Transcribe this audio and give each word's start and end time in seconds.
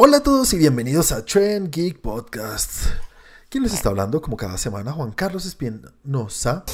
Hola 0.00 0.18
a 0.18 0.22
todos 0.22 0.52
y 0.52 0.58
bienvenidos 0.58 1.10
a 1.10 1.24
Trend 1.24 1.74
Geek 1.74 2.00
Podcast. 2.00 2.86
¿Quién 3.48 3.64
les 3.64 3.74
está 3.74 3.88
hablando? 3.88 4.22
Como 4.22 4.36
cada 4.36 4.56
semana, 4.56 4.92
Juan 4.92 5.10
Carlos 5.10 5.44
Espinosa. 5.44 6.64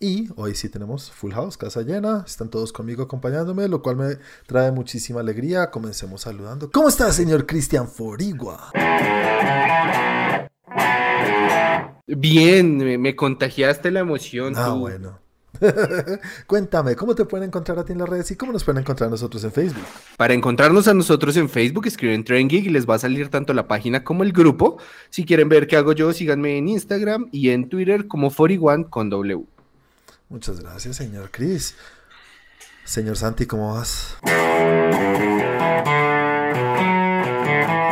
Y 0.00 0.28
hoy 0.34 0.56
sí 0.56 0.68
tenemos 0.70 1.12
Full 1.12 1.32
House, 1.34 1.56
casa 1.56 1.82
llena. 1.82 2.24
Están 2.26 2.50
todos 2.50 2.72
conmigo 2.72 3.04
acompañándome, 3.04 3.68
lo 3.68 3.80
cual 3.80 3.94
me 3.94 4.16
trae 4.48 4.72
muchísima 4.72 5.20
alegría. 5.20 5.70
Comencemos 5.70 6.22
saludando. 6.22 6.68
¿Cómo 6.72 6.88
está, 6.88 7.12
señor 7.12 7.46
Cristian 7.46 7.86
Forigua? 7.86 8.72
Bien, 12.08 12.76
me, 12.76 12.98
me 12.98 13.14
contagiaste 13.14 13.92
la 13.92 14.00
emoción. 14.00 14.54
Ah, 14.56 14.70
tú. 14.70 14.80
bueno. 14.80 15.29
Cuéntame, 16.46 16.96
¿cómo 16.96 17.14
te 17.14 17.24
pueden 17.24 17.48
encontrar 17.48 17.78
a 17.78 17.84
ti 17.84 17.92
en 17.92 17.98
las 17.98 18.08
redes 18.08 18.30
y 18.30 18.36
cómo 18.36 18.52
nos 18.52 18.64
pueden 18.64 18.80
encontrar 18.80 19.08
a 19.08 19.10
nosotros 19.10 19.42
en 19.44 19.52
Facebook? 19.52 19.84
Para 20.16 20.34
encontrarnos 20.34 20.88
a 20.88 20.94
nosotros 20.94 21.36
en 21.36 21.48
Facebook, 21.48 21.86
escriben 21.86 22.24
Trend 22.24 22.50
Geek 22.50 22.66
y 22.66 22.70
les 22.70 22.88
va 22.88 22.94
a 22.94 22.98
salir 22.98 23.28
tanto 23.28 23.52
la 23.52 23.68
página 23.68 24.04
como 24.04 24.22
el 24.22 24.32
grupo. 24.32 24.78
Si 25.10 25.24
quieren 25.24 25.48
ver 25.48 25.66
qué 25.66 25.76
hago 25.76 25.92
yo, 25.92 26.12
síganme 26.12 26.56
en 26.56 26.68
Instagram 26.68 27.28
y 27.32 27.50
en 27.50 27.68
Twitter 27.68 28.06
como 28.06 28.30
41 28.30 28.88
con 28.88 29.10
W. 29.10 29.44
Muchas 30.28 30.60
gracias, 30.60 30.96
señor 30.96 31.30
Chris. 31.30 31.76
Señor 32.84 33.16
Santi, 33.16 33.46
¿cómo 33.46 33.74
vas? 33.74 34.16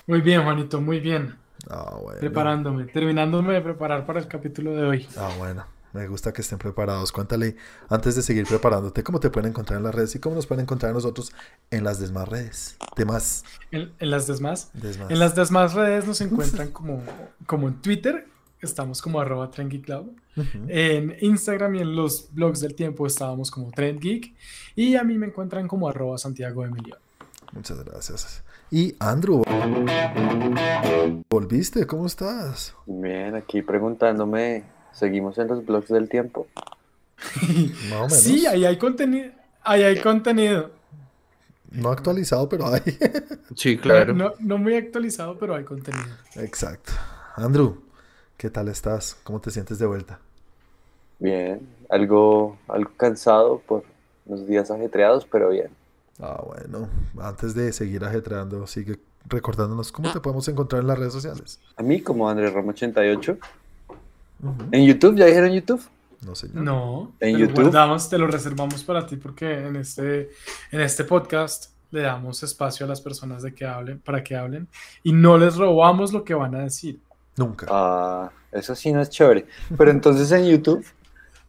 Muy 0.06 0.20
bien, 0.22 0.42
Juanito, 0.42 0.80
muy 0.80 1.00
bien. 1.00 1.36
Ah, 1.68 1.96
bueno. 2.02 2.18
Preparándome, 2.18 2.84
terminándome 2.84 3.52
de 3.54 3.60
preparar 3.60 4.06
para 4.06 4.20
el 4.20 4.26
capítulo 4.26 4.74
de 4.74 4.84
hoy. 4.84 5.08
Ah, 5.16 5.30
bueno. 5.38 5.77
Me 5.92 6.06
gusta 6.06 6.32
que 6.32 6.42
estén 6.42 6.58
preparados. 6.58 7.12
Cuéntale, 7.12 7.56
antes 7.88 8.14
de 8.16 8.22
seguir 8.22 8.46
preparándote, 8.46 9.02
cómo 9.02 9.20
te 9.20 9.30
pueden 9.30 9.50
encontrar 9.50 9.78
en 9.78 9.84
las 9.84 9.94
redes 9.94 10.14
y 10.14 10.18
cómo 10.18 10.34
nos 10.34 10.46
pueden 10.46 10.62
encontrar 10.64 10.90
a 10.90 10.94
nosotros 10.94 11.32
en 11.70 11.84
las 11.84 11.98
demás 12.00 12.28
redes. 12.28 12.76
Demás. 12.96 13.44
En, 13.70 13.92
en 13.98 14.10
las 14.10 14.26
demás, 14.26 14.70
Desmás. 14.74 15.10
en 15.10 15.18
las 15.18 15.34
demás 15.34 15.74
redes 15.74 16.06
nos 16.06 16.20
encuentran 16.20 16.70
como, 16.70 17.02
como 17.46 17.68
en 17.68 17.80
Twitter, 17.80 18.26
estamos 18.60 19.00
como 19.02 19.20
arroba. 19.20 19.50
En 20.68 21.16
Instagram 21.20 21.74
y 21.76 21.80
en 21.80 21.96
los 21.96 22.32
blogs 22.32 22.60
del 22.60 22.74
tiempo 22.74 23.06
estábamos 23.06 23.50
como 23.50 23.70
trendgeek. 23.70 24.34
Y 24.76 24.96
a 24.96 25.04
mí 25.04 25.16
me 25.18 25.26
encuentran 25.26 25.66
como 25.68 25.88
arroba 25.88 26.18
Santiago 26.18 26.64
Emilio. 26.64 26.96
Muchas 27.52 27.82
gracias. 27.82 28.42
Y 28.70 28.94
Andrew, 28.98 29.42
¿volviste? 31.30 31.86
¿Cómo 31.86 32.06
estás? 32.06 32.74
Bien, 32.86 33.34
aquí 33.34 33.62
preguntándome, 33.62 34.64
¿seguimos 34.98 35.38
en 35.38 35.48
los 35.48 35.64
blogs 35.64 35.88
del 35.88 36.08
tiempo? 36.08 36.46
Más 37.90 37.92
o 37.92 37.94
menos. 37.94 38.12
Sí, 38.12 38.46
ahí 38.46 38.64
hay 38.64 38.76
contenido. 38.76 39.32
Ahí 39.62 39.82
hay 39.82 40.00
contenido. 40.00 40.70
No 41.70 41.90
actualizado, 41.90 42.48
pero 42.48 42.68
hay. 42.68 42.82
Sí, 43.54 43.76
claro. 43.76 44.14
No, 44.14 44.34
no 44.38 44.58
muy 44.58 44.74
actualizado, 44.76 45.38
pero 45.38 45.54
hay 45.54 45.64
contenido. 45.64 46.04
Exacto. 46.36 46.92
Andrew, 47.34 47.80
¿qué 48.36 48.50
tal 48.50 48.68
estás? 48.68 49.16
¿Cómo 49.24 49.40
te 49.40 49.50
sientes 49.50 49.78
de 49.78 49.86
vuelta? 49.86 50.20
Bien, 51.18 51.66
algo, 51.88 52.58
algo 52.68 52.90
cansado 52.96 53.60
por 53.66 53.84
los 54.26 54.46
días 54.46 54.70
ajetreados, 54.70 55.26
pero 55.26 55.48
bien. 55.48 55.70
Ah, 56.20 56.42
bueno. 56.46 56.88
Antes 57.20 57.54
de 57.54 57.72
seguir 57.72 58.04
ajetreando, 58.04 58.66
sigue 58.66 58.98
recordándonos 59.26 59.92
cómo 59.92 60.12
te 60.12 60.20
podemos 60.20 60.46
encontrar 60.48 60.82
en 60.82 60.88
las 60.88 60.98
redes 60.98 61.12
sociales. 61.12 61.60
A 61.76 61.82
mí 61.82 62.00
como 62.00 62.28
Andrés 62.28 62.52
Roma 62.52 62.70
88. 62.70 63.38
¿En 64.72 64.86
YouTube? 64.86 65.16
¿Ya 65.16 65.26
dijeron 65.26 65.50
YouTube? 65.52 65.82
No, 66.24 66.34
señor. 66.34 66.56
No, 66.56 67.12
¿En 67.20 67.34
te 67.34 67.40
YouTube? 67.40 67.56
lo 67.56 67.62
guardamos, 67.64 68.08
te 68.08 68.18
lo 68.18 68.26
reservamos 68.26 68.82
para 68.84 69.06
ti 69.06 69.16
porque 69.16 69.66
en 69.66 69.76
este, 69.76 70.30
en 70.72 70.80
este 70.80 71.04
podcast 71.04 71.70
le 71.90 72.02
damos 72.02 72.42
espacio 72.42 72.86
a 72.86 72.88
las 72.88 73.00
personas 73.00 73.42
de 73.42 73.54
que 73.54 73.64
hablen, 73.64 74.00
para 74.00 74.22
que 74.22 74.36
hablen 74.36 74.68
y 75.02 75.12
no 75.12 75.38
les 75.38 75.56
robamos 75.56 76.12
lo 76.12 76.24
que 76.24 76.34
van 76.34 76.54
a 76.54 76.62
decir. 76.64 76.98
Nunca. 77.36 77.66
Ah, 77.70 78.30
eso 78.52 78.74
sí 78.74 78.92
no 78.92 79.00
es 79.00 79.10
chévere. 79.10 79.46
Pero 79.76 79.90
entonces 79.90 80.30
en 80.32 80.46
YouTube 80.46 80.84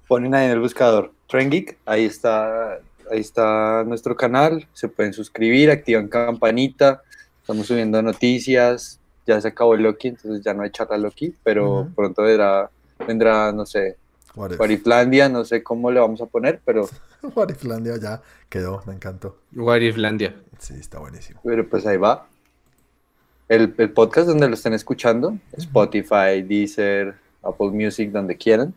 ponen 0.07 0.35
ahí 0.35 0.45
en 0.45 0.51
el 0.51 0.59
buscador 0.59 1.13
Trend 1.27 1.51
Geek, 1.51 1.77
ahí 1.85 2.05
está, 2.05 2.75
ahí 3.11 3.19
está 3.19 3.83
nuestro 3.85 4.15
canal, 4.15 4.67
se 4.73 4.87
pueden 4.87 5.13
suscribir, 5.13 5.69
activan 5.69 6.07
campanita, 6.07 7.01
estamos 7.41 7.67
subiendo 7.67 8.01
noticias, 8.01 8.99
ya 9.25 9.39
se 9.39 9.47
acabó 9.47 9.75
el 9.75 9.83
Loki, 9.83 10.09
entonces 10.09 10.43
ya 10.43 10.53
no 10.53 10.63
hay 10.63 10.71
charla 10.71 10.97
Loki, 10.97 11.35
pero 11.43 11.87
pronto 11.95 12.23
vendrá, 12.23 12.69
vendrá, 13.05 13.51
no 13.51 13.65
sé? 13.65 13.97
Wariflandia, 14.35 15.27
no 15.27 15.43
sé 15.43 15.63
cómo 15.63 15.91
le 15.91 15.99
vamos 15.99 16.21
a 16.21 16.25
poner, 16.27 16.61
pero, 16.63 16.87
What 17.35 17.49
if 17.49 17.63
Landia 17.63 17.97
ya 17.97 18.21
quedó, 18.47 18.81
me 18.85 18.93
encantó. 18.93 19.37
What 19.55 19.81
if 19.81 19.97
Landia. 19.97 20.35
Sí, 20.59 20.75
está 20.79 20.99
buenísimo. 20.99 21.39
pero 21.43 21.67
pues 21.67 21.85
ahí 21.85 21.97
va. 21.97 22.27
El, 23.47 23.73
el 23.77 23.91
podcast 23.91 24.27
donde 24.27 24.47
lo 24.47 24.53
estén 24.53 24.73
escuchando, 24.73 25.37
Spotify, 25.53 26.43
Deezer, 26.43 27.15
Apple 27.41 27.71
Music, 27.71 28.11
donde 28.11 28.37
quieran. 28.37 28.73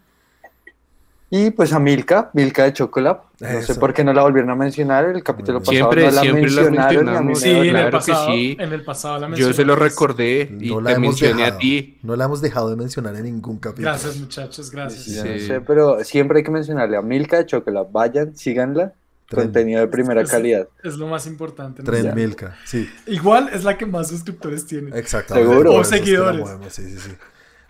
Y 1.35 1.51
pues 1.51 1.73
a 1.73 1.79
Milka, 1.79 2.31
Milka 2.35 2.65
de 2.65 2.75
Chocolate. 2.75 3.23
No 3.41 3.63
sé 3.63 3.75
por 3.77 3.95
qué 3.95 4.05
no 4.05 4.13
la 4.13 4.21
volvieron 4.23 4.51
a 4.51 4.55
mencionar. 4.55 5.07
El 5.07 5.23
capítulo 5.23 5.61
pasado 5.61 5.73
Siempre- 5.73 6.05
no 6.05 6.11
la 6.11 6.21
siempre 6.21 6.51
la 6.51 6.63
mencionaron. 6.63 6.93
y 7.07 7.17
a 7.17 7.21
mí 7.21 7.27
mencionamos. 7.27 7.27
me 7.27 7.35
Sí, 7.63 7.69
en, 7.71 7.77
el 7.77 7.85
que 7.87 7.91
pasado, 7.91 8.27
sí. 8.27 8.57
en 8.61 8.73
el 8.75 8.85
pasado 8.85 9.19
la 9.19 9.29
Yo 9.29 9.35
se 9.35 9.41
lo 9.41 9.47
mencionamos. 9.49 9.79
recordé 9.79 10.57
y 10.61 10.69
No 10.69 10.81
la 10.83 10.91
te 10.91 10.97
hemos 10.97 11.09
mencioné 11.09 11.35
dejado. 11.43 11.55
a 11.57 11.59
ti. 11.59 11.99
No 12.03 12.17
la 12.17 12.25
hemos 12.27 12.41
dejado 12.43 12.69
de 12.69 12.77
mencionar 12.77 13.17
en 13.17 13.23
ningún 13.25 13.59
capítulo. 13.59 13.89
Gracias, 13.89 14.17
muchachos, 14.19 14.71
gracias. 14.71 15.07
Yo 15.07 15.25
no 15.25 15.33
Sí. 15.33 15.47
sé, 15.47 15.61
pero 15.63 16.05
siempre 16.05 16.37
hay 16.39 16.45
que 16.45 16.51
mencionarle 16.51 16.99
a 16.99 17.03
Milka 17.03 17.39
de 17.39 17.47
Chocolate. 17.47 17.89
Vayan, 17.91 18.37
síganla. 18.37 18.93
Tren- 19.31 19.45
Contenido 19.45 19.81
de 19.81 19.89
primera 19.89 20.21
Es- 20.21 20.31
calidad. 20.31 20.69
Es 20.85 20.97
lo 20.97 21.07
más 21.07 21.27
importante. 21.27 21.83
¿no? 21.83 21.91
Tren. 21.91 22.15
Milka, 22.15 22.55
sí, 22.67 22.87
Igual 23.07 23.49
es 23.55 23.65
la 23.65 23.79
que 23.79 23.87
más 23.87 24.09
suscriptores 24.09 24.67
tiene. 24.67 24.91
exactamente. 24.99 25.49
Seguro. 25.49 25.73
O 25.73 25.79
la 25.79 25.85
seguidores. 25.85 26.39
movemos, 26.41 26.71
Sí, 26.75 26.83
sí, 26.91 26.99
sí. 26.99 27.11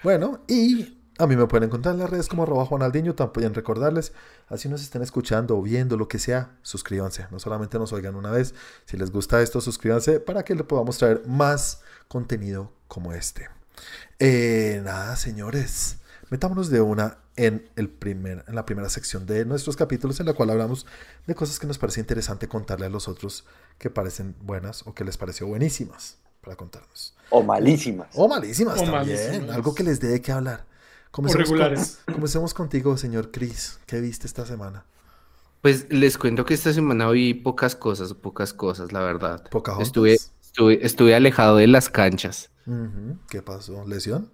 Bueno, 0.03 0.41
y 0.49 0.99
a 1.19 1.27
mí 1.27 1.37
me 1.37 1.47
pueden 1.47 1.69
encontrar 1.69 1.95
en 1.95 2.01
las 2.01 2.11
redes 2.11 2.29
como 2.29 2.43
arroba 2.43 2.65
Juanaldiño, 2.65 3.15
también 3.15 3.55
recordarles, 3.55 4.13
así 4.49 4.69
nos 4.69 4.83
estén 4.83 5.03
escuchando 5.03 5.57
o 5.57 5.63
viendo 5.63 5.97
lo 5.97 6.09
que 6.09 6.19
sea, 6.19 6.57
suscríbanse, 6.63 7.27
no 7.31 7.39
solamente 7.39 7.79
nos 7.79 7.93
oigan 7.93 8.15
una 8.15 8.31
vez, 8.31 8.55
si 8.87 8.97
les 8.97 9.11
gusta 9.11 9.43
esto, 9.43 9.61
suscríbanse 9.61 10.21
para 10.21 10.43
que 10.45 10.55
le 10.55 10.65
podamos 10.65 10.99
traer 10.99 11.23
más 11.27 11.81
contenido 12.09 12.73
como 12.89 13.13
este. 13.13 13.49
Eh, 14.19 14.81
nada, 14.85 15.17
señores, 15.17 15.99
metámonos 16.31 16.71
de 16.71 16.81
una 16.81 17.19
en, 17.37 17.69
el 17.77 17.89
primer, 17.89 18.45
en 18.47 18.55
la 18.55 18.67
primera 18.67 18.89
sección 18.89 19.27
de 19.27 19.45
nuestros 19.45 19.77
capítulos 19.77 20.21
en 20.21 20.27
la 20.27 20.35
cual 20.35 20.51
hablamos 20.51 20.87
de 21.27 21.35
cosas 21.35 21.59
que 21.59 21.67
nos 21.67 21.79
parece 21.79 22.01
interesante 22.01 22.49
contarle 22.49 22.87
a 22.87 22.91
los 22.91 23.09
otros 23.09 23.45
que 23.79 23.91
parecen 23.91 24.35
buenas 24.41 24.87
o 24.87 24.95
que 24.95 25.05
les 25.05 25.17
pareció 25.17 25.47
buenísimas 25.47 26.19
para 26.41 26.57
contarnos. 26.57 27.15
O 27.31 27.43
malísimas. 27.43 28.09
O 28.15 28.29
malísimas 28.29 28.75
O 28.75 28.85
también. 28.85 28.99
malísimas. 28.99 29.51
Algo 29.57 29.75
que 29.75 29.83
les 29.85 30.01
dé 30.01 30.09
de 30.09 30.21
qué 30.21 30.33
hablar. 30.33 30.67
O 31.13 31.17
Comencemos 31.17 31.49
con- 31.49 31.59
regulares. 31.59 31.99
comencemos 32.11 32.55
contigo, 32.55 32.97
señor 32.97 33.31
Chris. 33.31 33.79
¿Qué 33.87 34.01
viste 34.01 34.27
esta 34.27 34.47
semana? 34.47 34.85
Pues 35.61 35.87
les 35.91 36.17
cuento 36.19 36.45
que 36.45 36.55
esta 36.55 36.73
semana 36.73 37.09
vi 37.11 37.35
pocas 37.35 37.77
cosas, 37.77 38.15
pocas 38.15 38.53
cosas, 38.55 38.93
la 38.93 39.01
verdad. 39.01 39.45
Pocahontas. 39.51 39.89
Estuve, 39.89 40.15
estuve, 40.15 40.85
estuve 40.85 41.15
alejado 41.15 41.57
de 41.59 41.67
las 41.67 41.89
canchas. 41.91 42.51
¿Qué 43.31 43.43
pasó? 43.43 43.87
¿Lesión? 43.87 44.31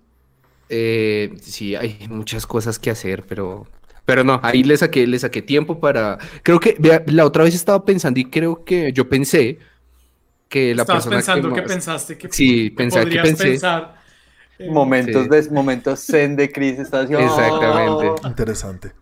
Eh, 0.69 1.35
sí, 1.43 1.75
hay 1.75 2.07
muchas 2.09 2.47
cosas 2.47 2.79
que 2.79 2.91
hacer, 2.91 3.25
pero, 3.27 3.67
pero 4.05 4.23
no, 4.23 4.39
ahí 4.43 4.63
le 4.63 4.77
saqué, 4.77 5.07
le 5.07 5.19
saqué 5.19 5.43
tiempo 5.43 5.81
para. 5.81 6.19
Creo 6.43 6.61
que 6.61 6.77
vea, 6.79 7.03
la 7.09 7.25
otra 7.27 7.45
vez 7.45 7.55
estaba 7.55 7.85
pensando 7.85 8.21
y 8.21 8.27
creo 8.27 8.65
que 8.65 8.93
yo 8.93 9.09
pensé 9.09 9.59
que 10.49 10.75
la 10.75 10.83
Estabas 10.83 11.03
persona 11.05 11.17
pensando 11.17 11.53
que, 11.55 11.61
más- 11.63 11.71
pensaste 11.71 12.17
que, 12.17 12.29
Sí, 12.31 12.71
pensaba 12.71 13.03
que 13.05 13.17
podrías 13.17 13.27
pensé. 13.27 13.45
pensar. 13.51 13.98
Momentos, 14.71 15.25
Sí. 15.25 15.29
de, 15.29 15.51
momentos 15.51 16.01
zen 16.05 16.35
de 16.37 16.51
Chris 16.51 16.79
está 16.79 17.01
así, 17.01 17.15
Exactamente. 17.15 18.09
"Oh". 18.09 18.27
Interesante. 18.29 18.93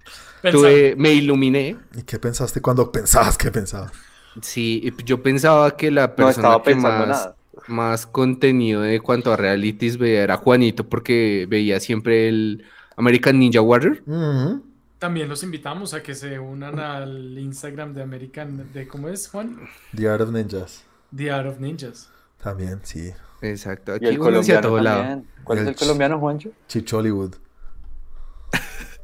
tuve- 0.42 0.94
me 0.96 1.12
iluminé. 1.12 1.76
¿Y 1.96 2.02
qué 2.02 2.18
pensaste 2.18 2.60
cuando 2.60 2.92
pensabas 2.92 3.36
que 3.38 3.50
pensabas? 3.50 3.90
Sí, 4.42 4.80
y 4.84 5.04
yo 5.04 5.22
pensaba 5.22 5.76
que 5.76 5.90
la 5.90 6.14
persona 6.14 6.60
que 6.62 6.74
más, 6.74 7.08
nada. 7.08 7.36
más 7.68 8.06
contenido 8.06 8.82
de 8.82 9.00
cuanto 9.00 9.32
a 9.32 9.36
realities 9.36 9.96
veía 9.98 10.22
era 10.22 10.36
Juanito, 10.36 10.88
porque 10.88 11.46
veía 11.48 11.80
siempre 11.80 12.28
el 12.28 12.64
American 12.96 13.38
Ninja 13.38 13.60
Warrior. 13.62 14.02
También 14.98 15.28
los 15.28 15.42
invitamos 15.42 15.94
a 15.94 16.02
que 16.02 16.14
se 16.14 16.38
unan 16.38 16.78
al 16.78 17.38
Instagram 17.38 17.92
de 17.94 18.02
American, 18.02 18.72
de 18.72 18.86
¿cómo 18.86 19.08
es, 19.08 19.28
Juan? 19.28 19.58
The 19.96 20.08
Art 20.08 20.20
of 20.22 20.30
Ninjas. 20.30 20.84
The 21.14 21.30
Art 21.30 21.48
of 21.48 21.58
Ninjas. 21.60 22.08
También, 22.42 22.80
sí. 22.82 23.12
Exacto, 23.42 23.92
Y 23.92 23.96
aquí 23.96 24.06
el 24.06 24.20
únanse 24.20 24.52
a 24.56 24.60
colombiano 24.60 24.68
todo 24.68 24.80
lado. 24.82 24.98
también. 25.02 25.26
¿Cuál 25.44 25.58
es 25.58 25.62
El 25.62 25.68
el 25.68 25.74
ch- 25.76 25.78
colombiano, 25.78 26.18
Juancho? 26.18 26.50
Chich 26.68 26.92
Hollywood. 26.92 27.34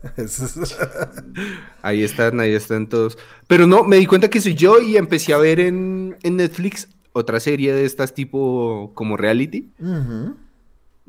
Ahí 1.83 2.03
están, 2.03 2.41
ahí 2.41 2.53
están 2.55 2.89
todos. 2.89 3.17
Pero 3.47 3.67
no, 3.67 3.85
me 3.85 3.97
di 3.97 4.07
cuenta 4.07 4.29
que 4.31 4.41
soy 4.41 4.55
yo 4.55 4.81
y 4.81 4.97
empecé 4.97 5.33
a 5.33 5.39
ver 5.39 5.61
en, 5.61 6.17
en 6.23 6.37
Netflix 6.37 6.89
otra 7.13 7.39
serie 7.41 7.73
de 7.73 7.85
estas 7.85 8.15
tipo 8.15 8.91
como 8.95 9.17
reality, 9.17 9.71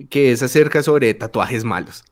que 0.10 0.32
es 0.32 0.44
acerca 0.44 0.84
sobre 0.84 1.14
tatuajes 1.14 1.64
malos. 1.64 2.04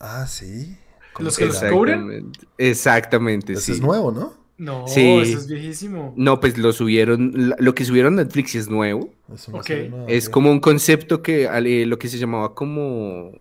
Ah, 0.00 0.26
sí. 0.26 0.78
¿Cómo 1.12 1.26
Los 1.26 1.36
que 1.38 1.46
los 1.46 1.58
cubren. 1.64 2.00
Exactamente, 2.00 2.46
exactamente, 2.58 3.52
Ese 3.54 3.62
sí. 3.62 3.72
es 3.72 3.80
nuevo, 3.80 4.10
¿no? 4.10 4.34
No, 4.56 4.86
Sí. 4.86 5.00
eso 5.18 5.38
es 5.38 5.48
viejísimo. 5.48 6.14
No, 6.16 6.38
pues 6.38 6.56
lo 6.58 6.72
subieron, 6.72 7.32
lo 7.58 7.74
que 7.74 7.84
subieron 7.84 8.14
Netflix 8.16 8.54
es 8.54 8.68
nuevo. 8.68 9.12
Es 9.34 9.48
una 9.48 9.58
Ok. 9.58 9.66
serie 9.66 9.88
nueva, 9.90 10.06
Es 10.08 10.28
como 10.28 10.50
un 10.52 10.60
concepto 10.60 11.22
que 11.22 11.44
eh, 11.52 11.86
lo 11.86 11.98
que 11.98 12.08
se 12.08 12.18
llamaba 12.18 12.54
como 12.54 13.32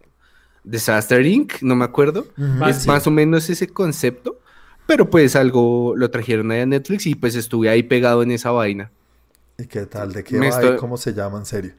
Disaster 0.64 1.26
Inc., 1.26 1.62
no 1.62 1.76
me 1.76 1.86
acuerdo. 1.86 2.26
Es 2.68 2.78
sí. 2.84 2.88
más 2.88 3.06
o 3.06 3.12
menos 3.12 3.50
ese 3.50 3.68
concepto, 3.68 4.40
pero 4.88 5.10
pues 5.10 5.36
algo 5.36 5.94
lo 5.96 6.10
trajeron 6.10 6.50
ahí 6.52 6.62
a 6.62 6.66
Netflix 6.66 7.06
y 7.06 7.16
pues 7.16 7.36
estuve 7.36 7.70
ahí 7.70 7.84
pegado 7.84 8.24
en 8.24 8.32
esa 8.32 8.52
vaina. 8.52 8.92
¿Y 9.60 9.68
qué 9.68 9.86
tal? 9.86 10.14
¿De 10.14 10.24
qué 10.24 10.36
Me 10.38 10.50
va 10.50 10.56
estoy- 10.60 10.76
y 10.76 10.78
cómo 10.78 10.98
se 10.98 11.14
llama 11.14 11.38
en 11.38 11.46
serio? 11.46 11.74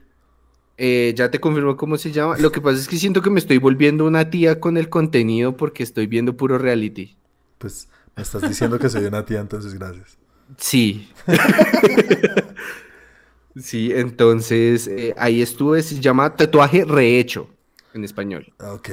Eh, 0.76 1.12
ya 1.16 1.30
te 1.30 1.40
confirmo 1.40 1.76
cómo 1.76 1.96
se 1.98 2.12
llama. 2.12 2.36
Lo 2.38 2.50
que 2.52 2.60
pasa 2.60 2.78
es 2.78 2.88
que 2.88 2.96
siento 2.98 3.22
que 3.22 3.30
me 3.30 3.38
estoy 3.40 3.58
volviendo 3.58 4.04
una 4.06 4.30
tía 4.30 4.60
con 4.60 4.76
el 4.76 4.88
contenido 4.88 5.56
porque 5.56 5.82
estoy 5.82 6.06
viendo 6.06 6.36
puro 6.36 6.58
reality. 6.58 7.16
Pues 7.58 7.88
me 8.16 8.22
estás 8.22 8.42
diciendo 8.42 8.78
que 8.78 8.88
soy 8.88 9.04
una 9.04 9.24
tía, 9.24 9.40
entonces 9.40 9.74
gracias. 9.74 10.16
Sí. 10.56 11.10
sí, 13.56 13.92
entonces 13.92 14.86
eh, 14.86 15.14
ahí 15.16 15.42
estuve, 15.42 15.82
se 15.82 16.00
llama 16.00 16.36
Tatuaje 16.36 16.84
Rehecho 16.84 17.48
en 17.94 18.04
español. 18.04 18.52
Ok. 18.60 18.90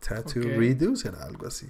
Tattoo 0.00 0.42
Ok. 0.42 0.58
Redo 0.58 0.96
será 0.96 1.24
algo 1.24 1.46
así. 1.46 1.66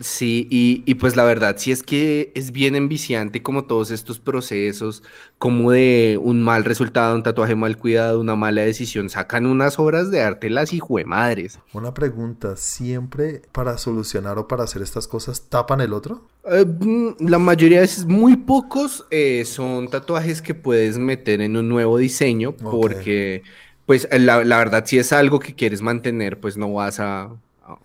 Sí, 0.00 0.46
y, 0.48 0.84
y 0.86 0.94
pues 0.94 1.16
la 1.16 1.24
verdad, 1.24 1.56
sí 1.58 1.72
es 1.72 1.82
que 1.82 2.30
es 2.36 2.52
bien 2.52 2.76
enviciante 2.76 3.42
como 3.42 3.64
todos 3.64 3.90
estos 3.90 4.20
procesos, 4.20 5.02
como 5.38 5.72
de 5.72 6.18
un 6.22 6.40
mal 6.40 6.64
resultado, 6.64 7.16
un 7.16 7.24
tatuaje 7.24 7.56
mal 7.56 7.76
cuidado, 7.76 8.20
una 8.20 8.36
mala 8.36 8.62
decisión, 8.62 9.10
sacan 9.10 9.44
unas 9.46 9.78
obras 9.80 10.12
de 10.12 10.22
arte 10.22 10.50
las 10.50 10.72
madres. 11.04 11.58
Una 11.72 11.94
pregunta, 11.94 12.56
¿siempre 12.56 13.42
para 13.50 13.76
solucionar 13.76 14.38
o 14.38 14.46
para 14.46 14.64
hacer 14.64 14.82
estas 14.82 15.08
cosas 15.08 15.48
tapan 15.48 15.80
el 15.80 15.92
otro? 15.92 16.26
Eh, 16.44 16.64
mm, 16.64 17.26
la 17.28 17.38
mayoría 17.38 17.78
de 17.78 17.82
veces, 17.82 18.06
muy 18.06 18.36
pocos 18.36 19.04
eh, 19.10 19.44
son 19.44 19.88
tatuajes 19.88 20.40
que 20.42 20.54
puedes 20.54 20.96
meter 20.98 21.40
en 21.40 21.56
un 21.56 21.68
nuevo 21.68 21.98
diseño, 21.98 22.52
porque 22.52 23.42
pues 23.84 24.06
la, 24.12 24.44
la 24.44 24.58
verdad, 24.58 24.84
si 24.86 24.98
es 24.98 25.12
algo 25.12 25.40
que 25.40 25.54
quieres 25.54 25.82
mantener, 25.82 26.38
pues 26.38 26.56
no 26.56 26.72
vas 26.72 27.00
a, 27.00 27.30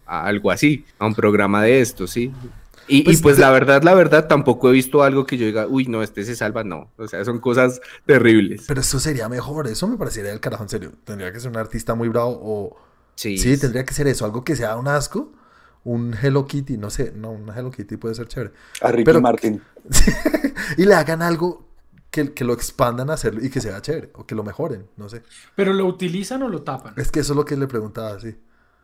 a- 0.05 0.25
algo 0.25 0.51
así, 0.51 0.85
a 0.99 1.05
un 1.05 1.15
programa 1.15 1.61
de 1.63 1.81
esto, 1.81 2.07
¿sí? 2.07 2.31
Y 2.87 2.97
y, 2.99 3.03
Pues, 3.03 3.21
pues, 3.21 3.39
la 3.39 3.49
verdad, 3.49 3.81
la 3.83 3.93
verdad, 3.93 4.27
tampoco 4.27 4.69
he 4.69 4.73
visto 4.73 5.03
algo 5.03 5.25
que 5.25 5.37
yo 5.37 5.45
diga, 5.45 5.67
uy, 5.67 5.85
no, 5.85 6.03
este 6.03 6.25
se 6.25 6.35
salva, 6.35 6.63
no. 6.65 6.91
O 6.97 7.07
sea, 7.07 7.23
son 7.23 7.39
cosas 7.39 7.79
terribles. 8.05 8.65
Pero 8.67 8.81
eso 8.81 8.99
sería 8.99 9.29
mejor, 9.29 9.67
eso 9.67 9.87
me 9.87 9.95
parecería 9.97 10.33
el 10.33 10.41
carajo, 10.41 10.63
en 10.63 10.69
serio. 10.69 10.91
Tendría 11.05 11.31
que 11.31 11.39
ser 11.39 11.49
un 11.49 11.57
artista 11.57 11.95
muy 11.95 12.09
bravo 12.09 12.37
o... 12.43 12.77
Sí, 13.15 13.37
Sí, 13.37 13.57
tendría 13.57 13.85
que 13.85 13.93
ser 13.93 14.07
eso, 14.07 14.25
algo 14.25 14.43
que 14.43 14.55
sea 14.57 14.75
un 14.75 14.87
asco, 14.89 15.31
un 15.85 16.13
Hello 16.21 16.45
Kitty, 16.47 16.77
no 16.77 16.89
sé, 16.89 17.13
no, 17.15 17.31
una 17.31 17.55
Hello 17.57 17.71
Kitty 17.71 17.95
puede 17.97 18.15
ser 18.15 18.27
chévere. 18.27 18.51
A 18.81 18.91
Ricky 18.91 19.03
Pero- 19.05 19.21
Martin. 19.21 19.61
y 20.77 20.85
le 20.85 20.95
hagan 20.95 21.21
algo 21.21 21.65
que, 22.09 22.33
que 22.33 22.43
lo 22.43 22.53
expandan 22.53 23.09
a 23.09 23.13
hacerlo 23.13 23.43
y 23.43 23.49
que 23.49 23.61
sea 23.61 23.81
chévere, 23.81 24.11
o 24.15 24.25
que 24.25 24.35
lo 24.35 24.43
mejoren, 24.43 24.87
no 24.97 25.07
sé. 25.09 25.23
Pero 25.55 25.73
lo 25.73 25.85
utilizan 25.85 26.43
o 26.43 26.49
lo 26.49 26.63
tapan. 26.63 26.93
Es 26.97 27.11
que 27.11 27.19
eso 27.21 27.33
es 27.33 27.37
lo 27.37 27.45
que 27.45 27.55
le 27.55 27.67
preguntaba, 27.67 28.19
sí. 28.19 28.35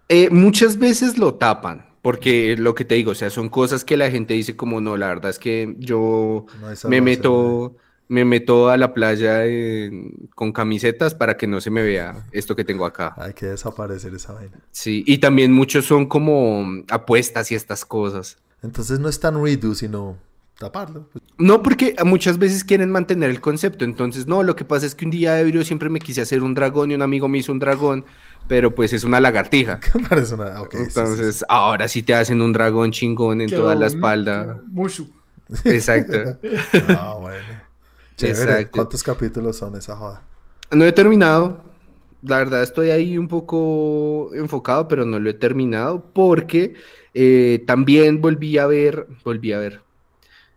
Eh, 0.09 0.29
muchas 0.31 0.77
veces 0.77 1.17
lo 1.17 1.35
tapan, 1.35 1.85
porque 2.01 2.55
lo 2.57 2.73
que 2.73 2.83
te 2.85 2.95
digo, 2.95 3.11
o 3.11 3.15
sea, 3.15 3.29
son 3.29 3.49
cosas 3.49 3.85
que 3.85 3.95
la 3.95 4.09
gente 4.09 4.33
dice 4.33 4.55
como, 4.55 4.81
no, 4.81 4.97
la 4.97 5.07
verdad 5.07 5.29
es 5.29 5.39
que 5.39 5.75
yo 5.77 6.45
No 6.59 6.89
me 6.89 6.99
meto, 7.01 7.75
me 8.07 8.25
meto 8.25 8.69
a 8.69 8.77
la 8.77 8.93
playa 8.93 9.45
en- 9.45 10.29
con 10.33 10.51
camisetas 10.51 11.13
para 11.13 11.37
que 11.37 11.45
no 11.45 11.61
se 11.61 11.69
me 11.69 11.83
vea 11.83 12.25
esto 12.31 12.55
que 12.55 12.65
tengo 12.65 12.85
acá. 12.85 13.13
Hay 13.17 13.33
que 13.33 13.45
desaparecer 13.45 14.13
esa 14.15 14.33
vaina. 14.33 14.57
Sí, 14.71 15.03
y 15.05 15.19
también 15.19 15.51
muchos 15.53 15.85
son 15.85 16.07
como 16.07 16.65
apuestas 16.89 17.51
y 17.51 17.55
estas 17.55 17.85
cosas. 17.85 18.37
Entonces 18.63 18.99
no 18.99 19.09
es 19.09 19.19
tan 19.19 19.41
redo, 19.43 19.75
sino 19.75 20.17
taparlo. 20.57 21.07
No, 21.37 21.61
porque 21.63 21.95
muchas 22.03 22.37
veces 22.37 22.63
quieren 22.65 22.91
mantener 22.91 23.29
el 23.29 23.39
concepto, 23.39 23.85
entonces, 23.85 24.27
no, 24.27 24.43
lo 24.43 24.55
que 24.57 24.65
pasa 24.65 24.85
es 24.85 24.93
que 24.95 25.05
un 25.05 25.11
día 25.11 25.39
ebrio 25.39 25.63
siempre 25.63 25.89
me 25.89 25.99
quise 25.99 26.21
hacer 26.21 26.43
un 26.43 26.53
dragón 26.53 26.91
y 26.91 26.95
un 26.95 27.01
amigo 27.01 27.29
me 27.29 27.37
hizo 27.37 27.53
un 27.53 27.59
dragón, 27.59 28.03
pero 28.49 28.73
pues 28.73 28.91
es 28.93 29.03
una 29.03 29.21
lagartija. 29.21 29.79
Parece 30.09 30.33
una... 30.33 30.59
ok, 30.61 30.71
sí, 30.71 30.77
sí, 30.77 30.83
Entonces, 30.87 31.35
sí. 31.37 31.45
ahora 31.47 31.87
sí 31.87 32.01
te 32.01 32.15
hacen 32.15 32.41
un 32.41 32.51
dragón 32.51 32.91
chingón 32.91 33.41
en 33.41 33.49
toda 33.49 33.75
la 33.75 33.85
espalda. 33.85 34.59
Mushu. 34.67 35.07
Exacto. 35.63 36.37
Ah, 36.89 37.15
bueno. 37.19 37.45
Chévere. 38.17 38.41
Exacto. 38.41 38.71
¿Cuántos 38.71 39.03
capítulos 39.03 39.55
son 39.55 39.75
esa 39.75 39.95
joda? 39.95 40.23
No 40.71 40.83
he 40.83 40.91
terminado. 40.91 41.63
La 42.23 42.39
verdad 42.39 42.63
estoy 42.63 42.89
ahí 42.89 43.17
un 43.19 43.27
poco 43.27 44.31
enfocado, 44.33 44.87
pero 44.87 45.05
no 45.05 45.19
lo 45.19 45.29
he 45.29 45.35
terminado 45.35 46.03
porque 46.11 46.73
eh, 47.13 47.63
también 47.67 48.19
volví 48.19 48.57
a 48.57 48.65
ver, 48.65 49.07
volví 49.23 49.53
a 49.53 49.59
ver, 49.59 49.81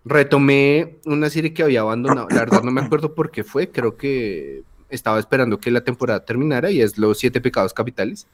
retomé 0.05 0.97
una 1.05 1.29
serie 1.29 1.53
que 1.53 1.63
había 1.63 1.83
abandonado. 1.83 2.27
La 2.31 2.41
verdad 2.41 2.63
no 2.63 2.73
me 2.73 2.81
acuerdo 2.81 3.15
por 3.15 3.31
qué 3.31 3.45
fue. 3.45 3.71
Creo 3.71 3.97
que 3.97 4.63
estaba 4.93 5.19
esperando 5.19 5.59
que 5.59 5.71
la 5.71 5.83
temporada 5.83 6.25
terminara 6.25 6.71
y 6.71 6.81
es 6.81 6.99
Los 6.99 7.19
Siete 7.19 7.41
Pecados 7.41 7.75
Capitales. 7.75 8.27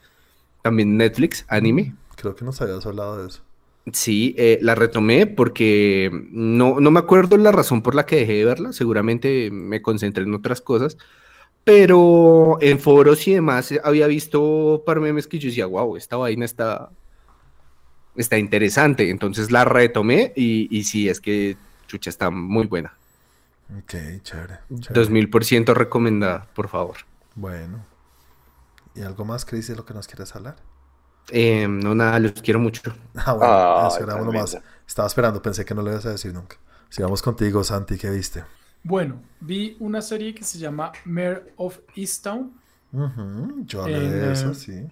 También 0.63 0.97
Netflix, 0.97 1.45
anime. 1.49 1.95
Creo 2.17 2.35
que 2.35 2.45
nos 2.45 2.61
habías 2.61 2.85
hablado 2.85 3.23
de 3.23 3.29
eso. 3.29 3.43
Sí, 3.93 4.35
eh, 4.37 4.59
la 4.61 4.75
retomé 4.75 5.27
porque 5.27 6.11
no, 6.31 6.81
no 6.81 6.91
me 6.91 6.99
acuerdo 6.99 7.37
la 7.37 7.53
razón 7.53 7.83
por 7.83 7.95
la 7.95 8.07
que 8.07 8.17
dejé 8.17 8.35
de 8.35 8.45
verla, 8.45 8.73
seguramente 8.73 9.51
me 9.51 9.81
concentré 9.81 10.25
en 10.25 10.35
otras 10.35 10.61
cosas, 10.61 10.99
pero 11.65 12.59
en 12.61 12.79
foros 12.81 13.27
y 13.29 13.35
demás 13.35 13.73
había 13.83 14.07
visto 14.07 14.83
par 14.85 15.01
memes 15.01 15.27
que 15.27 15.39
yo 15.39 15.49
decía, 15.49 15.67
wow, 15.67 15.97
esta 15.97 16.17
vaina 16.17 16.45
está, 16.45 16.91
está 18.17 18.39
interesante, 18.39 19.11
entonces 19.11 19.51
la 19.51 19.65
retomé 19.65 20.33
y, 20.37 20.69
y 20.77 20.85
sí, 20.85 21.09
es 21.09 21.21
que 21.21 21.57
chucha 21.87 22.11
está 22.11 22.31
muy 22.31 22.67
buena, 22.67 22.98
Ok, 23.71 24.23
chévere. 24.23 24.61
chévere. 24.81 24.95
2000% 24.95 25.75
recomendada, 25.75 26.47
por 26.55 26.69
favor. 26.69 26.97
Bueno. 27.35 27.85
¿Y 28.95 29.03
algo 29.03 29.25
más, 29.25 29.45
Chris, 29.45 29.69
de 29.69 29.77
lo 29.77 29.85
que 29.85 29.95
nos 29.95 30.07
quieres 30.07 30.35
hablar? 30.35 30.57
Eh, 31.31 31.67
no, 31.69 31.95
nada, 31.95 32.19
los 32.19 32.33
quiero 32.43 32.59
mucho. 32.61 32.83
Ah, 33.15 33.33
bueno, 33.35 33.89
eso 33.89 34.03
era 34.05 34.13
tan 34.15 34.23
uno 34.23 34.33
más. 34.33 34.59
Estaba 34.87 35.07
esperando, 35.07 35.43
pensé 35.43 35.65
que 35.65 35.75
no 35.75 35.83
lo 35.83 35.91
ibas 35.91 36.07
a 36.07 36.11
decir 36.11 36.33
nunca. 36.33 36.57
Sigamos 36.89 37.21
contigo, 37.23 37.63
Santi, 37.65 37.99
¿qué 37.99 38.11
viste? 38.11 38.45
Bueno, 38.83 39.21
vi 39.41 39.77
una 39.81 40.01
serie 40.01 40.35
que 40.35 40.45
se 40.45 40.59
llama 40.59 40.93
Mayor 41.05 41.53
of 41.57 41.79
Easttown, 41.95 42.53
Ujú, 42.91 43.65
Yo 43.67 43.83
hablé 43.83 44.07
En, 44.07 44.11
de 44.21 44.33
eso, 44.33 44.51
eh, 44.51 44.55
sí. 44.55 44.91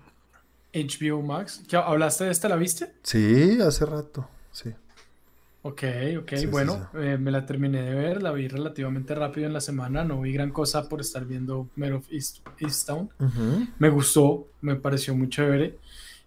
HBO 0.75 1.23
Max. 1.23 1.63
¿Qué, 1.69 1.77
¿Hablaste 1.77 2.25
de 2.25 2.31
esta? 2.31 2.49
¿La 2.49 2.57
viste? 2.57 2.93
Sí, 3.03 3.59
hace 3.63 3.87
rato, 3.87 4.29
sí. 4.53 4.75
Ok, 5.69 5.83
ok, 6.21 6.33
Sí, 6.37 6.47
bueno, 6.47 6.89
sí. 6.93 6.99
eh, 7.01 7.19
me 7.19 7.31
la 7.31 7.45
terminé 7.45 7.83
de 7.83 7.95
ver, 7.95 8.23
la 8.23 8.31
vi 8.33 8.47
relativamente 8.47 9.15
rápido 9.15 9.47
en 9.47 9.53
la 9.53 9.61
semana, 9.61 10.05
no 10.05 10.21
vi 10.21 10.33
gran 10.33 10.51
cosa 10.51 10.89
por 10.89 11.01
estar 11.01 11.25
viendo 11.25 11.67
Mayor 11.77 11.97
of 11.97 12.07
East, 12.13 12.39
Easttown. 12.61 13.11
Ujú. 13.19 13.67
Me 13.79 13.89
gustó, 13.89 14.47
me 14.61 14.77
pareció 14.77 15.15
muy 15.17 15.29
chévere. 15.29 15.77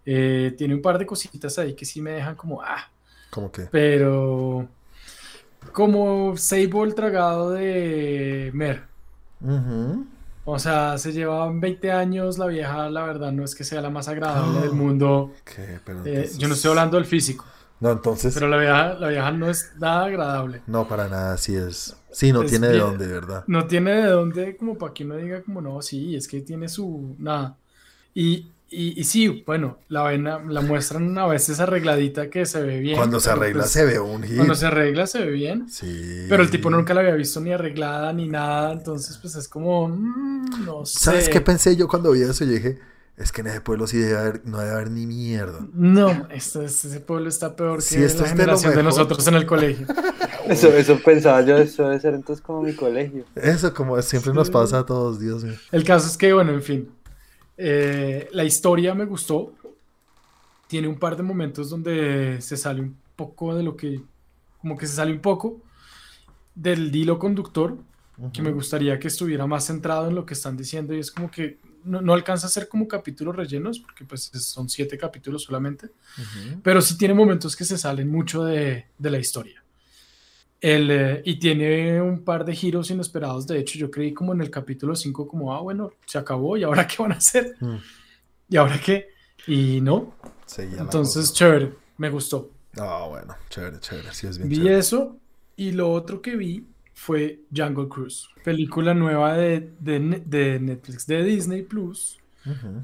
Eh, 0.05 0.53
tiene 0.58 0.75
un 0.75 0.81
par 0.81 0.98
de 0.98 1.05
cositas 1.05 1.58
ahí 1.60 1.74
que 1.74 1.86
sí 1.86 2.01
me 2.01 2.12
dejan 2.12 2.36
como, 2.36 2.62
ah, 2.62 2.89
¿Cómo 3.29 3.51
que? 3.51 3.63
pero 3.72 4.67
como 5.72 6.36
Sable 6.36 6.93
tragado 6.93 7.51
de 7.51 8.50
Mer. 8.53 8.84
O 10.46 10.58
sea, 10.58 10.98
se 10.98 11.13
llevaban 11.13 11.60
20 11.62 11.91
años, 11.91 12.38
la 12.39 12.48
vieja, 12.48 12.89
la 12.89 13.03
verdad, 13.03 13.31
no 13.31 13.43
es 13.43 13.53
que 13.53 13.63
sea 13.63 13.81
la 13.81 13.89
más 13.89 14.08
agradable 14.08 14.62
del 14.62 14.72
Ah. 14.72 14.74
mundo. 14.74 15.31
¿Qué? 15.46 15.79
Pero 15.86 16.03
Eh, 16.05 16.29
yo 16.38 16.48
no 16.48 16.55
estoy 16.55 16.69
hablando 16.69 16.98
del 16.98 17.05
físico, 17.05 17.46
No, 17.79 17.91
entonces... 17.91 18.33
pero 18.33 18.48
la 18.48 18.57
vieja, 18.57 18.93
la 18.95 19.07
vieja 19.07 19.31
no 19.31 19.50
es 19.50 19.71
nada 19.79 20.05
agradable. 20.05 20.62
No, 20.67 20.88
para 20.88 21.07
nada, 21.07 21.38
sí 21.38 21.55
es... 21.55 21.95
Sí, 22.12 22.33
no 22.33 22.41
Es 22.41 22.50
tiene 22.50 22.67
de 22.67 22.74
bien- 22.74 22.86
dónde, 22.86 23.07
¿verdad? 23.07 23.43
No 23.48 23.67
tiene 23.67 23.91
de 23.93 24.07
dónde 24.09 24.57
como 24.57 24.77
para 24.77 24.93
que 24.93 25.05
uno 25.05 25.15
diga 25.15 25.41
como 25.43 25.62
no, 25.62 25.81
sí, 25.81 26.15
es 26.15 26.27
que 26.27 26.41
tiene 26.41 26.67
su 26.67 27.15
nada. 27.19 27.55
Y, 28.15 28.48
y, 28.71 29.00
y 29.00 29.03
sí, 29.03 29.43
bueno, 29.45 29.77
la 29.89 30.01
vaina 30.01 30.39
la 30.48 30.62
muestran 30.62 31.15
a 31.19 31.27
veces 31.27 31.59
arregladita 31.59 32.29
que 32.29 32.45
se 32.48 32.62
ve 32.63 32.79
bien. 32.79 32.98
Cuando 32.98 33.19
se 33.19 33.29
arregla 33.29 33.62
pues, 33.62 33.71
se 33.71 33.86
ve 33.86 34.00
un 34.00 34.24
hit. 34.24 34.36
Cuando 34.38 34.55
se 34.55 34.65
arregla 34.65 35.05
se 35.07 35.19
ve 35.19 35.31
bien. 35.31 35.69
Sí. 35.69 36.25
Pero 36.27 36.41
el 36.43 36.50
tipo 36.50 36.69
nunca 36.71 36.93
la 36.95 37.01
había 37.01 37.13
visto 37.13 37.39
ni 37.39 37.53
arreglada 37.53 38.12
ni 38.12 38.27
nada, 38.27 38.74
entonces 38.74 39.17
pues 39.19 39.36
es 39.36 39.48
como, 39.48 39.88
mm, 39.88 40.65
no 40.65 40.86
sé. 40.88 41.00
¿Sabes 41.00 41.29
qué 41.29 41.41
pensé 41.41 41.75
yo 41.75 41.88
cuando 41.88 42.12
vi 42.12 42.24
eso? 42.24 42.43
Yo 42.43 42.51
dije, 42.51 42.79
es 43.20 43.34
que 43.34 43.42
en 43.42 43.48
ese 43.48 43.60
pueblo 43.60 43.86
sí 43.86 43.98
debe 43.98 44.18
haber, 44.18 44.46
no 44.46 44.60
debe 44.60 44.72
haber 44.72 44.92
ni 44.92 45.06
mierda. 45.06 45.68
No, 45.74 46.28
este, 46.30 46.64
ese 46.64 47.02
pueblo 47.02 47.28
está 47.28 47.54
peor 47.54 47.82
Sí, 47.82 47.98
que 47.98 48.06
esto 48.06 48.24
la 48.24 48.30
de 48.30 48.36
generación 48.38 48.76
de, 48.76 48.84
nosotros 48.84 49.28
en 49.28 49.34
el 49.36 49.46
colegio. 49.46 49.88
Eso, 50.48 50.70
eso 50.70 51.00
pensaba 51.06 51.42
yo, 51.42 51.58
eso 51.58 51.84
debe 51.84 52.00
ser 52.00 52.16
entonces 52.16 52.44
como 52.44 52.64
mi 52.64 52.74
colegio. 52.74 53.24
Eso 53.36 53.72
como 53.72 54.02
siempre 54.02 54.34
nos 54.34 54.50
pasa 54.50 54.80
a 54.80 54.86
todos, 54.86 55.20
Dios 55.20 55.44
mío. 55.44 55.54
El 55.72 55.84
caso 55.84 56.08
es 56.08 56.18
que, 56.18 56.34
bueno, 56.34 56.52
en 56.54 56.64
fin, 56.64 56.92
eh, 57.56 58.28
la 58.32 58.44
historia 58.44 58.96
me 58.96 59.06
gustó. 59.06 59.54
Tiene 60.66 60.88
un 60.88 60.98
par 60.98 61.16
de 61.16 61.22
momentos 61.22 61.70
donde 61.70 62.42
se 62.42 62.58
sale 62.58 62.82
un 62.82 62.98
poco 63.16 63.54
de 63.54 63.62
lo 63.62 63.78
que, 63.78 64.02
como 64.60 64.76
que 64.76 64.88
se 64.88 64.96
sale 64.96 65.12
un 65.12 65.22
poco 65.22 65.62
del 66.56 66.96
hilo 66.96 67.20
conductor, 67.20 67.78
que 68.34 68.42
me 68.42 68.52
gustaría 68.52 68.98
que 68.98 69.08
estuviera 69.08 69.46
más 69.46 69.68
centrado 69.68 70.08
en 70.08 70.16
lo 70.16 70.26
que 70.26 70.34
están 70.34 70.58
diciendo 70.58 70.96
y 70.96 71.00
es 71.00 71.12
como 71.12 71.30
que 71.30 71.60
no, 71.83 72.01
no 72.01 72.13
alcanza 72.13 72.48
a 72.48 72.50
ser 72.50 72.67
como 72.67 72.88
capítulos 72.88 73.36
rellenos, 73.36 73.79
porque 73.79 74.05
pues 74.05 74.24
son 74.33 74.69
siete 74.69 74.98
capítulos 74.98 75.43
solamente, 75.43 75.88
Ujú. 76.17 76.62
pero 76.63 76.81
sí 76.81 76.98
tiene 76.98 77.13
momentos 77.13 77.55
que 77.55 77.65
se 77.65 77.77
salen 77.77 78.09
mucho 78.09 78.43
de, 78.43 78.86
de 78.98 79.09
la 79.09 79.19
historia. 79.19 79.63
El, 80.62 80.91
eh, 80.91 81.21
y 81.25 81.39
tiene 81.39 82.01
un 82.01 82.24
par 82.25 82.43
de 82.43 82.53
giros 82.53 82.91
inesperados. 82.91 83.48
De 83.48 83.57
hecho, 83.59 83.79
yo 83.79 83.89
creí 83.89 84.13
como 84.13 84.33
en 84.33 84.41
el 84.41 84.50
capítulo 84.51 84.93
5, 84.95 85.25
como, 85.27 85.53
ah, 85.53 85.62
bueno, 85.62 85.91
se 86.05 86.17
acabó, 86.17 86.57
¿y 86.57 86.63
ahora 86.63 86.86
qué 86.88 86.98
van 87.01 87.13
a 87.13 87.15
hacer? 87.15 87.55
Mm, 87.62 87.77
¿Y 88.50 88.57
ahora 88.57 88.79
qué? 88.83 89.07
Y 89.48 89.79
no. 89.81 90.13
seguía 90.45 90.79
Entonces, 90.81 91.31
chévere, 91.33 91.74
me 91.98 92.09
gustó. 92.09 92.51
Ah, 92.77 93.05
bueno, 93.09 93.36
chévere, 93.50 93.79
chévere. 93.79 94.13
Sí, 94.13 94.27
es 94.27 94.38
bien 94.38 94.50
Vi 94.50 94.57
chévere. 94.57 94.77
eso 94.79 95.17
y 95.55 95.71
lo 95.71 95.91
otro 95.91 96.21
que 96.21 96.36
vi 96.36 96.67
fue 97.01 97.39
Jungle 97.56 97.88
Cruise, 97.88 98.27
película 98.44 98.94
nueva 98.94 99.36
de, 99.38 99.72
de 99.79 100.00
Ne- 100.01 100.24
de 100.25 100.60
Netflix, 100.60 101.08
de 101.08 101.24
Disney 101.24 101.62
Plus, 101.63 102.20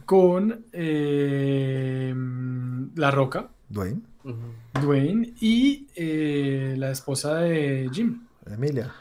con 0.06 0.64
eh, 0.72 2.14
La 2.96 3.12
Roca, 3.12 3.50
Dwayne, 3.70 4.02
Dwayne 4.82 5.34
y 5.42 5.88
eh, 5.96 6.76
la 6.78 6.92
esposa 6.92 7.36
de 7.38 7.90
Jim. 7.92 8.22
Emilia, 8.46 8.94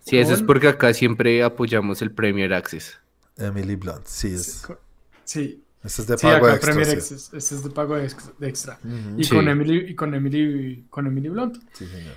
Sí, 0.00 0.16
eso 0.18 0.32
es 0.32 0.42
porque 0.42 0.68
acá 0.68 0.94
siempre 0.94 1.42
apoyamos 1.42 2.00
el 2.00 2.10
Premier 2.12 2.54
Access. 2.54 2.98
Emily 3.36 3.76
Blunt. 3.76 4.06
Sí, 4.06 4.28
es. 4.28 4.66
Sí, 5.24 5.62
Este 5.84 6.02
es 6.02 6.08
de 6.08 6.16
sí, 6.16 6.26
pago 6.26 6.46
acá 6.46 6.54
extra. 6.56 6.72
Premier 6.72 6.86
sí. 6.90 6.96
Access, 6.96 7.34
este 7.34 7.54
es 7.56 7.64
de 7.64 7.70
pago 7.70 7.96
de 7.96 8.48
extra. 8.48 8.78
Y 9.18 9.24
Sí. 9.24 9.34
con 9.34 9.46
Emily 9.48 9.90
y 9.90 9.94
con 9.94 10.14
Emily 10.14 10.84
con 10.88 11.06
Emily 11.06 11.28
Blunt. 11.28 11.58
Sí, 11.74 11.86
señor. 11.86 12.14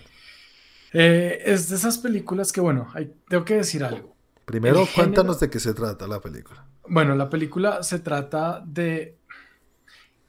Eh, 0.94 1.40
es 1.46 1.70
de 1.70 1.76
esas 1.78 1.98
películas 1.98 2.52
que, 2.52 2.62
bueno, 2.62 2.88
hay- 2.94 3.12
tengo 3.30 3.46
que 3.46 3.56
decir 3.56 3.84
algo. 3.84 4.16
Primero, 4.46 4.82
El 4.82 4.88
género- 4.88 4.96
cuéntanos 4.96 5.40
de 5.40 5.50
qué 5.50 5.60
se 5.60 5.74
trata 5.74 6.08
la 6.08 6.20
película. 6.20 6.66
Bueno, 6.88 7.16
la 7.16 7.30
película 7.30 7.84
se 7.84 8.00
trata 8.00 8.62
de... 8.66 9.18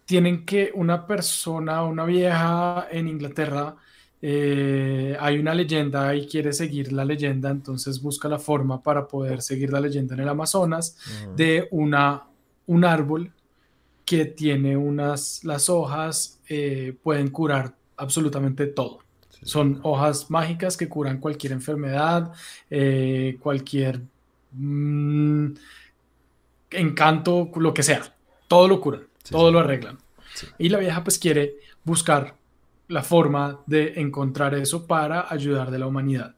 Tienen 0.04 0.44
que 0.44 0.70
una 0.74 1.06
persona, 1.06 1.82
una 1.84 2.04
vieja 2.04 2.86
en 2.90 3.08
Inglaterra, 3.08 3.76
eh, 4.20 5.16
hay 5.18 5.38
una 5.38 5.54
leyenda 5.54 6.14
y 6.14 6.26
quiere 6.26 6.52
seguir 6.52 6.92
la 6.92 7.04
leyenda, 7.04 7.50
entonces 7.50 8.00
busca 8.02 8.28
la 8.28 8.38
forma 8.38 8.82
para 8.82 9.06
poder 9.08 9.40
seguir 9.42 9.72
la 9.72 9.80
leyenda 9.80 10.14
en 10.14 10.20
el 10.20 10.28
Amazonas 10.28 10.96
de 11.36 11.66
una, 11.70 12.24
un 12.66 12.84
árbol 12.84 13.32
que 14.04 14.26
tiene 14.26 14.76
unas, 14.76 15.42
las 15.44 15.68
hojas 15.70 16.40
eh, 16.48 16.94
pueden 17.02 17.30
curar 17.30 17.74
absolutamente 17.96 18.66
todo. 18.66 18.98
Sí, 19.42 19.50
Son 19.50 19.80
hojas 19.82 20.30
mágicas 20.30 20.76
que 20.76 20.88
curan 20.88 21.18
cualquier 21.18 21.52
enfermedad, 21.52 22.32
eh, 22.70 23.38
cualquier 23.40 24.00
mm, 24.52 25.52
encanto, 26.70 27.50
lo 27.56 27.74
que 27.74 27.82
sea. 27.82 28.02
Todo 28.48 28.68
lo 28.68 28.80
curan, 28.80 29.02
Sí, 29.24 29.30
todo 29.30 29.48
sí. 29.48 29.52
lo 29.52 29.60
arreglan. 29.60 29.98
Y 30.58 30.68
la 30.68 30.78
vieja 30.78 31.04
pues 31.04 31.18
quiere 31.18 31.56
buscar 31.84 32.36
la 32.88 33.02
forma 33.02 33.60
de 33.66 33.94
encontrar 34.00 34.54
eso 34.54 34.86
para 34.86 35.32
ayudar 35.32 35.70
de 35.70 35.78
la 35.78 35.86
humanidad. 35.86 36.34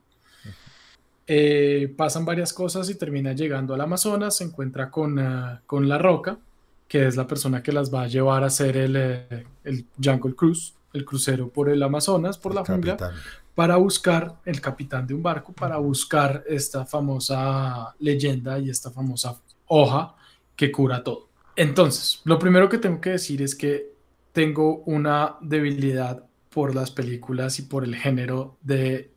Eh, 1.26 1.92
pasan 1.96 2.25
varias 2.26 2.52
cosas 2.52 2.90
y 2.90 2.96
termina 2.96 3.32
llegando 3.32 3.73
al 3.75 3.80
Amazonas, 3.80 4.37
se 4.37 4.44
encuentra 4.44 4.90
con, 4.90 5.18
ah, 5.18 5.62
con 5.66 5.88
La 5.88 5.96
Roca, 5.99 6.38
que 6.87 7.06
es 7.06 7.16
la 7.16 7.26
persona 7.26 7.62
que 7.62 7.73
las 7.73 7.92
va 7.92 8.02
a 8.02 8.06
llevar 8.08 8.42
a 8.44 8.49
hacer 8.49 8.76
el, 8.76 8.94
eh, 8.96 9.46
el 9.64 9.87
Jungle 10.02 10.34
Cruise, 10.34 10.75
el 10.94 11.04
crucero 11.04 11.50
por 11.50 11.68
el 11.68 11.82
Amazonas, 11.82 12.38
por 12.38 12.52
El 12.52 12.56
la 12.56 12.64
jungla, 12.64 12.96
capitán. 12.96 13.20
para 13.54 13.76
buscar 13.76 14.40
el 14.46 14.60
capitán 14.60 15.06
de 15.06 15.12
un 15.14 15.22
barco, 15.22 15.52
para 15.52 15.76
buscar 15.76 16.42
esta 16.48 16.86
famosa 16.86 17.94
leyenda 17.98 18.58
y 18.58 18.70
esta 18.70 18.90
famosa 18.90 19.38
hoja 19.66 20.14
que 20.56 20.72
cura 20.72 21.04
todo. 21.04 21.28
Entonces, 21.56 22.20
lo 22.24 22.38
primero 22.38 22.68
que 22.68 22.78
tengo 22.78 23.00
que 23.00 23.10
decir 23.10 23.42
es 23.42 23.54
que 23.54 23.92
tengo 24.32 24.78
una 24.86 25.36
debilidad 25.40 26.24
por 26.50 26.74
las 26.74 26.90
películas 26.90 27.58
y 27.58 27.62
por 27.62 27.84
el 27.84 27.94
género 27.96 28.56
de 28.62 29.12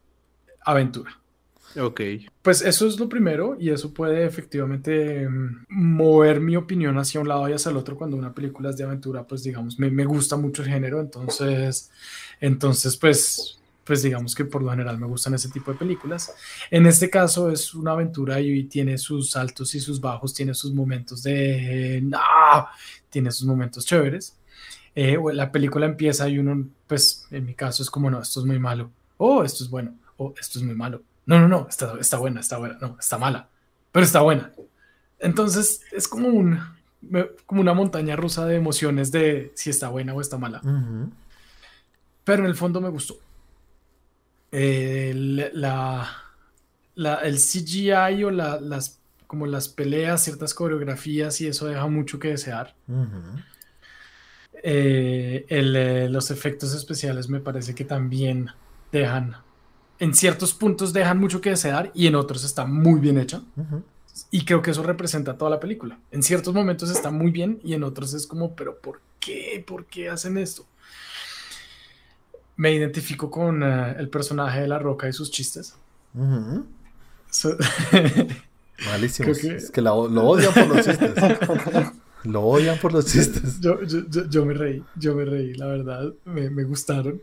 aventura. 0.66 1.20
Ok. 1.80 2.02
Pues 2.42 2.62
eso 2.62 2.88
es 2.88 3.00
lo 3.00 3.08
primero 3.08 3.56
y 3.60 3.70
eso 3.70 3.94
puede 3.94 4.26
efectivamente 4.26 5.28
mm, 5.28 5.66
mover 5.70 6.40
mi 6.40 6.56
opinión 6.56 6.98
hacia 6.98 7.22
un 7.22 7.28
lado 7.28 7.48
y 7.48 7.54
hacia 7.54 7.70
el 7.70 7.78
otro 7.78 7.96
cuando 7.96 8.18
una 8.18 8.34
película 8.34 8.70
es 8.70 8.78
de 8.78 8.84
aventura, 8.84 9.28
pues 9.28 9.44
digamos, 9.44 9.78
me, 9.78 9.92
me 9.92 10.06
gusta 10.06 10.38
mucho 10.38 10.64
el 10.64 10.70
género, 10.70 11.00
entonces, 11.00 11.92
entonces 12.42 12.98
pues, 12.98 13.60
pues 13.84 14.02
digamos 14.02 14.34
que 14.34 14.46
por 14.46 14.64
lo 14.64 14.72
general 14.72 14.98
me 14.98 15.08
gustan 15.08 15.36
ese 15.36 15.50
tipo 15.50 15.72
de 15.72 15.78
películas. 15.78 16.34
En 16.72 16.88
este 16.88 17.10
caso 17.10 17.52
es 17.52 17.74
una 17.74 17.92
aventura 17.92 18.40
y 18.42 18.64
tiene 18.64 18.98
sus 18.98 19.36
altos 19.36 19.76
y 19.76 19.80
sus 19.80 20.02
bajos, 20.02 20.34
tiene 20.34 20.54
sus 20.54 20.74
momentos 20.74 21.22
de, 21.24 22.02
no, 22.04 22.20
tiene 23.10 23.32
sus 23.32 23.48
momentos 23.48 23.86
chéveres. 23.86 24.36
Eh, 24.96 25.18
la 25.34 25.52
película 25.52 25.86
empieza 25.86 26.28
y 26.28 26.40
uno, 26.40 26.68
pues 26.88 27.28
en 27.30 27.46
mi 27.46 27.54
caso 27.54 27.84
es 27.84 27.90
como, 27.92 28.10
no, 28.10 28.20
esto 28.20 28.40
es 28.40 28.48
muy 28.48 28.58
malo, 28.58 28.90
oh, 29.18 29.44
esto 29.44 29.64
es 29.64 29.70
bueno, 29.70 29.94
oh, 30.18 30.34
esto 30.40 30.58
es 30.58 30.66
muy 30.66 30.74
malo. 30.74 31.04
No, 31.28 31.40
no, 31.40 31.48
no, 31.48 31.68
está, 31.70 31.94
está 32.00 32.18
buena, 32.18 32.40
está 32.40 32.58
buena, 32.58 32.78
no, 32.82 32.98
está 33.00 33.18
mala, 33.20 33.48
pero 33.92 34.04
está 34.06 34.22
buena. 34.22 34.52
Entonces 35.20 35.82
es 35.92 36.08
como, 36.08 36.30
un, 36.30 36.60
como 37.46 37.62
una 37.62 37.74
montaña 37.76 38.16
rusa 38.16 38.46
de 38.46 38.56
emociones 38.56 39.12
de 39.12 39.52
si 39.56 39.70
está 39.70 39.90
buena 39.90 40.14
o 40.16 40.22
está 40.22 40.38
mala. 40.40 40.62
Pero 42.24 42.44
en 42.44 42.50
el 42.50 42.56
fondo 42.56 42.82
me 42.82 42.90
gustó. 42.90 43.18
El, 44.52 45.50
la, 45.60 46.10
la- 46.96 47.16
el 47.22 47.38
CGI 47.40 48.24
o 48.24 48.32
la- 48.32 48.60
las, 48.62 49.00
como 49.28 49.46
las 49.46 49.68
peleas, 49.68 50.24
ciertas 50.24 50.54
coreografías 50.54 51.42
y 51.42 51.48
eso 51.48 51.68
deja 51.68 51.86
mucho 51.88 52.20
que 52.20 52.30
desear. 52.30 52.74
Eh, 54.64 55.46
el, 55.50 55.76
eh, 55.76 56.10
los 56.10 56.32
efectos 56.32 56.74
especiales 56.74 57.30
me 57.30 57.40
parece 57.40 57.76
que 57.76 57.86
también 57.86 58.50
dejan, 58.92 59.36
en 60.00 60.14
ciertos 60.14 60.54
puntos 60.54 60.94
dejan 60.94 61.20
mucho 61.20 61.42
que 61.42 61.50
desear 61.52 61.92
y 61.94 62.08
en 62.08 62.16
otros 62.16 62.44
está 62.44 62.66
muy 62.66 63.00
bien 63.00 63.18
hecha. 63.18 63.42
Ujú. 63.56 63.84
Y 64.32 64.46
creo 64.46 64.62
que 64.62 64.72
eso 64.72 64.84
representa 64.84 65.38
toda 65.38 65.52
la 65.52 65.60
película. 65.60 66.00
En 66.12 66.24
ciertos 66.24 66.54
momentos 66.54 66.90
está 66.90 67.12
muy 67.12 67.32
bien 67.32 67.60
y 67.64 67.74
en 67.74 67.84
otros 67.84 68.14
es 68.14 68.26
como, 68.28 68.56
pero 68.56 68.78
¿por 68.80 69.00
qué? 69.20 69.64
¿Por 69.66 69.86
qué 69.86 70.10
hacen 70.10 70.38
esto? 70.38 70.66
Me 72.56 72.74
identifico 72.74 73.30
con 73.30 73.62
eh, 73.64 73.96
el 74.00 74.10
personaje 74.10 74.62
de 74.62 74.68
La 74.68 74.80
Roca 74.80 75.08
y 75.08 75.14
sus 75.14 75.30
chistes. 75.30 75.76
So- 77.30 77.56
que- 79.40 79.56
Es 79.58 79.72
que 79.72 79.82
la- 79.82 79.92
lo 79.92 80.24
odian 80.24 80.54
por 80.54 80.68
los 80.68 80.86
chistes. 80.86 81.14
lo 82.24 82.42
odian 82.42 82.78
por 82.80 82.94
los 82.94 83.06
chistes. 83.06 83.60
yo, 83.60 83.82
yo- 83.84 84.08
yo- 84.10 84.28
yo 84.30 84.46
me 84.46 84.54
reí, 84.56 84.84
yo 84.96 85.14
me 85.16 85.26
reí, 85.26 85.54
la 85.54 85.68
verdad, 85.68 86.14
me, 86.26 86.50
me 86.50 86.64
gustaron. 86.64 87.22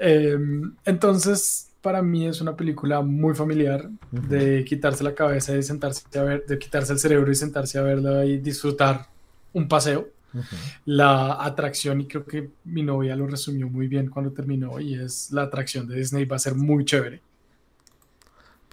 Eh, 0.00 0.36
entonces, 0.84 1.68
para 1.84 2.00
mí 2.00 2.26
es 2.26 2.40
una 2.40 2.56
película 2.56 3.02
muy 3.02 3.34
familiar 3.34 3.90
de 4.10 4.64
quitarse 4.64 5.04
la 5.04 5.14
cabeza 5.14 5.54
y 5.54 5.62
sentarse 5.62 6.02
a 6.18 6.22
ver, 6.22 6.46
de 6.46 6.58
quitarse 6.58 6.94
el 6.94 6.98
cerebro 6.98 7.30
y 7.30 7.34
sentarse 7.34 7.78
a 7.78 7.82
verla 7.82 8.24
y 8.24 8.38
disfrutar 8.38 9.06
un 9.52 9.68
paseo. 9.68 10.08
Ujú. 10.32 10.56
La 10.86 11.44
atracción, 11.44 12.00
y 12.00 12.08
creo 12.08 12.24
que 12.24 12.48
mi 12.64 12.82
novia 12.82 13.14
lo 13.14 13.26
resumió 13.26 13.68
muy 13.68 13.86
bien 13.86 14.08
cuando 14.08 14.32
terminó, 14.32 14.80
y 14.80 14.94
es 14.94 15.30
la 15.30 15.42
atracción 15.42 15.86
de 15.86 15.96
Disney 15.96 16.24
va 16.24 16.36
a 16.36 16.38
ser 16.38 16.54
muy 16.54 16.86
chévere. 16.86 17.20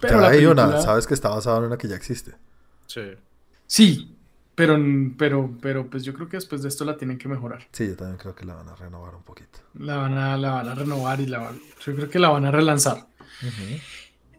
Pero 0.00 0.22
Ya 0.22 0.28
hay 0.28 0.46
una, 0.46 0.80
sabes 0.80 1.06
que 1.06 1.12
está 1.12 1.28
basada 1.28 1.58
en 1.58 1.64
una 1.64 1.76
que 1.76 1.88
ya 1.88 1.96
existe. 1.96 2.32
Sí. 2.86 3.10
Sí, 3.66 4.11
pero, 4.54 4.78
pero, 5.16 5.50
pero 5.60 5.86
pues 5.88 6.04
yo 6.04 6.12
creo 6.14 6.28
que 6.28 6.36
después 6.36 6.62
de 6.62 6.68
esto 6.68 6.84
la 6.84 6.96
tienen 6.96 7.18
que 7.18 7.28
mejorar. 7.28 7.66
Sí, 7.72 7.86
yo 7.88 7.96
también 7.96 8.18
creo 8.18 8.34
que 8.34 8.44
la 8.44 8.54
van 8.54 8.68
a 8.68 8.76
renovar 8.76 9.14
un 9.14 9.22
poquito. 9.22 9.58
La 9.74 9.96
van 9.96 10.14
a, 10.18 10.36
la 10.36 10.50
van 10.52 10.68
a 10.68 10.74
renovar 10.74 11.20
y 11.20 11.26
la 11.26 11.38
van, 11.38 11.58
yo 11.84 11.94
creo 11.94 12.08
que 12.10 12.18
la 12.18 12.28
van 12.30 12.44
a 12.44 12.50
relanzar. 12.50 13.06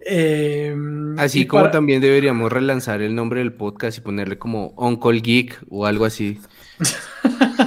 Eh, 0.05 0.75
Así 1.17 1.47
como 1.47 1.63
para- 1.63 1.71
también 1.71 2.01
deberíamos 2.01 2.51
relanzar 2.51 3.01
el 3.01 3.15
nombre 3.15 3.39
del 3.39 3.53
podcast 3.53 3.97
y 3.97 4.01
ponerle 4.01 4.37
como 4.37 4.67
Uncle 4.77 5.21
Geek 5.21 5.61
o 5.69 5.85
algo 5.85 6.05
así. 6.05 6.39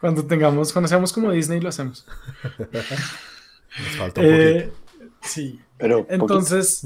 Cuando 0.00 0.24
tengamos, 0.26 0.72
cuando 0.72 0.88
seamos 0.88 1.12
como 1.12 1.30
Disney 1.30 1.60
lo 1.60 1.68
hacemos. 1.68 2.06
Nos 3.78 3.96
falta 3.98 4.20
un 4.22 4.26
Eh, 4.26 4.72
sí. 5.20 5.60
Pero 5.76 5.98
poquito. 6.06 6.14
Entonces, 6.14 6.84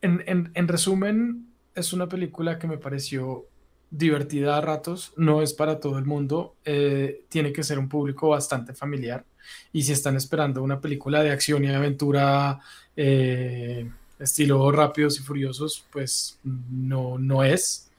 en, 0.00 0.22
en- 0.26 0.50
en 0.54 0.68
resumen, 0.68 1.46
es 1.74 1.92
una 1.92 2.08
película 2.08 2.58
que 2.58 2.66
me 2.66 2.78
pareció 2.78 3.46
divertida 3.90 4.56
a 4.56 4.60
ratos, 4.60 5.12
no 5.16 5.42
es 5.42 5.52
para 5.52 5.80
todo 5.80 5.98
el 5.98 6.04
mundo, 6.04 6.54
eh, 6.64 7.24
tiene 7.28 7.52
que 7.52 7.64
ser 7.64 7.78
un 7.78 7.88
público 7.88 8.28
bastante 8.28 8.72
familiar 8.72 9.24
y 9.72 9.82
si 9.82 9.92
están 9.92 10.16
esperando 10.16 10.62
una 10.62 10.80
película 10.80 11.22
de 11.22 11.30
acción 11.30 11.64
y 11.64 11.68
aventura 11.68 12.60
eh, 12.96 13.90
estilo 14.18 14.70
Rápidos 14.70 15.18
y 15.18 15.22
Furiosos, 15.22 15.84
pues 15.92 16.38
no, 16.44 17.18
no 17.18 17.42
es, 17.42 17.90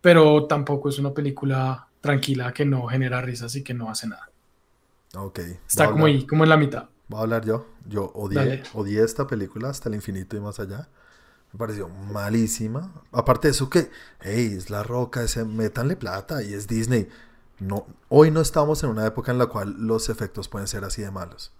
pero 0.00 0.46
tampoco 0.46 0.88
es 0.88 0.98
una 0.98 1.12
película 1.12 1.86
tranquila 2.00 2.52
que 2.52 2.64
no 2.64 2.86
genera 2.86 3.20
risas 3.20 3.54
y 3.56 3.62
que 3.62 3.74
no 3.74 3.90
hace 3.90 4.08
nada. 4.08 4.30
Ok. 5.14 5.40
Está 5.68 5.90
como 5.90 6.06
ahí, 6.06 6.26
como 6.26 6.44
en 6.44 6.50
la 6.50 6.56
mitad. 6.56 6.88
Voy 7.08 7.18
a 7.18 7.22
hablar 7.22 7.44
yo. 7.44 7.66
Yo 7.88 8.10
odié, 8.14 8.62
odié 8.74 9.04
esta 9.04 9.26
película 9.26 9.68
hasta 9.68 9.88
el 9.88 9.94
infinito 9.94 10.36
y 10.36 10.40
más 10.40 10.58
allá. 10.58 10.88
Me 11.52 11.58
pareció 11.58 11.88
malísima. 11.88 12.92
Aparte 13.12 13.48
de 13.48 13.52
eso 13.52 13.70
que, 13.70 13.90
hey, 14.20 14.54
es 14.56 14.68
La 14.70 14.82
Roca, 14.82 15.22
ese, 15.22 15.44
métanle 15.44 15.96
plata 15.96 16.42
y 16.42 16.52
es 16.54 16.66
Disney. 16.66 17.08
No, 17.58 17.86
hoy 18.08 18.30
no 18.30 18.40
estamos 18.40 18.82
en 18.84 18.90
una 18.90 19.06
época 19.06 19.32
en 19.32 19.38
la 19.38 19.46
cual 19.46 19.74
los 19.78 20.08
efectos 20.10 20.48
pueden 20.48 20.68
ser 20.68 20.84
así 20.84 21.00
de 21.02 21.10
malos. 21.10 21.52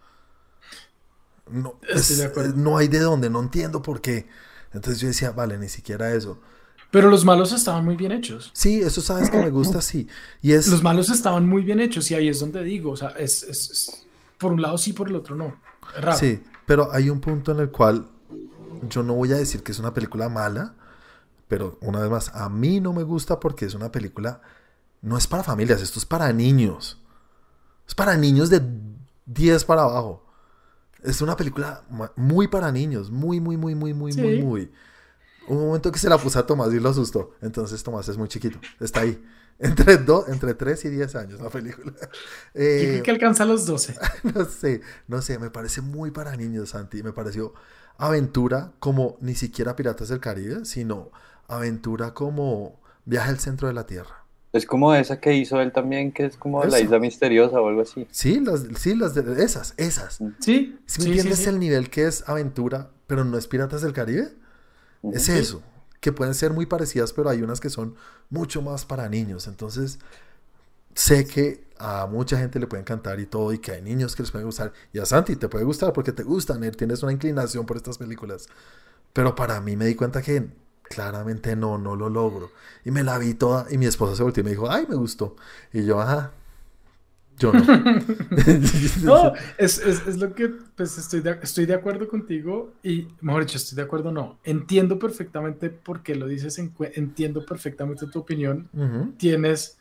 No, 1.50 1.78
de 1.82 2.52
no 2.56 2.76
hay 2.76 2.88
de 2.88 2.98
dónde, 3.00 3.30
no 3.30 3.40
entiendo 3.40 3.80
por 3.80 4.00
qué. 4.00 4.26
Entonces 4.72 5.00
yo 5.00 5.08
decía, 5.08 5.30
vale, 5.30 5.56
ni 5.58 5.68
siquiera 5.68 6.12
eso. 6.12 6.40
Pero 6.90 7.08
los 7.08 7.24
malos 7.24 7.52
estaban 7.52 7.84
muy 7.84 7.96
bien 7.96 8.12
hechos. 8.12 8.50
Sí, 8.52 8.80
eso 8.80 9.00
sabes 9.00 9.30
que 9.30 9.38
me 9.38 9.50
gusta, 9.50 9.80
sí. 9.80 10.08
Y 10.42 10.52
es, 10.52 10.68
Los 10.68 10.82
malos 10.82 11.08
estaban 11.10 11.48
muy 11.48 11.62
bien 11.62 11.80
hechos 11.80 12.10
y 12.10 12.14
ahí 12.14 12.28
es 12.28 12.40
donde 12.40 12.62
digo, 12.64 12.90
o 12.92 12.96
sea, 12.96 13.10
es, 13.10 13.42
es- 13.44 13.70
es- 13.70 14.06
por 14.38 14.52
un 14.52 14.60
lado 14.60 14.76
sí, 14.76 14.92
por 14.92 15.08
el 15.08 15.16
otro 15.16 15.34
no. 15.36 15.56
Raro. 16.00 16.18
sí, 16.18 16.42
pero 16.66 16.92
hay 16.92 17.08
un 17.10 17.20
punto 17.20 17.52
en 17.52 17.60
el 17.60 17.70
cual 17.70 18.08
yo 18.88 19.02
no 19.02 19.14
voy 19.14 19.32
a 19.32 19.36
decir 19.36 19.62
que 19.62 19.72
es 19.72 19.78
una 19.78 19.94
película 19.94 20.28
mala, 20.28 20.74
pero 21.48 21.78
una 21.80 22.00
vez 22.00 22.10
más, 22.10 22.34
a 22.34 22.48
mí 22.48 22.80
no 22.80 22.92
me 22.92 23.02
gusta 23.02 23.38
porque 23.40 23.66
es 23.66 23.74
una 23.74 23.92
película, 23.92 24.40
no 25.02 25.16
es 25.16 25.26
para 25.26 25.42
familias, 25.42 25.80
esto 25.82 25.98
es 25.98 26.06
para 26.06 26.32
niños. 26.32 27.00
Es 27.86 27.94
para 27.94 28.16
niños 28.16 28.50
de 28.50 28.62
10 29.26 29.64
para 29.64 29.82
abajo. 29.82 30.24
Es 31.02 31.20
una 31.20 31.36
película 31.36 31.84
muy 32.16 32.48
para 32.48 32.72
niños, 32.72 33.10
muy, 33.10 33.40
muy, 33.40 33.56
muy, 33.56 33.74
muy, 33.74 33.94
muy, 33.94 34.12
muy, 34.12 34.36
Sí. 34.36 34.42
muy. 34.42 34.72
Un 35.48 35.58
momento 35.58 35.92
que 35.92 35.98
se 36.00 36.08
la 36.08 36.18
puse 36.18 36.38
a 36.38 36.46
Tomás 36.46 36.72
y 36.72 36.80
lo 36.80 36.88
asustó. 36.88 37.34
Entonces 37.40 37.82
Tomás 37.82 38.08
es 38.08 38.16
muy 38.18 38.28
chiquito, 38.28 38.58
está 38.80 39.00
ahí. 39.00 39.22
Entre, 39.58 39.94
entre 39.94 40.52
3 40.52 40.84
y 40.84 40.90
10 40.90 41.14
años 41.14 41.40
la 41.40 41.48
película. 41.48 41.94
Eh, 42.54 43.00
que 43.02 43.10
alcanza 43.10 43.46
los 43.46 43.64
12. 43.64 43.96
no 44.34 44.44
sé, 44.44 44.82
no 45.08 45.22
sé, 45.22 45.38
me 45.38 45.50
parece 45.50 45.80
muy 45.80 46.10
para 46.10 46.36
niños, 46.36 46.70
Santi. 46.70 47.02
Me 47.02 47.12
pareció 47.12 47.54
aventura 47.98 48.72
como 48.78 49.16
ni 49.20 49.34
siquiera 49.34 49.76
Piratas 49.76 50.08
del 50.08 50.20
Caribe, 50.20 50.64
sino 50.64 51.10
aventura 51.48 52.14
como 52.14 52.80
viaje 53.04 53.30
al 53.30 53.38
centro 53.38 53.68
de 53.68 53.74
la 53.74 53.86
Tierra. 53.86 54.24
Es 54.52 54.64
como 54.64 54.94
esa 54.94 55.20
que 55.20 55.34
hizo 55.34 55.60
él 55.60 55.72
también, 55.72 56.12
que 56.12 56.24
es 56.24 56.36
como 56.36 56.64
la 56.64 56.80
isla 56.80 56.98
misteriosa 56.98 57.60
o 57.60 57.68
algo 57.68 57.82
así. 57.82 58.06
Sí, 58.10 58.40
las, 58.40 58.64
sí, 58.76 58.94
las 58.94 59.14
de, 59.14 59.42
esas, 59.44 59.74
esas. 59.76 60.22
Sí, 60.40 60.78
Si 60.86 61.02
me 61.02 61.04
sí, 61.04 61.08
entiendes 61.08 61.40
sí, 61.40 61.44
sí. 61.44 61.50
el 61.50 61.58
nivel 61.58 61.90
que 61.90 62.06
es 62.06 62.26
aventura, 62.26 62.90
pero 63.06 63.24
no 63.24 63.36
es 63.36 63.48
Piratas 63.48 63.82
del 63.82 63.92
Caribe, 63.92 64.32
es 65.12 65.28
eso. 65.28 65.62
Que 66.00 66.12
pueden 66.12 66.34
ser 66.34 66.52
muy 66.52 66.66
parecidas, 66.66 67.12
pero 67.12 67.28
hay 67.28 67.42
unas 67.42 67.60
que 67.60 67.68
son 67.68 67.96
mucho 68.30 68.62
más 68.62 68.86
para 68.86 69.08
niños. 69.08 69.46
Entonces, 69.46 69.98
sé 70.94 71.26
que 71.26 71.65
a 71.78 72.06
mucha 72.06 72.38
gente 72.38 72.58
le 72.58 72.66
puede 72.66 72.82
encantar 72.82 73.20
y 73.20 73.26
todo, 73.26 73.52
y 73.52 73.58
que 73.58 73.72
hay 73.72 73.82
niños 73.82 74.16
que 74.16 74.22
les 74.22 74.30
puede 74.30 74.44
gustar. 74.44 74.72
Y 74.92 74.98
a 74.98 75.06
Santi 75.06 75.36
te 75.36 75.48
puede 75.48 75.64
gustar 75.64 75.92
porque 75.92 76.12
te 76.12 76.22
gustan, 76.22 76.62
eh, 76.64 76.70
tienes 76.70 77.02
una 77.02 77.12
inclinación 77.12 77.66
por 77.66 77.76
estas 77.76 77.98
películas. 77.98 78.48
Pero 79.12 79.34
para 79.34 79.60
mí 79.60 79.76
me 79.76 79.86
di 79.86 79.94
cuenta 79.94 80.22
que 80.22 80.48
claramente 80.82 81.56
no, 81.56 81.78
no 81.78 81.96
lo 81.96 82.08
logro. 82.08 82.50
Y 82.84 82.90
me 82.90 83.02
la 83.02 83.18
vi 83.18 83.34
toda, 83.34 83.66
y 83.70 83.78
mi 83.78 83.86
esposa 83.86 84.16
se 84.16 84.22
volteó 84.22 84.42
y 84.42 84.44
me 84.44 84.50
dijo, 84.50 84.70
ay, 84.70 84.86
me 84.88 84.96
gustó. 84.96 85.36
Y 85.72 85.84
yo, 85.84 86.00
ajá. 86.00 86.32
Yo 87.38 87.52
no. 87.52 87.62
No, 89.02 89.32
es, 89.58 89.78
es, 89.78 90.06
es 90.06 90.18
lo 90.18 90.34
que 90.34 90.48
pues 90.48 90.96
estoy 90.96 91.20
de, 91.20 91.38
estoy 91.42 91.66
de 91.66 91.74
acuerdo 91.74 92.08
contigo 92.08 92.72
y, 92.82 93.08
mejor 93.20 93.44
dicho, 93.44 93.58
estoy 93.58 93.76
de 93.76 93.82
acuerdo, 93.82 94.10
no. 94.10 94.38
Entiendo 94.44 94.98
perfectamente 94.98 95.70
por 95.70 96.02
qué 96.02 96.14
lo 96.14 96.26
dices, 96.26 96.58
en 96.58 96.72
entiendo 96.94 97.44
perfectamente 97.44 98.06
tu 98.06 98.20
opinión. 98.20 98.68
Ujú. 98.72 99.12
Tienes, 99.18 99.78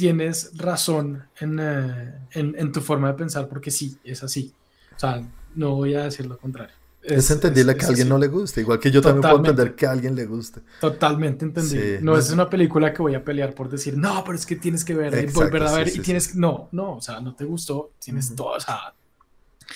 tienes 0.00 0.52
razón 0.56 1.30
en, 1.40 1.58
eh, 1.60 2.28
en, 2.32 2.54
en 2.58 2.72
tu 2.72 2.80
forma 2.80 3.08
de 3.08 3.14
pensar 3.14 3.48
porque 3.48 3.70
sí, 3.70 4.00
es 4.04 4.22
así. 4.22 4.56
O 4.96 4.98
sea, 4.98 5.30
no 5.54 5.76
voy 5.76 5.94
a 5.94 6.04
decir 6.04 6.26
lo 6.26 6.38
contrario. 6.38 6.76
Es, 7.02 7.30
entendible 7.30 7.72
es- 7.72 7.76
que 7.76 7.84
es 7.84 7.86
a 7.86 7.88
alguien 7.88 8.08
así. 8.08 8.08
no 8.08 8.18
le 8.18 8.28
guste, 8.28 8.60
igual 8.60 8.78
que 8.80 8.90
yo 8.90 9.02
también 9.02 9.24
puedo 9.26 9.40
entender 9.40 9.74
que 9.74 9.86
a 9.86 9.90
alguien 9.92 10.14
le 10.14 10.26
guste. 10.26 10.62
Totalmente 10.78 11.44
entendible. 11.44 11.92
Sí, 11.92 11.98
no 12.00 12.12
no 12.12 12.16
es 12.16 12.30
una 12.30 12.48
película 12.48 12.92
que 12.94 13.02
voy 13.02 13.14
a 13.14 13.22
pelear 13.24 13.54
por 13.54 13.68
decir, 13.68 13.96
no, 13.98 14.24
pero 14.24 14.36
es 14.36 14.46
que 14.46 14.56
tienes 14.56 14.82
que 14.84 14.94
verla 14.94 15.22
y 15.22 15.26
Exacto, 15.26 15.30
volver 15.30 15.62
a 15.64 15.72
sí, 15.72 15.72
ver 15.72 15.88
sí, 15.88 15.98
y 15.98 16.00
sí. 16.02 16.02
tienes 16.02 16.34
no, 16.36 16.68
no, 16.72 16.96
o 16.96 17.00
sea, 17.02 17.20
no 17.20 17.34
te 17.36 17.44
gustó, 17.44 17.92
tienes 17.98 18.34
todo, 18.34 18.52
o 18.56 18.60
sea, 18.60 18.94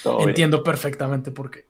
Todo 0.03 0.25
bien. 0.25 0.37
entiendo 0.37 0.63
perfectamente 0.63 1.31
por 1.33 1.51
qué. 1.51 1.67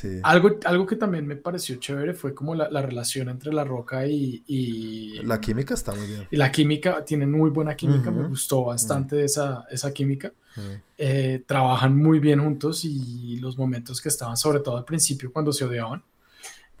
Sí. 0.00 0.20
Algo, 0.22 0.50
algo 0.64 0.86
que 0.86 0.96
también 0.96 1.26
me 1.26 1.36
pareció 1.36 1.76
chévere 1.76 2.12
fue 2.14 2.34
como 2.34 2.54
la, 2.54 2.68
la 2.70 2.82
relación 2.82 3.28
entre 3.30 3.52
La 3.52 3.64
Roca 3.64 4.06
y, 4.06 4.42
y, 4.46 5.22
La 5.22 5.40
química 5.40 5.72
está 5.74 5.94
muy 5.94 6.06
bien. 6.06 6.28
y 6.30 6.36
la 6.36 6.52
química, 6.52 7.04
tienen 7.04 7.30
muy 7.30 7.50
buena 7.50 7.74
química, 7.76 8.10
me 8.10 8.20
Ujú. 8.20 8.28
gustó 8.30 8.64
bastante 8.64 9.24
esa, 9.24 9.64
esa 9.70 9.92
química. 9.92 10.32
Mm. 10.56 10.60
Eh, 10.98 11.44
trabajan 11.46 11.96
muy 11.96 12.18
bien 12.18 12.40
juntos 12.42 12.84
y 12.84 13.38
los 13.40 13.56
momentos 13.56 14.00
que 14.00 14.08
estaban, 14.10 14.36
sobre 14.36 14.60
todo 14.60 14.76
al 14.76 14.84
principio 14.84 15.32
cuando 15.32 15.52
se 15.52 15.64
odiaban, 15.64 16.02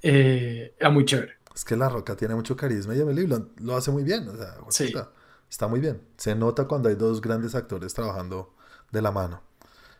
eh, 0.02 0.74
era 0.78 0.90
muy 0.90 1.04
chévere. 1.04 1.32
Es 1.54 1.64
que 1.64 1.76
La 1.76 1.88
Roca 1.88 2.16
tiene 2.16 2.34
mucho 2.34 2.56
carisma 2.56 2.94
y 2.94 3.00
Emily 3.00 3.24
Blunt 3.24 3.60
lo 3.60 3.76
hace 3.76 3.90
muy 3.90 4.02
bien. 4.04 4.28
o 4.28 4.36
sea, 4.36 4.54
Sí. 4.68 4.84
está, 4.84 5.10
está 5.48 5.68
muy 5.68 5.80
bien. 5.80 6.00
Se 6.16 6.34
nota 6.34 6.66
cuando 6.66 6.88
hay 6.88 6.96
dos 6.96 7.20
grandes 7.20 7.54
actores 7.54 7.94
trabajando 7.94 8.54
de 8.92 9.00
la 9.02 9.10
mano. 9.10 9.42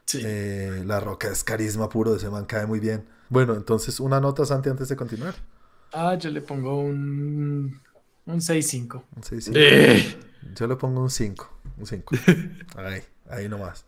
Sí. 0.06 0.20
Eh, 0.24 0.82
la 0.86 1.00
Roca 1.00 1.28
es 1.28 1.42
carisma 1.44 1.88
puro, 1.88 2.14
ese 2.14 2.30
man 2.30 2.44
cae 2.46 2.66
muy 2.66 2.80
bien. 2.80 3.06
Bueno, 3.28 3.54
entonces 3.54 3.98
una 4.00 4.20
nota, 4.20 4.44
Santi, 4.46 4.68
antes 4.68 4.88
de 4.88 4.96
continuar. 4.96 5.34
Ah, 5.92 6.14
yo 6.14 6.30
le 6.30 6.40
pongo 6.42 6.78
un, 6.78 7.80
un 8.26 8.40
6-5. 8.40 9.02
Un 9.16 9.22
seis, 9.22 9.44
cinco. 9.44 9.58
Eh. 9.60 10.16
Yo 10.54 10.66
le 10.68 10.76
pongo 10.76 11.00
un 11.00 11.10
5. 11.10 11.50
Un 11.78 11.86
5. 11.86 12.14
Ahí, 12.76 13.02
ahí 13.28 13.48
nomás. 13.48 13.84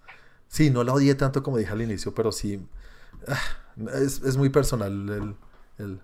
Sí, 0.48 0.70
no 0.70 0.82
la 0.82 0.92
odié 0.92 1.14
tanto 1.14 1.42
como 1.42 1.58
dije 1.58 1.70
al 1.72 1.82
inicio, 1.82 2.14
pero 2.14 2.32
sí. 2.32 2.60
ah, 3.28 3.38
es, 3.94 4.20
es 4.22 4.36
muy 4.36 4.48
personal 4.48 4.92
el- 4.92 5.36
el- 5.78 6.00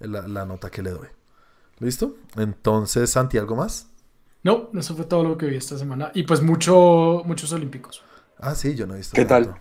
el- 0.00 0.12
la, 0.12 0.28
la 0.28 0.44
nota 0.46 0.70
que 0.70 0.82
le 0.82 0.90
doy. 0.90 1.08
¿Listo? 1.78 2.16
Entonces, 2.36 3.10
Santi, 3.10 3.38
¿algo 3.38 3.56
más? 3.56 3.88
No, 4.42 4.70
eso 4.74 4.94
fue 4.94 5.04
todo 5.06 5.24
lo 5.24 5.38
que 5.38 5.46
vi 5.46 5.56
esta 5.56 5.78
semana. 5.78 6.10
Y 6.14 6.24
pues 6.24 6.42
mucho, 6.42 7.22
muchos 7.24 7.52
olímpicos. 7.52 8.02
Ah, 8.38 8.54
sí, 8.54 8.74
yo 8.74 8.86
no 8.86 8.94
he 8.94 8.98
visto. 8.98 9.14
¿Qué 9.14 9.24
tal? 9.24 9.46
tanto. 9.46 9.60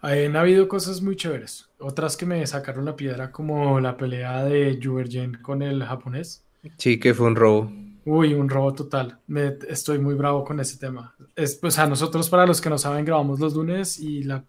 Han 0.00 0.36
habido 0.36 0.68
cosas 0.68 1.02
muy 1.02 1.16
chéveres. 1.16 1.68
Otras 1.78 2.16
que 2.16 2.24
me 2.26 2.46
sacaron 2.46 2.84
la 2.84 2.94
piedra, 2.96 3.32
como 3.32 3.80
la 3.80 3.96
pelea 3.96 4.44
de 4.44 4.78
Juergen 4.82 5.38
con 5.42 5.62
el 5.62 5.82
japonés. 5.84 6.44
Sí, 6.76 7.00
que 7.00 7.14
fue 7.14 7.26
un 7.26 7.36
robo. 7.36 7.72
Uy, 8.04 8.32
un 8.34 8.48
robo 8.48 8.72
total. 8.72 9.18
Me, 9.26 9.58
estoy 9.68 9.98
muy 9.98 10.14
bravo 10.14 10.44
con 10.44 10.60
ese 10.60 10.78
tema. 10.78 11.14
Es, 11.36 11.56
pues 11.56 11.78
a 11.78 11.86
nosotros, 11.86 12.28
para 12.28 12.46
los 12.46 12.60
que 12.60 12.70
no 12.70 12.78
saben, 12.78 13.04
grabamos 13.04 13.40
los 13.40 13.54
lunes 13.54 13.98
y 13.98 14.22
la, 14.22 14.44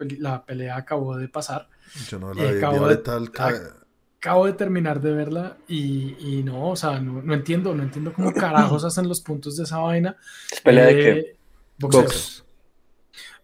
pelea 0.45 0.77
acabó 0.77 1.17
de 1.17 1.27
pasar. 1.27 1.67
Yo 2.08 2.19
no 2.19 2.34
la 2.34 2.43
vi. 2.43 2.51
vi 2.51 2.58
acabo 2.58 2.88
de- 2.88 3.32
ca- 3.32 3.75
Acabo 4.17 4.45
de 4.45 4.53
terminar 4.53 4.99
de 4.99 5.13
verla 5.13 5.58
y, 5.67 6.15
y 6.19 6.43
no, 6.43 6.71
o 6.71 6.75
sea, 6.75 6.99
no, 6.99 7.21
no 7.21 7.34
entiendo, 7.34 7.73
no 7.73 7.84
entiendo 7.84 8.12
cómo 8.13 8.34
carajos 8.34 8.84
hacen 8.84 9.08
los 9.08 9.21
puntos 9.21 9.55
de 9.55 9.63
esa 9.63 9.77
vaina. 9.77 10.17
¿Es 10.51 10.60
pelea 10.60 10.86
de 10.88 10.95
qué? 10.95 11.10
Eh, 11.12 11.36
boxeo. 11.79 12.01
Box. 12.03 12.43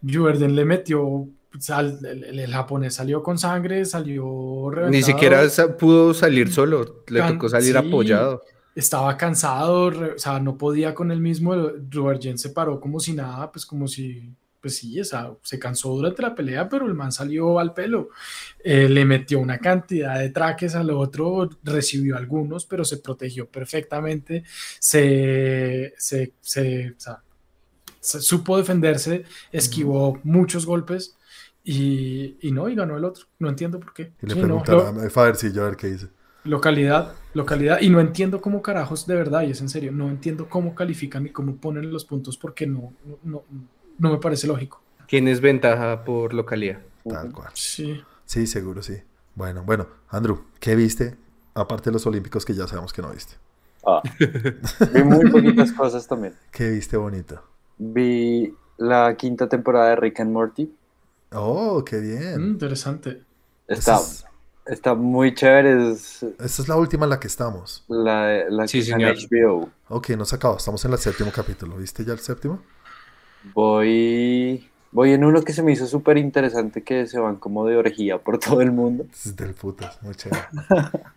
Juergen 0.02 0.54
le 0.54 0.64
metió, 0.64 1.28
sal- 1.58 1.98
el, 2.04 2.24
el- 2.24 2.38
el 2.40 2.52
japonés 2.52 2.94
salió 2.94 3.22
con 3.22 3.38
sangre, 3.38 3.84
salió 3.84 4.68
reventado. 4.70 4.90
Ni 4.90 5.02
siquiera 5.02 5.48
sa- 5.48 5.76
pudo 5.76 6.12
salir 6.14 6.52
solo, 6.52 7.04
le 7.08 7.20
Can- 7.20 7.34
tocó 7.34 7.48
salir 7.48 7.72
sí. 7.72 7.76
apoyado. 7.76 8.42
estaba 8.74 9.16
cansado, 9.16 9.86
o 9.86 10.18
sea, 10.18 10.38
no 10.38 10.58
podía 10.58 10.94
con 10.94 11.10
él 11.10 11.20
mismo. 11.20 11.54
Juergen 11.92 12.36
se 12.38 12.50
paró 12.50 12.78
como 12.80 13.00
si 13.00 13.14
nada, 13.14 13.50
pues 13.50 13.64
como 13.64 13.88
si, 13.88 14.30
pues 14.60 14.76
sí, 14.76 15.00
o 15.00 15.04
sea, 15.04 15.32
se 15.42 15.58
cansó 15.58 15.94
durante 15.94 16.20
la 16.20 16.34
pelea, 16.34 16.68
pero 16.68 16.86
el 16.86 16.92
man 16.92 17.10
salió 17.10 17.58
al 17.58 17.72
pelo. 17.72 18.10
Eh, 18.62 18.88
le 18.90 19.04
metió 19.06 19.38
una 19.38 19.58
cantidad 19.58 20.18
de 20.18 20.28
traques 20.28 20.74
al 20.74 20.90
otro, 20.90 21.48
recibió 21.62 22.16
algunos, 22.18 22.66
pero 22.66 22.84
se 22.84 22.98
protegió 22.98 23.48
perfectamente. 23.48 24.42
Se, 24.78 25.94
se, 25.96 26.32
se, 26.42 26.90
o 26.90 26.94
sea, 27.00 27.22
se 27.22 27.25
supo 28.06 28.56
defenderse, 28.56 29.24
esquivó 29.52 30.18
muchos 30.24 30.66
golpes. 30.66 31.16
Y, 31.68 32.36
y 32.40 32.52
no, 32.52 32.68
y 32.68 32.74
ganó 32.76 32.96
el 32.96 33.04
otro. 33.04 33.24
No 33.40 33.48
entiendo 33.48 33.80
por 33.80 33.92
qué. 33.92 34.12
Y 34.22 34.26
le 34.26 34.34
Sí, 34.34 34.38
no, 34.40 34.44
preguntaron 34.46 34.96
lo- 34.96 35.02
a 35.02 35.10
Fabercillo 35.10 35.62
a 35.62 35.66
ver 35.66 35.76
qué 35.76 35.88
dice. 35.88 36.08
Localidad, 36.44 37.12
localidad, 37.34 37.80
y 37.80 37.90
no 37.90 37.98
entiendo 37.98 38.40
cómo 38.40 38.62
carajos, 38.62 39.04
de 39.08 39.16
verdad, 39.16 39.42
y 39.42 39.50
es 39.50 39.60
en 39.60 39.68
serio, 39.68 39.90
no 39.90 40.08
entiendo 40.08 40.48
cómo 40.48 40.76
califican 40.76 41.26
y 41.26 41.30
cómo 41.30 41.56
ponen 41.56 41.90
los 41.92 42.04
puntos 42.04 42.38
porque 42.38 42.68
no, 42.68 42.92
no, 43.04 43.18
no, 43.24 43.44
no 43.98 44.12
me 44.12 44.18
parece 44.18 44.46
lógico. 44.46 44.80
Tienes 45.08 45.40
ventaja 45.40 46.04
por 46.04 46.32
localidad. 46.34 46.78
Tal 47.08 47.32
cual. 47.32 47.50
Sí. 47.54 48.00
Sí, 48.24 48.46
seguro, 48.46 48.80
sí. 48.80 48.94
Bueno, 49.34 49.64
bueno, 49.64 49.88
Andrew, 50.08 50.44
¿qué 50.60 50.76
viste? 50.76 51.16
Aparte 51.54 51.90
de 51.90 51.94
los 51.94 52.06
Olímpicos 52.06 52.44
que 52.44 52.54
ya 52.54 52.68
sabemos 52.68 52.92
que 52.92 53.02
no 53.02 53.10
viste. 53.10 53.34
Ah. 53.84 54.00
Vi 54.94 55.02
muy 55.02 55.28
poquitas 55.30 55.72
cosas 55.72 56.06
también. 56.06 56.34
¿Qué 56.52 56.70
viste 56.70 56.96
bonito? 56.96 57.42
Vi 57.78 58.54
la 58.78 59.16
quinta 59.16 59.48
temporada 59.48 59.90
de 59.90 59.96
Rick 59.96 60.20
and 60.20 60.32
Morty. 60.32 60.70
Oh, 61.32 61.84
qué 61.84 61.98
Mm, 62.34 62.38
bien. 62.38 62.50
interesante. 62.52 63.24
Está, 63.68 63.94
es, 63.94 64.24
está 64.66 64.94
muy 64.94 65.34
chévere. 65.34 65.92
Es 65.92 66.24
esa 66.38 66.62
es 66.62 66.68
la 66.68 66.76
última 66.76 67.04
en 67.04 67.10
la 67.10 67.20
que 67.20 67.26
estamos. 67.26 67.84
la, 67.88 68.48
la 68.48 68.68
Sí, 68.68 68.78
que 68.84 68.84
está 68.84 68.96
en. 68.96 69.04
HBO. 69.04 69.72
Ok, 69.88 70.10
no 70.10 70.24
se 70.24 70.36
acabó. 70.36 70.56
Estamos 70.58 70.84
en 70.84 70.92
el 70.92 70.98
séptimo 70.98 71.32
capítulo. 71.32 71.76
¿Viste 71.78 72.04
ya 72.04 72.12
el 72.14 72.20
séptimo? 72.20 72.62
Voy, 73.42 74.70
voy 74.90 75.12
en 75.12 75.24
uno 75.24 75.42
que 75.44 75.52
se 75.52 75.62
me 75.62 75.72
hizo 75.72 75.86
súper 75.86 76.18
interesante 76.18 76.82
que 76.84 77.06
se 77.06 77.18
van 77.18 77.36
como 77.36 77.64
de 77.66 77.76
orgía 77.76 78.22
por 78.22 78.38
todo 78.38 78.60
el 78.60 78.72
mundo. 78.72 79.06
Es 79.12 79.34
del 79.36 79.54
putas, 79.54 80.00
muy 80.02 80.14
chévere. 80.14 80.48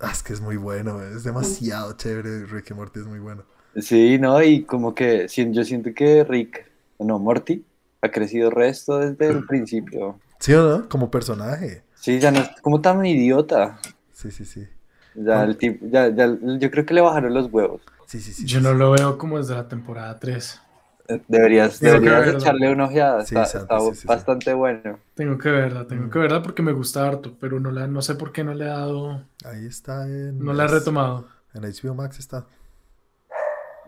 Ah, 0.00 0.10
es 0.12 0.22
que 0.22 0.32
es 0.32 0.40
muy 0.40 0.56
bueno, 0.56 1.02
es 1.02 1.24
demasiado 1.24 1.92
chévere. 1.94 2.46
Rick 2.46 2.70
y 2.70 2.74
Morty 2.74 3.00
es 3.00 3.06
muy 3.06 3.18
bueno. 3.18 3.44
Sí, 3.76 4.18
¿no? 4.18 4.42
Y 4.42 4.64
como 4.64 4.94
que 4.94 5.26
yo 5.28 5.64
siento 5.64 5.90
que 5.94 6.24
Rick, 6.24 6.66
no, 6.98 7.18
Morty, 7.18 7.64
ha 8.02 8.10
crecido 8.10 8.50
resto 8.50 8.98
desde 8.98 9.28
el 9.30 9.46
principio. 9.46 10.18
¿Sí 10.38 10.54
o 10.54 10.62
no? 10.62 10.88
Como 10.88 11.10
personaje. 11.10 11.84
Sí, 11.94 12.18
ya 12.18 12.30
no 12.32 12.40
es 12.40 12.50
como 12.62 12.80
tan 12.80 13.04
idiota. 13.04 13.78
Sí, 14.12 14.30
sí, 14.30 14.44
sí. 14.44 14.66
Ya 15.14 15.44
el 15.44 15.56
tipo, 15.58 15.84
ya, 15.90 16.08
ya, 16.08 16.26
yo 16.58 16.70
creo 16.70 16.86
que 16.86 16.94
le 16.94 17.00
bajaron 17.00 17.34
los 17.34 17.52
huevos. 17.52 17.82
Sí, 18.06 18.20
sí, 18.20 18.32
sí. 18.32 18.46
Yo 18.46 18.60
sí, 18.60 18.60
no 18.60 18.72
sí. 18.72 18.76
lo 18.76 18.92
veo 18.92 19.18
como 19.18 19.38
desde 19.38 19.54
la 19.54 19.68
temporada 19.68 20.18
3. 20.18 20.60
Eh, 21.08 21.22
Deberías, 21.28 21.82
Tengo 21.82 22.00
deberías 22.00 22.26
echarle 22.28 22.72
una 22.72 22.84
ojeada. 22.86 23.24
Sí, 23.24 23.34
está 23.34 23.44
Santi, 23.44 23.74
está 23.74 23.80
sí, 23.80 23.94
sí, 23.94 24.08
sí. 24.08 24.08
bastante 24.08 24.54
bueno. 24.54 24.98
Tengo 25.14 25.38
que 25.38 25.50
verla, 25.50 25.86
tengo 25.86 26.06
Mm. 26.06 26.10
que 26.10 26.18
verla 26.18 26.42
porque 26.42 26.62
me 26.62 26.72
gusta 26.72 27.06
harto, 27.06 27.36
pero 27.40 27.60
no, 27.60 27.70
la, 27.70 27.86
no 27.86 28.02
sé 28.02 28.14
por 28.14 28.32
qué 28.32 28.44
no 28.44 28.54
le 28.54 28.64
he 28.64 28.68
dado, 28.68 29.24
Ahí 29.44 29.66
está 29.66 30.06
en... 30.06 30.38
no 30.44 30.52
la 30.52 30.64
he 30.64 30.68
retomado. 30.68 31.28
En 31.54 31.64
HBO 31.64 31.94
Max 31.94 32.18
está. 32.18 32.46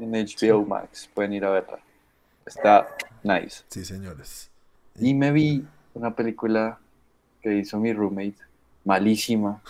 En 0.02 0.10
HBO 0.12 0.66
Max. 0.66 1.08
Pueden 1.14 1.32
ir 1.32 1.44
a 1.44 1.50
verla. 1.50 1.78
Está 2.44 2.88
nice. 3.22 3.62
Sí, 3.68 3.84
señores. 3.84 4.50
Y 4.98 5.14
me 5.14 5.30
vi 5.30 5.64
una 5.94 6.14
película 6.14 6.78
que 7.40 7.54
hizo 7.58 7.78
mi 7.78 7.92
roommate. 7.92 8.36
Malísima. 8.84 9.62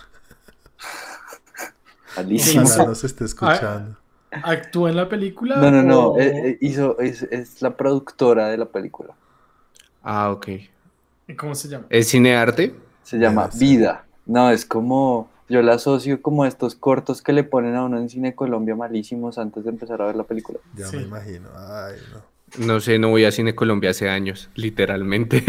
Malísima. 2.16 2.62
Ojalá 2.64 2.84
nos 2.86 3.04
esté 3.04 3.24
escuchando. 3.24 3.96
¿Actúa 4.30 4.88
en 4.90 4.96
la 4.96 5.08
película? 5.08 5.56
No, 5.56 5.70
no, 5.70 5.82
no. 5.82 6.06
o- 6.08 6.18
eh, 6.18 6.48
eh, 6.50 6.58
hizo, 6.62 6.98
es, 6.98 7.22
es 7.24 7.60
la 7.60 7.76
productora 7.76 8.48
de 8.48 8.56
la 8.56 8.64
película. 8.66 9.14
Ah, 10.02 10.30
ok. 10.30 10.48
¿Cómo 11.36 11.54
se 11.54 11.68
llama? 11.68 11.86
¿Es 11.90 12.08
cinearte? 12.10 12.74
Se 13.02 13.18
llama 13.18 13.50
ser. 13.50 13.60
Vida. 13.60 14.04
No, 14.24 14.50
es 14.50 14.64
como. 14.64 15.28
Yo 15.52 15.60
la 15.60 15.74
asocio 15.74 16.22
como 16.22 16.46
estos 16.46 16.74
cortos 16.74 17.20
que 17.20 17.34
le 17.34 17.44
ponen 17.44 17.74
a 17.74 17.84
uno 17.84 17.98
en 17.98 18.08
Cine 18.08 18.34
Colombia 18.34 18.74
malísimos 18.74 19.36
antes 19.36 19.64
de 19.64 19.68
empezar 19.70 20.00
a 20.00 20.06
ver 20.06 20.16
la 20.16 20.24
película. 20.24 20.58
Ya 20.74 20.86
Sí. 20.86 20.96
me 20.96 21.02
imagino. 21.02 21.50
Ay, 21.54 21.96
no. 22.58 22.66
No 22.66 22.80
sé, 22.80 22.98
no 22.98 23.10
voy 23.10 23.26
a 23.26 23.32
Cine 23.32 23.54
Colombia 23.54 23.90
hace 23.90 24.08
años, 24.08 24.48
literalmente. 24.54 25.44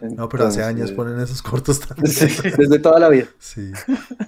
No, 0.00 0.28
pero 0.28 0.46
hace 0.48 0.64
años 0.64 0.90
ponen 0.90 1.20
esos 1.20 1.42
cortos 1.42 1.78
también. 1.78 2.06
Sí, 2.12 2.26
desde 2.58 2.80
toda 2.80 2.98
la 2.98 3.08
vida. 3.08 3.26
Sí. 3.38 3.70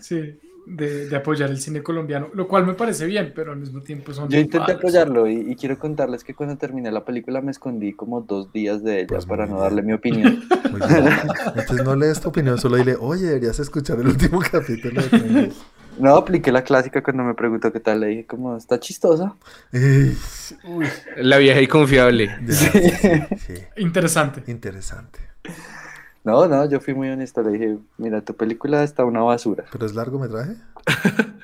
Sí, 0.00 0.38
de, 0.66 1.06
de 1.08 1.16
apoyar 1.16 1.50
el 1.50 1.60
cine 1.60 1.82
colombiano, 1.82 2.30
lo 2.34 2.48
cual 2.48 2.66
me 2.66 2.74
parece 2.74 3.06
bien, 3.06 3.32
pero 3.34 3.52
al 3.52 3.58
mismo 3.58 3.82
tiempo 3.82 4.12
son 4.14 4.28
Yo 4.28 4.38
intenté 4.38 4.58
malos. 4.58 4.78
apoyarlo 4.78 5.28
y, 5.28 5.52
y 5.52 5.56
quiero 5.56 5.78
contarles 5.78 6.24
que 6.24 6.34
cuando 6.34 6.56
terminé 6.56 6.90
la 6.92 7.04
película 7.04 7.40
me 7.42 7.50
escondí 7.50 7.94
como 7.94 8.22
dos 8.22 8.52
días 8.52 8.82
de 8.82 9.00
ella 9.02 9.06
Pues 9.06 9.26
para 9.26 9.46
no 9.46 9.60
darle 9.60 9.82
mi 9.82 9.92
opinión. 9.92 10.40
Muy 10.70 10.80
bien. 10.82 11.22
Entonces 11.54 11.82
no 11.82 11.94
lees 11.96 12.20
tu 12.20 12.28
opinión, 12.30 12.58
solo 12.58 12.76
dile, 12.76 12.96
oye, 12.98 13.26
deberías 13.26 13.58
escuchar 13.60 13.98
el 14.00 14.08
último 14.08 14.40
capítulo 14.50 15.10
de. 15.10 15.52
No, 15.96 16.16
apliqué 16.16 16.50
la 16.50 16.64
clásica 16.64 17.02
cuando 17.02 17.22
me 17.22 17.34
preguntó 17.34 17.72
qué 17.72 17.80
tal, 17.80 18.00
le 18.00 18.08
dije 18.08 18.26
como, 18.26 18.56
está 18.56 18.80
chistosa. 18.80 19.36
La 21.16 21.38
vieja 21.38 21.60
y 21.60 21.66
confiable. 21.68 22.36
Ya, 22.46 22.72
sí, 22.72 22.90
sí, 22.90 23.26
sí. 23.36 23.54
Interesante. 23.76 24.42
Interesante. 24.46 25.20
No, 26.24 26.46
no, 26.48 26.68
yo 26.68 26.80
fui 26.80 26.94
muy 26.94 27.10
honesto, 27.10 27.42
le 27.42 27.50
dije, 27.52 27.78
mira, 27.98 28.22
tu 28.22 28.34
película 28.34 28.82
está 28.82 29.04
una 29.04 29.20
basura. 29.22 29.64
¿Pero 29.70 29.86
es 29.86 29.94
largometraje? 29.94 30.56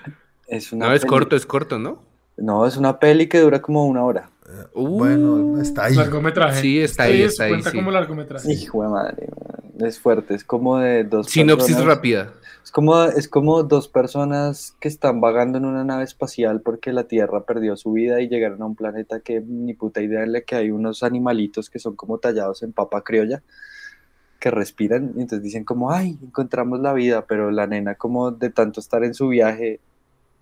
Es 0.47 0.73
una 0.73 0.89
No, 0.89 0.93
es 0.95 1.03
peli- 1.03 1.09
corto, 1.11 1.37
es 1.37 1.47
corto, 1.47 1.79
¿no? 1.79 2.03
No, 2.37 2.67
es 2.67 2.77
una 2.77 2.99
peli 2.99 3.29
que 3.29 3.39
dura 3.39 3.63
como 3.63 3.87
una 3.87 4.05
hora. 4.05 4.31
Uh. 4.75 4.99
bueno, 4.99 5.61
está 5.63 5.85
ahí. 5.85 5.95
Largometraje. 5.95 6.61
Sí, 6.61 6.81
está 6.81 7.05
ahí, 7.05 7.23
está 7.23 7.45
ahí, 7.45 7.51
cuenta 7.53 7.71
sí. 7.71 7.77
como 7.77 7.93
largometraje. 7.93 8.53
Hijo 8.53 8.83
de 8.83 8.89
madre, 8.89 9.29
man, 9.31 9.87
es 9.89 10.01
fuerte, 10.01 10.35
es 10.35 10.43
como 10.43 10.79
de 10.79 11.05
dos 11.05 11.29
Sinopsis 11.29 11.77
personas- 11.77 11.95
rápida. 11.95 12.33
Es 12.65 12.73
como, 12.73 13.03
es 13.05 13.29
como 13.29 13.63
dos 13.63 13.87
personas 13.89 14.75
que 14.81 14.89
están 14.89 15.21
vagando 15.21 15.59
en 15.59 15.67
una 15.67 15.85
nave 15.85 16.03
espacial 16.05 16.61
porque 16.63 16.93
la 16.93 17.05
Tierra 17.05 17.45
perdió 17.45 17.77
su 17.77 17.93
vida 17.93 18.21
y 18.21 18.29
llegaron 18.29 18.61
a 18.63 18.67
un 18.67 18.75
planeta 18.75 19.21
que 19.21 19.41
ni 19.41 19.75
puta 19.75 20.03
idea 20.03 20.25
en 20.25 20.33
la 20.33 20.41
que 20.41 20.57
hay 20.57 20.71
unos 20.73 21.03
animalitos 21.05 21.71
que 21.71 21.79
son 21.79 21.95
como 21.97 22.19
tallados 22.19 22.63
en 22.65 22.73
papa 22.73 23.03
criolla 23.03 23.43
que 24.41 24.51
respiran 24.51 25.13
y 25.17 25.21
entonces 25.21 25.43
dicen 25.43 25.65
como, 25.65 25.93
ay, 25.93 26.19
encontramos 26.23 26.81
la 26.81 26.93
vida, 26.95 27.27
pero 27.27 27.51
la 27.51 27.67
nena 27.67 27.95
como 27.95 28.31
de 28.33 28.51
tanto 28.51 28.81
estar 28.81 29.05
en 29.05 29.15
su 29.15 29.29
viaje 29.29 29.79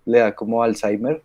le 0.05 0.19
da 0.19 0.33
como 0.33 0.63
Alzheimer 0.63 1.21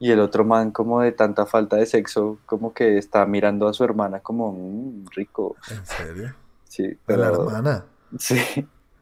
y 0.00 0.10
el 0.10 0.20
otro 0.20 0.44
man 0.44 0.70
como 0.70 1.00
de 1.00 1.12
tanta 1.12 1.46
falta 1.46 1.76
de 1.76 1.86
sexo 1.86 2.38
como 2.46 2.72
que 2.74 2.98
está 2.98 3.24
mirando 3.26 3.66
a 3.68 3.72
su 3.72 3.82
hermana 3.84 4.20
como, 4.20 4.52
"Mm, 4.52 5.06
rico, 5.14 5.56
¿En 5.70 5.86
serio? 5.86 6.34
sí, 6.64 6.82
¿De 6.82 7.16
la 7.16 7.30
pero 7.30 7.42
hermana? 7.48 7.84
sí. 8.18 8.38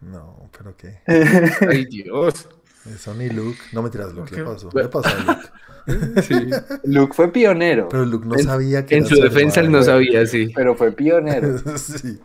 No, 0.01 0.37
pero 0.57 0.77
qué. 0.77 1.01
Ay, 1.69 1.87
Dios. 1.87 2.49
Eso 2.94 3.14
ni 3.14 3.29
Luke. 3.29 3.59
No 3.72 3.83
me 3.83 3.90
tiras, 3.90 4.12
Luke. 4.14 4.35
¿Qué 4.35 4.42
Ok. 4.42 4.53
pasó? 4.53 4.68
¿Qué 4.70 4.88
pasó 4.88 5.09
a 5.09 5.20
Luke? 5.22 5.49
Sí. 6.22 6.35
Luke 6.83 7.12
fue 7.14 7.31
pionero. 7.31 7.88
Pero 7.88 8.05
Luke 8.05 8.27
no 8.27 8.35
En- 8.37 8.42
sabía 8.44 8.85
que 8.85 8.96
En 8.96 9.07
su 9.07 9.14
defensa 9.20 9.61
él 9.61 9.70
no 9.70 9.85
sabía, 9.85 10.27
sí. 10.27 10.51
pero 10.53 10.75
fue 10.75 10.90
pionero. 10.90 11.59
sí. 11.79 12.18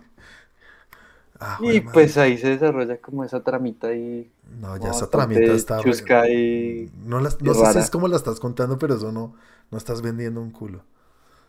Ah, 1.40 1.58
Y 1.62 1.82
pues 1.82 2.16
madre. 2.18 2.32
ahí 2.32 2.38
se 2.40 2.50
desarrolla 2.50 2.98
como 2.98 3.24
esa 3.24 3.44
tramita 3.44 3.94
y 3.94 4.32
No, 4.60 4.78
ya 4.78 4.90
esa 4.92 5.10
tramita 5.10 5.54
está. 5.54 5.80
chusca 5.80 6.28
y- 6.30 6.90
No, 7.06 7.20
las- 7.20 7.38
y 7.40 7.44
no 7.44 7.54
sé 7.54 7.60
si 7.60 7.66
rara. 7.66 7.80
es 7.82 7.90
como 7.92 8.08
la 8.08 8.18
estás 8.18 8.40
contando, 8.40 8.78
pero 8.80 8.96
eso 8.96 9.12
no. 9.12 9.36
No 9.72 9.78
estás 9.78 10.02
vendiendo 10.02 10.42
un 10.42 10.52
culo. 10.52 10.84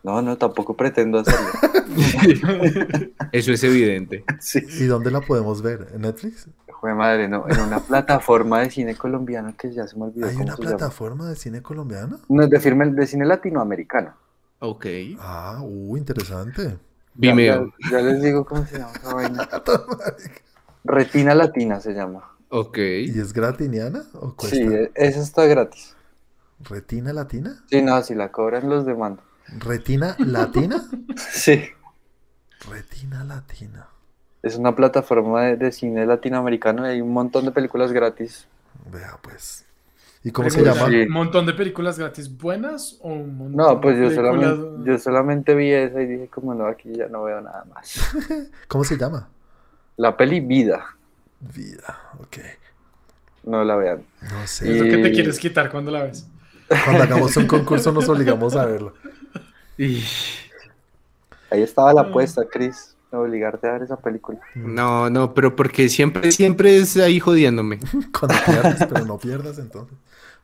no, 0.03 0.21
no, 0.21 0.37
tampoco 0.37 0.77
pretendo 0.77 1.19
hacerlo. 1.21 1.49
Eso 3.33 3.53
es 3.53 3.65
evidente. 3.65 4.25
sí. 4.41 4.61
¿Y 4.81 4.85
dónde 4.85 5.11
la 5.11 5.21
podemos 5.21 5.63
ver? 5.63 5.89
¿En 5.95 6.03
Netflix? 6.03 6.49
Jue 6.83 6.95
madre, 6.95 7.29
no, 7.29 7.49
en 7.49 7.61
una 7.61 7.79
plataforma 7.79 8.59
de 8.59 8.69
cine 8.69 8.97
colombiano 8.97 9.55
que 9.57 9.73
ya 9.73 9.87
se 9.87 9.97
me 9.97 10.07
olvidó 10.07 10.27
¿Hay 10.27 10.33
cómo 10.35 10.47
una 10.47 10.57
se 10.57 10.63
llama. 10.63 10.77
plataforma 10.77 11.29
de 11.29 11.37
cine 11.37 11.63
colombiano? 11.63 12.19
No, 12.29 12.49
de, 12.49 12.59
firme, 12.59 12.91
de 12.91 13.07
cine 13.07 13.25
latinoamericano. 13.25 14.15
Ok. 14.59 14.87
Ah, 15.21 15.61
uh, 15.63 15.97
interesante. 15.97 16.77
Vimeo. 17.15 17.73
Ya, 17.85 17.99
ya 17.99 18.03
les 18.03 18.21
digo 18.21 18.45
cómo 18.45 18.67
se 18.67 18.79
llama 18.79 18.93
esa 18.97 19.15
vaina. 19.15 19.49
Retina 20.85 21.37
Latina 21.37 21.79
se 21.79 21.93
llama. 21.93 22.29
Ok. 22.49 22.79
¿Y 22.79 23.17
es 23.21 23.33
gratiniana 23.33 24.03
o 24.15 24.35
cuesta? 24.35 24.57
Sí, 24.57 24.63
e- 24.65 24.91
esa 24.97 25.21
está 25.21 25.47
gratis. 25.47 25.95
¿Retina 26.69 27.13
latina? 27.13 27.63
Sí, 27.71 27.81
no, 27.81 28.03
si 28.03 28.17
la 28.17 28.33
cobran 28.33 28.69
los 28.69 28.85
demando. 28.87 29.23
¿Retina 29.61 30.17
latina? 30.19 30.83
Sí. 31.17 31.63
Retina 32.69 33.25
latina. 33.25 33.89
Es 34.43 34.57
una 34.57 34.75
plataforma 34.75 35.43
de, 35.43 35.57
de 35.57 35.73
cine 35.73 36.05
latinoamericano 36.07 36.87
y 36.87 36.91
hay 36.91 37.01
un 37.01 37.13
montón 37.13 37.45
de 37.45 37.53
películas 37.53 37.93
gratis. 37.93 38.47
Vea, 38.93 39.17
pues. 39.23 39.65
¿Y 40.25 40.31
cómo 40.31 40.51
se 40.51 40.63
llama? 40.63 40.89
Sí. 40.89 40.97
¿Un 41.03 41.11
montón 41.13 41.47
de 41.47 41.53
películas 41.53 41.99
gratis 41.99 42.37
buenas 42.37 42.99
o 43.03 43.09
un 43.09 43.37
montón 43.37 43.57
No, 43.57 43.81
pues 43.81 43.97
yo 43.97 44.09
de 44.11 44.17
películas- 44.17 44.51
solamente, 44.57 44.91
yo 44.91 44.99
solamente 44.99 45.55
vi 45.55 45.71
esa 45.73 46.01
y 46.03 46.07
dije 46.07 46.29
como 46.29 46.55
no, 46.55 46.67
aquí 46.67 46.93
ya 46.95 47.09
no 47.09 47.25
veo 47.25 47.41
nada 47.41 47.65
más. 47.73 48.15
¿Cómo 48.69 48.85
se 48.85 48.97
llama? 48.97 49.29
La 49.97 50.17
peli 50.17 50.41
Vida, 50.41 50.85
Vida, 51.41 51.99
ok. 52.21 52.37
no 53.45 53.65
la 53.65 53.77
vean. 53.77 54.03
No 54.31 54.43
Es 54.45 54.51
sé. 54.51 54.75
lo 54.75 54.85
que 54.85 54.99
te 55.03 55.09
Y- 55.09 55.13
quieres 55.13 55.39
quitar 55.39 55.71
cuando 55.71 55.91
la 55.91 56.05
ves. 56.05 56.27
Cuando 56.85 57.03
hagamos 57.03 57.37
un 57.37 57.47
concurso 57.47 57.93
nos 57.93 58.09
obligamos 58.09 58.55
a 58.57 58.65
verlo. 58.65 58.95
Ahí 61.51 61.63
estaba 61.63 61.93
la 61.93 62.03
Mm. 62.05 62.07
apuesta, 62.09 62.43
Chris, 62.51 62.92
obligarte 63.19 63.69
a 63.69 63.73
ver 63.73 63.83
esa 63.83 63.97
película. 63.97 64.41
No, 64.55 65.11
no, 65.11 65.35
pero 65.35 65.55
porque 65.57 65.89
siempre, 65.89 66.33
siempre 66.33 66.77
es 66.79 66.97
ahí 66.97 67.21
jodiéndome. 67.21 67.79
Cuando 68.19 68.37
pierdas, 68.47 68.87
pero 68.89 69.05
no 69.05 69.19
pierdas 69.19 69.59
entonces. 69.59 69.97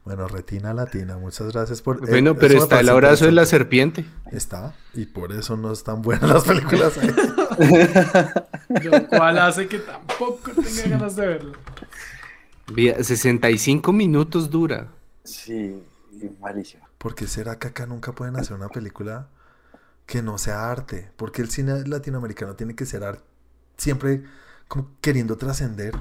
Bueno, 0.04 0.26
retina 0.26 0.72
latina, 0.72 1.18
muchas 1.18 1.52
gracias 1.52 1.82
por... 1.82 1.96
eh, 1.98 2.06
Bueno, 2.08 2.34
pero 2.34 2.56
está 2.58 2.80
el 2.80 2.88
abrazo 2.88 3.26
de 3.26 3.32
la 3.32 3.44
serpiente. 3.44 4.06
Está, 4.32 4.74
y 4.94 5.04
por 5.06 5.32
eso 5.32 5.56
no 5.56 5.70
están 5.72 6.00
buenas 6.00 6.30
las 6.30 6.44
películas. 6.44 6.96
ahí. 6.96 7.10
Lo 8.84 9.06
cual 9.08 9.38
hace 9.38 9.66
que 9.68 9.78
tampoco 9.80 10.50
tenga 10.52 10.88
ganas 10.96 11.16
de 11.16 11.26
verlo. 11.26 11.52
Vía- 12.72 13.02
65 13.02 13.92
minutos 13.92 14.50
dura. 14.50 14.88
Sí, 15.24 15.82
y 16.12 16.30
malísima. 16.40 16.88
¿Por 16.96 17.14
qué 17.14 17.26
será 17.26 17.58
que 17.58 17.68
acá 17.68 17.86
nunca 17.86 18.12
pueden 18.12 18.36
hacer 18.36 18.56
una 18.56 18.68
película 18.68 19.28
que 20.08 20.22
no 20.22 20.38
sea 20.38 20.70
arte? 20.72 21.12
Porque 21.16 21.42
el 21.42 21.50
cine 21.50 21.86
latinoamericano 21.86 22.56
tiene 22.56 22.74
que 22.74 22.84
ser 22.86 23.04
arte, 23.04 23.22
siempre 23.76 24.24
como 24.66 24.90
queriendo 25.00 25.36
trascender. 25.36 25.94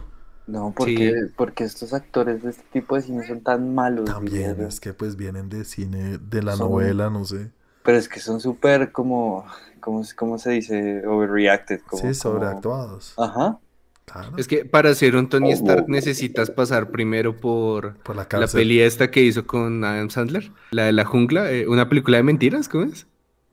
No, 0.47 0.73
porque, 0.75 1.13
porque 1.35 1.65
estos 1.65 1.93
actores 1.93 2.41
de 2.41 2.51
este 2.51 2.63
tipo 2.71 2.95
de 2.95 3.01
cine 3.01 3.27
son 3.27 3.41
tan 3.41 3.75
malos. 3.75 4.05
También 4.05 4.61
es 4.61 4.79
que 4.79 4.93
pues 4.93 5.17
vienen 5.17 5.49
de 5.49 5.65
cine, 5.65 6.17
de 6.19 6.41
la 6.41 6.55
Son- 6.55 6.71
novela, 6.71 7.09
no 7.09 7.25
sé. 7.25 7.51
Pero 7.83 7.97
es 7.97 8.07
que 8.09 8.19
son 8.21 8.39
súper 8.39 8.91
como, 8.93 9.45
¿cómo, 9.81 10.03
se- 10.05 10.15
cómo 10.15 10.39
se 10.39 10.51
dice? 10.51 11.05
Overreacted. 11.05 11.81
Como, 11.81 11.99
Sí, 12.01 12.03
como- 12.07 12.13
sobreactuados. 12.13 13.13
Ajá. 13.17 13.59
Claro. 14.05 14.37
Es 14.37 14.47
que 14.47 14.63
para 14.63 14.95
ser 14.95 15.17
un 15.17 15.27
Tony 15.27 15.49
Oh, 15.51 15.53
Stark 15.55 15.81
wow. 15.81 15.89
necesitas 15.89 16.49
pasar 16.49 16.91
primero 16.91 17.35
por 17.35 17.97
Por 17.97 18.15
la 18.15 18.25
la 18.31 18.47
peli 18.47 18.79
esta 18.79 19.11
que 19.11 19.21
hizo 19.21 19.45
con 19.45 19.83
Adam 19.83 20.09
Sandler, 20.09 20.49
la 20.71 20.85
de 20.85 20.93
la 20.93 21.03
jungla, 21.03 21.51
eh, 21.51 21.67
una 21.67 21.89
película 21.89 22.15
de 22.15 22.23
mentiras, 22.23 22.69
¿cómo 22.69 22.85
es? 22.85 23.05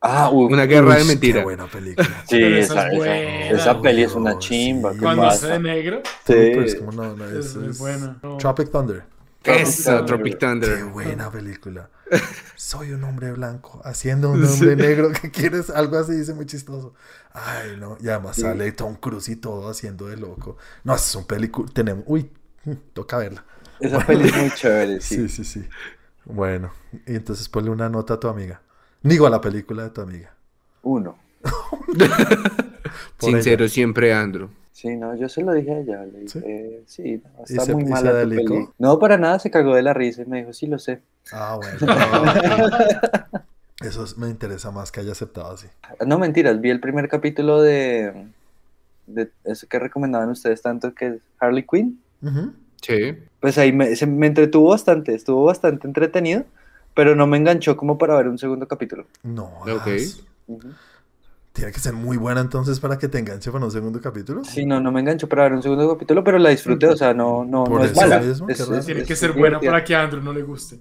Ah, 0.06 0.28
Una 0.30 0.66
guerra 0.66 0.88
Uy, 0.88 0.92
de 0.96 0.98
qué 1.00 1.04
mentira. 1.08 1.42
buena 1.42 1.66
película. 1.66 2.24
Sí, 2.28 2.42
esa, 2.42 2.58
esa 2.58 2.88
es 2.88 2.96
buena. 2.98 3.48
esa 3.50 3.80
peli 3.80 4.02
es 4.02 4.12
una 4.14 4.38
chimba. 4.38 4.90
sí. 4.92 4.98
¿qué 4.98 5.02
Cuando 5.02 5.22
hace 5.26 5.46
de 5.46 5.58
negro, 5.60 6.02
es 6.26 6.72
Sí. 6.72 6.78
como 6.78 6.92
no, 6.92 7.16
no, 7.16 7.24
es 7.24 7.46
es, 7.46 7.56
muy 7.56 7.68
es 7.70 7.78
buena. 7.78 8.18
No. 8.22 8.36
Tropic 8.36 8.70
Thunder. 8.70 9.04
Esa, 9.44 10.04
Tropic 10.04 10.34
Qué 10.34 10.46
Thunder. 10.46 10.84
buena 10.86 11.30
película. 11.30 11.88
Soy 12.56 12.92
un 12.92 13.02
hombre 13.04 13.32
blanco 13.32 13.80
haciendo 13.84 14.30
un 14.30 14.44
hombre 14.44 14.76
negro 14.76 15.10
que 15.10 15.30
quieres 15.30 15.70
algo 15.70 15.96
así, 15.98 16.12
dice 16.12 16.34
muy 16.34 16.46
chistoso. 16.46 16.94
Ay, 17.32 17.76
no. 17.78 17.96
Y 18.00 18.08
además 18.08 18.36
sale 18.36 18.70
Tom 18.72 18.96
Cruise 18.96 19.28
y 19.30 19.36
todo 19.36 19.68
haciendo 19.70 20.08
de 20.08 20.16
loco. 20.18 20.56
No, 20.84 20.94
es 20.94 21.14
un 21.14 21.24
película. 21.26 21.70
Tenemos. 21.72 22.04
Uy, 22.06 22.30
toca 22.92 23.16
verla. 23.18 23.44
Esa 23.80 23.98
peli 24.06 24.28
es 24.28 24.36
muy 24.36 24.50
chévere, 24.54 25.00
Sí, 25.00 25.28
sí. 25.28 25.44
sí, 25.44 25.44
sí. 25.62 25.68
Bueno, 26.26 26.72
y 27.06 27.16
entonces 27.16 27.48
ponle 27.48 27.70
una 27.70 27.88
nota 27.88 28.14
a 28.14 28.20
tu 28.20 28.28
amiga. 28.28 28.60
Digo 29.04 29.26
a 29.26 29.30
la 29.30 29.40
película 29.40 29.84
de 29.84 29.90
tu 29.90 30.00
amiga. 30.00 30.34
Uno. 30.82 31.16
Sincero 33.20 33.68
siempre, 33.68 34.12
Andrew. 34.12 34.48
Sí, 34.72 34.96
no, 34.96 35.14
yo 35.14 35.28
se 35.28 35.42
lo 35.42 35.52
dije 35.52 35.72
a 35.72 35.78
ella. 35.78 36.04
Le 36.04 36.28
¿Sí? 36.28 36.40
dije, 36.40 36.82
sí, 36.86 37.22
no, 37.22 37.30
¿Y 37.48 37.52
está 37.52 37.64
se- 37.66 37.72
muy 37.74 37.84
mala 37.84 38.22
tu 38.22 38.28
peli. 38.28 38.68
No, 38.78 38.98
para 38.98 39.16
nada, 39.16 39.38
se 39.38 39.50
cagó 39.50 39.74
de 39.76 39.82
la 39.82 39.94
risa 39.94 40.22
y 40.22 40.26
me 40.26 40.38
dijo, 40.38 40.52
sí, 40.52 40.66
lo 40.66 40.78
sé. 40.78 41.00
Ah, 41.32 41.56
bueno. 41.56 41.78
Eso 43.80 44.04
es- 44.04 44.16
me 44.18 44.28
interesa 44.28 44.70
más 44.70 44.90
que 44.90 45.00
haya 45.00 45.12
aceptado 45.12 45.52
así. 45.52 45.66
No, 46.06 46.18
mentiras, 46.18 46.60
vi 46.60 46.70
el 46.70 46.80
primer 46.80 47.08
capítulo 47.08 47.60
de, 47.62 48.26
de 49.06 49.30
eso 49.44 49.66
que 49.68 49.78
recomendaban 49.78 50.30
ustedes 50.30 50.62
tanto, 50.62 50.94
que 50.94 51.06
es 51.06 51.20
Harley 51.38 51.64
Quinn. 51.70 52.00
Sí. 52.80 53.16
Pues 53.40 53.58
ahí 53.58 53.72
me, 53.72 53.94
se- 53.96 54.06
me 54.06 54.26
entretuvo 54.26 54.70
bastante, 54.70 55.14
estuvo 55.14 55.44
bastante 55.44 55.86
entretenido, 55.86 56.44
pero 56.94 57.14
no 57.16 57.26
me 57.26 57.36
enganchó 57.36 57.76
como 57.76 57.98
para 57.98 58.16
ver 58.16 58.28
un 58.28 58.38
segundo 58.38 58.66
capítulo. 58.68 59.06
No. 59.22 59.44
Ok. 59.60 59.86
as- 59.88 60.20
Ujú. 60.46 60.68
Tiene 61.52 61.70
que 61.70 61.78
ser 61.78 61.92
muy 61.92 62.16
buena 62.16 62.40
entonces 62.40 62.80
para 62.80 62.98
que 62.98 63.06
te 63.08 63.18
enganche 63.18 63.50
para 63.52 63.64
un 63.64 63.70
segundo 63.70 64.00
capítulo. 64.00 64.42
Sí, 64.44 64.66
no, 64.66 64.80
no 64.80 64.90
me 64.90 65.00
enganchó 65.00 65.28
para 65.28 65.44
ver 65.44 65.52
un 65.52 65.62
segundo 65.62 65.88
capítulo, 65.92 66.24
pero 66.24 66.36
la 66.38 66.50
disfruté, 66.50 66.88
o 66.88 66.96
sea, 66.96 67.14
no, 67.14 67.44
no, 67.44 67.62
Por 67.64 67.78
no 67.80 67.84
es 67.84 67.94
mala. 67.94 68.18
mismo, 68.20 68.48
Es- 68.48 68.58
es- 68.60 68.86
Tiene 68.86 69.02
es 69.02 69.06
que 69.06 69.14
ser 69.14 69.30
buena 69.32 69.60
divertida. 69.60 69.70
para 69.70 69.84
que 69.84 69.94
a 69.94 70.02
Andrew 70.02 70.20
no 70.22 70.32
le 70.32 70.42
guste. 70.42 70.80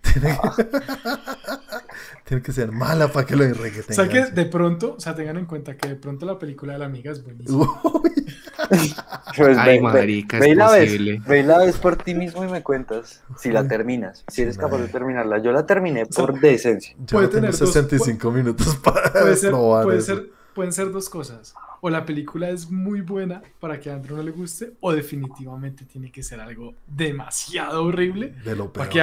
Tiene 0.00 0.38
que, 0.40 0.64
Tiene 2.24 2.42
que 2.42 2.52
ser 2.52 2.70
mala 2.72 3.08
para 3.08 3.26
que 3.26 3.36
lo 3.36 3.44
irregue 3.44 3.80
O 3.88 3.92
sea 3.92 4.08
que 4.08 4.26
de 4.26 4.46
pronto, 4.46 4.94
o 4.96 5.00
sea, 5.00 5.14
tengan 5.14 5.36
en 5.38 5.46
cuenta 5.46 5.76
que 5.76 5.88
de 5.88 5.96
pronto 5.96 6.24
la 6.24 6.38
película 6.38 6.72
de 6.74 6.78
la 6.78 6.86
amiga 6.86 7.10
es 7.12 7.22
buenísima. 7.22 7.58
Uy, 7.84 8.26
Pues 9.36 9.56
Ay, 9.56 9.66
ve- 9.66 9.74
ve- 9.76 9.80
marica, 9.80 10.36
es 10.38 10.42
ve 10.42 10.48
y 10.50 10.54
la 10.54 10.70
ves, 10.70 11.24
ve 11.26 11.42
la 11.42 11.58
ves 11.58 11.76
por 11.78 11.96
ti 11.96 12.14
mismo 12.14 12.44
y 12.44 12.48
me 12.48 12.62
cuentas 12.62 13.22
si 13.38 13.50
la 13.50 13.66
terminas, 13.66 14.24
si 14.28 14.42
eres 14.42 14.58
capaz 14.58 14.76
de 14.78 14.84
no. 14.86 14.90
terminarla. 14.90 15.38
Yo 15.38 15.52
la 15.52 15.64
terminé 15.64 16.04
por 16.06 16.38
decencia. 16.38 16.94
yo 16.98 17.16
Puede 17.16 17.28
tener 17.28 17.50
dos- 17.56 17.72
65 17.72 18.30
minutos 18.30 18.76
para 18.84 19.10
Puede 19.12 19.36
ser, 19.36 19.50
probar 19.50 19.84
puede 19.84 20.00
ser, 20.02 20.30
pueden 20.54 20.72
ser 20.72 20.90
dos 20.92 21.08
cosas. 21.08 21.54
O 21.80 21.90
la 21.90 22.04
película 22.04 22.50
es 22.50 22.70
muy 22.70 23.00
buena 23.00 23.42
para 23.58 23.80
que 23.80 23.90
a 23.90 23.94
Andrew 23.94 24.16
no 24.16 24.22
le 24.22 24.30
guste, 24.30 24.74
o 24.80 24.92
definitivamente 24.92 25.84
tiene 25.84 26.12
que 26.12 26.22
ser 26.22 26.38
algo 26.40 26.74
demasiado 26.86 27.84
horrible 27.84 28.34
De 28.44 28.54
lo 28.54 28.72
para 28.72 28.88
que 28.88 29.02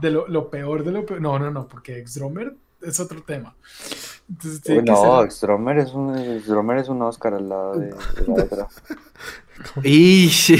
de 0.00 0.10
lo, 0.10 0.28
lo 0.28 0.48
peor 0.50 0.84
de 0.84 0.92
lo 0.92 1.04
peor. 1.06 1.20
No, 1.20 1.38
no, 1.38 1.50
no, 1.50 1.66
porque 1.66 1.98
Ex-Drummer 1.98 2.54
es 2.82 3.00
otro 3.00 3.22
tema. 3.22 3.54
Entonces 4.28 4.60
Uy, 4.68 4.82
no, 4.84 5.20
ser- 5.22 5.32
Stromer 5.32 5.78
es 5.78 5.92
un 5.92 6.40
Stromer 6.42 6.78
es 6.78 6.88
un 6.88 7.02
Oscar 7.02 7.34
al 7.34 7.48
lado 7.48 7.78
de, 7.78 7.86
de 7.86 7.94
la 8.26 8.44
otra. 8.44 8.68
Ish. 9.84 10.54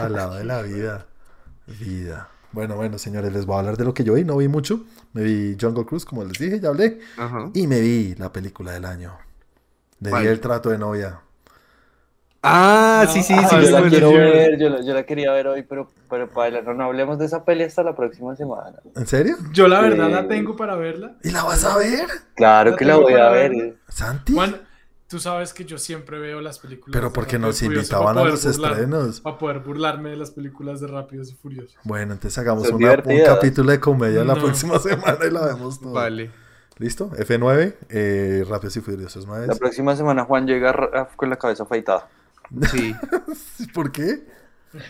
Al 0.00 0.12
lado 0.12 0.34
de 0.34 0.44
la 0.44 0.62
vida. 0.62 1.06
Vida. 1.66 2.28
Bueno, 2.52 2.76
bueno, 2.76 2.98
señores, 2.98 3.32
les 3.32 3.46
voy 3.46 3.56
a 3.56 3.58
hablar 3.60 3.76
de 3.76 3.84
lo 3.84 3.94
que 3.94 4.04
yo 4.04 4.14
vi. 4.14 4.24
No 4.24 4.36
vi 4.36 4.48
mucho. 4.48 4.84
Me 5.14 5.22
vi 5.22 5.56
Jungle 5.58 5.86
Cruise, 5.86 6.04
como 6.04 6.24
les 6.24 6.38
dije, 6.38 6.60
ya 6.60 6.68
hablé. 6.68 7.00
Ajá. 7.16 7.50
Y 7.54 7.66
me 7.66 7.80
vi 7.80 8.14
la 8.16 8.30
película 8.32 8.72
del 8.72 8.84
año. 8.84 9.16
Le 10.00 10.10
di 10.10 10.26
el 10.26 10.40
trato 10.40 10.68
de 10.70 10.78
novia. 10.78 11.20
Ah, 12.44 13.06
sí, 13.08 13.22
sí, 13.22 13.34
Ah, 13.36 13.48
sí. 13.48 13.56
yo 13.62 13.70
la 13.70 13.88
quiero 13.88 14.12
ver, 14.12 14.58
yo 14.58 14.68
la, 14.68 14.80
yo 14.82 14.94
la 14.94 15.04
quería 15.04 15.30
ver 15.32 15.46
hoy, 15.46 15.62
pero, 15.62 15.90
pero 16.10 16.28
Paila, 16.28 16.60
no, 16.62 16.74
no 16.74 16.84
hablemos 16.84 17.16
de 17.18 17.26
esa 17.26 17.44
peli 17.44 17.62
hasta 17.62 17.84
la 17.84 17.94
próxima 17.94 18.34
semana. 18.34 18.78
¿En 18.96 19.06
serio? 19.06 19.36
Yo 19.52 19.68
la 19.68 19.80
verdad 19.80 20.06
Sí. 20.06 20.12
la 20.12 20.26
tengo 20.28 20.56
para 20.56 20.74
verla. 20.74 21.14
¿Y 21.22 21.30
la 21.30 21.44
vas 21.44 21.64
a 21.64 21.76
ver? 21.78 22.08
Claro 22.34 22.72
La 22.72 22.76
que 22.76 22.84
la 22.84 22.96
voy 22.96 23.12
a 23.12 23.16
para 23.16 23.30
ver. 23.30 23.76
¿Santi? 23.88 24.32
Juan, 24.34 24.60
tú 25.06 25.20
sabes 25.20 25.52
que 25.54 25.64
yo 25.64 25.78
siempre 25.78 26.18
veo 26.18 26.40
las 26.40 26.58
películas. 26.58 26.92
Pero 26.92 27.10
de 27.10 27.14
porque 27.14 27.38
nos 27.38 27.62
invitaban 27.62 28.16
para 28.16 28.26
a 28.26 28.30
los 28.30 28.44
burlar- 28.44 28.72
estrenos. 28.72 29.20
Para 29.20 29.38
poder 29.38 29.58
burlarme 29.60 30.10
de 30.10 30.16
las 30.16 30.32
películas 30.32 30.80
de 30.80 30.88
Rápidos 30.88 31.30
y 31.30 31.34
Furiosos. 31.36 31.76
Bueno, 31.84 32.14
entonces 32.14 32.36
hagamos 32.38 32.68
una- 32.70 32.94
un 33.04 33.24
capítulo 33.24 33.70
de 33.70 33.78
comedia 33.78 34.24
la 34.24 34.34
No. 34.34 34.40
próxima 34.42 34.78
semana 34.80 35.18
y 35.24 35.30
la 35.30 35.46
vemos 35.46 35.80
todo. 35.80 35.92
Vale. 35.92 36.32
¿Listo? 36.78 37.10
F9, 37.12 37.74
eh, 37.90 38.44
Rápidos 38.48 38.76
y 38.78 38.80
Furiosos 38.80 39.26
9. 39.28 39.46
La 39.46 39.54
próxima 39.54 39.94
semana 39.94 40.24
Juan 40.24 40.46
llega 40.48 40.72
ra- 40.72 41.08
con 41.14 41.30
la 41.30 41.36
cabeza 41.36 41.62
afeitada. 41.62 42.08
Sí. 42.70 42.94
¿Por 43.74 43.92
qué? 43.92 44.24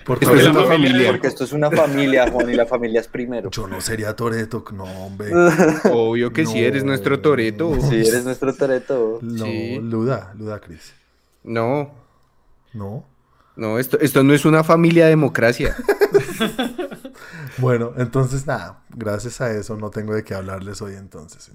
Por 0.04 0.18
Esto 0.22 0.34
es 0.36 0.42
Toretto. 0.44 0.60
una 0.60 0.68
familia. 0.68 1.10
Porque 1.10 1.26
esto 1.26 1.42
es 1.44 1.52
una 1.52 1.70
familia, 1.70 2.30
Juan, 2.30 2.48
y 2.48 2.54
la 2.54 2.66
familia 2.66 3.00
es 3.00 3.08
primero. 3.08 3.50
Yo 3.50 3.66
no 3.66 3.80
sería 3.80 4.14
Toreto, 4.14 4.64
no, 4.72 4.84
hombre. 4.84 5.30
Obvio 5.92 6.32
que 6.32 6.46
sí, 6.46 6.64
eres 6.64 6.84
No. 6.84 6.90
nuestro 6.90 7.20
Toreto. 7.20 7.74
Si 7.80 7.96
eres 7.96 8.24
nuestro 8.24 8.54
Toreto. 8.54 9.18
No, 9.22 9.44
Sí. 9.44 9.78
Luda, 9.82 10.32
Luda 10.38 10.60
Cris. 10.60 10.92
No, 11.42 11.90
No. 12.72 13.04
no, 13.56 13.78
esto, 13.80 13.98
esto 14.00 14.22
no 14.22 14.32
es 14.34 14.44
una 14.44 14.62
familia 14.62 15.06
democracia. 15.08 15.74
Bueno, 17.58 17.92
entonces 17.98 18.46
nada, 18.46 18.82
gracias 18.90 19.40
a 19.40 19.50
eso 19.50 19.76
no 19.76 19.90
tengo 19.90 20.14
de 20.14 20.24
qué 20.24 20.34
hablarles 20.34 20.80
hoy 20.80 20.94
entonces. 20.94 21.50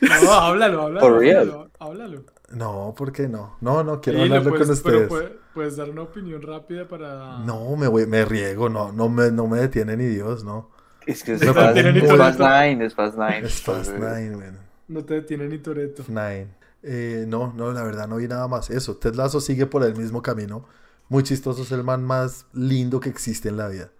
No, 0.00 0.32
háblalo, 0.32 0.82
háblalo. 0.82 1.00
For 1.00 1.18
real. 1.18 1.48
Háblalo. 1.50 1.70
háblalo. 1.80 2.24
No, 2.54 2.94
¿por 2.96 3.12
qué 3.12 3.28
no? 3.28 3.56
No, 3.60 3.82
no 3.84 4.00
quiero 4.00 4.18
Sí, 4.20 4.24
hablarlo 4.24 4.50
puedes- 4.50 4.68
con 4.68 4.82
pero 4.82 4.98
ustedes. 4.98 5.08
puede- 5.08 5.38
puedes 5.54 5.76
dar 5.76 5.90
una 5.90 6.02
opinión 6.02 6.42
rápida 6.42 6.86
para. 6.88 7.38
No, 7.40 7.74
me 7.76 7.88
voy, 7.88 8.06
me 8.06 8.24
riego, 8.24 8.68
no, 8.68 8.92
no 8.92 9.08
me, 9.08 9.30
no 9.30 9.46
me 9.46 9.58
detiene 9.58 9.96
ni 9.96 10.06
Dios, 10.06 10.44
no. 10.44 10.70
Es 11.06 11.22
que 11.22 11.34
es 11.34 11.40
Me 11.42 11.52
Fast, 11.52 11.76
es 11.76 11.84
Nine, 11.84 12.84
es 12.86 12.94
Fast 12.94 13.18
Nine. 13.18 13.38
Es 13.46 13.60
Fast 13.62 13.92
Nine, 13.92 14.36
man. 14.36 14.58
No 14.88 15.04
te 15.04 15.14
detiene 15.14 15.48
ni 15.48 15.58
Toreto. 15.58 16.02
Nine. 16.08 16.48
Eh, 16.82 17.24
no, 17.28 17.52
no, 17.54 17.72
la 17.72 17.82
verdad 17.82 18.06
no 18.08 18.16
vi 18.16 18.28
nada 18.28 18.46
más. 18.48 18.70
Eso, 18.70 18.96
Ted 18.96 19.14
Lasso 19.14 19.40
sigue 19.40 19.66
por 19.66 19.82
el 19.84 19.94
mismo 19.96 20.22
camino. 20.22 20.66
Muy 21.08 21.22
chistoso, 21.22 21.62
es 21.62 21.72
el 21.72 21.82
man 21.84 22.02
más 22.04 22.46
lindo 22.52 23.00
que 23.00 23.08
existe 23.10 23.48
en 23.50 23.56
la 23.58 23.68
vida. 23.68 23.90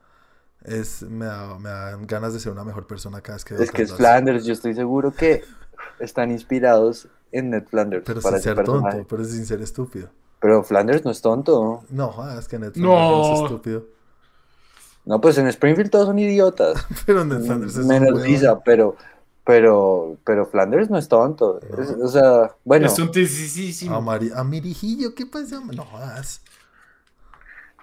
Es, 0.62 1.02
me, 1.02 1.26
da, 1.26 1.58
me 1.58 1.68
dan 1.68 2.06
ganas 2.06 2.32
de 2.32 2.40
ser 2.40 2.52
una 2.52 2.64
mejor 2.64 2.86
persona 2.86 3.20
cada 3.20 3.36
vez 3.36 3.44
que 3.44 3.54
veo 3.54 3.62
Es 3.62 3.70
que 3.70 3.82
es 3.82 3.90
Lasso. 3.90 3.98
Flanders, 3.98 4.44
yo 4.46 4.52
estoy 4.54 4.74
seguro 4.74 5.12
que 5.12 5.42
están 5.98 6.30
inspirados 6.30 7.08
en 7.32 7.50
Ned 7.50 7.64
Flanders 7.68 8.04
Pero 8.06 8.20
para 8.20 8.36
sin 8.38 8.44
ser 8.44 8.56
personaje. 8.56 8.96
tonto, 8.98 9.08
pero 9.08 9.24
sin 9.24 9.44
ser 9.46 9.60
estúpido. 9.62 10.08
Pero 10.40 10.62
Flanders 10.62 11.04
no 11.04 11.10
es 11.10 11.20
tonto. 11.20 11.82
No, 11.90 12.38
es 12.38 12.46
que 12.48 12.58
Ned 12.58 12.72
No. 12.76 12.90
Flanders 12.92 13.28
es 13.38 13.44
estúpido. 13.44 13.84
No, 15.06 15.20
pues 15.20 15.36
en 15.38 15.46
Springfield 15.48 15.90
todos 15.90 16.06
son 16.06 16.18
idiotas. 16.18 16.86
Pero 17.06 17.24
Ned 17.24 17.44
Flanders 17.44 17.76
es 17.76 17.84
Menos. 17.86 18.22
Lisa, 18.22 18.60
pero, 18.60 18.96
pero, 19.44 20.16
pero 20.24 20.46
Flanders 20.46 20.88
no 20.88 20.96
es 20.96 21.08
tonto. 21.08 21.60
Es- 21.78 21.90
o 21.90 22.08
sea, 22.08 22.54
bueno, 22.64 22.86
Es 22.86 22.98
un 22.98 23.10
tisísimo. 23.10 23.96
Amari, 23.96 24.30
Amirijillo, 24.34 25.14
¿qué 25.14 25.26
pasa? 25.26 25.60
No 25.74 25.84
jodas. 25.84 26.40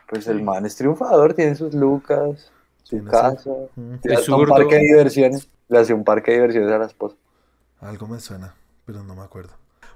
pues 0.09 0.27
el 0.27 0.41
man 0.43 0.65
es 0.65 0.75
triunfador, 0.75 1.33
tiene 1.33 1.55
sus 1.55 1.73
lucas, 1.73 2.51
su 2.83 3.03
casa, 3.05 3.49
tiene 4.01 4.17
un 4.35 4.45
parque 4.47 4.75
de 4.75 4.81
diversiones. 4.81 5.47
Le 5.69 5.79
hace 5.79 5.93
un 5.93 6.03
parque 6.03 6.31
de 6.31 6.37
diversiones 6.37 6.71
a 6.73 6.77
la 6.79 6.85
esposa. 6.85 7.15
Algo 7.79 8.07
me 8.07 8.19
suena, 8.19 8.53
pero 8.91 9.03
no 9.03 9.15
me 9.15 9.21
acuerdo. 9.23 9.53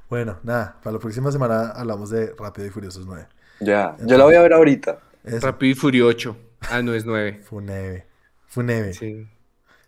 Bueno, 0.10 0.38
nada, 0.44 0.78
para 0.84 0.94
la 0.94 1.00
próxima 1.00 1.32
semana 1.32 1.72
hablamos 1.72 2.10
de 2.10 2.34
Rápido 2.38 2.68
y 2.68 2.70
Furiosos 2.70 3.06
9. 3.06 3.28
Ya, 3.60 3.96
yo 4.06 4.18
la 4.18 4.24
voy 4.26 4.36
a 4.36 4.42
ver 4.42 4.54
ahorita. 4.54 5.00
Eso, 5.24 5.46
Rápido 5.46 5.72
y 5.72 5.76
Furioso. 5.76 6.38
Ah, 6.70 6.82
no 6.82 6.94
es 6.94 7.06
9. 7.06 7.42
Funeve. 7.44 8.06
Funeve. 8.48 8.94
Sí. 8.94 9.28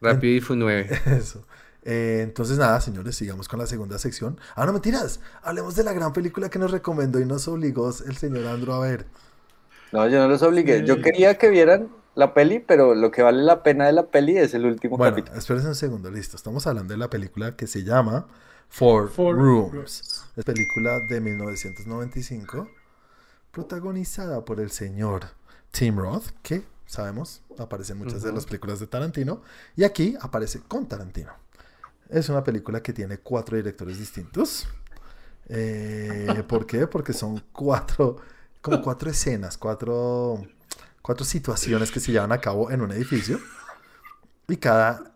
Rápido 0.02 0.34
y 0.36 0.42
Fu 0.42 0.56
9. 0.56 0.90
Eso. 1.18 1.46
Eh, 1.84 2.20
entonces, 2.22 2.58
nada, 2.58 2.82
señores, 2.82 3.16
sigamos 3.16 3.48
con 3.48 3.60
la 3.60 3.68
segunda 3.68 3.98
sección. 3.98 4.40
Ah, 4.56 4.66
no, 4.66 4.74
mentiras. 4.74 5.22
Hablemos 5.42 5.76
de 5.76 5.84
la 5.84 5.94
gran 5.94 6.12
película 6.12 6.50
que 6.50 6.60
nos 6.60 6.72
recomendó 6.72 7.20
y 7.20 7.26
nos 7.26 7.48
obligó 7.48 7.88
el 8.06 8.18
señor 8.18 8.46
Andro 8.48 8.74
a 8.74 8.80
ver. 8.80 9.06
No, 9.94 10.08
yo 10.08 10.20
no 10.20 10.28
los 10.28 10.42
obligué. 10.42 10.86
Yo 10.86 11.02
quería 11.02 11.38
que 11.38 11.50
vieran 11.50 11.90
la 12.16 12.34
peli, 12.34 12.60
pero 12.60 12.94
lo 12.94 13.10
que 13.12 13.22
vale 13.22 13.42
la 13.44 13.64
pena 13.64 13.86
de 13.86 13.94
la 13.94 14.08
peli 14.08 14.38
es 14.38 14.54
el 14.54 14.66
último 14.66 14.98
Bueno, 14.98 15.14
capítulo. 15.16 15.38
espérense 15.38 15.70
un 15.70 15.76
segundo, 15.76 16.12
listo. 16.12 16.36
Estamos 16.36 16.68
hablando 16.68 16.94
de 16.94 16.98
la 16.98 17.10
película 17.10 17.56
que 17.56 17.68
se 17.68 17.84
llama 17.84 18.28
Four, 18.70 19.10
Four 19.10 19.36
Rooms. 19.36 19.74
Rooms. 19.74 20.24
Es 20.36 20.46
película 20.46 21.00
de 21.00 21.20
1995, 21.20 22.70
protagonizada 23.52 24.46
por 24.46 24.60
el 24.60 24.70
señor 24.72 25.26
Tim 25.72 25.98
Roth, 25.98 26.28
que 26.44 26.64
sabemos 26.86 27.42
aparece 27.58 27.94
en 27.94 28.00
muchas 28.00 28.22
de 28.22 28.32
las 28.32 28.46
películas 28.46 28.80
de 28.80 28.88
Tarantino, 28.88 29.42
y 29.76 29.84
aquí 29.84 30.16
aparece 30.22 30.62
con 30.68 30.88
Tarantino. 30.88 31.34
Es 32.10 32.30
una 32.30 32.44
película 32.44 32.82
que 32.82 32.94
tiene 32.94 33.18
cuatro 33.18 33.58
directores 33.58 34.00
distintos. 34.00 34.68
Eh, 35.50 36.44
¿Por 36.48 36.66
qué? 36.66 36.88
Porque 36.88 37.14
son 37.14 37.44
cuatro, 37.52 38.18
como 38.62 38.82
cuatro 38.82 39.10
escenas, 39.10 39.58
cuatro, 39.58 40.42
cuatro 41.02 41.26
situaciones 41.26 41.92
que 41.92 42.00
se 42.00 42.12
llevan 42.12 42.32
a 42.32 42.40
cabo 42.40 42.72
en 42.72 42.82
un 42.82 42.92
edificio. 42.92 43.40
Y 44.48 44.58
cada 44.58 45.12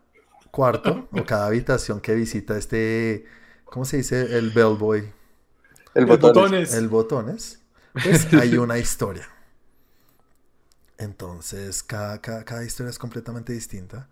cuarto 0.50 1.08
o 1.12 1.24
cada 1.24 1.46
habitación 1.46 2.00
que 2.00 2.14
visita 2.14 2.58
este, 2.58 3.24
¿cómo 3.72 3.84
se 3.86 3.98
dice? 3.98 4.38
El 4.38 4.50
bellboy, 4.50 5.12
El 5.94 6.06
botones. 6.06 6.74
el 6.74 6.88
botones, 6.88 7.60
pues 8.02 8.32
hay 8.34 8.56
una 8.58 8.78
historia. 8.78 9.28
Entonces, 10.98 11.82
cada, 11.82 12.20
cada, 12.20 12.44
cada 12.44 12.64
historia 12.64 12.90
es 12.90 12.98
completamente 12.98 13.52
distinta. 13.52 14.08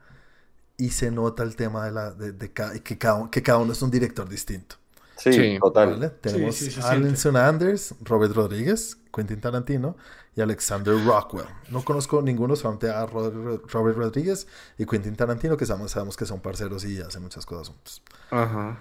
Y 0.78 0.90
se 0.90 1.10
nota 1.10 1.42
el 1.42 1.56
tema 1.56 1.86
de, 1.86 1.92
la, 1.92 2.10
de, 2.12 2.32
de 2.32 2.52
ca- 2.52 2.78
que, 2.80 2.98
cada, 2.98 3.30
que 3.30 3.42
cada 3.42 3.58
uno 3.58 3.72
es 3.72 3.82
un 3.82 3.90
director 3.90 4.28
distinto. 4.28 4.76
Sí, 5.16 5.32
Sí. 5.32 5.58
total. 5.60 5.90
¿vale? 5.92 6.10
Tenemos 6.10 6.56
sí, 6.56 6.70
Alison 6.82 7.36
Anders, 7.36 7.94
Robert 8.02 8.34
Rodríguez, 8.34 8.96
Quentin 9.14 9.40
Tarantino 9.40 9.96
y 10.36 10.40
Alexander 10.40 10.94
Rockwell. 11.04 11.46
No 11.70 11.84
conozco 11.84 12.22
ninguno, 12.22 12.56
solamente 12.56 12.90
a 12.90 13.06
Ro- 13.06 13.62
Robert 13.68 13.98
Rodríguez 13.98 14.46
y 14.78 14.86
Quentin 14.86 15.16
Tarantino, 15.16 15.56
que 15.58 15.66
sabemos, 15.66 15.92
sabemos 15.92 16.16
que 16.16 16.26
son 16.26 16.40
parceros 16.40 16.84
y 16.84 17.00
hacen 17.02 17.22
muchas 17.22 17.46
cosas 17.46 17.68
juntos. 17.68 18.02
Ajá. 18.30 18.78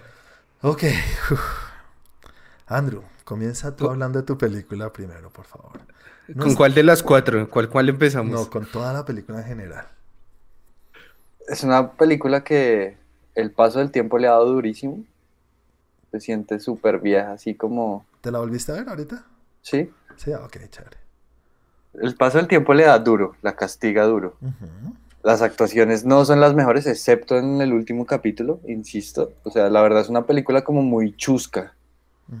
Ok. 0.62 0.82
uf. 1.32 1.40
Andrew, 2.66 3.02
comienza 3.24 3.74
tú 3.74 3.88
hablando 3.88 4.20
de 4.20 4.26
tu 4.26 4.38
película 4.38 4.92
primero, 4.92 5.30
por 5.30 5.44
favor. 5.46 5.72
No 6.28 6.42
¿Con 6.42 6.50
es- 6.52 6.56
cuál 6.56 6.74
de 6.74 6.82
las 6.84 7.02
cuatro? 7.02 7.48
¿Cuál, 7.50 7.68
cuál 7.68 7.88
empezamos? 7.88 8.30
No, 8.32 8.50
con 8.50 8.66
toda 8.66 8.92
la 8.92 9.04
película 9.04 9.40
en 9.40 9.46
general. 9.46 9.86
Es 11.48 11.64
una 11.64 11.92
película 11.92 12.44
que 12.44 12.96
el 13.34 13.50
paso 13.50 13.80
del 13.80 13.90
tiempo 13.90 14.18
le 14.18 14.28
ha 14.28 14.32
dado 14.32 14.52
durísimo. 14.52 15.02
Se 16.12 16.20
siente 16.20 16.60
súper 16.60 17.00
vieja, 17.00 17.32
así 17.32 17.54
como... 17.54 18.04
¿Te 18.20 18.30
la 18.30 18.38
volviste 18.38 18.70
a 18.72 18.76
ver 18.76 18.88
ahorita? 18.88 19.24
Sí, 19.62 19.90
Sí, 20.16 20.32
ah, 20.32 20.40
ok, 20.44 20.56
chévere. 20.70 20.98
el 21.94 22.14
paso 22.14 22.38
del 22.38 22.46
tiempo 22.46 22.74
le 22.74 22.84
da 22.84 22.98
duro, 22.98 23.36
la 23.42 23.56
castiga 23.56 24.04
duro. 24.04 24.36
Ujú. 24.42 24.94
Las 25.22 25.42
actuaciones 25.42 26.04
no 26.04 26.24
son 26.24 26.40
las 26.40 26.54
mejores, 26.54 26.86
excepto 26.86 27.38
en 27.38 27.60
el 27.60 27.72
último 27.72 28.06
capítulo, 28.06 28.60
insisto. 28.66 29.32
O 29.42 29.50
sea, 29.50 29.68
la 29.68 29.82
verdad 29.82 30.00
es 30.00 30.08
una 30.08 30.26
película 30.26 30.62
como 30.62 30.82
muy 30.82 31.14
chusca, 31.14 31.74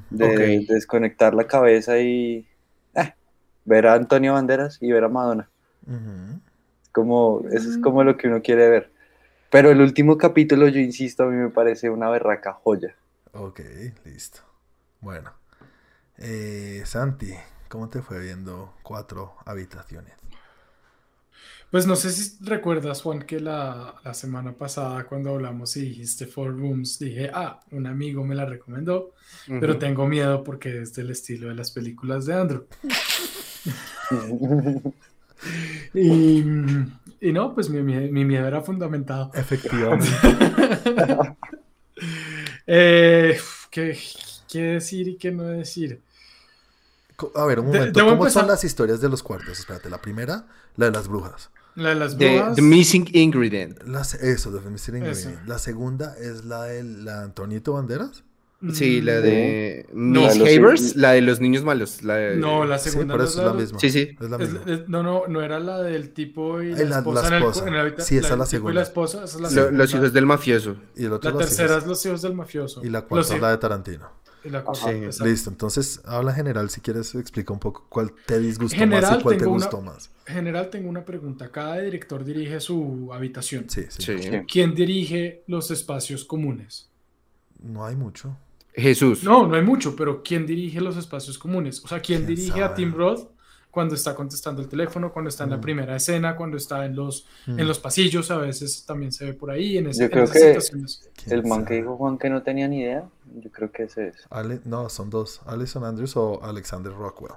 de, 0.08 0.64
desconectar 0.68 1.34
la 1.34 1.46
cabeza 1.46 1.98
y 1.98 2.46
eh, 2.94 3.14
ver 3.64 3.86
a 3.86 3.94
Antonio 3.94 4.32
Banderas 4.32 4.78
y 4.80 4.90
ver 4.92 5.04
a 5.04 5.08
Madonna. 5.08 5.50
Como, 6.92 7.42
eso 7.52 7.70
es 7.70 7.78
como 7.78 8.02
lo 8.02 8.16
que 8.16 8.28
uno 8.28 8.40
quiere 8.40 8.68
ver. 8.68 8.90
Pero 9.50 9.70
el 9.70 9.80
último 9.80 10.16
capítulo, 10.16 10.68
yo 10.68 10.80
insisto, 10.80 11.24
a 11.24 11.26
mí 11.26 11.36
me 11.36 11.50
parece 11.50 11.90
una 11.90 12.08
berraca 12.08 12.52
joya. 12.52 12.94
Ok, 13.32 13.60
listo. 14.04 14.40
Bueno. 15.00 15.32
Eh, 16.18 16.82
Santi, 16.84 17.34
¿cómo 17.68 17.88
te 17.88 18.02
fue 18.02 18.20
viendo 18.20 18.74
cuatro 18.82 19.36
habitaciones? 19.44 20.19
Pues 21.70 21.86
no 21.86 21.94
sé 21.94 22.10
si 22.10 22.36
recuerdas, 22.44 23.00
Juan, 23.02 23.22
que 23.22 23.38
la, 23.38 23.94
la 24.04 24.12
semana 24.14 24.52
pasada 24.52 25.04
cuando 25.04 25.30
hablamos 25.30 25.76
y 25.76 25.82
dijiste 25.82 26.26
Four 26.26 26.58
Rooms, 26.58 26.98
dije, 26.98 27.30
ah, 27.32 27.60
un 27.70 27.86
amigo 27.86 28.24
me 28.24 28.34
la 28.34 28.44
recomendó, 28.44 29.12
pero 29.46 29.78
tengo 29.78 30.08
miedo 30.08 30.42
porque 30.42 30.82
es 30.82 30.92
del 30.94 31.10
estilo 31.10 31.48
de 31.48 31.54
las 31.54 31.70
películas 31.70 32.26
de 32.26 32.34
Andrew. 32.34 32.66
Y, 35.94 36.40
y 37.20 37.32
no, 37.32 37.54
pues 37.54 37.70
mi, 37.70 37.82
mi 37.82 38.24
miedo 38.26 38.46
era 38.46 38.60
fundamentado. 38.60 39.30
Efectivamente. 39.34 40.06
Eh, 42.66 43.38
¿qué, 43.70 43.98
qué 44.48 44.60
decir 44.62 45.08
y 45.08 45.16
qué 45.16 45.30
no 45.32 45.42
decir? 45.44 46.00
A 47.34 47.44
ver, 47.44 47.60
un 47.60 47.66
momento. 47.66 48.00
¿Cómo 48.00 48.12
empezar- 48.12 48.42
son 48.42 48.46
las 48.48 48.64
historias 48.64 49.00
de 49.00 49.08
los 49.08 49.22
cuartos? 49.22 49.58
Espérate, 49.58 49.90
la 49.90 50.00
primera, 50.00 50.46
la 50.76 50.86
de 50.86 50.92
las 50.92 51.08
brujas. 51.08 51.50
La 51.76 51.90
de 51.90 51.94
las 51.94 52.18
The, 52.18 52.36
brujas. 52.38 52.56
The 52.56 52.62
Missing 52.62 53.08
Ingredient. 53.12 53.82
La 53.84 54.00
eso, 54.02 54.50
Mystery 54.70 54.98
Eso. 54.98 55.20
Ingredient. 55.28 55.48
La 55.48 55.58
segunda 55.58 56.16
es 56.18 56.44
la 56.44 56.64
de 56.64 56.82
la 56.84 57.22
Antonito 57.22 57.72
Banderas. 57.74 58.24
Sí, 58.74 59.00
la 59.00 59.20
Mm, 59.20 59.22
de 59.22 59.86
No. 59.94 60.20
Miss 60.20 60.26
La 60.26 60.32
de 60.32 60.38
los- 60.38 60.48
Havers, 60.66 60.96
la 60.96 61.12
de 61.12 61.22
los 61.22 61.40
niños 61.40 61.64
malos. 61.64 62.02
La 62.02 62.16
de- 62.16 62.36
No, 62.36 62.66
la 62.66 62.78
Sí, 62.78 62.90
segunda 62.90 63.14
por 63.14 63.22
no 63.22 63.26
eso 63.26 63.40
es 63.40 63.46
la 63.46 63.52
de- 63.54 63.58
misma. 63.62 63.78
Sí, 63.80 63.88
sí. 63.90 64.16
Es 64.20 64.28
la 64.30 64.36
es- 64.36 64.52
misma. 64.52 64.60
es- 64.74 64.88
no, 64.90 65.02
no, 65.02 65.22
no 65.28 65.40
era 65.40 65.58
la 65.60 65.80
del 65.82 66.10
tipo 66.10 66.60
y 66.60 66.72
la, 66.72 66.76
la- 66.76 66.84
la 66.90 66.98
esposa, 66.98 67.26
en 67.28 67.32
el- 67.32 67.38
esposa. 67.42 67.68
en 67.68 67.74
la 67.74 68.04
Sí, 68.04 68.16
esa 68.18 68.26
es 68.34 68.38
la 68.38 68.44
tipo 68.44 68.44
y 68.44 68.46
segunda. 68.50 68.74
la 68.74 68.82
esposa, 68.82 69.16
esa 69.24 69.24
es 69.24 69.34
la 69.36 69.40
Lo- 69.40 69.48
segunda. 69.48 69.78
los 69.78 69.94
hijos 69.94 70.12
del 70.12 70.26
mafioso. 70.26 70.76
Y 70.94 71.04
el 71.06 71.12
otro 71.14 71.30
La 71.30 71.36
los 71.38 71.46
tercera 71.46 71.68
hijos. 71.70 71.82
es 71.84 71.88
los 71.88 72.04
hijos 72.06 72.20
del 72.22 72.34
mafioso. 72.34 72.80
Y 72.84 72.90
la 72.90 72.98
Los 72.98 73.08
cuarta 73.08 73.28
es 73.28 73.32
hij- 73.34 73.40
la 73.40 73.50
de 73.50 73.56
Tarantino. 73.56 74.06
Y 74.44 74.48
la 74.50 74.62
cuarta, 74.64 74.90
Sí. 74.90 74.96
exacto. 75.04 75.24
Listo, 75.30 75.50
entonces 75.50 76.00
habla 76.04 76.32
general 76.32 76.70
si 76.70 76.80
quieres 76.80 77.14
explica 77.14 77.52
un 77.52 77.58
poco 77.58 77.86
cuál 77.88 78.12
te 78.26 78.38
disgustó 78.38 78.76
más 78.76 78.80
General, 78.88 79.20
y 79.20 79.22
cuál 79.22 79.34
te 79.36 79.38
tengo 79.40 79.54
una- 79.54 79.64
gustó 79.64 79.80
más. 79.82 80.10
General, 80.26 80.70
tengo 80.70 80.88
una 80.88 81.04
pregunta. 81.04 81.50
Cada 81.50 81.78
director 81.80 82.24
dirige 82.24 82.60
su 82.60 83.10
habitación. 83.12 83.68
Sí, 83.68 83.84
sí, 83.88 84.02
Sí. 84.02 84.22
Sí. 84.22 84.30
¿Quién 84.50 84.74
dirige 84.74 85.42
los 85.46 85.70
espacios 85.70 86.24
comunes? 86.24 86.88
No 87.62 87.84
hay 87.84 87.96
mucho. 87.96 88.36
Jesús. 88.74 89.24
No, 89.24 89.46
no 89.46 89.56
hay 89.56 89.62
mucho, 89.62 89.94
pero 89.96 90.22
¿quién 90.22 90.46
dirige 90.46 90.80
los 90.80 90.96
espacios 90.96 91.36
comunes? 91.38 91.84
O 91.84 91.88
sea, 91.88 92.00
¿quién 92.00 92.24
¿Quién 92.24 92.36
dirige 92.36 92.62
a? 92.62 92.72
Tim 92.74 92.92
Roth 92.94 93.28
cuando 93.70 93.94
está 93.94 94.14
contestando 94.14 94.62
el 94.62 94.68
teléfono, 94.68 95.12
cuando 95.12 95.28
está 95.28 95.44
en 95.44 95.50
la 95.50 95.56
Mm. 95.56 95.60
primera 95.60 95.94
escena, 95.96 96.34
cuando 96.34 96.56
está 96.56 96.84
en 96.86 96.96
los, 96.96 97.26
Mm. 97.46 97.58
en 97.60 97.68
los 97.68 97.78
pasillos? 97.78 98.30
A 98.30 98.38
veces 98.38 98.84
también 98.86 99.12
se 99.12 99.24
ve 99.26 99.32
por 99.34 99.50
ahí, 99.50 99.78
en, 99.78 99.88
ese- 99.88 100.00
Yo 100.00 100.04
en 100.06 100.10
creo 100.10 100.24
esas 100.24 100.34
que- 100.34 100.40
situaciones. 100.40 101.08
¿Quién 101.22 101.36
El 101.38 101.46
man 101.46 101.64
que 101.64 101.74
dijo 101.74 101.96
Juan 101.96 102.16
que 102.18 102.30
no 102.30 102.42
tenía 102.42 102.66
ni 102.68 102.80
idea, 102.80 103.04
yo 103.34 103.50
creo 103.50 103.70
que 103.72 103.84
ese 103.84 104.08
es. 104.08 104.16
Ale- 104.30 104.60
no, 104.64 104.88
son 104.88 105.10
dos. 105.10 105.40
Alison 105.46 105.84
Andrews 105.84 106.16
o 106.16 106.42
Alexander 106.42 106.92
Rockwell. 106.92 107.34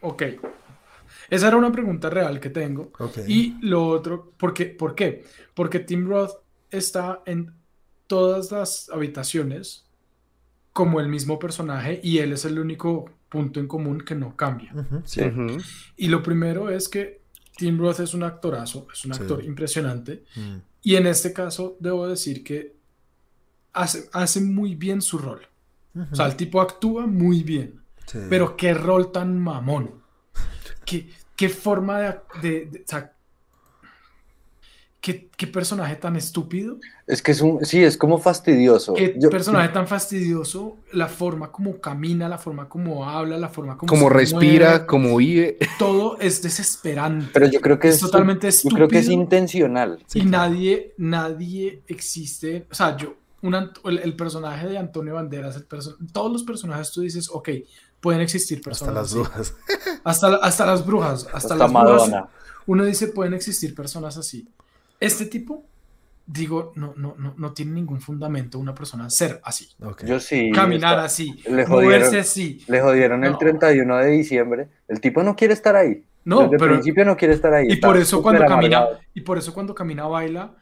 Ok. 0.00 0.22
Esa 1.30 1.48
era 1.48 1.56
una 1.56 1.72
pregunta 1.72 2.10
real 2.10 2.40
que 2.40 2.50
tengo. 2.50 2.92
Ok. 2.98 3.18
Y 3.26 3.56
lo 3.62 3.86
otro, 3.88 4.32
¿por 4.36 4.52
qué? 4.52 4.66
¿por 4.66 4.94
qué? 4.94 5.24
Porque 5.54 5.80
Tim 5.80 6.06
Roth 6.08 6.32
está 6.70 7.22
en 7.26 7.54
todas 8.06 8.50
las 8.52 8.90
habitaciones 8.90 9.86
como 10.72 11.00
el 11.00 11.08
mismo 11.08 11.38
personaje 11.38 12.00
y 12.02 12.18
él 12.18 12.32
es 12.32 12.44
el 12.44 12.58
único 12.58 13.04
punto 13.28 13.60
en 13.60 13.68
común 13.68 14.00
que 14.00 14.14
no 14.14 14.36
cambia. 14.36 14.72
Ujú, 14.74 15.02
sí. 15.04 15.22
Ujú. 15.22 15.56
Y 15.96 16.08
lo 16.08 16.22
primero 16.22 16.68
es 16.68 16.88
que 16.88 17.22
Tim 17.56 17.78
Roth 17.78 18.00
es 18.00 18.12
un 18.14 18.24
actorazo, 18.24 18.88
es 18.92 19.04
un 19.04 19.14
Sí. 19.14 19.22
actor 19.22 19.44
impresionante. 19.44 20.24
Mm, 20.36 20.56
Y 20.86 20.96
en 20.96 21.06
este 21.06 21.32
caso 21.32 21.76
debo 21.80 22.06
decir 22.06 22.44
que 22.44 22.76
hace, 23.74 24.08
hace 24.12 24.40
muy 24.40 24.74
bien 24.74 25.02
su 25.02 25.18
rol. 25.18 25.46
O 26.10 26.14
sea, 26.16 26.26
el 26.26 26.34
tipo 26.36 26.60
actúa 26.60 27.06
muy 27.06 27.42
bien. 27.42 27.80
sí. 28.06 28.18
Pero 28.30 28.56
qué 28.56 28.74
rol 28.74 29.12
tan 29.12 29.38
mamón. 29.38 29.90
Qué, 30.84 31.08
qué 31.36 31.48
forma 31.48 31.98
de, 32.00 32.14
de- 32.42 32.66
de- 32.66 32.78
o 32.80 32.88
sea, 32.88 33.12
qué, 35.00 35.28
qué 35.36 35.46
personaje 35.46 35.96
tan 35.96 36.16
estúpido. 36.16 36.78
Es 37.06 37.20
que 37.22 37.32
es 37.32 37.40
un, 37.40 37.64
sí, 37.64 37.82
es 37.82 37.96
como 37.96 38.18
fastidioso. 38.18 38.94
Qué 38.94 39.14
Yo- 39.18 39.30
personaje 39.30 39.68
tan 39.68 39.86
fastidioso. 39.86 40.78
La 40.92 41.08
forma 41.08 41.52
como 41.52 41.78
camina, 41.80 42.28
la 42.28 42.38
forma 42.38 42.68
como 42.68 43.08
habla, 43.08 43.36
la 43.38 43.48
forma 43.48 43.76
como, 43.76 43.88
Como 43.88 44.08
se 44.08 44.14
respira, 44.14 44.70
mueve, 44.70 44.86
como 44.86 45.16
vive. 45.18 45.58
todo 45.78 46.18
es 46.20 46.42
desesperante. 46.42 47.30
pero 47.32 47.46
yo 47.48 47.60
creo 47.60 47.78
que 47.78 47.88
es 47.88 47.96
es, 47.96 48.00
totalmente 48.00 48.50
yo 48.50 48.70
creo 48.70 48.88
que 48.88 48.96
es 48.98 49.04
estúpido. 49.04 49.22
intencional. 49.22 50.02
Sí, 50.06 50.20
y 50.20 50.22
claro. 50.26 50.50
nadie, 50.50 50.94
nadie 50.98 51.82
existe. 51.86 52.66
O 52.70 52.74
sea, 52.74 52.96
yo, 52.96 53.14
un 53.44 53.54
el, 53.54 53.98
el 53.98 54.16
personaje 54.16 54.66
de 54.68 54.78
Antonio 54.78 55.14
Banderas, 55.14 55.54
el 55.56 55.68
perso- 55.68 55.96
todos 56.12 56.32
los 56.32 56.42
personajes 56.44 56.90
tú 56.90 57.02
dices, 57.02 57.28
ok, 57.32 57.50
pueden 58.00 58.20
existir 58.20 58.58
Hasta 58.58 58.70
personas. 58.70 58.94
las 58.94 59.04
así. 59.06 59.14
brujas. 59.18 59.54
Hasta, 60.04 60.28
la- 60.30 60.36
hasta 60.38 60.66
las 60.66 60.84
brujas. 60.86 61.24
Hasta, 61.26 61.36
Hasta 61.38 61.54
las 61.56 61.70
brujas. 61.72 61.90
Madonna. 62.08 62.28
Uno 62.66 62.84
dice, 62.84 63.08
pueden 63.08 63.34
existir 63.34 63.74
personas 63.74 64.16
así. 64.16 64.48
Este 65.00 65.26
tipo, 65.26 65.64
digo, 66.26 66.72
no, 66.76 66.94
no, 66.96 67.14
no, 67.18 67.34
no 67.36 67.52
tiene 67.52 67.72
ningún 67.72 68.00
fundamento 68.00 68.58
una 68.58 68.74
persona 68.74 69.08
ser 69.10 69.40
así. 69.44 69.68
Ok. 69.82 70.04
Yo 70.04 70.18
sí. 70.20 70.50
Caminar 70.54 70.92
está- 70.94 71.04
así. 71.04 71.32
le 71.46 71.66
Moverse 71.66 72.06
jodieron. 72.06 72.16
así. 72.20 72.64
Le 72.66 72.80
jodieron 72.80 73.24
el 73.24 73.32
No. 73.32 73.38
31 73.38 73.96
de 73.98 74.10
diciembre. 74.10 74.68
El 74.88 75.00
tipo 75.00 75.22
no 75.22 75.36
quiere 75.36 75.52
estar 75.54 75.76
ahí. 75.76 76.02
No, 76.24 76.40
Desde 76.42 76.54
el 76.54 76.58
pero... 76.58 76.72
principio 76.72 77.04
no 77.04 77.16
quiere 77.16 77.34
estar 77.34 77.52
ahí. 77.52 77.66
Y 77.70 77.76
por 77.76 77.96
eso 77.96 78.22
cuando 78.22 78.44
camina, 78.46 78.78
amargado. 78.78 79.00
y 79.14 79.20
por 79.20 79.36
eso 79.38 79.52
cuando 79.52 79.74
camina 79.74 80.06
baila, 80.06 80.54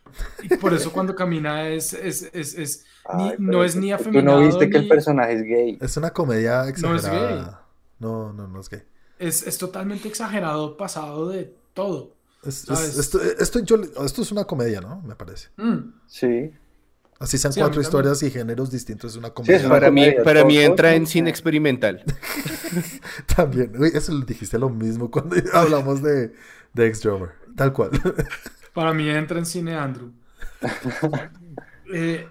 y 0.43 0.57
por 0.57 0.75
eso 0.75 0.93
cuando 0.93 1.15
camina 1.15 1.69
es, 1.69 1.93
es, 1.93 2.29
es, 2.33 2.55
es- 2.55 2.85
ni- 3.17 3.31
Ay, 3.31 3.37
no 3.39 3.47
pero 3.51 3.65
es 3.65 3.77
ni 3.77 3.83
Tú 3.83 3.89
no 3.91 3.95
afeminado, 3.97 4.41
viste 4.41 4.69
que 4.71 4.77
el 4.79 4.83
ni- 4.85 4.89
personaje 4.89 5.33
es 5.35 5.43
gay. 5.43 5.79
Es 5.81 5.97
una 5.97 6.11
comedia 6.11 6.63
No 6.63 6.95
es 6.95 7.05
exagerada. 7.05 7.45
gay. 7.45 7.55
No, 8.01 8.33
no, 8.33 8.49
no 8.49 8.61
es 8.61 8.69
gay. 8.69 8.83
es, 9.19 9.47
es 9.47 9.57
totalmente 9.59 10.09
exagerado, 10.09 10.77
pasado 10.77 11.29
de 11.29 11.55
todo. 11.75 12.15
Es- 12.45 12.69
esto, 12.69 13.21
esto, 13.23 13.61
yo- 13.61 13.77
esto 14.05 14.23
es 14.23 14.33
una 14.33 14.45
comedia, 14.45 14.81
¿no? 14.81 15.01
Me 15.03 15.15
parece. 15.15 15.49
Mm. 15.59 15.93
Sí. 16.09 16.51
Así 17.23 17.39
sean 17.39 17.53
Sí, 17.53 17.61
cuatro 17.61 17.81
también. 17.81 17.87
historias 17.87 18.23
y 18.25 18.31
géneros 18.33 18.71
distintos, 18.73 19.13
es 19.13 19.17
una 19.17 19.31
comedia. 19.31 19.69
Para 19.69 19.93
mí, 19.93 20.11
para 20.25 20.45
mí 20.45 20.59
entra 20.59 20.95
en 20.95 21.07
cine 21.07 21.31
experimental. 21.31 22.03
También. 23.37 23.73
Uy, 23.79 23.93
eso 23.95 24.13
lo 24.13 24.25
dijiste 24.27 24.59
lo 24.59 24.69
mismo 24.69 25.09
cuando 25.09 25.37
hablamos 25.53 26.03
de, 26.03 26.33
de 26.73 26.87
Ex-Drummer. 26.87 27.31
Tal 27.57 27.73
cual. 27.73 27.91
Para 28.75 28.93
mí 28.93 29.09
entra 29.09 29.39
en 29.39 29.47
cine 29.47 29.75
Andrew. 29.77 30.11
Eh, 31.93 32.27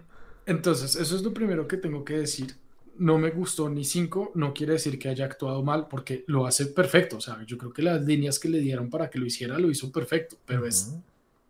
entonces, 0.45 0.95
eso 0.97 1.15
es 1.15 1.21
lo 1.21 1.33
primero 1.33 1.67
que 1.67 1.77
tengo 1.77 2.03
que 2.03 2.17
decir. 2.17 2.55
No 2.97 3.17
me 3.17 3.29
gustó 3.31 3.69
ni 3.69 3.85
cinco, 3.85 4.31
no 4.35 4.53
quiere 4.53 4.73
decir 4.73 4.99
que 4.99 5.07
haya 5.09 5.25
actuado 5.25 5.63
mal, 5.63 5.87
porque 5.87 6.25
lo 6.27 6.45
hace 6.45 6.65
perfecto. 6.65 7.17
O 7.17 7.21
sea, 7.21 7.41
yo 7.45 7.57
creo 7.57 7.71
que 7.71 7.81
las 7.81 8.03
líneas 8.03 8.39
que 8.39 8.49
le 8.49 8.59
dieron 8.59 8.89
para 8.89 9.09
que 9.09 9.19
lo 9.19 9.25
hiciera 9.25 9.57
lo 9.57 9.71
hizo 9.71 9.91
perfecto, 9.91 10.35
pero 10.45 10.65
es 10.65 10.93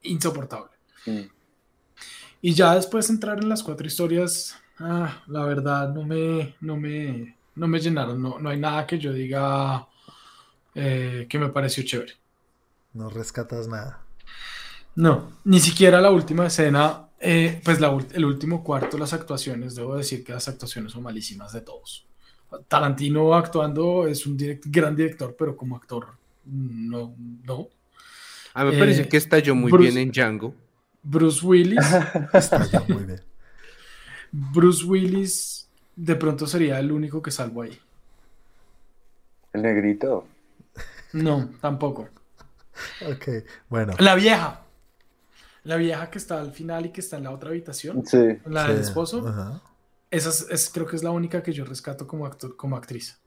insoportable. 0.03 0.69
Mm. 1.07 1.21
Y 2.41 2.53
ya 2.53 2.75
después 2.75 3.09
entrar 3.09 3.39
en 3.41 3.49
las 3.49 3.61
cuatro 3.63 3.85
historias, 3.85 4.55
ah, 4.79 5.21
la 5.27 5.45
verdad 5.45 5.93
no 5.93 6.03
me, 6.03 6.55
no 6.61 6.75
me, 6.77 7.35
no 7.55 7.67
me 7.67 7.79
llenaron. 7.79 8.21
No, 8.21 8.39
no 8.39 8.49
hay 8.49 8.59
nada 8.59 8.85
que 8.87 8.97
yo 8.97 9.13
diga 9.13 9.87
eh, 10.73 11.27
que 11.29 11.37
me 11.39 11.49
pareció 11.49 11.83
chévere. 11.83 12.13
No 12.93 13.09
rescatas 13.09 13.67
nada. 13.67 14.01
No, 14.95 15.31
ni 15.45 15.59
siquiera 15.59 16.01
la 16.01 16.11
última 16.11 16.47
escena, 16.47 17.07
eh, 17.19 17.61
pues 17.63 17.79
la 17.79 17.95
el 18.13 18.25
último 18.25 18.63
cuarto, 18.63 18.97
las 18.97 19.13
actuaciones, 19.13 19.75
debo 19.75 19.95
decir 19.95 20.23
que 20.23 20.33
las 20.33 20.47
actuaciones 20.49 20.91
son 20.91 21.03
malísimas 21.03 21.53
de 21.53 21.61
todos. 21.61 22.05
Tarantino 22.67 23.33
actuando 23.33 24.07
es 24.07 24.25
un 24.25 24.37
direct- 24.37 24.63
gran 24.65 24.93
director, 24.95 25.33
pero 25.37 25.55
como 25.55 25.77
actor, 25.77 26.07
no, 26.45 27.15
no. 27.45 27.67
A 28.53 28.65
mí 28.65 28.71
me 28.71 28.75
Eh, 28.75 28.79
parece 28.79 29.07
que 29.07 29.15
estalló 29.15 29.55
muy 29.55 29.71
Bruce- 29.71 29.91
bien 29.93 29.97
en 30.07 30.11
Django. 30.11 30.53
Bruce 31.03 31.45
Willis, 31.45 31.79
Está 32.33 32.65
ya 32.65 32.81
muy 32.87 33.03
bien. 33.05 33.21
Bruce 34.31 34.83
Willis 34.85 35.67
de 35.95 36.15
pronto 36.15 36.47
sería 36.47 36.79
el 36.79 36.91
único 36.91 37.21
que 37.21 37.31
salvo 37.31 37.63
ahí. 37.63 37.79
El 39.53 39.63
negrito. 39.63 40.27
No, 41.13 41.49
tampoco. 41.59 42.07
Ok, 43.05 43.27
bueno. 43.69 43.93
La 43.99 44.15
vieja. 44.15 44.61
La 45.63 45.75
vieja 45.75 46.09
que 46.09 46.17
está 46.17 46.39
al 46.39 46.53
final 46.53 46.85
y 46.85 46.89
que 46.91 47.01
está 47.01 47.17
en 47.17 47.23
la 47.25 47.31
otra 47.31 47.49
habitación, 47.49 48.05
Sí. 48.05 48.39
la 48.45 48.67
del 48.67 48.79
esposo. 48.79 49.27
ajá. 49.27 49.61
Esa 50.09 50.29
es, 50.29 50.47
es- 50.49 50.69
creo 50.69 50.85
que 50.87 50.95
es 50.95 51.03
la 51.03 51.11
única 51.11 51.43
que 51.43 51.53
yo 51.53 51.63
rescato 51.65 52.07
como 52.07 52.25
actor, 52.25 52.55
como 52.55 52.75
actriz. 52.77 53.17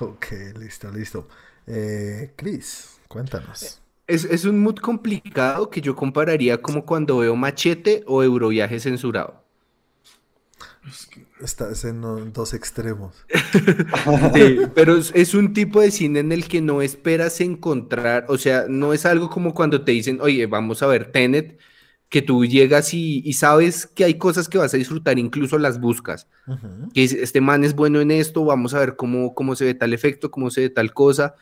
Ok, 0.00 0.26
listo, 0.58 0.90
listo. 0.90 1.28
Eh, 1.66 2.32
Chris, 2.36 2.98
cuéntanos. 3.08 3.80
Es, 4.06 4.24
es 4.24 4.44
un 4.44 4.60
mood 4.60 4.76
complicado 4.76 5.68
que 5.68 5.80
yo 5.80 5.96
compararía 5.96 6.62
como 6.62 6.84
cuando 6.84 7.18
veo 7.18 7.34
Machete 7.34 8.04
o 8.06 8.22
Euroviaje 8.22 8.78
censurado. 8.78 9.44
Estás 11.40 11.84
en 11.84 12.04
uh, 12.04 12.30
dos 12.32 12.54
extremos. 12.54 13.14
Sí, 14.34 14.58
pero 14.74 14.96
es, 14.96 15.12
es 15.14 15.34
un 15.34 15.52
tipo 15.52 15.80
de 15.80 15.90
cine 15.90 16.20
en 16.20 16.32
el 16.32 16.46
que 16.46 16.60
no 16.60 16.82
esperas 16.82 17.40
encontrar, 17.40 18.26
o 18.28 18.38
sea, 18.38 18.66
no 18.68 18.92
es 18.92 19.04
algo 19.04 19.28
como 19.28 19.54
cuando 19.54 19.82
te 19.82 19.92
dicen, 19.92 20.20
oye, 20.20 20.46
vamos 20.46 20.82
a 20.82 20.86
ver 20.86 21.10
Tenet, 21.10 21.58
que 22.08 22.22
tú 22.22 22.44
llegas 22.44 22.94
y, 22.94 23.20
y 23.24 23.32
sabes 23.32 23.86
que 23.86 24.04
hay 24.04 24.14
cosas 24.14 24.48
que 24.48 24.58
vas 24.58 24.72
a 24.74 24.76
disfrutar, 24.76 25.18
incluso 25.18 25.58
las 25.58 25.80
buscas. 25.80 26.28
Ujú. 26.46 26.90
Que 26.94 27.00
dices, 27.02 27.20
este 27.20 27.40
man 27.40 27.64
es 27.64 27.74
bueno 27.74 28.00
en 28.00 28.10
esto, 28.10 28.44
vamos 28.44 28.74
a 28.74 28.80
ver 28.80 28.96
cómo, 28.96 29.34
cómo 29.34 29.56
se 29.56 29.64
ve 29.64 29.74
tal 29.74 29.92
efecto, 29.92 30.30
cómo 30.30 30.50
se 30.50 30.62
ve 30.62 30.70
tal 30.70 30.92
cosa. 30.92 31.34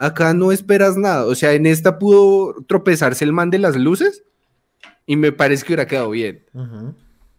Acá 0.00 0.32
no 0.34 0.50
esperas 0.50 0.96
nada, 0.96 1.26
o 1.26 1.34
sea, 1.34 1.52
en 1.52 1.66
esta 1.66 1.98
pudo 1.98 2.56
tropezarse 2.66 3.22
el 3.24 3.32
man 3.34 3.50
de 3.50 3.58
las 3.58 3.76
luces 3.76 4.24
y 5.06 5.16
me 5.16 5.30
parece 5.30 5.62
que 5.64 5.72
hubiera 5.74 5.86
quedado 5.86 6.10
bien. 6.10 6.46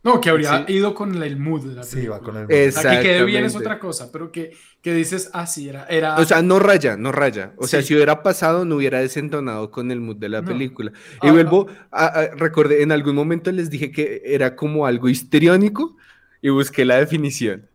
No, 0.03 0.19
que 0.21 0.29
habría 0.31 0.65
Sí. 0.67 0.73
ido 0.73 0.93
con 0.95 1.21
el 1.21 1.37
mood 1.37 1.63
de 1.67 1.75
la 1.75 1.83
Sí, 1.83 2.07
va 2.07 2.19
con 2.19 2.35
el. 2.37 2.45
Es- 2.49 2.77
A 2.83 2.89
que 2.89 3.01
quede 3.01 3.23
bien 3.23 3.45
es 3.45 3.55
otra 3.55 3.77
cosa, 3.79 4.11
pero 4.11 4.31
que, 4.31 4.51
que 4.81 4.93
dices, 4.95 5.29
ah, 5.33 5.45
sí, 5.45 5.69
era. 5.69 5.85
era 5.87 6.15
O 6.17 6.25
sea, 6.25 6.41
no 6.41 6.57
raya, 6.59 6.97
no 6.97 7.11
raya. 7.11 7.53
O 7.57 7.67
sea, 7.67 7.81
Sí. 7.81 7.89
si 7.89 7.95
hubiera 7.95 8.23
pasado, 8.23 8.65
no 8.65 8.77
hubiera 8.77 8.99
desentonado 8.99 9.69
con 9.69 9.91
el 9.91 9.99
mood 10.01 10.17
de 10.17 10.29
la 10.29 10.41
No. 10.41 10.47
película. 10.47 10.91
Y 11.21 11.27
Ah, 11.27 11.31
vuelvo 11.31 11.67
a, 11.91 12.05
a- 12.05 12.27
recordé, 12.35 12.81
en 12.83 12.91
algún 12.91 13.13
momento 13.15 13.51
les 13.51 13.69
dije 13.69 13.91
que 13.91 14.21
era 14.25 14.55
como 14.55 14.85
algo 14.87 15.07
histriónico 15.09 15.97
y 16.41 16.49
busqué 16.49 16.83
la 16.85 16.97
definición 16.97 17.67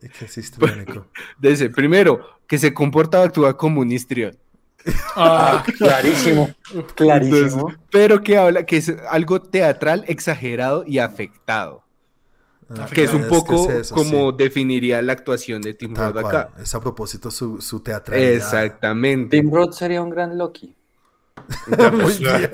¿Y 0.00 0.08
¿Qué 0.10 0.26
es 0.26 0.38
histriónico? 0.38 1.08
ese. 1.42 1.70
Primero, 1.70 2.24
que 2.48 2.58
se 2.58 2.74
comporta 2.74 3.20
o 3.20 3.24
actúa 3.24 3.56
como 3.56 3.80
un 3.82 3.92
histrión. 3.92 4.36
Ah, 5.14 5.62
Clarísimo. 5.78 6.50
Entonces, 6.74 6.92
Clarísimo. 6.96 7.72
pero 7.92 8.22
que 8.22 8.36
habla 8.38 8.64
que 8.66 8.78
es 8.78 8.92
algo 9.10 9.40
teatral, 9.42 10.04
exagerado 10.08 10.84
y 10.86 10.98
afectado. 10.98 11.84
Ah, 12.70 12.86
Que 12.92 13.04
es 13.04 13.14
un 13.14 13.28
poco 13.28 13.70
es 13.70 13.76
eso, 13.86 13.94
como 13.94 14.30
sí. 14.30 14.36
definiría 14.38 15.00
la 15.02 15.12
actuación 15.14 15.62
de 15.62 15.72
Tim 15.74 15.94
Roth 15.94 16.16
acá. 16.18 16.50
Es 16.58 16.74
a 16.74 16.80
propósito 16.80 17.30
su, 17.30 17.60
su 17.62 17.80
teatralidad. 17.80 18.32
Exactamente. 18.32 19.38
Tim 19.40 19.50
Roth 19.50 19.72
sería 19.72 20.02
un 20.02 20.10
gran 20.10 20.36
Loki. 20.36 20.76
Muy 21.92 22.12
bien. 22.18 22.50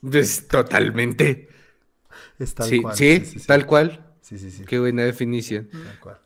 Pues, 0.00 0.48
totalmente. 0.48 1.48
Es 2.38 2.54
tal 2.54 2.68
sí, 2.68 2.80
cual. 2.80 2.96
sí, 2.96 3.22
tal 3.46 3.66
cual. 3.66 4.04
Sí, 4.22 4.38
sí, 4.38 4.50
sí. 4.50 4.64
Qué 4.64 4.78
buena 4.78 5.02
definición. 5.04 5.68
Tal 5.70 6.00
cual. 6.00 6.18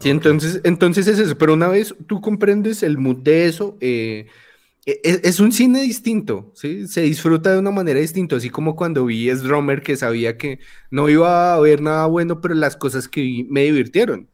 Sí, 0.00 0.10
entonces, 0.10 0.60
entonces 0.64 1.06
es 1.06 1.18
eso. 1.18 1.36
Pero 1.38 1.54
una 1.54 1.68
vez 1.68 1.94
tú 2.06 2.20
comprendes 2.20 2.82
el 2.82 2.98
mood 2.98 3.18
de 3.18 3.46
eso, 3.46 3.76
eh, 3.80 4.26
e- 4.86 5.00
e- 5.04 5.20
es, 5.22 5.38
un 5.38 5.52
cine 5.52 5.82
distinto, 5.82 6.50
¿sí? 6.54 6.88
Se 6.88 7.02
disfruta 7.02 7.52
de 7.52 7.58
una 7.58 7.70
manera 7.70 8.00
distinta, 8.00 8.36
así 8.36 8.50
como 8.50 8.74
cuando 8.74 9.04
vi 9.04 9.28
Es 9.28 9.42
Drummer, 9.42 9.82
que 9.82 9.96
sabía 9.96 10.36
que 10.38 10.58
no 10.90 11.08
iba 11.08 11.52
a 11.52 11.54
haber 11.54 11.82
nada 11.82 12.06
bueno, 12.06 12.40
pero 12.40 12.54
las 12.54 12.76
cosas 12.76 13.06
que 13.08 13.20
vi 13.20 13.44
me 13.44 13.62
divirtieron. 13.64 14.28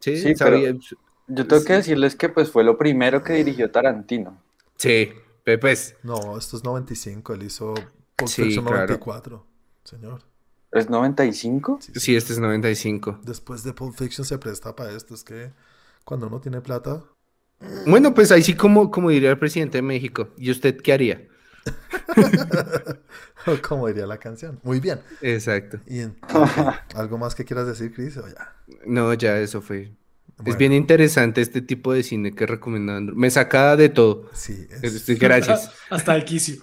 Sí, 0.00 0.16
Sí, 0.18 0.34
sabía- 0.34 0.76
Yo 1.28 1.46
tengo 1.46 1.64
que 1.64 1.74
decirles 1.74 2.16
que 2.16 2.28
pues 2.28 2.50
fue 2.50 2.64
lo 2.64 2.76
primero 2.76 3.22
que 3.22 3.34
dirigió 3.34 3.70
Tarantino. 3.70 4.42
sí, 4.76 5.10
pues, 5.60 5.96
No, 6.02 6.36
esto 6.36 6.56
es 6.56 6.64
95. 6.64 7.32
Él 7.34 7.44
hizo 7.44 7.74
Pulp 8.16 8.28
Sí, 8.28 8.42
Fiction 8.42 8.64
claro. 8.64 8.80
94. 8.80 9.46
Señor. 9.84 10.22
¿Es 10.72 10.88
95? 10.88 11.80
Sí, 11.82 11.92
sí, 11.96 12.16
este 12.16 12.32
es 12.32 12.38
95. 12.38 13.20
Después 13.22 13.62
de 13.62 13.74
Pulp 13.74 13.94
Fiction 13.94 14.24
se 14.24 14.38
presta 14.38 14.74
para 14.74 14.92
esto. 14.92 15.14
Es 15.14 15.22
que 15.22 15.52
cuando 16.04 16.28
uno 16.28 16.40
tiene 16.40 16.62
plata. 16.62 17.04
Bueno, 17.86 18.14
pues 18.14 18.32
ahí 18.32 18.42
sí 18.42 18.54
como, 18.54 18.90
como 18.90 19.10
diría 19.10 19.30
el 19.30 19.38
presidente 19.38 19.78
de 19.78 19.82
México. 19.82 20.30
¿Y 20.38 20.50
usted 20.50 20.80
qué 20.80 20.94
haría? 20.94 21.28
como 23.68 23.88
diría 23.88 24.06
la 24.06 24.18
canción. 24.18 24.60
Muy 24.62 24.80
bien. 24.80 25.00
Exacto. 25.20 25.78
Y 25.86 26.00
en-. 26.00 26.18
¿Algo 26.94 27.18
más 27.18 27.34
que 27.34 27.44
quieras 27.44 27.66
decir, 27.66 27.92
Chris? 27.92 28.16
O 28.16 28.26
ya. 28.26 28.56
No, 28.86 29.12
ya 29.12 29.38
eso 29.38 29.60
fue. 29.60 29.92
Es 30.44 30.56
bien 30.56 30.72
interesante 30.72 31.40
este 31.40 31.60
tipo 31.62 31.92
de 31.92 32.02
cine 32.02 32.32
que 32.34 32.46
recomendando. 32.46 33.14
Me 33.14 33.30
saca 33.30 33.76
de 33.76 33.88
todo. 33.88 34.28
Sí, 34.32 34.66
es, 34.82 35.06
Gracias. 35.18 35.70
Hasta 35.90 36.14
el 36.14 36.24
quicio. 36.24 36.62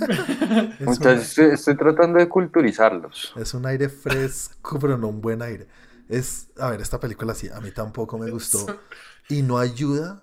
Entonces 0.78 1.28
estoy, 1.28 1.46
estoy 1.52 1.76
tratando 1.76 2.18
de 2.18 2.28
culturizarlos. 2.28 3.32
Es 3.36 3.54
un 3.54 3.66
aire 3.66 3.88
fresco, 3.88 4.78
pero 4.80 4.98
no 4.98 5.08
un 5.08 5.20
buen 5.20 5.42
aire. 5.42 5.66
Es, 6.08 6.48
a 6.58 6.70
ver, 6.70 6.80
esta 6.80 6.98
película 7.00 7.34
sí, 7.34 7.48
a 7.48 7.60
mí 7.60 7.70
tampoco 7.70 8.18
me 8.18 8.30
gustó. 8.30 8.66
Y 9.28 9.42
no 9.42 9.58
ayuda 9.58 10.22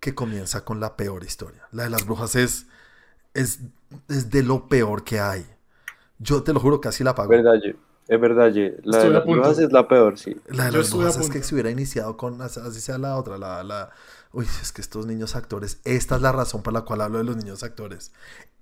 que 0.00 0.14
comienza 0.14 0.64
con 0.64 0.80
la 0.80 0.96
peor 0.96 1.24
historia. 1.24 1.68
La 1.70 1.84
de 1.84 1.90
las 1.90 2.04
brujas 2.04 2.34
es, 2.34 2.66
es, 3.34 3.60
es 4.08 4.30
de 4.30 4.42
lo 4.42 4.68
peor 4.68 5.04
que 5.04 5.20
hay. 5.20 5.46
Yo 6.18 6.42
te 6.42 6.52
lo 6.52 6.60
juro, 6.60 6.80
casi 6.80 7.04
la 7.04 7.14
pago. 7.14 7.28
verdad, 7.28 7.54
Ye. 7.62 7.76
Es 8.08 8.20
verdad, 8.20 8.50
Ye. 8.52 8.76
La 8.82 8.98
Estoy 8.98 9.12
de 9.12 9.18
las 9.18 9.24
brujas 9.26 9.58
es 9.58 9.72
la 9.72 9.88
peor, 9.88 10.18
sí. 10.18 10.36
La 10.48 10.66
de 10.66 10.72
Yo 10.72 10.78
las 10.78 10.86
estuve 10.86 11.04
brujas 11.04 11.24
es 11.24 11.30
que 11.30 11.42
se 11.42 11.54
hubiera 11.54 11.70
iniciado 11.70 12.16
con, 12.16 12.40
así 12.42 12.80
sea 12.80 12.98
la 12.98 13.16
otra, 13.16 13.38
la, 13.38 13.62
la... 13.62 13.90
Uy, 14.34 14.46
es 14.62 14.72
que 14.72 14.80
estos 14.80 15.04
niños 15.06 15.36
actores, 15.36 15.78
esta 15.84 16.16
es 16.16 16.22
la 16.22 16.32
razón 16.32 16.62
por 16.62 16.72
la 16.72 16.80
cual 16.82 17.02
hablo 17.02 17.18
de 17.18 17.24
los 17.24 17.36
niños 17.36 17.62
actores. 17.62 18.12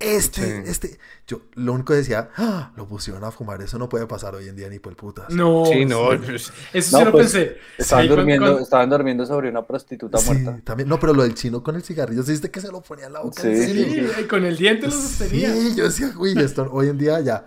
Este, 0.00 0.42
Sí. 0.64 0.70
este, 0.70 0.98
yo 1.28 1.42
lo 1.54 1.74
único 1.74 1.92
que 1.92 1.98
decía, 1.98 2.30
"Ah, 2.36 2.72
lo 2.76 2.86
pusieron 2.88 3.22
a 3.22 3.30
fumar, 3.30 3.62
eso 3.62 3.78
no 3.78 3.88
puede 3.88 4.06
pasar 4.06 4.34
hoy 4.34 4.48
en 4.48 4.56
día 4.56 4.68
ni 4.68 4.78
por 4.80 4.96
putas. 4.96 5.30
No. 5.30 5.64
Sí, 5.66 5.84
no. 5.84 6.10
sí. 6.12 6.50
Eso 6.72 6.92
No, 6.92 6.98
sí 6.98 7.04
lo 7.04 7.12
pues, 7.12 7.32
pensé. 7.32 7.56
Estaban 7.78 8.04
Sí, 8.04 8.08
durmiendo, 8.08 8.46
cuando- 8.46 8.62
estaban 8.64 8.90
durmiendo 8.90 9.26
sobre 9.26 9.48
una 9.48 9.64
prostituta 9.64 10.18
Sí, 10.18 10.32
muerta. 10.32 10.60
también, 10.64 10.88
no, 10.88 10.98
pero 10.98 11.14
lo 11.14 11.22
del 11.22 11.34
chino 11.34 11.62
con 11.62 11.76
el 11.76 11.82
cigarrillo, 11.84 12.22
¿sí 12.24 12.32
viste 12.32 12.50
que 12.50 12.60
se 12.60 12.72
lo 12.72 12.80
ponía 12.80 13.06
en 13.06 13.12
la 13.12 13.20
boca? 13.20 13.40
Sí. 13.42 13.54
Sí, 13.66 14.06
y 14.20 14.24
con 14.24 14.44
el 14.44 14.56
diente 14.56 14.86
lo 14.86 14.92
sostenía. 14.92 15.52
Sí, 15.54 15.74
yo 15.76 15.84
decía, 15.84 16.12
uy, 16.18 16.34
esto 16.36 16.68
hoy 16.72 16.88
en 16.88 16.98
día 16.98 17.20
ya. 17.20 17.46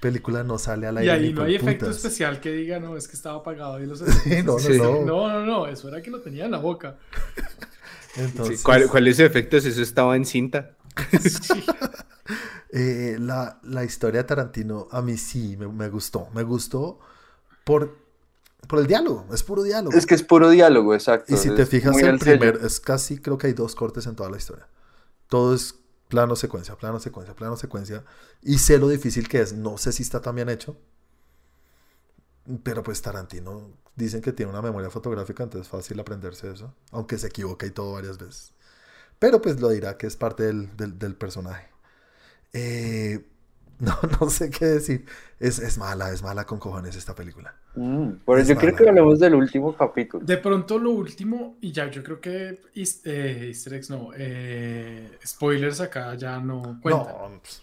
Película 0.00 0.42
no 0.44 0.58
sale 0.58 0.86
al 0.86 0.94
Y 0.96 0.98
aire. 1.00 1.12
ahí 1.12 1.22
ni 1.28 1.32
no 1.34 1.42
hay 1.42 1.54
efecto 1.56 1.90
especial 1.90 2.40
que 2.40 2.50
diga, 2.52 2.80
no, 2.80 2.96
es 2.96 3.06
que 3.06 3.14
estaba 3.16 3.38
apagado 3.40 3.80
y 3.82 3.86
los 3.86 3.98
Sí, 4.24 4.42
no, 4.42 4.54
no, 4.54 4.58
Sí. 4.58 4.78
no. 4.78 5.04
No, 5.04 5.28
no, 5.28 5.44
no, 5.44 5.66
eso 5.66 5.88
era 5.88 6.00
que 6.00 6.10
lo 6.10 6.20
tenía 6.20 6.46
en 6.46 6.52
la 6.52 6.58
boca. 6.58 6.96
sí, 8.14 8.20
Entonces, 8.22 8.62
¿cuál- 8.62 8.88
¿Cuáles 8.88 9.18
efectos? 9.20 9.64
Eso 9.66 9.82
estaba 9.82 10.16
en 10.16 10.24
cinta. 10.24 10.70
Sí. 11.20 11.64
eh, 12.72 13.16
la, 13.18 13.58
la 13.62 13.84
historia 13.84 14.22
de 14.22 14.24
Tarantino 14.28 14.88
a 14.90 15.02
mí 15.02 15.16
sí 15.16 15.56
me, 15.58 15.68
me 15.68 15.88
gustó. 15.88 16.28
Me 16.34 16.42
gustó 16.44 17.00
por, 17.64 17.98
por 18.68 18.78
el 18.78 18.86
diálogo. 18.86 19.26
Es 19.32 19.42
puro 19.42 19.62
diálogo. 19.62 19.96
Es 19.96 20.06
que 20.06 20.14
es 20.14 20.22
puro 20.22 20.48
diálogo, 20.50 20.94
exacto. 20.94 21.34
y 21.34 21.36
si 21.36 21.50
te 21.50 21.66
fijas, 21.66 21.92
muy 21.92 22.02
el 22.04 22.18
primer 22.18 22.60
es 22.64 22.80
casi, 22.80 23.18
creo 23.18 23.38
que 23.38 23.48
hay 23.48 23.52
dos 23.52 23.74
cortes 23.74 24.06
en 24.06 24.14
toda 24.16 24.30
la 24.30 24.36
historia. 24.36 24.66
Todo 25.28 25.54
es 25.54 25.74
plano 26.10 26.36
secuencia, 26.36 26.76
plano 26.76 27.00
secuencia, 27.00 27.34
plano 27.36 27.56
secuencia. 27.56 28.04
Y 28.42 28.58
sé 28.58 28.78
lo 28.78 28.88
difícil 28.90 29.28
que 29.28 29.40
es. 29.42 29.54
No 29.54 29.78
sé 29.78 29.92
si 29.92 30.04
está 30.04 30.22
tan 30.22 30.36
bien 30.36 30.50
hecho. 30.50 30.78
Pero 32.64 32.82
pues 32.82 33.00
Tarantino 33.02 33.76
dicen 33.96 34.22
que 34.22 34.32
tiene 34.32 34.50
una 34.52 34.62
memoria 34.62 34.90
fotográfica, 34.90 35.42
entonces 35.44 35.66
es 35.66 35.70
fácil 35.70 36.00
aprenderse 36.00 36.50
eso. 36.50 36.74
Aunque 36.90 37.18
se 37.18 37.28
equivoca 37.28 37.66
y 37.66 37.70
todo 37.70 37.92
varias 37.92 38.18
veces. 38.18 38.54
Pero 39.18 39.42
pues 39.42 39.60
lo 39.60 39.70
dirá 39.70 39.98
que 39.98 40.06
es 40.08 40.16
parte 40.16 40.44
del, 40.44 40.76
del- 40.76 40.98
del 40.98 41.16
personaje. 41.16 41.70
Eh, 42.54 43.29
no, 43.86 43.98
no 44.20 44.30
sé 44.30 44.50
qué 44.50 44.66
decir. 44.66 45.06
Es, 45.38 45.58
es 45.58 45.78
mala, 45.78 46.10
es 46.12 46.22
mala 46.22 46.44
con 46.46 46.58
cojones 46.58 46.96
esta 46.96 47.14
película. 47.14 47.54
Mm, 47.74 48.10
pero 48.26 48.38
Es 48.38 48.48
yo 48.48 48.56
creo 48.56 48.74
que 48.74 48.88
hablemos 48.88 49.18
del 49.20 49.34
último 49.34 49.76
capítulo. 49.76 50.24
De 50.24 50.36
pronto 50.38 50.78
lo 50.78 50.90
último, 50.90 51.56
y 51.60 51.72
ya 51.72 51.90
yo 51.90 52.02
creo 52.02 52.20
que 52.20 52.60
is- 52.74 53.00
eh, 53.04 53.46
easter 53.48 53.74
eggs 53.74 53.90
no, 53.90 54.10
eh, 54.16 55.18
spoilers 55.24 55.80
acá 55.80 56.14
ya 56.16 56.38
no 56.40 56.78
cuentan. 56.82 57.14
No, 57.14 57.40
pues, 57.40 57.62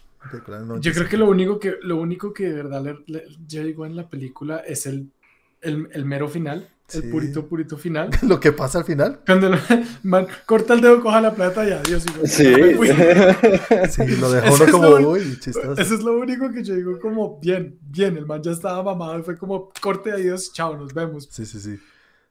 Yo 0.80 0.92
creo 0.92 1.06
95. 1.06 1.08
que 1.08 1.16
lo 1.16 1.28
único 1.28 1.60
que, 1.60 1.74
lo 1.82 1.96
único 1.96 2.32
que 2.32 2.44
de 2.48 2.54
verdad 2.54 2.82
le, 2.82 2.98
le- 3.06 3.26
llegó 3.46 3.86
en 3.86 3.96
la 3.96 4.08
película 4.08 4.58
es 4.58 4.86
el, 4.86 5.12
el, 5.60 5.88
el 5.92 6.04
mero 6.04 6.28
final, 6.28 6.68
El 6.90 7.02
Sí. 7.02 7.08
purito, 7.08 7.46
purito 7.46 7.76
final. 7.76 8.08
Lo 8.22 8.40
que 8.40 8.52
pasa 8.52 8.78
al 8.78 8.84
final. 8.84 9.20
Cuando 9.26 9.48
el 9.48 9.58
man 10.04 10.26
corta 10.46 10.72
el 10.74 10.80
dedo, 10.80 11.02
coja 11.02 11.20
la 11.20 11.34
plata 11.34 11.66
y 11.68 11.72
adiós. 11.72 12.04
y 12.24 12.26
Sí. 12.26 12.44
Sí, 13.90 14.16
lo 14.16 14.30
dejó 14.30 14.46
Eso 14.46 14.54
uno 14.54 14.64
es 14.64 14.70
como, 14.70 14.98
lo- 14.98 15.10
uy, 15.10 15.38
chistoso. 15.40 15.72
Eso 15.80 15.94
es 15.94 16.02
lo 16.02 16.18
único 16.18 16.50
que 16.50 16.62
yo 16.64 16.74
digo 16.74 16.98
como, 16.98 17.38
bien, 17.40 17.78
bien, 17.82 18.16
el 18.16 18.26
man 18.26 18.42
ya 18.42 18.52
estaba 18.52 18.82
mamado 18.82 19.18
y 19.18 19.22
fue 19.22 19.36
como, 19.36 19.70
corte, 19.80 20.12
adiós, 20.12 20.52
chao, 20.52 20.76
nos 20.76 20.94
vemos. 20.94 21.28
Sí, 21.30 21.44
sí, 21.46 21.60
sí. 21.60 21.78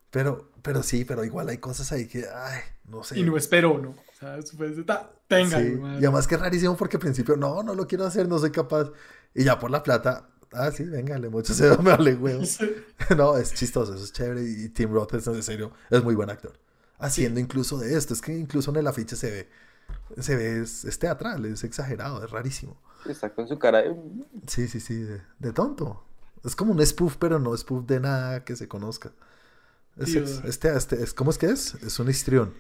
Pero, 0.09 0.49
pero 0.61 0.81
sí, 0.83 1.05
pero 1.05 1.23
igual 1.23 1.49
hay 1.49 1.57
cosas 1.59 1.91
ahí 1.91 2.07
que, 2.07 2.19
ay, 2.33 2.59
no 2.87 3.03
sé. 3.03 3.19
Y 3.19 3.23
no 3.23 3.37
espero, 3.37 3.77
¿no? 3.77 3.89
O 3.91 4.19
sea, 4.19 4.37
después 4.37 4.75
de, 4.75 4.83
ta, 4.83 5.11
tenga. 5.27 5.59
Sí. 5.59 5.77
Y 5.79 6.05
además 6.05 6.25
que 6.27 6.35
es 6.35 6.41
rarísimo 6.41 6.75
porque 6.75 6.97
al 6.97 7.01
principio, 7.01 7.35
no, 7.37 7.61
no 7.61 7.75
lo 7.75 7.85
quiero 7.85 8.05
hacer, 8.05 8.27
no 8.27 8.39
soy 8.39 8.49
capaz. 8.51 8.91
Y 9.35 9.43
ya 9.43 9.59
por 9.59 9.69
la 9.69 9.83
plata, 9.83 10.29
ah, 10.53 10.71
sí, 10.71 10.83
venga, 10.83 11.17
le 11.17 11.29
mucho 11.29 11.53
se 11.53 11.69
me 11.77 11.91
vale 11.91 12.15
huevo. 12.15 12.43
No, 13.17 13.37
es 13.37 13.53
chistoso, 13.53 13.93
eso 13.95 14.03
es 14.03 14.11
chévere. 14.13 14.43
Y 14.43 14.69
Tim 14.69 14.91
Roth 14.91 15.13
es 15.15 15.27
en 15.27 15.41
serio, 15.43 15.71
es 15.89 16.03
muy 16.03 16.15
buen 16.15 16.29
actor. 16.29 16.53
Haciendo 16.99 17.39
incluso 17.39 17.77
de 17.77 17.95
esto, 17.95 18.13
es 18.13 18.21
que 18.21 18.35
incluso 18.35 18.71
en 18.71 18.77
el 18.77 18.87
afiche 18.87 19.15
se 19.15 19.29
ve, 19.29 19.49
se 20.21 20.35
ve, 20.35 20.61
es, 20.61 20.83
es 20.85 20.97
teatral, 20.99 21.45
es 21.45 21.63
exagerado, 21.63 22.23
es 22.23 22.31
rarísimo. 22.31 22.81
Está 23.07 23.29
con 23.33 23.47
su 23.47 23.59
cara 23.59 23.83
de... 23.83 23.95
Sí, 24.47 24.67
sí, 24.67 24.79
sí, 24.79 24.95
de, 25.03 25.21
de 25.39 25.53
tonto. 25.53 26.03
Es 26.43 26.55
como 26.55 26.73
un 26.73 26.85
spoof, 26.85 27.17
pero 27.17 27.39
no 27.39 27.55
spoof 27.55 27.85
de 27.85 27.99
nada 27.99 28.43
que 28.43 28.55
se 28.55 28.67
conozca. 28.67 29.11
Es, 29.97 30.05
Tío. 30.05 30.23
es, 30.23 30.43
este, 30.43 30.75
este- 30.75 31.03
es- 31.03 31.13
¿Cómo 31.13 31.31
es 31.31 31.37
que 31.37 31.47
es? 31.47 31.75
Es 31.75 31.99
un 31.99 32.09
histrión. 32.09 32.53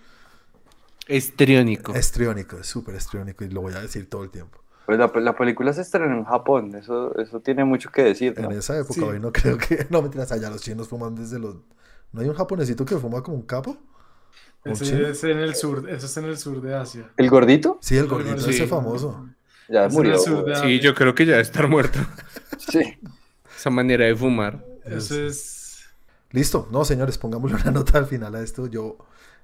Estriónico. 1.07 1.93
Estriónico, 1.95 2.57
es 2.57 2.67
súper 2.67 2.95
estriónico 2.95 3.43
y 3.45 3.49
lo 3.49 3.61
voy 3.61 3.73
a 3.73 3.81
decir 3.81 4.09
todo 4.09 4.23
el 4.23 4.29
tiempo. 4.29 4.59
Pues 4.87 4.97
la, 4.97 5.11
la 5.15 5.35
película 5.35 5.71
se 5.73 5.81
estrenó 5.81 6.15
en 6.17 6.23
Japón, 6.23 6.73
eso, 6.73 7.15
eso 7.19 7.41
tiene 7.41 7.63
mucho 7.65 7.91
que 7.91 8.03
decir, 8.03 8.39
¿no? 8.39 8.49
En 8.49 8.57
esa 8.57 8.75
época, 8.79 8.93
Sí. 8.93 9.01
hoy 9.01 9.19
no 9.19 9.31
creo 9.31 9.57
que. 9.59 9.85
No, 9.91 10.01
mentiras, 10.01 10.31
allá 10.31 10.49
los 10.49 10.61
chinos 10.61 10.87
fuman 10.87 11.13
desde 11.13 11.37
los. 11.37 11.57
¿No 12.13 12.21
hay 12.21 12.29
un 12.29 12.35
japonesito 12.35 12.85
que 12.85 12.95
fuma 12.97 13.21
como 13.21 13.37
un 13.37 13.43
capo? 13.43 13.77
Ese 14.63 15.09
es 15.11 15.23
en 15.23 15.37
el 15.37 15.55
sur, 15.55 15.87
eso 15.89 16.05
es 16.07 16.17
en 16.17 16.25
el 16.25 16.37
sur 16.37 16.61
de 16.61 16.73
Asia. 16.75 17.09
¿El 17.17 17.29
gordito? 17.29 17.77
Sí, 17.81 17.95
el 17.97 18.07
gordito, 18.07 18.39
Sí. 18.39 18.49
ese 18.51 18.65
famoso. 18.67 19.27
Ya 19.69 19.85
Ese 19.85 19.95
murió. 19.95 20.15
es 20.15 20.25
de 20.25 20.55
Sí, 20.55 20.79
yo 20.79 20.95
creo 20.95 21.13
que 21.13 21.25
ya 21.25 21.33
debe 21.33 21.43
estar 21.43 21.67
muerto. 21.67 21.99
Sí. 22.57 22.97
Esa 23.55 23.69
manera 23.69 24.05
de 24.05 24.15
fumar. 24.15 24.65
Eso 24.85 25.19
es... 25.21 25.85
Listo, 26.31 26.67
no, 26.71 26.83
señores, 26.85 27.17
pongámosle 27.17 27.57
una 27.61 27.71
nota 27.71 27.97
al 27.99 28.05
final 28.05 28.33
a 28.35 28.41
esto. 28.41 28.67
Yo. 28.67 28.97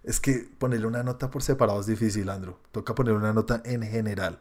Es 0.03 0.19
que 0.19 0.47
ponerle 0.57 0.87
una 0.87 1.03
nota 1.03 1.29
por 1.29 1.43
separado 1.43 1.79
es 1.79 1.85
difícil, 1.85 2.29
Andrew. 2.29 2.55
Toca 2.71 2.95
ponerle 2.95 3.19
una 3.19 3.33
nota 3.33 3.61
en 3.65 3.83
general. 3.83 4.39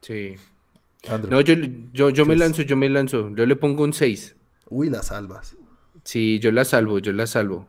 Sí. 0.00 0.36
Andrew. 1.08 1.30
No, 1.32 1.40
yo, 1.40 1.54
yo, 1.92 2.10
yo 2.10 2.26
me 2.26 2.36
lanzo, 2.36 2.62
yo 2.62 2.76
me 2.76 2.88
lanzo. 2.88 3.30
Yo 3.34 3.46
le 3.46 3.56
pongo 3.56 3.84
un 3.84 3.92
6. 3.92 4.36
Uy, 4.70 4.90
las 4.90 5.06
salvas. 5.06 5.56
Sí, 6.04 6.38
yo 6.40 6.52
la 6.52 6.64
salvo, 6.64 6.98
yo 6.98 7.12
la 7.12 7.26
salvo. 7.26 7.66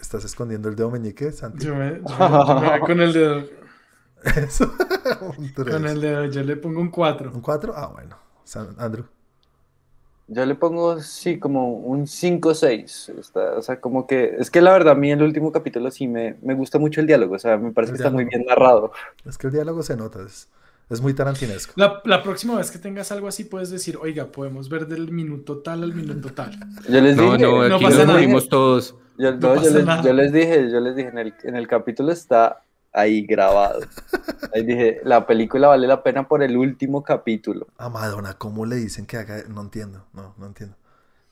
¿Estás 0.00 0.24
escondiendo 0.24 0.68
el 0.68 0.76
dedo 0.76 0.90
meñique, 0.90 1.32
Santi? 1.32 1.66
Yo 1.66 1.74
me, 1.74 2.00
yo 2.00 2.02
me- 2.02 2.02
yo 2.06 2.70
me- 2.72 2.80
con 2.80 3.00
el 3.00 3.12
dedo, 3.12 3.44
Eso. 4.36 4.72
un 5.36 5.52
tres. 5.52 5.74
con 5.74 5.86
el 5.86 6.00
dedo, 6.00 6.24
yo 6.26 6.42
le 6.42 6.56
pongo 6.56 6.80
un 6.80 6.90
4. 6.90 7.32
¿Un 7.32 7.40
4? 7.40 7.72
Ah, 7.76 7.88
bueno. 7.92 8.16
San- 8.44 8.74
Andrew. 8.78 9.04
Yo 10.30 10.44
le 10.44 10.54
pongo, 10.54 11.00
sí, 11.00 11.38
como 11.38 11.72
un 11.72 12.06
5-6. 12.06 13.08
Está- 13.18 13.54
O 13.56 13.62
sea, 13.62 13.80
como 13.80 14.06
que. 14.06 14.36
Es 14.38 14.50
que 14.50 14.60
la 14.60 14.72
verdad, 14.72 14.92
a 14.92 14.96
mí 14.96 15.10
el 15.10 15.22
último 15.22 15.50
capítulo 15.52 15.90
sí 15.90 16.06
me, 16.06 16.36
me 16.42 16.54
gusta 16.54 16.78
mucho 16.78 17.00
el 17.00 17.06
diálogo. 17.06 17.34
O 17.34 17.38
sea, 17.38 17.56
me 17.56 17.72
parece 17.72 17.92
El 17.92 17.96
que 17.98 18.02
está 18.04 18.12
muy 18.14 18.24
bien 18.24 18.44
narrado. 18.46 18.92
Es 19.24 19.38
que 19.38 19.46
el 19.48 19.52
diálogo 19.54 19.82
se 19.82 19.96
nota, 19.96 20.20
es, 20.22 20.48
es 20.90 21.00
muy 21.00 21.14
tarantinesco. 21.14 21.72
La, 21.76 22.00
la 22.04 22.22
próxima 22.22 22.56
vez 22.56 22.70
que 22.70 22.78
tengas 22.78 23.12
algo 23.12 23.28
así 23.28 23.44
puedes 23.44 23.70
decir, 23.70 23.96
oiga, 24.00 24.32
podemos 24.32 24.68
ver 24.68 24.86
del 24.86 25.10
minuto 25.12 25.58
tal 25.58 25.82
al 25.82 25.94
minuto 25.94 26.30
tal. 26.32 26.58
Yo 26.88 27.00
les 27.00 27.16
No, 27.16 27.32
dije. 27.32 27.38
no, 27.44 27.68
no 27.68 27.74
aquí 27.76 27.84
pasa 27.84 27.96
nos 27.98 28.06
nada. 28.06 28.18
morimos 28.18 28.48
todos. 28.48 28.94
Yo, 29.18 29.32
no 29.32 29.38
no, 29.38 29.54
yo 29.56 29.60
pasa 29.62 29.70
les, 29.76 29.84
nada. 29.84 30.02
yo 30.02 30.12
les 30.12 30.32
dije, 30.32 30.70
yo 30.70 30.80
les 30.80 30.96
dije, 30.96 31.08
en 31.08 31.18
el, 31.18 31.34
en 31.42 31.56
el 31.56 31.66
capítulo 31.68 32.12
está 32.12 32.62
ahí 32.92 33.26
grabado. 33.26 33.80
Ahí 34.54 34.64
dije, 34.64 35.00
la 35.04 35.26
película 35.26 35.68
vale 35.68 35.86
la 35.86 36.02
pena 36.02 36.26
por 36.26 36.42
el 36.42 36.56
último 36.56 37.02
capítulo. 37.02 37.66
A 37.76 37.88
Madonna, 37.90 38.34
¿cómo 38.34 38.64
le 38.64 38.76
dicen 38.76 39.06
que 39.06 39.16
haga? 39.18 39.42
No 39.48 39.60
entiendo, 39.62 40.06
no, 40.14 40.34
no 40.38 40.46
entiendo. 40.46 40.76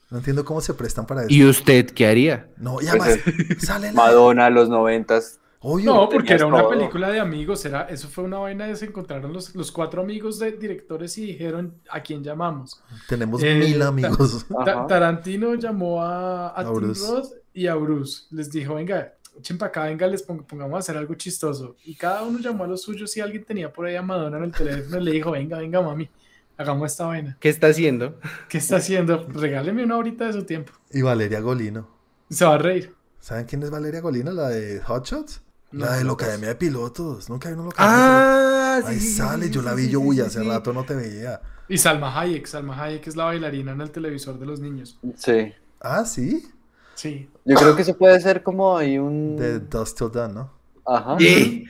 No 0.09 0.19
entiendo 0.19 0.45
cómo 0.45 0.61
se 0.61 0.73
prestan 0.73 1.05
para 1.05 1.21
eso. 1.23 1.29
¿Y 1.33 1.43
usted 1.45 1.87
qué 1.87 2.07
haría? 2.07 2.47
No, 2.57 2.75
y 2.81 2.85
Pues 2.85 2.89
además, 2.89 3.19
sale 3.59 3.87
la... 3.87 3.93
Madonna, 3.93 4.49
los 4.49 4.69
noventas. 4.69 5.39
Obvio. 5.69 5.93
No, 5.93 6.07
porque 6.09 6.33
era 6.33 6.45
una 6.45 6.59
todo. 6.61 6.69
película 6.69 7.09
de 7.09 7.19
amigos, 7.19 7.65
era, 7.65 7.81
eso 7.89 8.07
fue 8.07 8.23
una 8.23 8.37
vaina 8.39 8.67
de 8.67 8.75
se 8.75 8.85
encontraron 8.85 9.33
los, 9.33 9.53
los 9.53 9.71
cuatro 9.71 10.01
amigos 10.01 10.39
de 10.39 10.51
directores 10.53 11.17
y 11.17 11.25
dijeron 11.25 11.73
a 11.89 12.01
quién 12.01 12.23
llamamos. 12.23 12.81
Tenemos 13.09 13.43
Eh, 13.43 13.55
mil 13.59 13.81
amigos. 13.81 14.45
Ta-. 14.65 14.87
Tarantino 14.87 15.55
llamó 15.55 16.01
a, 16.01 16.49
a, 16.49 16.61
A 16.61 16.63
Tim 16.63 16.73
Bruce. 16.73 17.05
Roth 17.11 17.27
y 17.53 17.67
a 17.67 17.75
Bruce. 17.75 18.27
Les 18.31 18.49
dijo, 18.51 18.75
venga, 18.75 19.13
echen 19.37 19.57
para 19.57 19.67
acá, 19.69 19.83
venga, 19.85 20.07
les 20.07 20.23
pong- 20.25 20.43
pongamos 20.45 20.75
a 20.75 20.79
hacer 20.79 20.95
algo 20.95 21.15
chistoso. 21.15 21.75
Y 21.83 21.95
cada 21.95 22.23
uno 22.23 22.39
llamó 22.39 22.63
a 22.63 22.67
los 22.67 22.81
suyos 22.83 23.11
si 23.11 23.19
alguien 23.19 23.43
tenía 23.43 23.73
por 23.73 23.85
ahí 23.87 23.95
a 23.95 24.01
Madonna 24.01 24.37
en 24.37 24.43
el 24.45 24.51
teléfono 24.53 24.99
y 24.99 25.03
le 25.03 25.11
dijo, 25.11 25.31
venga, 25.31 25.57
venga, 25.57 25.81
mami, 25.81 26.09
hagamos 26.57 26.91
esta 26.91 27.07
vaina. 27.07 27.35
¿Qué 27.41 27.49
está 27.49 27.67
haciendo? 27.67 28.19
¿Qué 28.47 28.57
está 28.59 28.77
haciendo? 28.77 29.27
Regáleme 29.33 29.83
una 29.83 29.97
horita 29.97 30.27
de 30.27 30.33
su 30.33 30.43
tiempo. 30.43 30.71
Y 30.93 31.01
Valeria 31.01 31.41
Golino. 31.41 31.89
Se 32.29 32.45
va 32.45 32.55
a 32.55 32.57
reír. 32.57 32.93
¿Saben 33.19 33.45
quién 33.45 33.61
es 33.63 33.69
Valeria 33.69 33.99
Golino? 33.99 34.31
La 34.31 34.47
de 34.49 34.79
Hot 34.81 35.05
Shots. 35.05 35.41
No, 35.71 35.85
la 35.85 35.97
de 35.97 36.03
la 36.03 36.13
Academia 36.13 36.49
de 36.49 36.55
Pilotos. 36.55 37.29
Nunca 37.29 37.49
vino 37.49 37.63
la 37.63 37.69
Academia 37.69 37.97
de 37.97 38.13
Ah, 38.13 38.75
Pilotos. 38.77 38.89
Ahí 38.89 38.99
sale, 38.99 39.49
yo 39.49 39.61
la 39.61 39.73
vi, 39.73 39.89
yo, 39.89 39.99
uy, 39.99 40.21
hace 40.21 40.43
rato 40.43 40.73
no 40.73 40.83
te 40.85 40.95
veía. 40.95 41.41
Y 41.67 41.77
Salma 41.77 42.17
Hayek, 42.17 42.45
Salma 42.47 42.81
Hayek 42.81 43.05
es 43.07 43.15
la 43.15 43.25
bailarina 43.25 43.73
en 43.73 43.81
el 43.81 43.91
televisor 43.91 44.39
de 44.39 44.45
los 44.45 44.59
niños. 44.59 44.97
Sí. 45.17 45.53
Ah, 45.81 46.05
sí. 46.05 46.47
Sí. 46.95 47.29
Yo 47.45 47.55
creo 47.55 47.75
que 47.75 47.81
eso 47.81 47.97
puede 47.97 48.19
ser 48.21 48.41
como 48.43 48.77
ahí 48.77 48.97
un. 48.97 49.35
De 49.35 49.59
Dust 49.59 49.97
Till 49.97 50.11
Dawn, 50.11 50.33
¿no? 50.33 50.57
Ajá. 50.85 51.17
Sí, 51.19 51.65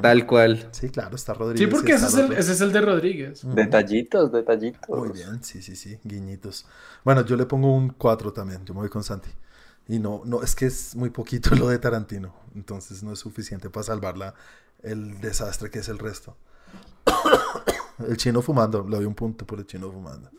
tal 0.00 0.26
cual. 0.26 0.68
Sí, 0.70 0.90
claro, 0.90 1.16
está 1.16 1.34
Rodríguez. 1.34 1.68
Sí, 1.68 1.74
porque 1.74 1.92
ese 1.94 2.06
es, 2.06 2.14
el, 2.14 2.32
ese 2.32 2.52
es 2.52 2.60
el 2.60 2.72
de 2.72 2.80
Rodríguez. 2.80 3.42
Detallitos, 3.44 4.30
detallitos. 4.30 4.96
Muy 4.96 5.10
bien, 5.10 5.42
sí, 5.42 5.60
sí, 5.60 5.74
sí, 5.74 5.98
guiñitos. 6.04 6.66
Bueno, 7.04 7.24
yo 7.26 7.34
le 7.36 7.46
pongo 7.46 7.74
un 7.74 7.90
4 7.90 8.32
también, 8.32 8.64
yo 8.64 8.72
me 8.72 8.80
voy 8.80 8.88
con 8.88 9.02
Santi. 9.02 9.28
Y 9.90 9.98
no, 9.98 10.22
no, 10.24 10.40
es 10.44 10.54
que 10.54 10.66
es 10.66 10.94
muy 10.94 11.10
poquito 11.10 11.52
lo 11.56 11.68
de 11.68 11.80
Tarantino, 11.80 12.32
entonces 12.54 13.02
no 13.02 13.12
es 13.12 13.18
suficiente 13.18 13.70
para 13.70 13.82
salvarla 13.82 14.34
el 14.84 15.20
desastre 15.20 15.68
que 15.68 15.80
es 15.80 15.88
el 15.88 15.98
resto. 15.98 16.36
El 18.08 18.16
chino 18.16 18.40
fumando, 18.40 18.82
le 18.88 18.96
doy 18.96 19.04
un 19.04 19.14
punto 19.14 19.46
por 19.46 19.58
el 19.58 19.66
chino 19.66 19.92
fumando. 19.92 20.30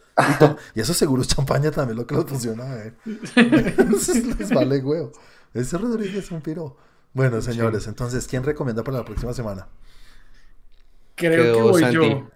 Y, 0.74 0.80
eso 0.80 0.96
seguro 0.96 1.22
es 1.22 1.28
champaña 1.28 1.70
también 1.70 1.96
lo 1.96 2.08
que 2.08 2.16
los 2.16 2.26
funciona, 2.26 2.66
eh. 2.84 2.96
Les 3.36 4.50
vale 4.50 4.80
huevo. 4.80 5.12
Ese 5.54 5.78
Rodríguez 5.78 6.26
es 6.26 6.32
un 6.32 6.42
piro. 6.42 6.76
Bueno, 7.14 7.40
señores, 7.40 7.86
entonces, 7.86 8.26
¿quién 8.26 8.44
recomienda 8.44 8.84
para 8.84 8.98
la 8.98 9.06
próxima 9.06 9.32
semana? 9.32 9.68
Creo 11.14 11.44
Quedó 11.44 11.56
que 11.56 11.62
voy 11.62 11.82
Santi. 11.84 11.96
yo. 11.98 12.30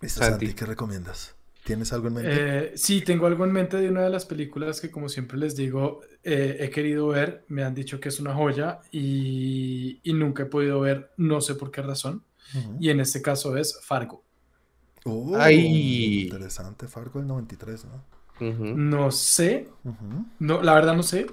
Listo, 0.00 0.20
Santi. 0.20 0.46
Santi, 0.46 0.54
¿qué 0.54 0.64
recomiendas? 0.64 1.34
¿Tienes 1.68 1.92
algo 1.92 2.08
en 2.08 2.14
mente? 2.14 2.30
Eh, 2.34 2.72
sí, 2.76 3.02
tengo 3.02 3.26
algo 3.26 3.44
en 3.44 3.52
mente 3.52 3.76
de 3.76 3.90
una 3.90 4.02
de 4.02 4.10
las 4.10 4.24
películas 4.24 4.80
que, 4.80 4.90
como 4.90 5.08
siempre 5.08 5.36
les 5.38 5.54
digo, 5.54 6.00
eh, 6.24 6.56
he 6.60 6.70
querido 6.70 7.08
ver. 7.08 7.44
Me 7.48 7.62
han 7.62 7.74
dicho 7.74 8.00
que 8.00 8.08
es 8.08 8.18
una 8.20 8.34
joya 8.34 8.80
y, 8.90 10.00
y 10.02 10.12
nunca 10.14 10.44
he 10.44 10.46
podido 10.46 10.80
ver, 10.80 11.10
no 11.18 11.40
sé 11.42 11.54
por 11.54 11.70
qué 11.70 11.82
razón. 11.82 12.24
Ujú. 12.56 12.76
Y 12.80 12.88
en 12.90 13.00
este 13.00 13.20
caso 13.22 13.56
es 13.56 13.78
Fargo. 13.84 14.24
Oh, 15.04 15.36
Ay. 15.36 16.22
Interesante, 16.24 16.88
Fargo 16.88 17.18
del 17.20 17.28
93, 17.28 17.84
¿no? 17.84 18.04
Ujú. 18.48 18.64
No 18.76 19.10
sé, 19.10 19.68
Ujú. 19.84 20.24
no, 20.38 20.62
la 20.62 20.74
verdad 20.74 20.94
no 20.96 21.02
sé, 21.02 21.26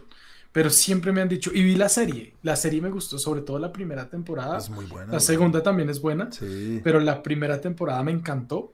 pero 0.51 0.69
siempre 0.69 1.11
me 1.11 1.21
han 1.21 1.29
dicho. 1.29 1.51
Y 1.53 1.63
vi 1.63 1.75
la 1.75 1.89
serie. 1.89 2.35
La 2.43 2.55
serie 2.55 2.81
me 2.81 2.89
gustó, 2.89 3.17
sobre 3.19 3.41
todo 3.41 3.57
la 3.59 3.71
primera 3.71 4.09
temporada. 4.09 4.57
Es 4.57 4.69
muy 4.69 4.85
buena. 4.85 5.05
La 5.07 5.11
güey. 5.17 5.21
segunda 5.21 5.63
también 5.63 5.89
es 5.89 6.01
buena, 6.01 6.31
Sí. 6.31 6.81
pero 6.83 6.99
la 6.99 7.23
primera 7.23 7.61
temporada 7.61 8.03
me 8.03 8.11
encantó. 8.11 8.73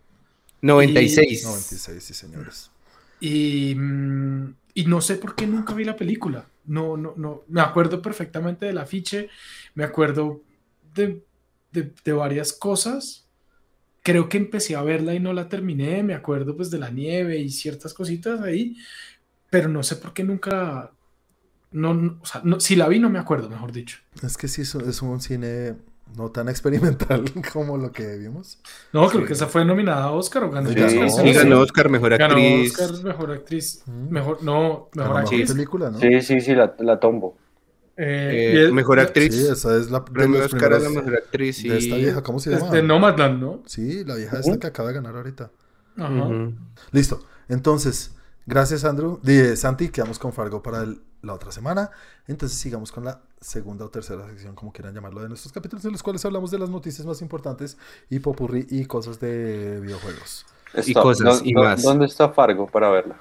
96. 0.61 1.43
96, 1.43 2.03
sí, 2.03 2.13
señores. 2.13 2.71
Y, 3.19 3.75
mm, 3.75 4.53
y 4.73 4.85
no 4.85 5.01
sé 5.01 5.15
por 5.15 5.35
qué 5.35 5.47
nunca 5.47 5.73
vi 5.73 5.83
la 5.83 5.95
película. 5.95 6.47
No, 6.65 6.97
no, 6.97 7.13
no. 7.17 7.43
Me 7.47 7.61
acuerdo 7.61 8.01
perfectamente 8.01 8.65
del 8.67 8.77
afiche, 8.77 9.29
me 9.75 9.83
acuerdo 9.83 10.41
de, 10.93 11.23
de- 11.71 11.91
de 12.03 12.13
varias 12.13 12.53
cosas. 12.53 13.25
Creo 14.03 14.29
que 14.29 14.37
empecé 14.37 14.75
a 14.75 14.81
verla 14.83 15.13
y 15.13 15.19
no 15.19 15.33
la 15.33 15.49
terminé. 15.49 16.03
Me 16.03 16.13
acuerdo 16.15 16.55
pues 16.55 16.71
de 16.71 16.79
la 16.79 16.89
nieve 16.89 17.37
y 17.37 17.49
ciertas 17.49 17.93
cositas 17.93 18.41
ahí, 18.41 18.77
pero 19.49 19.69
no 19.69 19.83
sé 19.83 19.95
por 19.97 20.13
qué 20.13 20.23
nunca. 20.23 20.91
No, 21.71 21.93
no, 21.93 22.19
o 22.21 22.25
sea, 22.25 22.41
no- 22.43 22.59
si 22.59 22.75
la 22.75 22.87
vi, 22.87 22.99
no 22.99 23.09
me 23.09 23.19
acuerdo, 23.19 23.49
mejor 23.49 23.71
dicho. 23.71 23.97
Es 24.23 24.37
que 24.37 24.47
sí, 24.47 24.61
es 24.63 25.01
un 25.01 25.21
cine 25.21 25.75
no 26.17 26.29
tan 26.31 26.49
experimental 26.49 27.23
como 27.53 27.77
lo 27.77 27.91
que 27.91 28.17
vimos. 28.17 28.59
No, 28.93 29.07
creo 29.07 29.21
Sí. 29.21 29.27
que 29.27 29.33
esa 29.33 29.47
fue 29.47 29.63
nominada 29.65 30.03
a 30.05 30.11
Oscar 30.11 30.43
o 30.45 30.51
ganó 30.51 30.69
Sí, 30.69 30.79
Oscar, 30.79 30.93
ganó. 30.95 31.09
sí, 31.11 31.27
Y 31.27 31.33
ganó 31.33 31.59
Oscar, 31.61 31.89
mejor 31.89 32.17
Ganó 32.17 32.33
actriz. 32.35 32.79
Oscar, 32.79 33.03
mejor 33.03 33.31
actriz. 33.31 33.83
Mm. 33.85 34.09
Mejor, 34.09 34.43
no, 34.43 34.89
mejor 34.95 35.17
actriz. 35.17 35.51
película, 35.51 35.89
¿no? 35.91 35.99
Sí, 35.99 36.21
sí, 36.21 36.41
sí, 36.41 36.53
la, 36.55 36.75
la 36.79 36.99
tombo. 36.99 37.37
Eh, 37.97 38.53
Eh, 38.63 38.67
y 38.69 38.71
mejor 38.71 38.99
actriz. 38.99 39.35
Sí, 39.35 39.47
esa 39.47 39.75
es 39.77 39.91
la 39.91 39.99
de, 39.99 40.11
Premio 40.11 40.39
los 40.39 40.53
Oscar 40.53 40.73
a 40.73 40.79
la 40.79 40.89
mejor 40.89 41.15
actriz. 41.15 41.61
de 41.63 41.77
esta 41.77 41.95
y- 41.97 42.01
vieja, 42.03 42.23
¿cómo 42.23 42.39
se 42.39 42.49
llama? 42.51 42.71
de 42.71 42.81
Nomadland, 42.83 43.39
¿no? 43.41 43.61
Sí, 43.65 44.03
la 44.05 44.15
vieja 44.15 44.39
esta 44.39 44.57
que 44.57 44.67
acaba 44.67 44.89
de 44.89 44.95
ganar 44.95 45.15
ahorita. 45.15 45.51
Ajá. 45.97 46.29
Listo. 46.91 47.19
Entonces, 47.49 48.15
gracias, 48.45 48.85
Andrew. 48.85 49.19
Di- 49.21 49.55
Santi, 49.57 49.89
quedamos 49.89 50.17
con 50.19 50.31
Fargo 50.33 50.63
para 50.63 50.83
el 50.83 51.01
la 51.21 51.33
otra 51.33 51.51
semana. 51.51 51.91
Entonces 52.27 52.57
sigamos 52.57 52.91
con 52.91 53.05
la 53.05 53.21
segunda 53.39 53.85
o 53.85 53.89
tercera 53.89 54.25
sección, 54.27 54.55
como 54.55 54.71
quieran 54.71 54.93
llamarlo, 54.93 55.21
de 55.21 55.29
nuestros 55.29 55.51
capítulos 55.53 55.83
en 55.85 55.91
los 55.93 56.03
cuales 56.03 56.23
hablamos 56.25 56.51
de 56.51 56.59
las 56.59 56.69
noticias 56.69 57.05
más 57.05 57.21
importantes 57.21 57.77
y 58.09 58.19
popurrí 58.19 58.65
y 58.69 58.85
cosas 58.85 59.19
de 59.19 59.79
videojuegos. 59.81 60.45
Y 60.85 60.93
cosas 60.93 61.41
y 61.43 61.53
más. 61.53 61.81
¿Dónde 61.83 62.05
está 62.05 62.29
Fargo 62.29 62.67
para 62.67 62.89
verla? 62.89 63.17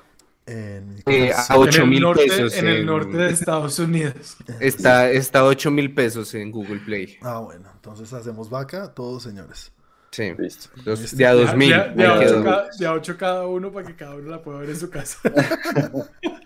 En 0.47 0.97
Eh, 1.07 1.33
a 1.33 1.57
8 1.59 1.79
en 1.79 1.83
el 1.85 1.89
mil 1.91 2.13
pesos. 2.15 2.55
en 2.55 2.67
el 2.67 2.77
en- 2.79 2.87
norte 2.87 3.17
de 3.17 3.31
Estados 3.31 3.79
Unidos. 3.79 4.37
Está, 4.61 5.11
está 5.11 5.45
8 5.45 5.71
mil 5.71 5.95
pesos 5.95 6.35
en 6.35 6.51
Google 6.51 6.81
Play. 6.81 7.19
Ah, 7.23 7.39
bueno, 7.39 7.69
entonces 7.73 8.13
hacemos 8.13 8.51
vaca, 8.51 8.93
todos 8.95 9.23
señores. 9.23 9.71
Sí. 10.11 10.33
Listo. 10.39 10.69
Dos- 10.85 11.17
de 11.17 11.27
a 11.27 11.35
2 11.35 11.55
mil. 11.55 11.69
De, 11.71 11.75
a- 11.77 11.89
de 11.89 12.05
a 12.07 12.13
ocho 12.15 12.21
quedo. 12.25 12.45
ca- 12.45 12.67
de 12.79 12.87
a 12.87 12.93
ocho 12.95 13.17
cada 13.17 13.47
uno 13.47 13.71
para 13.71 13.87
que 13.87 13.95
cada 13.95 14.17
uno 14.17 14.29
la 14.31 14.43
pueda 14.43 14.59
ver 14.61 14.71
en 14.71 14.77
su 14.77 14.91
casa. 14.91 15.19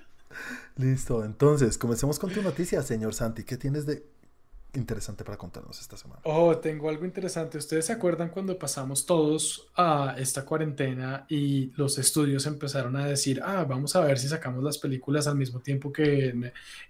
Listo, 0.76 1.24
entonces 1.24 1.78
comencemos 1.78 2.18
con 2.18 2.32
tu 2.32 2.42
noticia, 2.42 2.82
señor 2.82 3.14
Santi. 3.14 3.44
¿Qué 3.44 3.56
tienes 3.56 3.86
de 3.86 4.04
interesante 4.78 5.24
para 5.24 5.38
contarnos 5.38 5.80
esta 5.80 5.96
semana? 5.96 6.20
Oh, 6.24 6.56
tengo 6.56 6.88
algo 6.88 7.04
interesante. 7.04 7.58
¿Ustedes 7.58 7.86
se 7.86 7.92
acuerdan 7.92 8.30
cuando 8.30 8.58
pasamos 8.58 9.06
todos 9.06 9.68
a 9.76 10.16
esta 10.18 10.44
cuarentena 10.44 11.26
y 11.28 11.72
los 11.76 11.98
estudios 11.98 12.46
empezaron 12.46 12.96
a 12.96 13.06
decir, 13.06 13.40
ah, 13.44 13.64
vamos 13.64 13.94
a 13.96 14.00
ver 14.00 14.18
si 14.18 14.28
sacamos 14.28 14.62
las 14.62 14.78
películas 14.78 15.26
al 15.26 15.36
mismo 15.36 15.60
tiempo 15.60 15.92
que 15.92 16.34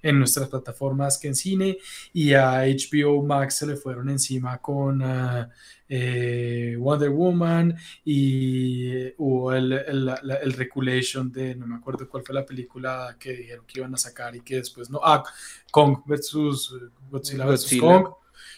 en, 0.03 0.18
nuestras 0.18 0.49
plataformas 0.49 1.18
que 1.18 1.28
en 1.28 1.35
cine? 1.35 1.78
Y 2.12 2.35
a 2.35 2.62
HBO 2.62 3.22
Max 3.22 3.57
se 3.57 3.66
le 3.66 3.76
fueron 3.76 4.09
encima 4.09 4.59
con 4.59 5.03
ah, 5.03 5.51
eh, 5.89 6.76
Wonder 6.78 7.11
Woman 7.11 7.76
y 8.05 9.09
hubo 9.18 9.53
el, 9.53 9.72
el, 9.72 10.05
la- 10.07 10.37
el 10.43 10.53
Reculation 10.55 11.30
de, 11.30 11.55
no 11.55 11.66
me 11.66 11.76
acuerdo 11.76 12.09
cuál 12.09 12.22
fue 12.24 12.35
la 12.35 12.45
película 12.47 13.16
que 13.18 13.32
dijeron 13.35 13.64
que 13.66 13.80
iban 13.80 13.95
a 13.95 13.99
sacar 13.99 14.35
y 14.35 14.41
que 14.41 14.57
después 14.57 14.91
no, 14.91 15.01
ah, 15.03 15.22
Kong 15.70 15.99
versus 16.07 16.74
eh, 16.80 16.89
Godzilla 17.11 17.47
versus 17.47 17.70
Godzilla. 17.78 18.03
Kong, 18.03 18.14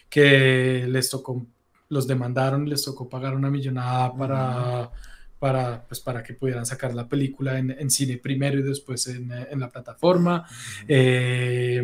que 0.08 0.86
les 0.88 1.10
tocó, 1.10 1.46
los 1.88 2.06
demandaron, 2.06 2.68
les 2.68 2.82
tocó 2.84 3.08
pagar 3.08 3.34
una 3.34 3.50
millonada 3.50 4.14
para, 4.16 4.90
para, 5.38 5.84
pues, 5.86 6.00
para 6.00 6.22
que 6.22 6.34
pudieran 6.34 6.64
sacar 6.64 6.94
la 6.94 7.08
película 7.08 7.58
en, 7.58 7.70
en 7.72 7.90
cine 7.90 8.18
primero 8.18 8.58
y 8.58 8.62
después 8.62 9.06
en, 9.08 9.30
en 9.32 9.60
la 9.60 9.68
plataforma. 9.68 10.46
Eh, 10.86 11.82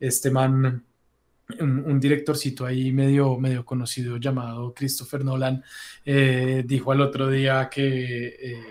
este 0.00 0.30
man, 0.30 0.84
un, 1.60 1.84
un 1.86 2.00
directorcito 2.00 2.66
ahí 2.66 2.92
medio, 2.92 3.38
medio 3.38 3.64
conocido 3.64 4.16
llamado 4.18 4.74
Christopher 4.74 5.24
Nolan, 5.24 5.62
eh, 6.04 6.62
dijo 6.66 6.92
al 6.92 7.00
otro 7.00 7.28
día 7.30 7.68
que 7.70 8.26
eh, 8.28 8.62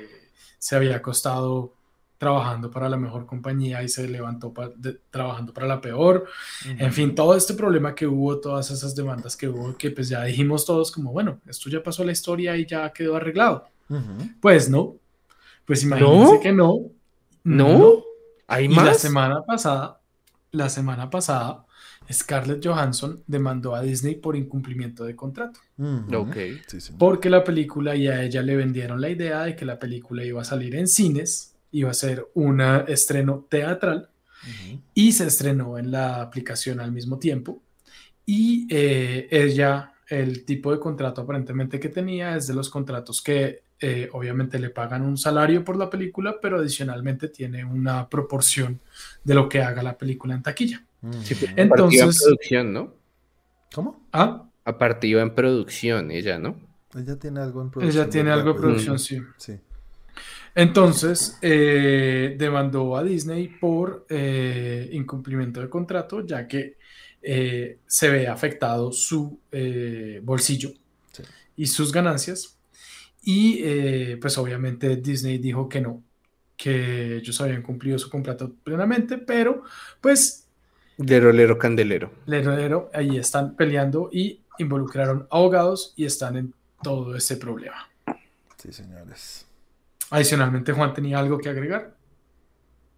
se 0.59 0.75
había 0.75 0.97
acostado 0.97 1.73
trabajando 2.19 2.71
para 2.71 2.89
la 2.89 2.97
mejor 2.97 3.25
compañía 3.27 3.83
y 3.83 3.89
se 3.89 4.07
levantó 4.07 4.51
pa- 4.51 4.71
de- 4.75 4.99
trabajando 5.11 5.53
para 5.53 5.67
la 5.67 5.79
peor. 5.81 6.25
En 6.65 6.91
fin, 6.91 7.13
todo 7.13 7.35
este 7.35 7.53
problema 7.53 7.93
que 7.93 8.07
hubo, 8.07 8.39
todas 8.39 8.71
esas 8.71 8.95
demandas 8.95 9.37
que 9.37 9.47
hubo, 9.47 9.77
que 9.77 9.91
pues 9.91 10.09
ya 10.09 10.23
dijimos 10.23 10.65
todos 10.65 10.91
como, 10.91 11.11
bueno, 11.11 11.39
esto 11.47 11.69
ya 11.69 11.83
pasó 11.83 12.03
la 12.03 12.11
historia 12.11 12.57
y 12.57 12.65
ya 12.65 12.91
quedó 12.91 13.15
arreglado. 13.15 13.67
Ujú. 13.89 14.29
Pues 14.41 14.67
no, 14.67 14.95
pues 15.65 15.83
imagínense 15.83 16.33
¿No? 16.33 16.39
que 16.39 16.51
no. 16.51 16.79
¿No? 17.43 18.03
¿Hay 18.47 18.65
Y 18.65 18.69
la 18.69 18.81
más? 18.83 18.97
semana 18.99 19.43
pasada, 19.43 19.99
la 20.51 20.69
semana 20.69 21.09
pasada, 21.11 21.65
Scarlett 22.11 22.65
Johansson 22.65 23.23
demandó 23.27 23.75
a 23.75 23.81
Disney 23.81 24.15
por 24.15 24.35
incumplimiento 24.35 25.03
de 25.03 25.15
contrato, 25.15 25.59
Ujú. 25.77 26.15
Ok. 26.17 26.35
Sí, 26.67 26.79
señor. 26.81 26.99
porque 26.99 27.29
la 27.29 27.43
película 27.43 27.95
y 27.95 28.07
a 28.07 28.23
ella 28.23 28.41
le 28.41 28.55
vendieron 28.55 29.01
la 29.01 29.09
idea 29.09 29.43
de 29.43 29.55
que 29.55 29.65
la 29.65 29.77
película 29.79 30.23
iba 30.23 30.41
a 30.41 30.45
salir 30.45 30.75
en 30.75 30.87
cines, 30.87 31.55
iba 31.71 31.91
a 31.91 31.93
ser 31.93 32.25
un 32.33 32.61
estreno 32.87 33.45
teatral 33.49 34.09
y 34.93 35.11
se 35.11 35.25
estrenó 35.27 35.77
en 35.77 35.91
la 35.91 36.21
aplicación 36.21 36.79
al 36.79 36.91
mismo 36.93 37.19
tiempo. 37.19 37.61
Y 38.25 38.67
eh, 38.69 39.27
ella, 39.29 39.93
el 40.09 40.45
tipo 40.45 40.71
de 40.71 40.79
contrato 40.79 41.21
aparentemente 41.21 41.79
que 41.79 41.89
tenía 41.89 42.35
es 42.37 42.47
de 42.47 42.53
los 42.53 42.69
contratos 42.69 43.21
que 43.21 43.63
eh, 43.79 44.09
obviamente 44.13 44.57
le 44.59 44.69
pagan 44.71 45.03
un 45.03 45.17
salario 45.17 45.63
por 45.63 45.75
la 45.77 45.89
película, 45.89 46.37
pero 46.41 46.57
adicionalmente 46.59 47.27
tiene 47.29 47.63
una 47.63 48.07
proporción 48.09 48.79
de 49.23 49.33
lo 49.35 49.47
que 49.47 49.61
haga 49.61 49.83
la 49.83 49.97
película 49.97 50.33
en 50.33 50.41
taquilla. 50.43 50.83
Sí, 51.23 51.33
Ujú. 51.35 51.45
en 51.45 51.59
Entonces- 51.59 52.01
en 52.01 52.09
producción, 52.27 52.73
¿no? 52.73 52.93
¿Cómo? 53.73 54.07
Ah, 54.11 54.43
A 54.65 54.77
partido 54.77 55.21
en 55.21 55.33
producción, 55.33 56.11
ella, 56.11 56.37
¿no? 56.39 56.59
Ella 56.95 57.15
tiene 57.17 57.39
algo 57.39 57.61
en 57.61 57.69
producción. 57.69 58.01
ella 58.03 58.09
tiene 58.09 58.31
algo 58.31 58.47
de 58.49 58.53
Pues, 58.53 58.61
producción, 58.61 58.99
sí. 58.99 59.21
Sí. 59.37 59.53
Entonces, 60.55 61.37
eh, 61.41 62.35
demandó 62.37 62.97
a 62.97 63.03
Disney 63.03 63.47
por 63.47 64.05
eh, 64.09 64.89
incumplimiento 64.91 65.61
de 65.61 65.69
contrato, 65.69 66.25
ya 66.25 66.47
que 66.47 66.77
eh, 67.21 67.79
se 67.85 68.09
ve 68.09 68.27
afectado 68.27 68.91
su 68.91 69.39
eh, 69.51 70.19
bolsillo 70.23 70.71
Sí. 71.11 71.23
y 71.57 71.65
sus 71.67 71.91
ganancias. 71.91 72.56
Y 73.29 73.59
eh, 73.61 74.17
pues 74.21 74.37
obviamente 74.37 74.95
Disney 74.95 75.37
dijo 75.37 75.67
que 75.67 75.81
no, 75.81 76.01
que 76.55 77.17
ellos 77.17 77.41
habían 77.41 77.61
cumplido 77.61 77.99
su 77.99 78.09
contrato 78.09 78.53
plenamente, 78.63 79.17
pero 79.17 79.63
pues 79.99 80.47
De 80.95 81.19
rolero 81.19 81.57
candelero. 81.57 82.09
Lerero 82.25 82.89
ahí 82.93 83.17
están 83.17 83.57
peleando 83.57 84.09
y 84.13 84.43
involucraron 84.59 85.27
abogados 85.29 85.93
y 85.97 86.05
están 86.05 86.37
en 86.37 86.53
todo 86.81 87.17
ese 87.17 87.35
problema. 87.35 87.89
Sí, 88.55 88.71
señores. 88.71 89.45
Adicionalmente, 90.09 90.71
Juan 90.71 90.93
tenía 90.93 91.19
algo 91.19 91.37
que 91.37 91.49
agregar. 91.49 91.97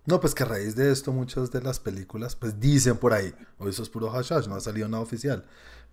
No, 0.06 0.20
pues 0.20 0.36
que 0.36 0.44
a 0.44 0.46
raíz 0.46 0.76
de 0.76 0.92
esto 0.92 1.12
muchas 1.12 1.52
de 1.52 1.62
las 1.64 1.80
películas 1.80 2.36
pues 2.36 2.60
dicen 2.60 2.98
por 2.98 3.14
ahí, 3.14 3.34
o 3.58 3.68
eso 3.68 3.82
es 3.82 3.90
puro 3.90 4.12
hash 4.12 4.32
hash, 4.32 4.48
no 4.48 4.56
ha 4.56 4.60
salido 4.60 4.88
nada 4.88 5.02
oficial, 5.02 5.44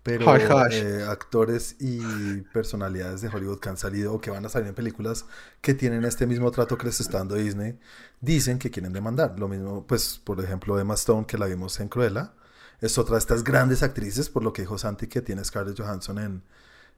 pero 0.07 0.37
eh, 0.71 1.03
actores 1.03 1.75
y 1.79 2.41
personalidades 2.53 3.19
de 3.19 3.27
Hollywood 3.27 3.59
que 3.59 3.67
han 3.67 3.75
salido 3.75 4.13
o 4.13 4.21
que 4.21 4.29
van 4.29 4.45
a 4.45 4.49
salir 4.49 4.69
en 4.69 4.73
películas 4.73 5.25
que 5.59 5.73
tienen 5.73 6.05
este 6.05 6.25
mismo 6.25 6.49
trato 6.49 6.77
que 6.77 6.85
les 6.85 7.01
está 7.01 7.17
dando 7.17 7.35
Disney, 7.35 7.77
dicen 8.21 8.57
que 8.57 8.71
quieren 8.71 8.93
demandar. 8.93 9.37
Lo 9.37 9.49
mismo, 9.49 9.85
pues, 9.85 10.21
por 10.23 10.41
ejemplo, 10.41 10.79
Emma 10.79 10.93
Stone, 10.93 11.25
que 11.27 11.37
la 11.37 11.45
vimos 11.47 11.77
en 11.81 11.89
Cruella, 11.89 12.31
es 12.79 12.97
otra 12.97 13.15
de 13.15 13.19
estas 13.19 13.43
grandes 13.43 13.83
actrices, 13.83 14.29
por 14.29 14.43
lo 14.43 14.53
que 14.53 14.61
dijo 14.61 14.77
Santi, 14.77 15.07
que 15.07 15.21
tiene 15.21 15.43
Scarlett 15.43 15.77
Johansson 15.77 16.19
en, 16.19 16.43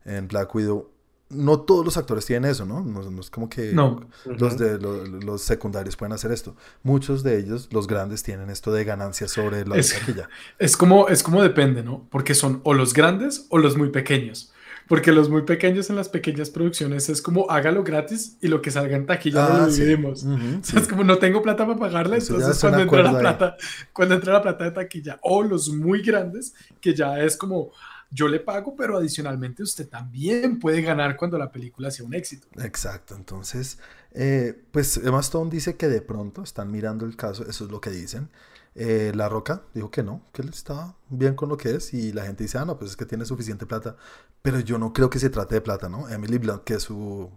en 0.06 0.28
Black 0.28 0.54
Widow. 0.54 0.92
No 1.30 1.60
todos 1.62 1.86
los 1.86 1.96
actores 1.98 2.26
tienen 2.26 2.50
eso, 2.50 2.66
¿no? 2.66 2.82
No, 2.84 3.04
no 3.10 3.22
es 3.22 3.30
como 3.30 3.50
que 3.50 3.72
No. 3.72 4.02
los, 4.26 4.58
de, 4.58 4.80
lo- 4.80 5.06
los 5.06 5.42
secundarios 5.44 5.96
pueden 5.96 6.14
hacer 6.14 6.32
esto. 6.32 6.56
Muchos 6.82 7.22
de 7.22 7.38
ellos, 7.40 7.70
los 7.72 7.86
grandes, 7.88 8.24
tienen 8.24 8.50
esto 8.50 8.72
de 8.72 8.84
ganancia 8.84 9.28
sobre 9.28 9.66
la 9.68 9.78
Es- 9.78 9.94
taquilla. 9.94 10.28
Es 10.58 10.76
como, 10.76 11.08
es 11.08 11.22
como 11.22 11.44
depende, 11.44 11.84
¿no? 11.84 12.08
Porque 12.10 12.34
son 12.34 12.62
o 12.64 12.74
los 12.74 12.94
grandes 12.94 13.46
o 13.50 13.60
los 13.60 13.78
muy 13.78 13.90
pequeños. 13.90 14.52
Porque 14.88 15.12
los 15.12 15.30
muy 15.30 15.44
pequeños 15.44 15.92
en 15.92 15.98
las 15.98 16.10
pequeñas 16.10 16.50
producciones 16.50 17.10
es 17.10 17.22
como 17.22 17.52
hágalo 17.52 17.84
gratis 17.84 18.38
y 18.42 18.48
lo 18.48 18.60
que 18.64 18.72
salga 18.72 18.96
en 18.98 19.06
taquilla 19.06 19.46
Ah, 19.46 19.66
lo 19.68 19.72
sí. 19.72 19.82
dividimos. 19.82 20.24
Ujú, 20.24 20.34
O 20.34 20.64
sea, 20.64 20.64
sí. 20.64 20.78
es 20.78 20.88
como 20.88 21.04
no 21.04 21.20
tengo 21.20 21.44
plata 21.44 21.68
para 21.68 21.78
pagarla, 21.78 22.18
Eso 22.18 22.34
entonces 22.34 22.60
cuando 22.60 22.80
entra 22.80 23.04
la 23.04 23.10
acuerdo 23.10 23.18
ahí. 23.30 23.36
plata, 23.38 23.58
cuando 23.94 24.16
entra 24.16 24.34
la 24.34 24.42
plata 24.42 24.64
de 24.64 24.72
taquilla, 24.72 25.20
o 25.22 25.44
los 25.44 25.70
muy 25.70 26.02
grandes, 26.02 26.56
que 26.82 26.96
ya 26.96 27.20
es 27.20 27.38
como 27.38 27.70
yo 28.12 28.28
le 28.28 28.40
pago, 28.40 28.76
pero 28.76 28.98
adicionalmente 28.98 29.64
usted 29.64 29.88
también 29.88 30.60
puede 30.60 30.82
ganar 30.82 31.16
cuando 31.16 31.38
la 31.38 31.52
película 31.52 31.92
sea 31.92 32.06
un 32.06 32.14
éxito. 32.14 32.48
Exacto, 32.58 33.16
entonces, 33.16 33.78
eh, 34.12 34.64
pues 34.72 34.98
Emma 34.98 35.20
Stone 35.20 35.52
dice 35.52 35.76
que 35.78 35.88
de 35.88 36.02
pronto 36.02 36.44
están 36.44 36.72
mirando 36.72 37.06
el 37.06 37.16
caso, 37.16 37.46
eso 37.48 37.66
es 37.66 37.72
lo 37.72 37.82
que 37.82 37.92
dicen. 37.92 38.30
Eh, 38.76 39.12
la 39.16 39.28
Roca 39.30 39.64
dijo 39.74 39.92
que 39.92 40.04
no, 40.04 40.24
que 40.32 40.42
él 40.42 40.50
estaba 40.50 40.96
bien 41.10 41.36
con 41.36 41.50
lo 41.50 41.58
que 41.58 41.76
es 41.76 41.94
y 41.94 42.14
la 42.14 42.26
gente 42.26 42.44
dice, 42.44 42.58
ah, 42.58 42.66
no, 42.66 42.78
pues 42.78 42.92
es 42.92 42.98
que 42.98 43.06
tiene 43.06 43.26
suficiente 43.26 43.66
plata, 43.66 43.96
pero 44.42 44.60
yo 44.60 44.78
no 44.78 44.94
creo 44.94 45.10
que 45.10 45.20
se 45.20 45.30
trate 45.30 45.56
de 45.56 45.62
plata, 45.62 45.90
¿no? 45.90 46.08
Emily 46.10 46.38
Blunt, 46.38 46.64
que 46.64 46.76
es 46.76 46.84
su 46.84 47.30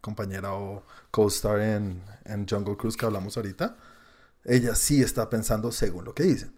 compañera 0.00 0.52
o 0.54 0.84
co-star 1.10 1.60
en, 1.60 2.02
en 2.24 2.46
Jungle 2.48 2.76
Cruise 2.76 2.96
que 2.96 3.06
hablamos 3.06 3.36
ahorita, 3.36 3.76
ella 4.44 4.74
sí 4.74 5.02
está 5.02 5.30
pensando 5.30 5.72
según 5.72 6.04
lo 6.04 6.14
que 6.14 6.24
dicen. 6.24 6.52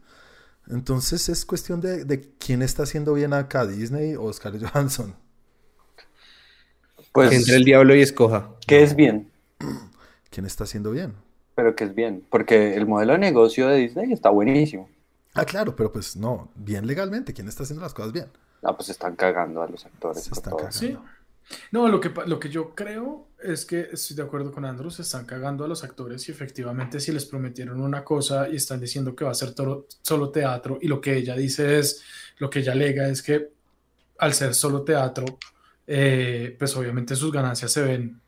Entonces 0.69 1.29
es 1.29 1.45
cuestión 1.45 1.81
de, 1.81 2.05
de 2.05 2.33
quién 2.39 2.63
está 2.63 2.85
haciendo 2.85 3.15
bien 3.15 3.33
acá, 3.33 3.67
Disney 3.67 4.15
o 4.17 4.33
Scarlett 4.33 4.63
Johansson. 4.73 5.15
Pues, 7.13 7.31
Que 7.31 7.37
entre 7.37 7.57
el 7.57 7.65
diablo 7.65 7.95
y 7.95 8.03
escoja. 8.03 8.51
¿qué 8.67 8.83
es 8.83 8.97
bien? 8.97 9.31
¿Quién 10.31 10.47
está 10.47 10.65
haciendo 10.65 10.91
bien? 10.91 11.15
Pero 11.55 11.77
que 11.77 11.85
es 11.85 11.95
bien, 11.95 12.25
porque 12.29 12.75
el 12.75 12.87
modelo 12.87 13.13
de 13.13 13.21
negocio 13.21 13.69
de 13.69 13.77
Disney 13.77 14.13
está 14.13 14.31
buenísimo. 14.31 14.89
Ah, 15.35 15.45
claro, 15.45 15.77
pero 15.77 15.93
pues 15.93 16.17
no, 16.17 16.51
bien 16.57 16.87
legalmente, 16.87 17.33
¿quién 17.33 17.47
está 17.47 17.63
haciendo 17.63 17.83
las 17.83 17.95
cosas 17.95 18.13
bien? 18.13 18.27
Ah, 18.63 18.77
pues 18.77 18.89
están 18.89 19.15
cagando 19.15 19.63
a 19.63 19.69
los 19.69 19.85
actores. 19.85 20.25
Se 20.25 20.33
están 20.33 20.55
cagando. 20.55 20.73
Sí. 20.73 20.97
No, 21.71 21.89
lo 21.89 22.01
que, 22.01 22.11
lo 22.27 22.41
que 22.41 22.49
yo 22.49 22.75
creo 22.75 23.29
es 23.45 23.65
que 23.67 23.89
estoy 23.93 24.17
de 24.17 24.23
acuerdo 24.23 24.51
con 24.51 24.65
Andrew, 24.65 24.91
se 24.91 25.03
están 25.03 25.25
cagando 25.27 25.65
a 25.65 25.69
los 25.69 25.85
actores 25.85 26.29
y 26.29 26.33
efectivamente 26.33 26.99
si 27.01 27.13
les 27.13 27.25
prometieron 27.27 27.81
una 27.81 28.03
cosa 28.03 28.49
y 28.49 28.57
están 28.57 28.81
diciendo 28.81 29.15
que 29.15 29.25
va 29.25 29.31
a 29.31 29.35
ser 29.35 29.55
toro- 29.55 29.87
solo 30.03 30.31
teatro 30.31 30.79
y 30.81 30.89
lo 30.89 31.01
que 31.01 31.17
ella 31.17 31.37
dice 31.37 31.79
es, 31.79 32.03
lo 32.39 32.49
que 32.51 32.61
ella 32.61 32.73
alega 32.73 33.09
es 33.09 33.23
que 33.23 33.51
al 34.19 34.33
ser 34.35 34.55
solo 34.55 34.83
teatro, 34.83 35.25
eh, 35.87 36.57
pues 36.59 36.75
obviamente 36.77 37.15
sus 37.17 37.31
ganancias 37.31 37.71
se 37.73 37.83
ven 37.83 38.21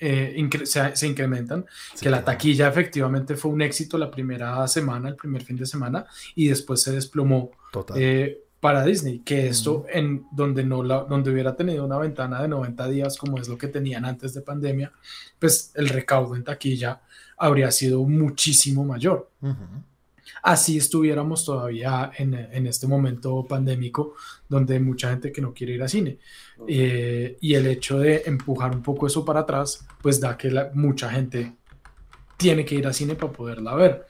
eh, 0.00 0.34
incre- 0.36 0.64
se, 0.64 0.94
se 0.94 1.06
incrementan, 1.08 1.66
que 2.00 2.08
la 2.08 2.24
taquilla 2.24 2.68
efectivamente 2.68 3.34
fue 3.34 3.50
un 3.50 3.62
éxito 3.62 3.98
la 3.98 4.08
primera 4.10 4.66
semana, 4.68 5.08
el 5.08 5.16
primer 5.16 5.42
fin 5.42 5.56
de 5.56 5.66
semana, 5.66 6.06
y 6.36 6.46
después 6.48 6.82
se 6.82 6.92
desplomó 6.92 7.50
Total. 7.72 7.96
eh, 8.00 8.44
para 8.60 8.84
Disney, 8.84 9.20
que 9.20 9.46
esto 9.46 9.86
en 9.92 10.26
donde 10.32 10.64
no 10.64 10.82
la, 10.82 11.04
donde 11.04 11.30
hubiera 11.30 11.54
tenido 11.54 11.84
una 11.84 11.98
ventana 11.98 12.42
de 12.42 12.48
90 12.48 12.88
días 12.88 13.16
como 13.16 13.38
es 13.38 13.48
lo 13.48 13.56
que 13.56 13.68
tenían 13.68 14.04
antes 14.04 14.34
de 14.34 14.40
pandemia, 14.42 14.92
pues 15.38 15.70
el 15.76 15.88
recaudo 15.88 16.34
en 16.34 16.42
taquilla 16.44 17.00
habría 17.36 17.70
sido 17.70 18.02
muchísimo 18.04 18.84
mayor. 18.84 19.30
Así 20.42 20.76
estuviéramos 20.76 21.44
todavía 21.44 22.10
en, 22.16 22.34
en 22.34 22.66
este 22.66 22.86
momento 22.86 23.44
pandémico 23.48 24.14
donde 24.48 24.74
hay 24.74 24.80
mucha 24.80 25.10
gente 25.10 25.32
que 25.32 25.40
no 25.40 25.52
quiere 25.54 25.74
ir 25.74 25.82
al 25.82 25.88
cine. 25.88 26.18
Eh, 26.66 27.36
y 27.40 27.54
el 27.54 27.66
hecho 27.66 27.98
de 27.98 28.22
empujar 28.26 28.74
un 28.74 28.82
poco 28.82 29.06
eso 29.06 29.24
para 29.24 29.40
atrás, 29.40 29.86
pues 30.02 30.20
da 30.20 30.36
que 30.36 30.50
la- 30.50 30.70
mucha 30.74 31.10
gente 31.10 31.54
tiene 32.36 32.64
que 32.64 32.74
ir 32.74 32.86
al 32.86 32.94
cine 32.94 33.14
para 33.14 33.32
poderla 33.32 33.74
ver. 33.74 34.06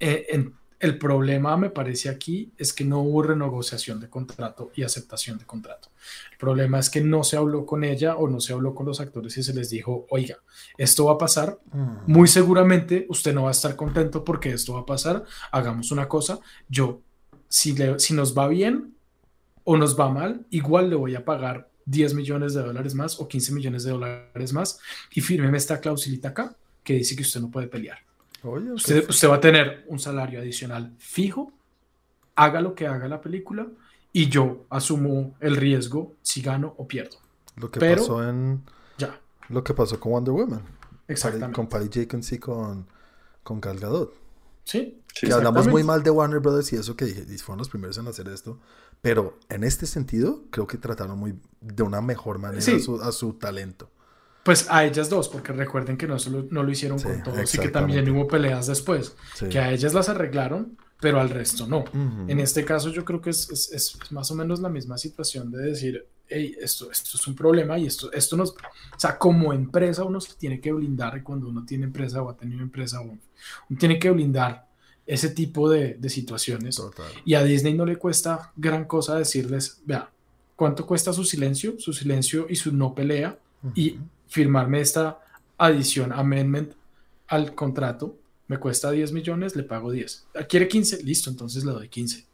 Eh, 0.00 0.26
en- 0.30 0.54
el 0.80 0.96
problema, 0.98 1.56
me 1.56 1.70
parece 1.70 2.08
aquí, 2.08 2.52
es 2.56 2.72
que 2.72 2.84
no 2.84 3.00
hubo 3.00 3.22
renegociación 3.22 3.98
de 4.00 4.08
contrato 4.08 4.70
y 4.76 4.84
aceptación 4.84 5.36
de 5.38 5.44
contrato. 5.44 5.88
El 6.32 6.38
problema 6.38 6.78
es 6.78 6.88
que 6.88 7.00
no 7.00 7.24
se 7.24 7.36
habló 7.36 7.66
con 7.66 7.82
ella 7.82 8.16
o 8.16 8.28
no 8.28 8.38
se 8.40 8.52
habló 8.52 8.74
con 8.74 8.86
los 8.86 9.00
actores 9.00 9.36
y 9.36 9.42
se 9.42 9.52
les 9.54 9.70
dijo, 9.70 10.06
oiga, 10.10 10.36
esto 10.76 11.06
va 11.06 11.14
a 11.14 11.18
pasar, 11.18 11.58
Mm. 11.72 11.96
muy 12.12 12.28
seguramente 12.28 13.06
usted 13.08 13.34
no 13.34 13.42
va 13.44 13.48
a 13.48 13.52
estar 13.52 13.74
contento 13.74 14.22
porque 14.24 14.52
esto 14.52 14.74
va 14.74 14.80
a 14.80 14.86
pasar. 14.86 15.24
Hagamos 15.50 15.90
una 15.90 16.06
cosa, 16.08 16.38
yo, 16.68 17.02
si, 17.48 17.72
le- 17.76 17.98
si 17.98 18.14
nos 18.14 18.36
va 18.36 18.46
bien 18.46 18.94
o 19.64 19.76
nos 19.76 19.98
va 19.98 20.08
mal, 20.10 20.46
igual 20.50 20.90
le 20.90 20.96
voy 20.96 21.14
a 21.16 21.24
pagar 21.24 21.68
10 21.86 22.14
millones 22.14 22.54
de 22.54 22.62
dólares 22.62 22.94
más 22.94 23.18
o 23.18 23.26
15 23.26 23.52
millones 23.52 23.82
de 23.82 23.90
dólares 23.92 24.52
más 24.52 24.78
y 25.10 25.22
fírmeme 25.22 25.56
esta 25.58 25.80
clausulita 25.80 26.28
acá 26.28 26.54
que 26.84 26.94
dice 26.94 27.16
que 27.16 27.22
usted 27.22 27.40
no 27.40 27.50
puede 27.50 27.66
pelear. 27.66 27.98
Oye, 28.42 28.72
Usted, 28.72 29.08
usted 29.08 29.28
va 29.28 29.36
a 29.36 29.40
tener 29.40 29.84
un 29.88 29.98
salario 29.98 30.40
adicional 30.40 30.94
fijo, 30.98 31.52
haga 32.36 32.60
lo 32.60 32.74
que 32.74 32.86
haga 32.86 33.08
la 33.08 33.20
película 33.20 33.66
y 34.12 34.28
yo 34.28 34.64
asumo 34.70 35.34
el 35.40 35.56
riesgo 35.56 36.14
si 36.22 36.40
gano 36.42 36.74
o 36.78 36.86
pierdo. 36.86 37.18
lo 37.56 37.70
que 37.70 37.80
pero- 37.80 38.00
pasó 38.02 38.28
en 38.28 38.62
Ya, 38.98 39.20
lo 39.48 39.64
que 39.64 39.74
pasó 39.74 39.98
con 39.98 40.12
Wonder 40.12 40.32
Woman, 40.32 40.62
exactamente. 41.08 41.54
con 41.56 41.68
Patty 41.68 41.88
Jenkins 41.92 42.32
y 42.32 42.38
con 42.38 42.86
con 43.42 43.60
Gal 43.60 43.78
Gadot. 43.80 44.12
Sí, 44.64 45.00
Sí, 45.14 45.26
que 45.26 45.32
hablamos 45.32 45.66
muy 45.66 45.82
mal 45.82 46.02
de 46.02 46.10
Warner 46.10 46.38
Brothers 46.38 46.72
y 46.74 46.76
eso 46.76 46.94
que 46.94 47.06
dije, 47.06 47.24
y 47.28 47.38
fueron 47.38 47.58
los 47.58 47.68
primeros 47.70 47.96
en 47.98 48.06
hacer 48.06 48.28
esto, 48.28 48.60
pero 49.00 49.38
en 49.48 49.64
este 49.64 49.86
sentido 49.86 50.42
creo 50.50 50.66
que 50.66 50.76
trataron 50.76 51.18
muy 51.18 51.40
de 51.62 51.82
una 51.82 52.00
mejor 52.02 52.38
manera 52.38 52.60
Sí. 52.60 52.72
a, 52.76 52.78
su, 52.78 53.02
a 53.02 53.10
su 53.10 53.32
talento. 53.32 53.90
Pues 54.48 54.66
a 54.70 54.82
ellas 54.86 55.10
dos, 55.10 55.28
porque 55.28 55.52
recuerden 55.52 55.98
que 55.98 56.06
no, 56.06 56.18
solo, 56.18 56.46
no 56.50 56.62
lo 56.62 56.70
hicieron 56.70 56.98
Sí, 56.98 57.04
con 57.04 57.22
todos 57.22 57.54
y 57.54 57.58
que 57.58 57.68
también 57.68 58.08
hubo 58.08 58.26
peleas 58.26 58.66
después, 58.66 59.14
Sí. 59.34 59.46
que 59.50 59.58
a 59.58 59.70
ellas 59.70 59.92
las 59.92 60.08
arreglaron, 60.08 60.78
pero 61.00 61.20
al 61.20 61.28
resto 61.28 61.66
no. 61.66 61.80
Ujú. 61.80 62.24
En 62.28 62.40
este 62.40 62.64
caso 62.64 62.88
yo 62.88 63.04
creo 63.04 63.20
que 63.20 63.28
es, 63.28 63.50
es- 63.50 63.70
es 63.72 63.98
más 64.10 64.30
o 64.30 64.34
menos 64.34 64.60
la 64.60 64.70
misma 64.70 64.96
situación 64.96 65.50
de 65.50 65.58
decir, 65.64 66.06
hey, 66.28 66.56
esto, 66.62 66.90
esto 66.90 67.18
es 67.18 67.26
un 67.26 67.34
problema 67.34 67.78
y 67.78 67.84
esto, 67.84 68.10
esto 68.10 68.38
nos... 68.38 68.52
O 68.52 68.54
sea, 68.98 69.18
como 69.18 69.52
empresa 69.52 70.02
uno 70.04 70.18
se 70.18 70.32
tiene 70.34 70.60
que 70.62 70.72
blindar 70.72 71.18
y 71.18 71.22
cuando 71.22 71.46
uno 71.50 71.66
tiene 71.66 71.84
empresa 71.84 72.22
o 72.22 72.30
ha 72.30 72.34
tenido 72.38 72.62
empresa, 72.62 73.00
uno, 73.02 73.18
uno 73.68 73.78
tiene 73.78 73.98
que 73.98 74.10
blindar 74.10 74.66
ese 75.06 75.28
tipo 75.28 75.68
de, 75.68 75.92
de 76.00 76.08
situaciones. 76.08 76.76
Total. 76.76 77.04
Y 77.26 77.34
a 77.34 77.44
Disney 77.44 77.74
no 77.74 77.84
le 77.84 77.96
cuesta 77.96 78.50
gran 78.56 78.86
cosa 78.86 79.14
decirles, 79.18 79.82
vea, 79.84 80.08
¿cuánto 80.56 80.86
cuesta 80.86 81.12
su 81.12 81.24
silencio? 81.24 81.74
Su 81.78 81.92
silencio 81.92 82.46
y 82.48 82.56
su 82.56 82.72
no 82.74 82.94
pelea 82.94 83.38
y 83.74 83.90
Ujú. 83.96 84.04
Firmarme 84.28 84.80
esta 84.80 85.20
adición, 85.56 86.12
amendment 86.12 86.72
al 87.28 87.54
contrato, 87.54 88.16
me 88.46 88.58
cuesta 88.58 88.90
10 88.90 89.12
millones, 89.12 89.54
le 89.54 89.62
pago 89.62 89.90
10. 89.90 90.26
¿Quiere 90.48 90.66
15? 90.68 91.02
Listo, 91.02 91.28
entonces 91.30 91.64
le 91.64 91.72
doy 91.72 91.88
15. 91.88 92.24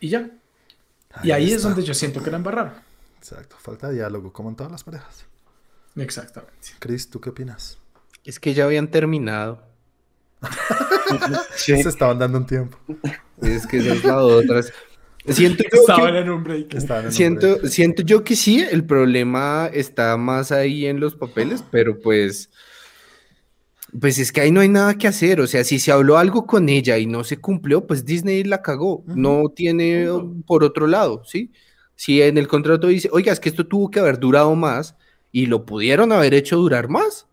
Y 0.00 0.08
ya. 0.08 0.30
y 1.22 1.30
ahí 1.30 1.52
es 1.52 1.62
donde 1.62 1.82
yo 1.82 1.94
siento 1.94 2.22
que 2.22 2.30
la 2.30 2.36
embarraron. 2.36 2.74
Exacto, 3.18 3.56
falta 3.58 3.90
diálogo, 3.90 4.32
como 4.32 4.50
en 4.50 4.56
todas 4.56 4.70
las 4.70 4.84
parejas. 4.84 5.24
Exactamente. 5.96 6.68
Chris, 6.78 7.08
¿tú 7.08 7.20
qué 7.20 7.30
opinas? 7.30 7.78
Es 8.24 8.38
que 8.38 8.52
ya 8.52 8.64
habían 8.64 8.90
terminado. 8.90 9.62
Sí. 11.56 11.74
Se 11.82 11.88
estaban 11.88 12.18
dando 12.18 12.38
un 12.38 12.46
tiempo. 12.46 12.78
Es 13.40 13.66
que 13.66 13.78
esa 13.78 13.94
es 13.94 14.04
la 14.04 14.18
otra. 14.18 14.60
Siento 15.28 15.64
yo 15.64 15.80
Estaban 15.80 16.12
que, 16.12 16.18
en 16.20 16.30
un 16.30 16.44
break. 16.44 16.74
Estaban 16.74 17.02
en 17.04 17.06
un 17.08 17.12
siento, 17.12 17.56
break. 17.58 17.66
siento 17.66 18.02
yo 18.02 18.24
que 18.24 18.36
sí, 18.36 18.60
el 18.70 18.84
problema 18.84 19.68
está 19.72 20.16
más 20.16 20.52
ahí 20.52 20.86
en 20.86 21.00
los 21.00 21.14
papeles, 21.16 21.64
pero 21.70 21.98
pues, 21.98 22.50
pues 23.98 24.18
es 24.18 24.32
que 24.32 24.40
ahí 24.40 24.50
no 24.52 24.60
hay 24.60 24.68
nada 24.68 24.96
que 24.98 25.08
hacer. 25.08 25.40
O 25.40 25.46
sea, 25.46 25.64
si 25.64 25.78
se 25.78 25.92
habló 25.92 26.18
algo 26.18 26.46
con 26.46 26.68
ella 26.68 26.98
y 26.98 27.06
no 27.06 27.24
se 27.24 27.38
cumplió, 27.38 27.86
pues 27.86 28.04
Disney 28.04 28.44
la 28.44 28.62
cagó. 28.62 29.02
No 29.06 29.44
tiene 29.54 30.06
por 30.46 30.64
otro 30.64 30.86
lado, 30.86 31.22
¿sí? 31.24 31.50
Si 31.94 32.20
en 32.20 32.36
el 32.36 32.46
contrato 32.48 32.88
dice, 32.88 33.08
oiga, 33.12 33.32
es 33.32 33.40
que 33.40 33.48
esto 33.48 33.66
tuvo 33.66 33.90
que 33.90 34.00
haber 34.00 34.18
durado 34.18 34.54
más 34.54 34.96
y 35.32 35.46
lo 35.46 35.64
pudieron 35.64 36.12
haber 36.12 36.34
hecho 36.34 36.56
durar 36.56 36.88
más, 36.88 37.26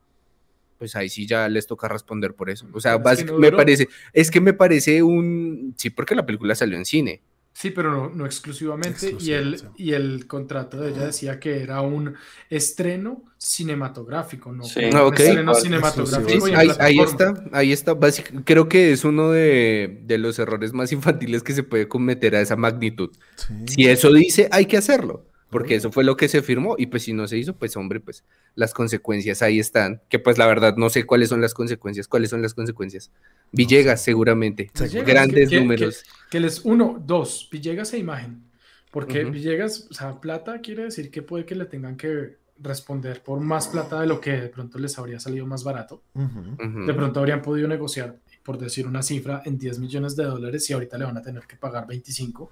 pues 0.79 0.95
ahí 0.95 1.09
sí 1.09 1.25
ya 1.27 1.47
les 1.49 1.67
toca 1.67 1.87
responder 1.89 2.33
por 2.33 2.49
eso. 2.49 2.67
O 2.73 2.79
sea, 2.79 2.97
Pero 3.01 3.09
es 3.11 3.17
que 3.19 3.25
básic- 3.25 3.33
no 3.33 3.39
me 3.39 3.51
parece, 3.51 3.87
es 4.13 4.31
que 4.31 4.39
me 4.41 4.53
parece 4.53 5.03
un, 5.03 5.73
sí, 5.77 5.89
porque 5.89 6.15
la 6.15 6.25
película 6.25 6.55
salió 6.55 6.77
en 6.77 6.85
cine. 6.85 7.21
Sí, 7.53 7.69
pero 7.69 7.91
no, 7.91 8.09
no 8.09 8.25
exclusivamente. 8.25 9.15
Y, 9.19 9.31
el, 9.31 9.59
sí. 9.59 9.65
y 9.77 9.93
el 9.93 10.25
contrato 10.27 10.81
de 10.81 10.89
ella 10.89 11.05
decía 11.05 11.39
que 11.39 11.61
era 11.61 11.81
un 11.81 12.15
estreno 12.49 13.23
cinematográfico, 13.37 14.51
no 14.51 14.63
Sí. 14.63 14.81
Ah, 14.93 15.03
un 15.03 15.07
ok. 15.09 15.19
estreno 15.19 15.53
cinematográfico. 15.55 16.45
Sí, 16.47 16.53
ahí, 16.53 16.99
está, 16.99 17.33
ahí 17.51 17.71
está. 17.71 17.95
Creo 18.43 18.67
que 18.67 18.91
es 18.91 19.03
uno 19.05 19.31
de, 19.31 19.99
de 20.05 20.17
los 20.17 20.39
errores 20.39 20.73
más 20.73 20.91
infantiles 20.93 21.43
que 21.43 21.53
se 21.53 21.63
puede 21.63 21.87
cometer 21.87 22.35
a 22.35 22.41
esa 22.41 22.55
magnitud. 22.55 23.11
Sí. 23.35 23.53
Si 23.67 23.87
eso 23.87 24.11
dice, 24.11 24.47
hay 24.51 24.65
que 24.65 24.77
hacerlo, 24.77 25.25
porque 25.49 25.75
eso 25.75 25.91
fue 25.91 26.03
lo 26.03 26.17
que 26.17 26.27
se 26.29 26.41
firmó 26.41 26.75
y 26.79 26.87
pues 26.87 27.03
si 27.03 27.13
no 27.13 27.27
se 27.27 27.37
hizo, 27.37 27.55
pues 27.55 27.77
hombre, 27.77 27.99
pues 27.99 28.23
las 28.55 28.73
consecuencias 28.73 29.41
ahí 29.43 29.59
están, 29.59 30.01
que 30.09 30.17
pues 30.19 30.37
la 30.39 30.47
verdad 30.47 30.75
no 30.77 30.89
sé 30.89 31.05
cuáles 31.05 31.29
son 31.29 31.41
las 31.41 31.53
consecuencias, 31.53 32.07
cuáles 32.07 32.31
son 32.31 32.41
las 32.41 32.53
consecuencias. 32.55 33.11
Villegas, 33.51 34.03
seguramente, 34.03 34.71
Villegas, 34.73 35.05
grandes 35.07 35.49
que- 35.49 35.55
que- 35.55 35.61
números. 35.61 36.03
Que 36.33 36.39
les, 36.39 36.65
uno, 36.65 36.99
dos, 36.99 37.47
Villegas 37.51 37.93
e 37.93 37.99
imagen. 37.99 38.41
Porque 38.89 39.23
Ujú. 39.23 39.33
Villegas, 39.33 39.85
o 39.91 39.93
sea, 39.93 40.19
plata 40.19 40.61
quiere 40.61 40.85
decir 40.85 41.11
que 41.11 41.21
puede 41.21 41.45
que 41.45 41.53
le 41.53 41.65
tengan 41.65 41.95
que 41.95 42.37
responder 42.57 43.21
por 43.21 43.39
más 43.39 43.67
plata 43.67 44.01
de 44.01 44.07
lo 44.07 44.19
que 44.19 44.31
de 44.31 44.47
pronto 44.47 44.79
les 44.79 44.97
habría 44.97 45.19
salido 45.19 45.45
más 45.45 45.63
barato. 45.63 46.01
De 46.15 46.93
pronto 46.95 47.19
habrían 47.19 47.43
podido 47.43 47.67
negociar, 47.67 48.17
por 48.41 48.57
decir 48.57 48.87
una 48.87 49.03
cifra, 49.03 49.43
en 49.45 49.59
10 49.59 49.77
millones 49.77 50.15
de 50.15 50.23
dólares 50.23 50.67
y 50.67 50.73
ahorita 50.73 50.97
le 50.97 51.05
van 51.05 51.17
a 51.17 51.21
tener 51.21 51.43
que 51.45 51.55
pagar 51.55 51.85
25. 51.85 52.51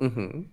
Ujú. 0.00 0.46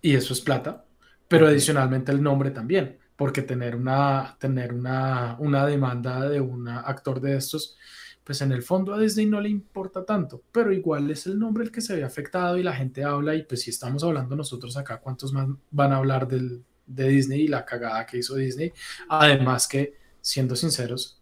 Y 0.00 0.16
eso 0.16 0.32
es 0.32 0.40
plata. 0.40 0.84
Pero 1.28 1.46
adicionalmente 1.46 2.10
el 2.10 2.20
nombre 2.20 2.50
también. 2.50 2.98
Porque 3.14 3.42
tener 3.42 3.76
una, 3.76 4.36
tener 4.40 4.74
una, 4.74 5.36
una 5.38 5.64
demanda 5.66 6.28
de 6.28 6.40
un 6.40 6.66
actor 6.66 7.20
de 7.20 7.36
estos, 7.36 7.76
pues 8.24 8.40
en 8.40 8.52
el 8.52 8.62
fondo 8.62 8.94
a 8.94 9.00
Disney 9.00 9.26
no 9.26 9.40
le 9.40 9.48
importa 9.48 10.04
tanto, 10.04 10.42
pero 10.52 10.72
igual 10.72 11.10
es 11.10 11.26
el 11.26 11.38
nombre 11.38 11.64
el 11.64 11.70
que 11.72 11.80
se 11.80 11.96
ve 11.96 12.04
afectado 12.04 12.56
y 12.56 12.62
la 12.62 12.72
gente 12.74 13.02
habla 13.04 13.34
y 13.34 13.42
pues 13.42 13.62
si 13.62 13.70
estamos 13.70 14.04
hablando 14.04 14.36
nosotros 14.36 14.76
acá, 14.76 14.98
¿cuántos 15.00 15.32
más 15.32 15.48
van 15.70 15.92
a 15.92 15.96
hablar 15.96 16.28
del, 16.28 16.62
de 16.86 17.08
Disney 17.08 17.42
y 17.42 17.48
la 17.48 17.64
cagada 17.64 18.06
que 18.06 18.18
hizo 18.18 18.36
Disney? 18.36 18.72
Además 19.08 19.66
que, 19.66 19.96
siendo 20.20 20.54
sinceros, 20.54 21.20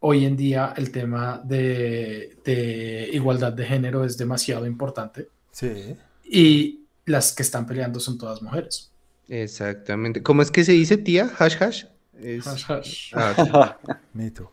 hoy 0.00 0.24
en 0.24 0.36
día 0.36 0.74
el 0.76 0.92
tema 0.92 1.40
de, 1.44 2.38
de 2.44 3.10
igualdad 3.12 3.52
de 3.52 3.64
género 3.64 4.04
es 4.04 4.16
demasiado 4.16 4.66
importante 4.66 5.28
Sí. 5.50 5.96
y 6.24 6.84
las 7.04 7.32
que 7.32 7.42
están 7.42 7.66
peleando 7.66 7.98
son 7.98 8.16
todas 8.18 8.42
mujeres. 8.42 8.92
Exactamente. 9.28 10.22
¿Cómo 10.22 10.42
es 10.42 10.50
que 10.52 10.62
se 10.64 10.72
dice, 10.72 10.96
tía? 10.98 11.32
Hash 11.38 11.56
hash. 11.60 11.84
Es- 12.18 12.46
Hash, 12.46 12.64
hash. 12.70 13.12
Ah, 13.14 13.76
too. 14.34 14.50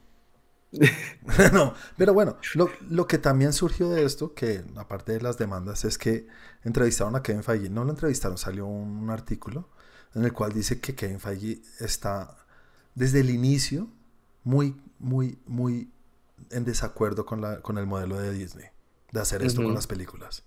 no, 1.53 1.73
pero 1.97 2.13
bueno, 2.13 2.37
lo, 2.55 2.69
lo 2.89 3.05
que 3.07 3.17
también 3.17 3.53
surgió 3.53 3.89
de 3.89 4.03
esto, 4.05 4.33
que 4.33 4.63
aparte 4.75 5.11
de 5.13 5.21
las 5.21 5.37
demandas, 5.37 5.85
es 5.85 5.97
que 5.97 6.27
entrevistaron 6.63 7.15
a 7.15 7.21
Kevin 7.23 7.43
Feige. 7.43 7.69
No 7.69 7.83
lo 7.83 7.91
entrevistaron, 7.91 8.37
salió 8.37 8.65
un, 8.65 8.97
un 8.97 9.09
artículo 9.09 9.69
en 10.15 10.23
el 10.25 10.33
cual 10.33 10.51
dice 10.53 10.79
que 10.79 10.95
Kevin 10.95 11.19
Feige 11.19 11.61
está 11.79 12.37
desde 12.95 13.19
el 13.21 13.29
inicio 13.29 13.87
muy, 14.43 14.75
muy, 14.99 15.39
muy 15.45 15.91
en 16.51 16.65
desacuerdo 16.65 17.25
con, 17.25 17.41
la, 17.41 17.61
con 17.61 17.77
el 17.77 17.85
modelo 17.85 18.17
de 18.19 18.31
Disney, 18.33 18.65
de 19.11 19.19
hacer 19.21 19.43
esto 19.43 19.63
con 19.63 19.73
las 19.73 19.87
películas. 19.87 20.43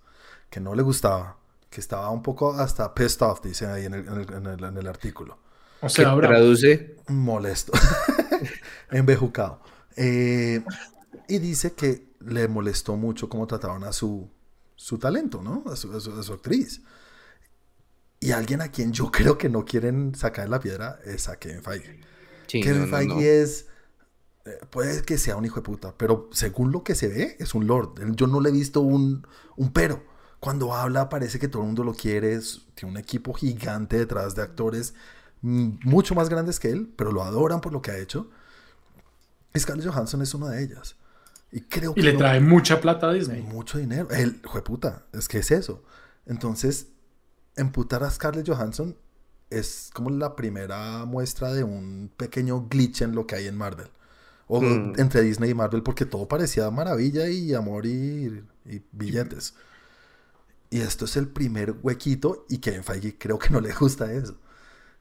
Que 0.51 0.61
no 0.61 0.75
le 0.75 0.83
gustaba, 0.83 1.39
que 1.71 1.81
estaba 1.81 2.11
un 2.11 2.23
poco 2.23 2.53
hasta 2.53 2.95
pissed 2.95 3.23
off, 3.23 3.41
dice 3.43 3.67
ahí 3.67 3.87
en 3.87 3.95
el, 3.95 4.07
en 4.09 4.15
el- 4.21 4.33
en 4.35 4.47
el- 4.47 4.65
en 4.65 4.77
el 4.77 4.87
artículo 4.87 5.39
O 5.81 5.87
Que 5.89 5.93
sea, 5.93 6.15
bravo. 6.15 6.35
traduce. 6.35 6.97
molesto, 7.09 7.73
embejucado. 8.91 9.61
Eh, 9.97 10.63
y 11.29 11.39
dice 11.39 11.75
que 11.75 12.15
le 12.21 12.49
molestó 12.49 12.97
mucho 12.97 13.29
cómo 13.29 13.47
trataban 13.47 13.85
a 13.85 13.93
su, 13.93 14.31
su 14.77 14.99
talento, 14.99 15.43
¿no? 15.43 15.65
A 15.67 15.77
su, 15.77 15.93
a 15.97 16.01
su- 16.01 16.13
a 16.19 16.23
su 16.23 16.33
actriz. 16.35 16.83
Y 18.21 18.33
alguien 18.33 18.61
a 18.63 18.69
quien 18.71 18.93
yo 18.93 19.11
creo 19.13 19.39
que 19.39 19.49
no 19.49 19.65
quieren 19.65 20.15
sacar 20.15 20.49
la 20.49 20.61
piedra 20.61 20.99
es 21.05 21.29
a 21.29 21.39
Kevin 21.39 21.63
Feige. 21.63 22.01
Sí, 22.49 22.61
Kevin 22.61 22.87
no, 22.87 22.87
no, 22.87 22.99
Feige 22.99 23.03
no. 23.03 23.37
es. 23.43 23.69
eh, 24.47 24.59
Puede 24.71 25.03
que 25.05 25.19
sea 25.19 25.37
un 25.37 25.45
hijo 25.47 25.57
de 25.57 25.63
puta, 25.63 25.95
pero 25.99 26.29
según 26.33 26.73
lo 26.73 26.85
que 26.85 26.95
se 26.95 27.09
ve, 27.09 27.37
es 27.41 27.55
un 27.55 27.67
lord. 27.67 28.01
Yo 28.17 28.27
no 28.29 28.41
le 28.41 28.51
he 28.51 28.53
visto 28.53 28.81
un, 28.83 29.27
un 29.57 29.73
pero. 29.73 30.05
Cuando 30.41 30.75
habla, 30.75 31.09
parece 31.11 31.39
que 31.41 31.49
todo 31.49 31.63
el 31.63 31.69
mundo 31.69 31.85
lo 31.85 31.95
quiere. 31.95 32.35
es- 32.35 32.67
tiene 32.75 32.93
un 32.93 32.99
equipo 32.99 33.35
gigante 33.35 33.99
detrás 33.99 34.35
de 34.37 34.43
actores 34.43 34.95
mm, 35.43 35.71
mucho 35.85 36.15
más 36.15 36.29
grandes 36.31 36.61
que 36.61 36.71
él, 36.71 36.93
pero 36.97 37.13
lo 37.13 37.23
adoran 37.25 37.61
por 37.63 37.73
lo 37.73 37.83
que 37.83 37.91
ha 37.93 37.99
hecho. 37.99 38.31
Scarlett 39.61 39.87
Johansson 39.89 40.23
es 40.23 40.35
una 40.35 40.51
de 40.51 40.63
ellas. 40.65 40.97
Y 41.53 41.61
creo 41.63 41.95
que 41.95 42.01
Y 42.01 42.05
le 42.05 42.13
no- 42.13 42.19
trae 42.19 42.41
mucha 42.41 42.81
plata 42.81 43.09
a 43.09 43.13
Disney. 43.13 43.43
mucho 43.43 43.79
dinero. 43.79 44.09
El 44.11 44.35
puta, 44.65 45.05
es 45.13 45.29
que 45.29 45.39
es 45.39 45.51
eso. 45.51 45.83
Entonces, 46.27 46.89
emputar 47.57 48.03
a 48.05 48.11
Scarlett 48.11 48.49
Johansson 48.49 48.97
es 49.49 49.91
como 49.95 50.11
la 50.11 50.35
primera 50.35 51.05
muestra 51.05 51.53
de 51.55 51.63
un 51.63 52.11
pequeño 52.17 52.67
glitch 52.69 53.03
en 53.03 53.15
lo 53.15 53.27
que 53.27 53.37
hay 53.37 53.47
en 53.47 53.57
Marvel. 53.57 53.89
O 54.49 54.61
Mm. 54.61 54.95
entre 54.99 55.23
Disney 55.23 55.51
y 55.51 55.55
Marvel, 55.55 55.83
porque 55.83 56.05
todo 56.05 56.27
parecía 56.29 56.71
maravilla 56.71 57.29
y 57.29 57.55
amor 57.55 57.87
y, 57.87 58.45
y 58.65 58.83
billetes. 58.93 59.55
Y 60.71 60.81
esto 60.81 61.05
es 61.05 61.17
el 61.17 61.29
primer 61.29 61.77
huequito 61.83 62.45
y 62.49 62.59
Kevin 62.59 62.83
Feige 62.85 63.17
creo 63.19 63.39
que 63.39 63.51
no 63.51 63.61
le 63.61 63.73
gusta 63.73 64.13
eso. 64.13 64.37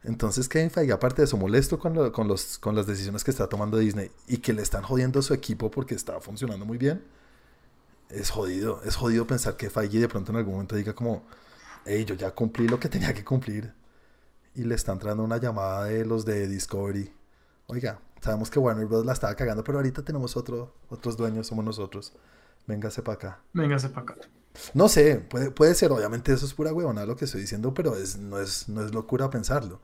Entonces 0.06 0.48
Kevin 0.48 0.70
Feige, 0.72 0.92
aparte 0.94 1.22
de 1.22 1.26
eso, 1.26 1.38
molesto 1.38 1.80
con, 1.80 1.94
lo- 1.96 2.12
con, 2.12 2.28
los, 2.28 2.58
con 2.60 2.76
las 2.76 2.86
decisiones 2.88 3.24
que 3.24 3.32
está 3.32 3.48
tomando 3.50 3.78
Disney 3.78 4.12
y 4.28 4.38
que 4.38 4.54
le 4.54 4.62
están 4.62 4.84
jodiendo 4.84 5.20
a 5.20 5.24
su 5.24 5.34
equipo 5.34 5.72
porque 5.72 5.96
está 5.96 6.20
funcionando 6.22 6.66
muy 6.66 6.78
bien, 6.78 7.04
es 8.10 8.30
jodido. 8.30 8.82
Es 8.84 8.96
jodido 8.96 9.26
pensar 9.28 9.58
que 9.58 9.70
Feige 9.70 10.00
de 10.00 10.08
pronto 10.08 10.32
en 10.32 10.38
algún 10.38 10.54
momento 10.54 10.76
diga 10.76 10.94
como, 10.94 11.24
hey, 11.86 12.06
yo 12.06 12.16
ya 12.16 12.32
cumplí 12.32 12.68
lo 12.68 12.80
que 12.80 12.90
tenía 12.90 13.14
que 13.14 13.24
cumplir. 13.24 13.74
Y 14.56 14.64
le 14.64 14.76
están 14.76 15.00
trayendo 15.00 15.24
una 15.24 15.38
llamada 15.38 15.86
de 15.86 16.06
los 16.06 16.24
de 16.26 16.48
Discovery. 16.48 17.12
Oiga, 17.68 18.00
sabemos 18.22 18.50
que 18.50 18.60
Warner 18.60 18.86
Bros. 18.86 19.06
la 19.06 19.14
estaba 19.14 19.36
cagando, 19.36 19.64
pero 19.64 19.80
ahorita 19.80 20.04
tenemos 20.04 20.38
otro, 20.38 20.76
otros 20.90 21.18
dueños, 21.18 21.48
somos 21.48 21.66
nosotros. 21.66 22.14
Véngase 22.68 23.02
para 23.02 23.16
acá. 23.16 23.40
Véngase 23.54 23.90
para 23.90 24.02
acá. 24.04 24.16
No 24.74 24.90
sé, 24.90 25.18
puede, 25.18 25.52
puede 25.52 25.76
ser, 25.76 25.92
obviamente 25.92 26.34
eso 26.34 26.46
es 26.46 26.54
pura 26.54 26.74
huevona 26.74 27.06
lo 27.06 27.16
que 27.16 27.26
estoy 27.26 27.42
diciendo, 27.42 27.74
pero 27.74 27.96
es, 27.96 28.18
no, 28.18 28.40
es, 28.40 28.68
no 28.70 28.84
es 28.86 28.94
locura 28.94 29.30
pensarlo. 29.30 29.82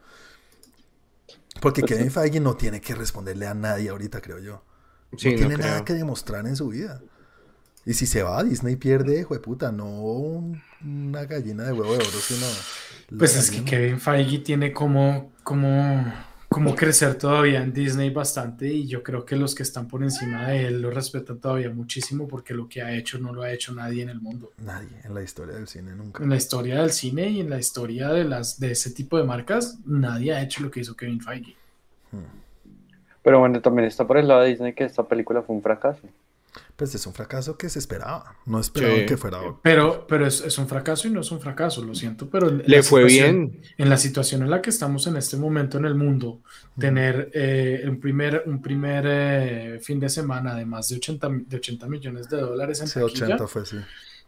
Porque. 1.59 1.84
Kevin 1.84 2.11
Feige 2.11 2.39
no 2.39 2.55
tiene 2.55 2.82
que 2.82 2.95
responderle 2.95 3.47
a 3.47 3.53
nadie 3.53 3.89
ahorita, 3.89 4.22
creo 4.22 4.39
yo. 4.39 4.63
Sí, 5.17 5.32
no 5.32 5.38
tiene 5.38 5.57
nada 5.57 5.84
que 5.84 5.93
demostrar 5.93 6.47
en 6.47 6.55
su 6.55 6.69
vida. 6.69 7.01
Y 7.86 7.95
si 7.95 8.05
se 8.05 8.24
va, 8.24 8.43
Disney 8.43 8.76
pierde, 8.76 9.19
hijo 9.19 9.34
de 9.34 9.39
puta, 9.39 9.72
no 9.72 9.86
un- 9.88 10.61
una 10.84 11.26
gallina 11.26 11.63
de 11.63 11.74
huevo 11.74 11.91
de 11.93 11.97
oro, 11.99 12.19
sino... 12.19 12.45
Pues 13.17 13.36
es 13.36 13.51
que. 13.51 13.65
Kevin 13.65 13.99
Feige 13.99 14.39
tiene 14.39 14.72
como, 14.72 15.34
como, 15.43 16.13
como 16.51 16.75
crecer 16.75 17.15
todavía 17.15 17.63
en 17.63 17.71
Disney 17.71 18.09
bastante 18.09 18.67
y 18.67 18.85
yo 18.85 19.01
creo 19.01 19.23
que 19.23 19.37
los 19.37 19.55
que 19.55 19.63
están 19.63 19.87
por 19.87 20.03
encima 20.03 20.49
de 20.49 20.67
él 20.67 20.81
lo 20.81 20.91
respetan 20.91 21.39
todavía 21.39 21.69
muchísimo 21.69 22.27
porque 22.27 22.53
lo 22.53 22.67
que 22.67 22.81
ha 22.81 22.93
hecho 22.93 23.17
no 23.19 23.31
lo 23.31 23.43
ha 23.43 23.53
hecho 23.53 23.73
nadie 23.73 24.03
en 24.03 24.09
el 24.09 24.19
mundo. 24.19 24.51
Nadie 24.57 24.89
en 25.05 25.13
la 25.13 25.23
historia 25.23 25.55
del 25.55 25.69
cine 25.69 25.95
nunca. 25.95 26.21
En 26.21 26.29
la 26.29 26.35
historia 26.35 26.81
del 26.81 26.91
cine 26.91 27.29
y 27.29 27.39
en 27.39 27.49
la 27.49 27.57
historia 27.57 28.09
de, 28.09 28.25
las, 28.25 28.59
de 28.59 28.71
ese 28.71 28.91
tipo 28.91 29.17
de 29.17 29.23
marcas, 29.23 29.79
nadie 29.85 30.33
ha 30.33 30.41
hecho 30.43 30.61
lo 30.61 30.69
que 30.69 30.81
hizo 30.81 30.93
Kevin 30.93 31.21
Feige. 31.21 31.55
Pero 33.23 33.39
bueno, 33.39 33.61
también 33.61 33.87
está 33.87 34.05
por 34.05 34.17
el 34.17 34.27
lado 34.27 34.41
de 34.41 34.49
Disney 34.49 34.73
que 34.73 34.83
esta 34.83 35.07
película 35.07 35.41
fue 35.43 35.55
un 35.55 35.61
fracaso. 35.61 36.01
Pues 36.82 36.95
es 36.95 37.05
un 37.05 37.13
fracaso 37.13 37.59
que 37.59 37.69
se 37.69 37.77
esperaba. 37.77 38.36
No 38.47 38.59
esperaban 38.59 39.01
Sí. 39.01 39.05
que 39.05 39.15
fuera... 39.15 39.38
Pero, 39.61 40.07
pero 40.07 40.25
es, 40.25 40.41
es 40.41 40.57
un 40.57 40.67
fracaso 40.67 41.07
y 41.07 41.11
no 41.11 41.21
es 41.21 41.29
un 41.32 41.39
fracaso, 41.39 41.84
lo 41.86 41.93
siento, 41.93 42.27
pero 42.27 42.49
Le 42.49 42.82
fue 42.82 43.03
bien. 43.05 43.61
en 43.77 43.88
la 43.88 43.97
situación 43.97 44.41
en 44.41 44.49
la 44.49 44.63
que 44.63 44.71
estamos 44.71 45.05
en 45.05 45.15
este 45.15 45.38
momento 45.38 45.77
en 45.77 45.86
el 45.86 45.93
mundo, 45.93 46.41
tener 46.79 47.29
eh, 47.36 47.84
un 47.88 47.99
primer, 47.99 48.41
un 48.47 48.63
primer 48.63 49.03
eh, 49.07 49.79
fin 49.79 49.99
de 49.99 50.09
semana 50.09 50.55
de 50.55 50.65
más 50.65 50.89
de 50.89 50.95
80, 50.95 51.29
mi- 51.29 51.43
de 51.43 51.57
80 51.57 51.86
millones 51.88 52.27
de 52.29 52.41
dólares 52.41 52.82
en 52.82 52.88
Sí, 52.88 52.99
taquilla, 52.99 53.25
80 53.27 53.47
fue, 53.47 53.63
sí. 53.63 53.77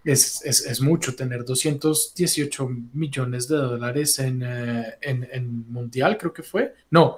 es, 0.05 0.45
es, 0.45 0.63
es 0.67 0.79
mucho. 0.79 1.15
Tener 1.15 1.43
218 1.45 2.69
millones 2.93 3.47
de 3.47 3.55
dólares 3.57 4.19
en, 4.19 4.43
eh, 4.45 4.93
en, 5.01 5.27
en 5.31 5.71
mundial, 5.71 6.19
creo 6.19 6.31
que 6.31 6.43
fue. 6.43 6.75
No, 6.91 7.17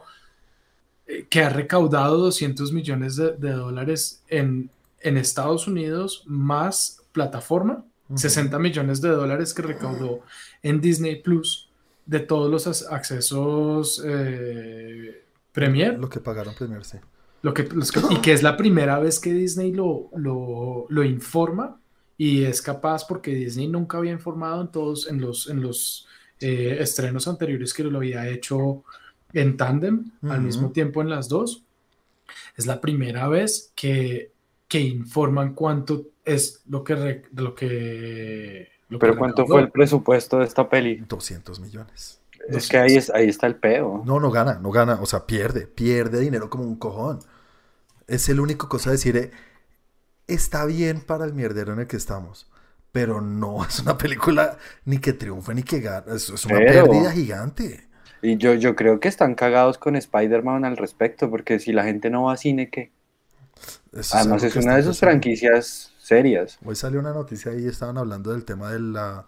eh, 1.07 1.25
que 1.29 1.41
ha 1.43 1.49
recaudado 1.49 2.19
200 2.19 2.71
millones 2.71 3.17
de, 3.17 3.33
de 3.33 3.51
dólares 3.51 4.21
en, 4.29 4.69
en 5.07 5.17
Estados 5.17 5.67
Unidos 5.67 6.23
más 6.25 7.01
plataforma. 7.11 7.85
Ujú. 8.09 8.17
60 8.19 8.59
millones 8.59 9.01
de 9.01 9.09
dólares 9.09 9.53
que 9.53 9.63
recaudó 9.63 10.21
en 10.61 10.79
Disney 10.81 11.21
Plus 11.23 11.69
de 12.05 12.19
todos 12.19 12.51
los 12.51 12.83
accesos 12.91 14.03
eh, 14.05 15.23
Premier, 15.51 15.97
Lo 15.97 16.07
que 16.09 16.19
pagaron 16.19 16.53
primero, 16.53 16.83
sí. 16.83 16.97
lo 17.41 17.53
que, 17.53 17.63
los 17.63 17.91
que- 17.91 18.01
y 18.11 18.17
que 18.17 18.33
es 18.33 18.43
la 18.43 18.57
primera 18.57 18.99
vez 18.99 19.19
que 19.19 19.33
Disney 19.33 19.71
lo, 19.71 20.09
lo, 20.15 20.85
lo 20.89 21.03
informa 21.03 21.79
y 22.17 22.43
es 22.43 22.61
capaz 22.61 23.07
porque 23.07 23.33
Disney 23.33 23.67
nunca 23.67 23.97
había 23.97 24.11
informado 24.11 24.61
en 24.61 24.67
todos 24.67 25.07
en 25.09 25.19
los, 25.21 25.49
en 25.49 25.61
los 25.61 26.07
eh, 26.41 26.77
estrenos 26.79 27.27
anteriores 27.27 27.73
que 27.73 27.83
lo 27.83 27.97
había 27.97 28.27
hecho 28.29 28.83
en 29.33 29.57
tándem 29.57 30.11
al 30.29 30.41
mismo 30.41 30.71
tiempo 30.71 31.01
en 31.01 31.09
las 31.09 31.27
dos. 31.27 31.63
Es 32.55 32.65
la 32.67 32.79
primera 32.81 33.27
vez 33.29 33.71
que, 33.75 34.31
que 34.75 34.81
informan 34.81 35.53
cuánto 35.53 36.07
es 36.25 36.61
lo 36.67 36.83
que, 36.83 36.95
re- 36.95 37.21
lo 37.35 37.55
que, 37.55 38.69
lo 38.89 38.99
que 38.99 39.05
Pero 39.05 39.17
¿cuánto 39.17 39.43
recaudó. 39.43 39.53
fue 39.53 39.61
el 39.61 39.71
presupuesto 39.71 40.39
de 40.39 40.45
esta 40.45 40.67
peli? 40.69 40.97
200 41.07 41.59
millones. 41.59 42.19
Es 42.49 42.67
que 42.67 42.77
ahí, 42.77 42.95
es, 42.97 43.09
ahí 43.09 43.27
está 43.29 43.47
el 43.47 43.55
peo. 43.55 44.03
No, 44.05 44.19
no 44.19 44.29
gana, 44.31 44.59
no 44.61 44.69
gana. 44.71 44.99
O 45.01 45.05
sea, 45.05 45.25
pierde, 45.25 45.65
pierde 45.65 46.19
dinero 46.19 46.49
como 46.49 46.63
un 46.63 46.75
cojón. 46.75 47.19
Es 48.07 48.29
el 48.29 48.39
único 48.39 48.69
cosa 48.69 48.89
de 48.91 48.97
decir, 48.97 49.17
eh, 49.17 49.31
está 50.27 50.65
bien 50.65 51.01
para 51.01 51.25
el 51.25 51.33
mierdero 51.33 51.73
en 51.73 51.79
el 51.79 51.87
que 51.87 51.97
estamos, 51.97 52.49
pero 52.91 53.21
no 53.21 53.63
es 53.67 53.79
una 53.79 53.97
película 53.97 54.57
ni 54.85 54.97
que 54.99 55.13
triunfe 55.13 55.53
ni 55.55 55.63
que 55.63 55.79
gane. 55.79 56.13
Es, 56.15 56.29
es 56.29 56.45
una 56.45 56.57
Pero- 56.57 56.85
pérdida 56.85 57.11
gigante. 57.11 57.87
Y 58.21 58.37
yo, 58.37 58.55
yo 58.55 58.75
creo 58.75 58.99
que 58.99 59.07
están 59.07 59.35
cagados 59.35 59.77
con 59.77 59.95
Spider-Man 59.95 60.65
al 60.65 60.77
respecto, 60.77 61.29
porque 61.29 61.59
si 61.59 61.71
la 61.71 61.83
gente 61.83 62.09
no 62.09 62.23
va 62.23 62.33
a 62.33 62.37
cine, 62.37 62.69
¿qué? 62.71 62.91
Eso 63.95 64.17
Además 64.17 64.43
es 64.43 64.55
una 64.55 64.75
de 64.75 64.83
sus 64.83 64.99
franquicias 64.99 65.93
serias. 65.97 66.59
Hoy 66.63 66.75
salió 66.75 66.99
una 66.99 67.13
noticia 67.13 67.51
ahí, 67.51 67.65
estaban 67.67 67.97
hablando 67.97 68.31
del 68.31 68.43
tema 68.45 68.71
de 68.71 68.79
la, 68.79 69.25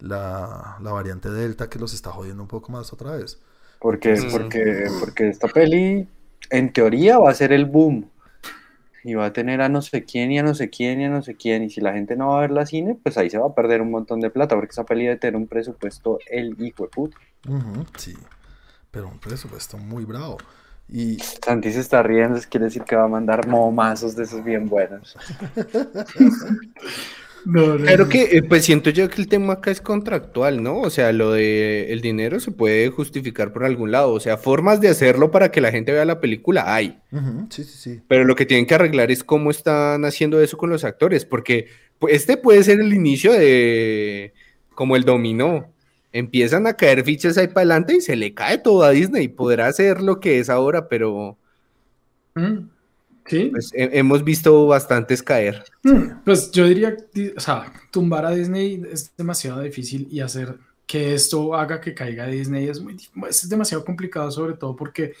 la, 0.00 0.76
la 0.80 0.92
variante 0.92 1.30
Delta 1.30 1.68
que 1.70 1.78
los 1.78 1.94
está 1.94 2.10
jodiendo 2.12 2.42
un 2.42 2.48
poco 2.48 2.72
más 2.72 2.92
otra 2.92 3.12
vez. 3.16 3.40
Porque, 3.78 4.14
Mm. 4.14 4.30
porque, 4.30 4.86
porque 5.00 5.28
esta 5.28 5.48
peli, 5.48 6.08
en 6.50 6.72
teoría, 6.72 7.18
va 7.18 7.30
a 7.30 7.34
ser 7.34 7.52
el 7.52 7.66
boom. 7.66 8.10
Y 9.04 9.14
va 9.14 9.26
a 9.26 9.32
tener 9.32 9.60
a 9.62 9.68
no 9.68 9.82
sé 9.82 10.04
quién 10.04 10.32
y 10.32 10.38
a 10.40 10.42
no 10.42 10.54
sé 10.54 10.70
quién 10.70 11.00
y 11.00 11.04
a 11.06 11.10
no 11.10 11.22
sé 11.22 11.36
quién. 11.36 11.62
Y 11.64 11.70
si 11.70 11.80
la 11.80 11.92
gente 11.94 12.16
no 12.16 12.28
va 12.30 12.38
a 12.38 12.40
ver 12.42 12.50
la 12.52 12.66
cine, 12.66 12.98
pues 13.02 13.18
ahí 13.18 13.30
se 13.30 13.38
va 13.38 13.48
a 13.48 13.54
perder 13.54 13.82
un 13.82 13.90
montón 13.90 14.20
de 14.20 14.30
plata, 14.30 14.56
porque 14.56 14.72
esa 14.72 14.84
peli 14.84 15.04
debe 15.04 15.16
tener 15.18 15.36
un 15.36 15.46
presupuesto 15.48 16.18
el 16.26 16.56
hijo 16.62 16.84
de 16.84 16.90
puta. 16.90 17.18
Sí, 17.96 18.14
pero 18.90 19.08
un 19.08 19.18
presupuesto 19.20 19.78
muy 19.78 20.04
bravo. 20.04 20.38
Y 20.88 21.18
Santi 21.18 21.72
se 21.72 21.80
está 21.80 22.02
riendo, 22.02 22.38
eso 22.38 22.48
quiere 22.50 22.66
decir 22.66 22.82
que 22.82 22.96
va 22.96 23.04
a 23.04 23.08
mandar 23.08 23.46
momazos 23.48 24.14
de 24.14 24.24
esos 24.24 24.44
bien 24.44 24.68
buenos. 24.68 25.16
No, 27.46 27.76
no, 27.76 27.84
Claro 27.84 28.08
que, 28.08 28.38
eh, 28.38 28.42
pues 28.42 28.64
siento 28.64 28.90
yo 28.90 29.08
que 29.10 29.20
el 29.20 29.28
tema 29.28 29.54
acá 29.54 29.70
es 29.70 29.80
contractual, 29.80 30.62
¿no? 30.62 30.80
O 30.80 30.90
sea, 30.90 31.12
lo 31.12 31.32
de 31.32 31.92
el 31.92 32.00
dinero 32.00 32.40
se 32.40 32.50
puede 32.50 32.88
justificar 32.88 33.52
por 33.52 33.64
algún 33.64 33.90
lado. 33.90 34.12
O 34.12 34.20
sea, 34.20 34.38
formas 34.38 34.80
de 34.80 34.88
hacerlo 34.88 35.30
para 35.30 35.50
que 35.50 35.60
la 35.60 35.70
gente 35.70 35.92
vea 35.92 36.04
la 36.04 36.20
película 36.20 36.74
hay. 36.74 36.98
sí, 37.50 37.64
sí, 37.64 37.76
sí. 37.76 38.00
Pero 38.08 38.24
lo 38.24 38.34
que 38.34 38.46
tienen 38.46 38.66
que 38.66 38.74
arreglar 38.74 39.10
es 39.10 39.24
cómo 39.24 39.50
están 39.50 40.04
haciendo 40.04 40.40
eso 40.40 40.56
con 40.56 40.70
los 40.70 40.84
actores, 40.84 41.24
porque 41.26 41.68
pues, 41.98 42.14
este 42.14 42.36
puede 42.36 42.62
ser 42.64 42.80
el 42.80 42.94
inicio 42.94 43.32
de 43.32 44.32
como 44.74 44.96
el 44.96 45.04
dominó. 45.04 45.73
Empiezan 46.14 46.66
a 46.66 46.74
caer 46.74 47.04
fichas 47.04 47.36
ahí 47.36 47.48
para 47.48 47.60
adelante 47.62 47.96
y 47.96 48.00
se 48.00 48.14
le 48.16 48.32
cae 48.32 48.56
todo 48.58 48.84
a 48.84 48.90
Disney. 48.90 49.28
Podrá 49.28 49.70
ser 49.72 50.00
lo 50.00 50.20
que 50.20 50.38
es 50.38 50.48
ahora, 50.48 50.88
pero 50.88 51.36
Mm, 52.36 52.68
Sí, 53.26 53.48
pues, 53.52 53.70
he- 53.74 53.98
hemos 53.98 54.22
visto 54.22 54.66
bastantes 54.66 55.22
caer. 55.22 55.64
Mm, 55.82 56.22
Pues 56.24 56.50
yo 56.52 56.66
diría, 56.66 56.94
di- 57.12 57.32
o 57.36 57.40
sea, 57.40 57.72
tumbar 57.90 58.26
a 58.26 58.30
Disney 58.32 58.82
es 58.92 59.12
demasiado 59.16 59.60
difícil 59.62 60.06
y 60.10 60.20
hacer 60.20 60.56
que 60.86 61.14
esto 61.14 61.54
haga 61.54 61.80
que 61.80 61.94
caiga 61.94 62.26
Disney 62.26 62.68
es 62.68 62.80
muy, 62.80 62.96
es 63.28 63.48
demasiado 63.48 63.84
complicado, 63.84 64.30
sobre 64.30 64.54
todo 64.54 64.76
porque, 64.76 65.14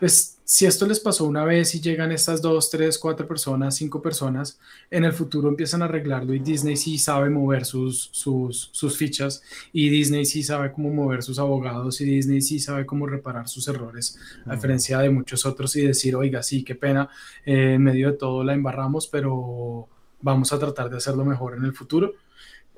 pues, 0.00 0.35
si 0.48 0.64
esto 0.64 0.86
les 0.86 1.00
pasó 1.00 1.24
una 1.24 1.44
vez 1.44 1.74
y 1.74 1.80
llegan 1.80 2.12
estas 2.12 2.40
dos, 2.40 2.70
tres, 2.70 2.98
cuatro 2.98 3.26
personas, 3.26 3.74
cinco 3.74 4.00
personas, 4.00 4.60
en 4.92 5.04
el 5.04 5.12
futuro 5.12 5.48
empiezan 5.48 5.82
a 5.82 5.86
arreglarlo 5.86 6.34
y 6.34 6.38
Disney 6.38 6.76
sí 6.76 6.98
sabe 6.98 7.30
mover 7.30 7.64
sus, 7.64 8.10
sus, 8.12 8.68
sus 8.70 8.96
fichas 8.96 9.42
y 9.72 9.88
Disney 9.88 10.24
sí 10.24 10.44
sabe 10.44 10.70
cómo 10.70 10.90
mover 10.90 11.24
sus 11.24 11.40
abogados 11.40 12.00
y 12.00 12.04
Disney 12.04 12.40
sí 12.42 12.60
sabe 12.60 12.86
cómo 12.86 13.08
reparar 13.08 13.48
sus 13.48 13.66
errores, 13.66 14.18
a 14.46 14.54
diferencia 14.54 15.00
de 15.00 15.10
muchos 15.10 15.44
otros 15.46 15.74
y 15.74 15.82
decir, 15.82 16.14
oiga, 16.14 16.44
sí, 16.44 16.62
qué 16.62 16.76
pena, 16.76 17.08
eh, 17.44 17.72
en 17.74 17.82
medio 17.82 18.12
de 18.12 18.16
todo 18.16 18.44
la 18.44 18.54
embarramos, 18.54 19.08
pero 19.08 19.88
vamos 20.22 20.52
a 20.52 20.58
tratar 20.60 20.88
de 20.90 20.98
hacerlo 20.98 21.24
mejor 21.24 21.56
en 21.56 21.64
el 21.64 21.72
futuro. 21.72 22.12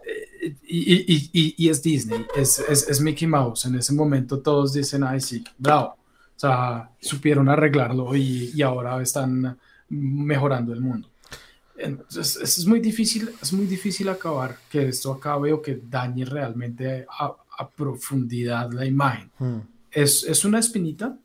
Eh, 0.06 0.54
Y, 0.66 0.94
y- 0.94 1.04
y- 1.14 1.30
y- 1.32 1.54
y 1.58 1.68
es 1.68 1.82
Disney, 1.82 2.24
es, 2.34 2.60
es, 2.60 2.88
es 2.88 3.00
Mickey 3.02 3.28
Mouse. 3.28 3.66
En 3.66 3.74
ese 3.74 3.92
momento 3.92 4.38
todos 4.38 4.72
dicen, 4.72 5.02
ay, 5.04 5.20
sí, 5.20 5.44
bravo. 5.58 5.96
O 6.38 6.40
sea, 6.40 6.88
supieron 7.00 7.48
arreglarlo 7.48 8.14
y, 8.14 8.52
y 8.54 8.62
ahora 8.62 9.02
están 9.02 9.58
mejorando 9.88 10.72
el 10.72 10.80
mundo. 10.80 11.08
Entonces, 11.76 12.36
es 12.36 12.64
muy 12.64 12.78
difícil, 12.78 13.28
es 13.42 13.52
muy 13.52 13.66
difícil 13.66 14.08
acabar 14.08 14.56
que 14.70 14.86
esto 14.86 15.12
acabe 15.12 15.52
o 15.52 15.60
que 15.60 15.80
dañe 15.90 16.24
realmente 16.24 17.04
a, 17.10 17.34
a 17.58 17.68
profundidad 17.68 18.70
la 18.72 18.86
imagen. 18.86 19.32
Hmm. 19.36 19.58
Es, 19.90 20.22
es 20.22 20.44
una 20.44 20.60
espinita, 20.60 21.18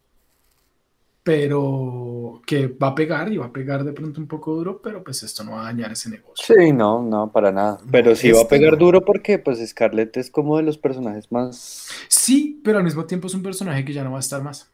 pero 1.22 2.42
que 2.44 2.66
va 2.66 2.88
a 2.88 2.96
pegar 2.96 3.32
y 3.32 3.38
va 3.38 3.46
a 3.46 3.54
pegar 3.54 3.84
de 3.84 3.94
pronto 3.94 4.20
un 4.20 4.28
poco 4.28 4.56
duro, 4.56 4.82
pero 4.82 5.04
pues 5.04 5.22
esto 5.22 5.44
no 5.44 5.52
va 5.52 5.62
a 5.62 5.66
dañar 5.66 5.92
ese 5.92 6.10
negocio. 6.10 6.56
Sí, 6.56 6.74
no, 6.74 7.04
no, 7.04 7.32
para 7.32 7.52
nada. 7.52 7.78
Pero 7.92 8.16
sí 8.16 8.32
va 8.32 8.40
a 8.40 8.42
este 8.42 8.58
pegar 8.58 8.74
no. 8.74 8.80
duro 8.80 9.06
porque 9.06 9.38
pues 9.38 9.64
Scarlett 9.64 10.18
es 10.18 10.32
como 10.32 10.58
de 10.58 10.64
los 10.64 10.80
personajes 10.80 11.32
más... 11.32 11.88
Sí, 12.08 12.60
pero 12.64 12.80
al 12.80 12.84
mismo 12.84 13.06
tiempo 13.06 13.28
es 13.28 13.36
un 13.36 13.44
personaje 13.44 13.86
que 13.86 13.94
ya 13.94 14.04
no 14.04 14.10
va 14.10 14.18
a 14.18 14.22
estar 14.22 14.42
más. 14.42 14.73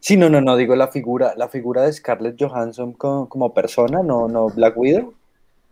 Sí, 0.00 0.16
no, 0.16 0.28
no, 0.28 0.40
no, 0.40 0.56
digo 0.56 0.76
la 0.76 0.88
figura, 0.88 1.34
la 1.36 1.48
figura 1.48 1.82
de 1.82 1.92
Scarlett 1.92 2.36
Johansson 2.38 2.92
como, 2.92 3.28
como 3.28 3.54
persona, 3.54 4.02
no, 4.02 4.28
no 4.28 4.48
Black 4.50 4.76
Widow. 4.76 5.14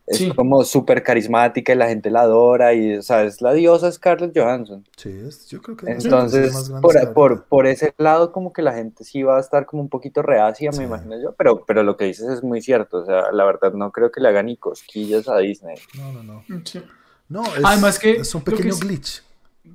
Es 0.05 0.19
Sí. 0.19 0.31
como 0.35 0.65
súper 0.65 1.05
carismática 1.05 1.73
y 1.73 1.77
la 1.77 1.87
gente 1.87 2.11
la 2.11 2.23
adora 2.23 2.75
y, 2.75 2.97
o 2.97 3.03
sea, 3.03 3.23
es 3.23 3.41
la 3.41 3.53
diosa 3.53 3.93
Scarlett 3.93 4.37
Johansson. 4.37 4.85
Sí, 4.97 5.11
es- 5.29 5.47
yo 5.49 5.63
creo 5.63 5.77
que 5.77 5.93
es 5.93 6.05
Entonces, 6.05 6.51
grandes 6.53 6.81
por, 6.83 6.99
que 7.01 7.07
por, 7.07 7.45
por 7.45 7.67
ese 7.69 7.95
lado, 7.99 8.33
como 8.33 8.53
que 8.53 8.63
la 8.63 8.73
gente 8.75 9.05
sí 9.05 9.23
va 9.23 9.37
a 9.37 9.41
estar 9.41 9.65
como 9.65 9.81
un 9.83 9.89
poquito 9.89 10.21
reacia, 10.21 10.73
Sí. 10.73 10.79
me 10.81 10.87
imagino 10.87 11.21
yo, 11.23 11.33
pero, 11.39 11.65
pero 11.65 11.85
lo 11.85 11.97
que 11.97 12.07
dices 12.07 12.29
es 12.29 12.43
muy 12.43 12.61
cierto, 12.61 12.97
o 12.99 13.07
sea, 13.07 13.31
la 13.31 13.45
verdad 13.45 13.75
no 13.75 13.93
creo 13.93 14.11
que 14.11 14.21
le 14.21 14.29
hagan 14.29 14.47
ni 14.47 14.57
cosquillas 14.57 15.29
a 15.29 15.39
Disney. 15.39 15.77
No, 15.97 16.13
no, 16.13 16.23
no. 16.25 16.43
Sí. 16.65 16.83
No, 17.29 17.45
es, 17.45 17.63
Además 17.63 17.99
que 18.01 18.11
es 18.17 18.35
un 18.35 18.43
que 18.43 18.51
pequeño 18.51 18.71
es- 18.71 18.81
glitch. 18.81 19.23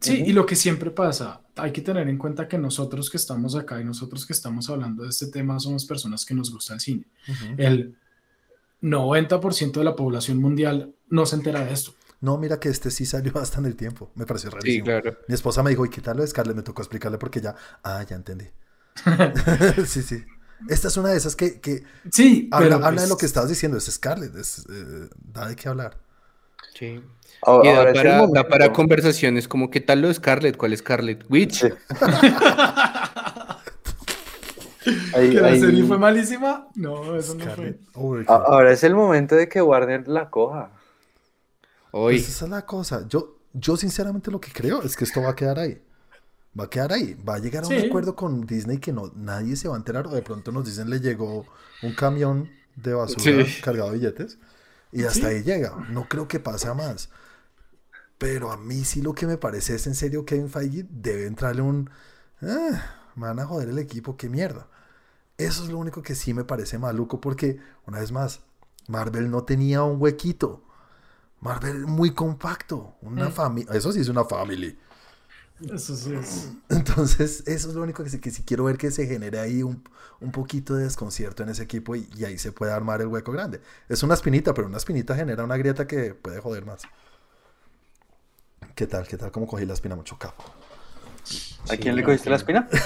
Sí, 0.02 0.22
Ujú. 0.22 0.30
y 0.30 0.34
lo 0.34 0.46
que 0.46 0.58
siempre 0.58 0.92
pasa, 0.92 1.40
hay 1.58 1.72
que 1.72 1.82
tener 1.82 2.08
en 2.08 2.18
cuenta 2.18 2.48
que 2.48 2.58
nosotros 2.58 3.10
que 3.10 3.18
estamos 3.18 3.56
acá 3.56 3.80
y 3.82 3.84
nosotros 3.84 4.26
que 4.26 4.34
estamos 4.34 4.70
hablando 4.70 5.04
de 5.04 5.10
este 5.10 5.28
tema 5.28 5.60
somos 5.60 5.86
personas 5.86 6.26
que 6.26 6.34
nos 6.34 6.52
gusta 6.52 6.74
el 6.74 6.80
cine. 6.80 7.08
Ujú. 7.28 7.56
El 7.58 7.98
90% 8.82 9.72
de 9.80 9.84
la 9.84 9.96
población 9.96 10.38
mundial 10.40 10.94
no 11.10 11.26
se 11.26 11.36
entera 11.36 11.66
de 11.66 11.74
esto. 11.74 11.94
No, 12.20 12.38
mira 12.38 12.60
que 12.60 12.70
este 12.70 12.92
sí 12.92 13.06
salió 13.06 13.38
hasta 13.40 13.60
en 13.60 13.66
el 13.66 13.76
tiempo. 13.76 14.12
Me 14.16 14.26
pareció 14.26 14.50
Sí, 14.50 14.56
rarísimo. 14.56 14.86
claro. 14.86 15.18
Mi 15.28 15.36
esposa 15.36 15.64
me 15.64 15.70
dijo, 15.72 15.86
¿y 15.86 15.90
qué 15.90 16.02
tal 16.02 16.18
lo 16.18 16.24
de 16.24 16.28
Scarlett? 16.30 16.56
Me 16.56 16.64
tocó 16.64 16.82
explicarle 16.82 17.18
porque 17.18 17.42
ya. 17.42 17.56
Ah, 17.84 18.04
ya 18.08 18.16
entendí. 18.16 18.46
sí, 19.86 20.02
sí. 20.02 20.24
Esta 20.70 20.88
es 20.88 20.98
una 20.98 21.10
de 21.10 21.18
esas 21.18 21.36
que, 21.36 21.60
que 21.60 21.84
Sí, 22.12 22.50
habla, 22.52 22.66
pero 22.68 22.76
habla 22.78 22.90
de 23.02 23.08
pues, 23.08 23.10
lo 23.10 23.18
que 23.18 23.26
estabas 23.28 23.50
diciendo. 23.50 23.78
Es 23.78 23.86
Scarlett. 23.86 24.36
Es, 24.36 24.66
eh, 24.70 25.10
da 25.32 25.48
de 25.48 25.56
qué 25.56 25.70
hablar. 25.70 26.00
Sí. 26.74 27.00
Ahora, 27.42 27.70
Y 27.70 27.74
da 27.74 27.78
ahora 27.80 27.92
es 27.92 27.96
el 27.98 28.04
para, 28.04 28.16
da 28.16 28.22
momento. 28.28 28.50
para 28.50 28.74
conversaciones 28.74 29.48
como 29.48 29.70
¿qué 29.70 29.80
tal 29.82 30.02
lo 30.02 30.08
de 30.10 30.14
Scarlett? 30.16 30.58
¿Cuál 30.58 30.74
es 30.74 30.80
Scarlett? 30.80 31.26
Witch. 31.30 31.62
Sí. 31.62 31.70
Ahí- 35.14 35.32
que 35.32 35.42
la 35.42 35.50
ahí- 35.50 35.60
serie 35.60 35.84
fue 35.84 35.98
malísima. 35.98 36.68
No, 36.76 37.16
eso 37.18 37.34
no 37.36 37.44
fue. 37.44 37.54
Scarlett 37.54 37.80
Overkill. 37.94 38.34
a- 38.34 38.38
ahora 38.38 38.72
es 38.72 38.84
el 38.84 38.96
momento 38.96 39.36
de 39.36 39.50
que 39.50 39.62
Warner 39.62 40.08
la 40.08 40.30
coja. 40.30 40.72
Hoy. 41.92 42.16
Pues 42.18 42.30
esa 42.30 42.46
es 42.46 42.52
la 42.52 42.66
cosa. 42.66 43.06
Yo, 43.08 43.38
yo 43.54 43.76
sinceramente 43.76 44.32
lo 44.32 44.40
que 44.40 44.52
creo 44.52 44.82
es 44.84 44.96
que 44.96 45.04
esto 45.04 45.22
va 45.22 45.32
a 45.32 45.36
quedar 45.36 45.60
ahí. 45.60 45.82
Va 46.58 46.66
a 46.66 46.70
quedar 46.70 46.94
ahí. 46.94 47.16
Va 47.28 47.36
a 47.36 47.40
llegar 47.40 47.64
a 47.64 47.68
un 47.68 47.78
Sí. 47.80 47.86
acuerdo 47.86 48.16
con 48.16 48.46
Disney 48.46 48.78
que 48.78 48.94
no, 48.94 49.12
nadie 49.16 49.56
se 49.58 49.68
va 49.68 49.76
a 49.76 49.78
enterar. 49.78 50.08
O 50.08 50.12
de 50.12 50.22
pronto 50.22 50.52
nos 50.52 50.66
dicen 50.66 50.90
le 50.90 51.00
llegó 51.02 51.46
un 51.84 51.94
camión 51.94 52.50
de 52.76 52.94
basura 52.94 53.46
Sí. 53.46 53.62
cargado 53.62 53.92
de 53.92 53.98
billetes. 53.98 54.38
Y 54.94 55.04
hasta 55.04 55.30
Sí. 55.30 55.36
ahí 55.36 55.44
llega. 55.44 55.74
No 55.90 56.08
creo 56.08 56.28
que 56.30 56.40
pase 56.40 56.70
a 56.70 56.74
más. 56.74 57.10
Pero 58.18 58.52
a 58.52 58.58
mí 58.58 58.84
sí 58.86 59.02
lo 59.02 59.14
que 59.14 59.28
me 59.28 59.38
parece 59.38 59.76
es 59.76 59.88
en 59.88 59.96
serio 59.96 60.26
Kevin 60.26 60.50
Feige 60.50 60.86
debe 60.90 61.28
entrarle 61.28 61.62
un... 61.62 61.90
"Ah, 62.42 63.12
me 63.16 63.28
van 63.28 63.40
a 63.40 63.46
joder 63.46 63.70
el 63.70 63.80
equipo, 63.80 64.18
qué 64.18 64.30
mierda. 64.30 64.68
Eso 65.38 65.64
es 65.64 65.70
lo 65.70 65.78
único 65.80 66.04
que 66.04 66.16
sí 66.16 66.34
me 66.34 66.46
parece 66.46 66.78
maluco 66.80 67.22
porque, 67.22 67.60
una 67.88 68.00
vez 68.00 68.12
más, 68.12 68.42
Marvel 68.88 69.32
no 69.32 69.44
tenía 69.46 69.84
un 69.84 70.02
huequito. 70.02 70.64
Marvel 71.42 71.88
muy 71.88 72.12
compacto. 72.14 72.96
Una 73.02 73.30
Mm. 73.30 73.32
familia. 73.32 73.74
Eso 73.74 73.92
sí 73.94 74.02
es 74.02 74.10
una 74.10 74.26
family. 74.26 74.78
Eso 75.74 75.96
sí 75.96 76.14
es. 76.14 76.52
Entonces, 76.70 77.44
eso 77.48 77.70
es 77.70 77.76
lo 77.76 77.84
único 77.84 78.04
que 78.04 78.10
sí, 78.10 78.20
que 78.20 78.32
sí 78.32 78.44
quiero 78.44 78.66
ver 78.66 78.78
que 78.78 78.92
se 78.92 79.08
genere 79.08 79.40
ahí 79.40 79.64
un, 79.64 79.84
un 80.20 80.32
poquito 80.32 80.76
de 80.76 80.84
desconcierto 80.84 81.44
en 81.44 81.50
ese 81.50 81.64
equipo 81.64 81.96
y, 81.96 82.10
y 82.16 82.26
ahí 82.26 82.38
se 82.38 82.52
puede 82.52 82.72
armar 82.72 83.02
el 83.02 83.08
hueco 83.08 83.32
grande. 83.32 83.62
Es 83.90 84.04
una 84.04 84.14
espinita, 84.16 84.54
pero 84.54 84.68
una 84.68 84.78
espinita 84.78 85.16
genera 85.16 85.44
una 85.44 85.58
grieta 85.58 85.88
que 85.88 86.14
puede 86.16 86.40
joder 86.42 86.66
más. 86.66 86.90
¿Qué 88.76 88.88
tal? 88.88 89.08
¿Qué 89.08 89.18
tal? 89.18 89.32
¿Cómo 89.32 89.48
cogí 89.48 89.66
la 89.66 89.74
espina? 89.74 89.96
Mucho 89.96 90.18
capo. 90.18 90.44
¿A 91.70 91.78
quién 91.78 91.96
le 91.96 92.04
cogiste 92.04 92.30
la 92.30 92.38
espina? 92.38 92.68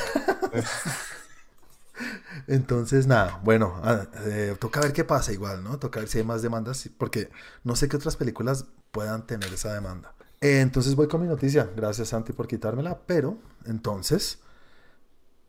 Entonces, 2.47 3.05
nada, 3.07 3.39
bueno, 3.43 3.80
ah, 3.84 4.07
eh, 4.26 4.55
toca 4.59 4.80
ver 4.80 4.93
qué 4.93 5.03
pasa 5.03 5.32
igual, 5.32 5.63
¿no? 5.63 5.78
Toca 5.78 5.99
ver 5.99 6.09
si 6.09 6.17
hay 6.17 6.24
más 6.24 6.41
demandas, 6.41 6.89
porque 6.97 7.30
no 7.63 7.76
sé 7.76 7.88
qué 7.88 7.97
otras 7.97 8.15
películas 8.15 8.65
puedan 8.91 9.28
tener 9.28 9.53
esa 9.53 9.74
demanda. 9.74 10.15
Eh, 10.41 10.61
entonces 10.61 10.95
voy 10.95 11.07
con 11.07 11.22
mi 11.22 11.28
noticia, 11.28 11.69
gracias 11.76 12.09
Santi 12.09 12.34
por 12.34 12.47
quitármela, 12.47 12.99
pero 13.05 13.38
entonces 13.65 14.39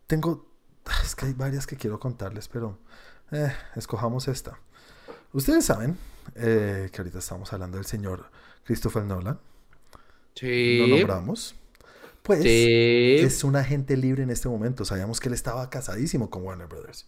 tengo, 0.07 0.47
es 1.03 1.15
que 1.15 1.27
hay 1.27 1.33
varias 1.33 1.67
que 1.67 1.77
quiero 1.77 1.99
contarles, 1.99 2.49
pero 2.49 2.79
eh, 3.31 3.55
escojamos 3.75 4.29
esta. 4.29 4.59
Ustedes 5.33 5.65
saben 5.65 5.97
eh, 6.35 6.91
que 6.93 7.01
ahorita 7.01 7.21
estamos 7.21 7.51
hablando 7.55 7.79
del 7.79 7.87
señor 7.87 8.27
Christopher 8.65 9.05
Nolan, 9.05 9.41
lo 10.41 10.87
nombramos. 10.89 11.55
Pues 12.23 12.43
Sí. 12.43 13.17
es 13.19 13.43
un 13.43 13.57
agente 13.57 13.97
libre 13.97 14.23
en 14.23 14.31
este 14.31 14.49
momento, 14.49 14.85
sabíamos 14.85 15.19
que 15.19 15.29
él 15.29 15.35
estaba 15.35 15.69
casadísimo 15.71 16.31
con 16.31 16.45
Warner 16.45 16.69
Brothers. 16.69 17.07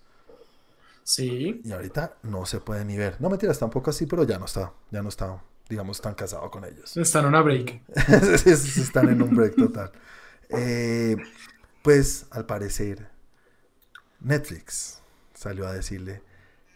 Sí. 1.04 1.60
Y 1.64 1.70
ahorita 1.72 2.16
no 2.22 2.46
se 2.46 2.58
puede 2.60 2.84
ni 2.84 2.96
ver. 2.96 3.20
No 3.20 3.30
mentiras, 3.30 3.58
tampoco 3.58 3.90
así, 3.90 4.06
pero 4.06 4.24
ya 4.24 4.38
no 4.38 4.46
está, 4.46 4.72
ya 4.90 5.02
no 5.02 5.08
está, 5.10 5.40
digamos, 5.68 6.00
tan 6.00 6.14
casado 6.14 6.50
con 6.50 6.64
ellos. 6.64 6.96
Está 6.96 7.20
en 7.20 7.26
una 7.26 7.42
break. 7.42 7.82
Están 8.46 9.08
en 9.10 9.22
un 9.22 9.36
break 9.36 9.54
total. 9.54 9.92
Eh, 10.48 11.16
pues, 11.82 12.26
al 12.30 12.46
parecer, 12.46 13.08
Netflix 14.20 15.00
salió 15.34 15.66
a 15.66 15.72
decirle, 15.74 16.22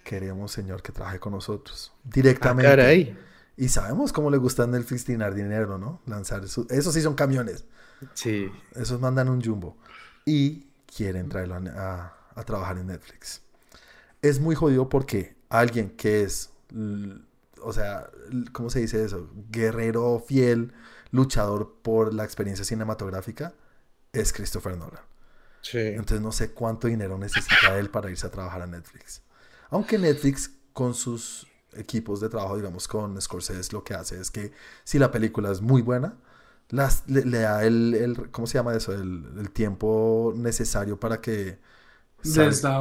queremos, 0.05 0.53
señor, 0.53 0.82
que 0.82 0.92
trabaje 0.92 1.18
con 1.18 1.32
nosotros. 1.32 1.92
Ah, 1.96 2.01
Directamente. 2.14 2.68
caray. 2.70 3.18
Y 3.59 3.69
sabemos 3.69 4.13
cómo 4.13 4.31
le 4.31 4.39
gusta 4.39 4.63
a 4.63 4.67
Netflix 4.67 5.05
tirar 5.05 5.35
dinero, 5.35 5.77
¿no? 5.79 6.01
Lanzar 6.07 6.45
eso. 6.45 6.67
Esos 6.71 6.95
sí 6.95 7.03
son 7.03 7.15
camiones. 7.15 7.65
Sí. 8.15 8.51
Esos 8.75 9.01
mandan 9.01 9.29
un 9.29 9.43
jumbo. 9.43 9.77
Y 10.25 10.69
quieren 10.97 11.29
traerlo 11.29 11.55
a, 11.57 11.59
a- 11.59 12.15
a 12.35 12.45
trabajar 12.45 12.79
en 12.79 12.87
Netflix. 12.87 13.43
Es 14.23 14.39
muy 14.41 14.55
jodido 14.55 14.89
porque 14.89 15.37
alguien 15.49 15.91
que 15.91 16.23
es, 16.23 16.51
o 17.61 17.73
sea, 17.73 18.09
¿cómo 18.53 18.71
se 18.71 18.79
dice 18.81 19.05
eso? 19.05 19.29
Guerrero 19.51 20.23
fiel, 20.27 20.73
luchador 21.11 21.77
por 21.83 22.15
la 22.15 22.25
experiencia 22.25 22.65
cinematográfica, 22.65 23.55
es 24.13 24.33
Christopher 24.33 24.77
Nolan. 24.77 25.03
Sí. 25.63 25.79
Entonces 25.79 26.21
no 26.21 26.31
sé 26.31 26.53
cuánto 26.53 26.87
dinero 26.87 27.19
necesita 27.19 27.77
él 27.79 27.91
para 27.91 28.11
irse 28.11 28.27
a 28.27 28.31
trabajar 28.31 28.63
a 28.63 28.67
Netflix. 28.69 29.23
Aunque 29.71 29.99
Netflix 29.99 30.53
con 30.73 30.95
sus 30.95 31.49
equipos 31.75 32.21
de 32.21 32.29
trabajo, 32.29 32.57
digamos 32.57 32.89
con 32.89 33.21
Scorsese, 33.21 33.73
lo 33.73 33.85
que 33.85 33.95
hace 33.95 34.21
es 34.21 34.31
que 34.31 34.53
si 34.85 34.99
la 34.99 35.11
película 35.11 35.51
es 35.53 35.61
muy 35.62 35.83
buena, 35.83 36.16
las, 36.71 37.05
le, 37.09 37.25
le 37.25 37.41
da 37.41 37.64
el, 37.64 37.95
el- 37.95 38.31
¿cómo 38.31 38.47
se 38.47 38.59
llama 38.59 38.75
eso? 38.77 38.93
El, 38.93 39.25
el 39.39 39.51
tiempo 39.51 40.33
necesario 40.37 40.99
para 41.01 41.21
que... 41.21 41.59
Les 42.35 42.59
da, 42.66 42.75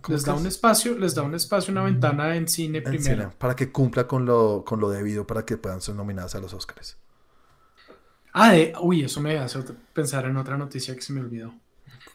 ¿Cómo 0.00 0.18
les 0.20 0.24
da 0.28 0.34
un 0.40 0.46
espacio, 0.52 0.96
les 1.04 1.14
da 1.14 1.22
un 1.28 1.34
espacio, 1.34 1.72
una 1.72 1.84
ventana 1.90 2.34
en 2.36 2.48
cine 2.48 2.80
en 2.84 3.00
primero. 3.00 3.26
cine, 3.26 3.28
para 3.30 3.56
que 3.56 3.72
cumpla 3.72 4.06
con 4.06 4.26
lo, 4.26 4.64
con 4.64 4.78
lo 4.80 4.88
debido 4.90 5.26
para 5.26 5.44
que 5.44 5.56
puedan 5.58 5.80
ser 5.80 5.94
nominadas 5.96 6.34
a 6.36 6.40
los 6.40 6.54
Oscars. 6.54 6.96
Ah, 8.32 8.52
de, 8.52 8.72
uy, 8.82 9.02
eso 9.04 9.20
me 9.20 9.38
hace 9.38 9.60
pensar 9.92 10.26
en 10.26 10.36
otra 10.36 10.56
noticia 10.58 10.94
que 10.94 11.00
se 11.02 11.12
me 11.12 11.20
olvidó. 11.20 11.54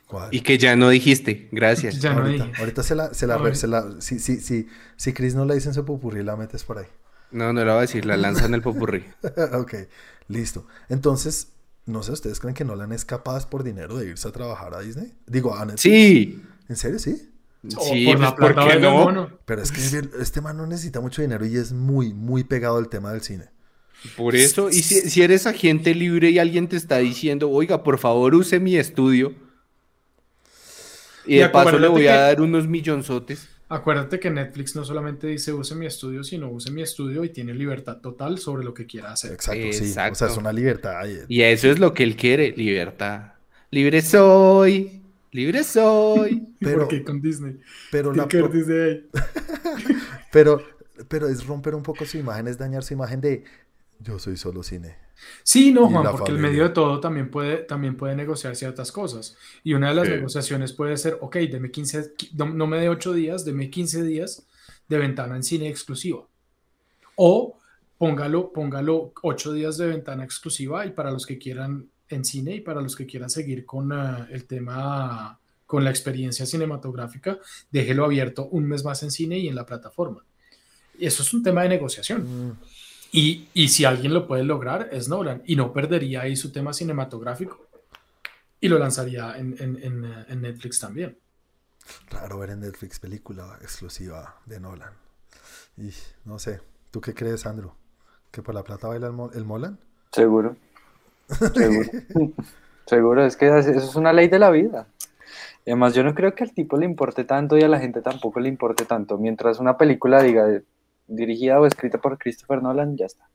¿Cuál? 0.09 0.33
Y 0.33 0.41
que 0.41 0.57
ya 0.57 0.75
no 0.75 0.89
dijiste. 0.89 1.49
Gracias. 1.51 1.99
Ya 1.99 2.13
no 2.13 2.21
ahorita, 2.21 2.45
dije. 2.45 2.59
ahorita 2.59 2.81
se 2.81 2.95
la, 2.95 3.13
se 3.13 3.27
la, 3.27 3.35
Ahorita. 3.35 3.55
se 3.55 3.67
la- 3.67 4.01
si, 4.01 4.17
si, 4.17 4.37
si, 4.37 4.67
si 4.97 5.13
Chris 5.13 5.35
no 5.35 5.45
la 5.45 5.53
dice 5.53 5.67
en 5.67 5.75
su 5.75 5.85
popurrí, 5.85 6.23
la 6.23 6.35
metes 6.35 6.63
por 6.63 6.79
ahí. 6.79 6.87
No, 7.29 7.53
no 7.53 7.63
la 7.63 7.73
voy 7.73 7.77
a 7.77 7.81
decir. 7.81 8.07
La 8.07 8.17
lanzan 8.17 8.55
el 8.55 8.63
popurrí. 8.63 9.05
ok, 9.53 9.75
listo. 10.27 10.65
Entonces, 10.89 11.49
no 11.85 12.01
sé, 12.01 12.11
¿ustedes 12.13 12.39
creen 12.39 12.55
que 12.55 12.65
Nolan 12.65 12.91
es 12.91 13.05
capaz 13.05 13.47
por 13.47 13.63
dinero 13.63 13.97
de 13.97 14.07
irse 14.07 14.27
a 14.27 14.31
trabajar 14.31 14.73
a 14.73 14.79
Disney? 14.79 15.13
Digo, 15.27 15.53
a 15.55 15.59
Netflix. 15.65 15.81
Sí. 15.81 16.41
¿En 16.67 16.75
serio? 16.75 16.97
Sí. 16.97 17.29
Sí, 17.67 18.05
por 18.05 18.17
pues, 18.17 18.19
la 18.19 18.35
¿por 18.35 18.55
qué 18.67 18.79
no? 18.79 19.29
Pero 19.45 19.61
es 19.61 19.71
que 19.71 20.01
este 20.19 20.41
man 20.41 20.57
no 20.57 20.65
necesita 20.65 21.01
mucho 21.01 21.21
dinero 21.21 21.45
y 21.45 21.55
es 21.55 21.71
muy, 21.71 22.15
muy 22.15 22.43
pegado 22.45 22.77
al 22.77 22.89
tema 22.89 23.11
del 23.11 23.21
cine. 23.21 23.45
Por 24.17 24.35
eso, 24.35 24.71
y 24.71 24.81
si, 24.81 25.01
si 25.09 25.21
eres 25.21 25.45
agente 25.45 25.93
libre 25.93 26.31
y 26.31 26.39
alguien 26.39 26.67
te 26.67 26.77
está 26.77 26.97
diciendo, 26.97 27.51
oiga, 27.51 27.83
por 27.83 27.99
favor 27.99 28.33
use 28.33 28.59
mi 28.59 28.75
estudio. 28.75 29.35
Y 31.29 31.35
Y 31.35 31.39
de 31.39 31.49
paso 31.49 31.77
le 31.77 31.87
voy 31.87 32.07
a 32.07 32.11
que- 32.13 32.17
dar 32.17 32.41
unos 32.41 32.67
millonzotes. 32.67 33.47
Acuérdate 33.71 34.19
que 34.19 34.31
Netflix 34.31 34.75
no 34.75 34.83
solamente 34.83 35.27
dice 35.27 35.53
use 35.53 35.75
mi 35.75 35.85
estudio, 35.85 36.23
sino 36.23 36.49
use 36.49 36.71
mi 36.71 36.81
estudio 36.81 37.23
y 37.23 37.29
tiene 37.29 37.53
libertad 37.53 37.97
total 37.97 38.39
sobre 38.39 38.63
lo 38.63 38.73
que 38.73 38.87
quiera 38.87 39.11
hacer. 39.11 39.33
Exacto, 39.33 39.61
sí. 39.71 39.83
O 39.83 39.85
Exacto. 39.85 40.15
sea, 40.15 40.27
es 40.27 40.37
una 40.37 40.51
libertad. 40.51 41.01
Y 41.27 41.41
eso 41.43 41.69
es 41.69 41.77
lo 41.77 41.93
que 41.93 42.01
él 42.03 42.15
quiere, 42.15 42.51
libertad. 42.57 43.33
Libre 43.69 44.01
soy. 44.01 45.03
Libre 45.31 45.63
soy. 45.63 46.47
Pero- 46.59 46.79
¿Por 46.79 46.87
qué 46.87 47.03
con 47.03 47.21
Disney? 47.21 47.57
Pero, 47.91 48.11
la, 48.11 48.25
Disney 48.25 49.03
pero, 50.31 50.61
pero 51.07 51.27
es 51.29 51.45
romper 51.45 51.75
un 51.75 51.83
poco 51.83 52.05
su 52.05 52.17
imagen, 52.17 52.47
es 52.47 52.57
dañar 52.57 52.83
su 52.83 52.93
imagen 52.95 53.21
de 53.21 53.43
yo 53.99 54.19
soy 54.19 54.37
solo 54.37 54.63
cine. 54.63 54.95
Sí, 55.43 55.71
no, 55.73 55.89
Juan, 55.89 56.07
porque 56.11 56.31
el 56.31 56.37
medio 56.37 56.63
de 56.63 56.69
todo 56.69 56.99
también 57.01 57.29
puede, 57.29 57.57
también 57.57 57.97
puede 57.97 58.15
negociar 58.15 58.55
ciertas 58.55 58.91
cosas. 58.91 59.35
Y 59.63 59.73
una 59.73 59.89
de 59.89 59.95
las 59.95 60.07
Sí. 60.07 60.13
negociaciones 60.13 60.71
puede 60.73 60.95
ser, 60.97 61.17
ok, 61.19 61.35
deme 61.51 61.71
15, 61.71 62.15
qui- 62.15 62.31
no, 62.33 62.45
no 62.45 62.67
me 62.67 62.79
dé 62.79 62.87
8 62.89 63.11
días, 63.13 63.43
deme 63.43 63.69
15 63.69 64.01
días 64.03 64.45
de 64.87 64.97
ventana 64.97 65.35
en 65.35 65.43
cine 65.43 65.67
exclusiva. 65.67 66.25
O 67.15 67.57
póngalo, 67.97 68.53
póngalo 68.53 69.11
8 69.23 69.51
días 69.51 69.77
de 69.77 69.87
ventana 69.87 70.23
exclusiva 70.23 70.85
y 70.85 70.91
para 70.91 71.11
los 71.11 71.25
que 71.25 71.37
quieran 71.37 71.89
en 72.07 72.23
cine 72.23 72.55
y 72.55 72.61
para 72.61 72.81
los 72.81 72.95
que 72.95 73.05
quieran 73.05 73.29
seguir 73.29 73.65
con 73.65 73.91
ah, 73.91 74.27
el 74.31 74.45
tema, 74.45 75.37
con 75.65 75.83
la 75.83 75.89
experiencia 75.89 76.45
cinematográfica, 76.45 77.37
déjelo 77.69 78.05
abierto 78.05 78.47
un 78.47 78.65
mes 78.65 78.83
más 78.85 79.03
en 79.03 79.11
cine 79.11 79.37
y 79.37 79.47
en 79.49 79.55
la 79.55 79.65
plataforma. 79.65 80.23
Y 80.97 81.05
eso 81.05 81.23
es 81.23 81.33
un 81.33 81.43
tema 81.43 81.63
de 81.63 81.69
negociación. 81.69 82.47
Mm, 82.47 82.57
Y, 83.11 83.47
y 83.53 83.69
si 83.69 83.85
alguien 83.85 84.13
lo 84.13 84.27
puede 84.27 84.43
lograr, 84.43 84.89
es 84.91 85.09
Nolan. 85.09 85.41
Y 85.45 85.55
no 85.55 85.73
perdería 85.73 86.21
ahí 86.21 86.35
su 86.35 86.51
tema 86.51 86.73
cinematográfico. 86.73 87.65
Y 88.61 88.67
lo 88.67 88.77
lanzaría 88.77 89.37
en, 89.37 89.55
en- 89.59 89.77
en, 89.83 90.05
eh, 90.05 90.25
en 90.29 90.41
Netflix 90.41 90.79
también. 90.79 91.17
Raro 92.11 92.39
ver 92.39 92.51
en 92.51 92.59
Netflix 92.59 92.99
película 92.99 93.57
exclusiva 93.61 94.35
de 94.45 94.59
Nolan. 94.59 94.93
Y 95.77 95.91
no 96.25 96.37
sé, 96.39 96.61
¿tú 96.91 97.01
qué 97.01 97.13
crees, 97.13 97.45
Andrew? 97.45 97.71
¿Que 98.31 98.41
por 98.43 98.53
la 98.53 98.63
plata 98.63 98.87
baila 98.87 99.07
el, 99.07 99.13
Mo- 99.13 99.31
el 99.33 99.45
Molan? 99.45 99.79
Seguro. 100.11 100.55
Seguro. 101.55 101.89
Seguro, 102.85 103.25
es 103.25 103.37
que 103.37 103.47
eso 103.47 103.69
es 103.71 103.95
una 103.95 104.13
ley 104.13 104.27
de 104.27 104.39
la 104.39 104.49
vida. 104.51 104.87
Además, 105.65 105.93
yo 105.93 106.03
no 106.03 106.15
creo 106.15 106.33
que 106.33 106.43
al 106.43 106.53
tipo 106.53 106.77
le 106.77 106.85
importe 106.85 107.23
tanto 107.23 107.57
y 107.57 107.61
a 107.61 107.67
la 107.67 107.79
gente 107.79 108.01
tampoco 108.01 108.39
le 108.39 108.49
importe 108.49 108.85
tanto. 108.85 109.17
Mientras 109.17 109.59
una 109.59 109.77
película 109.77 110.21
diga 110.23 110.47
dirigida 111.09 111.59
o 111.59 111.65
escrita 111.65 111.99
por 111.99 112.17
Christopher 112.17 112.61
Nolan, 112.63 112.97
ya 112.97 113.05
está. 113.07 113.29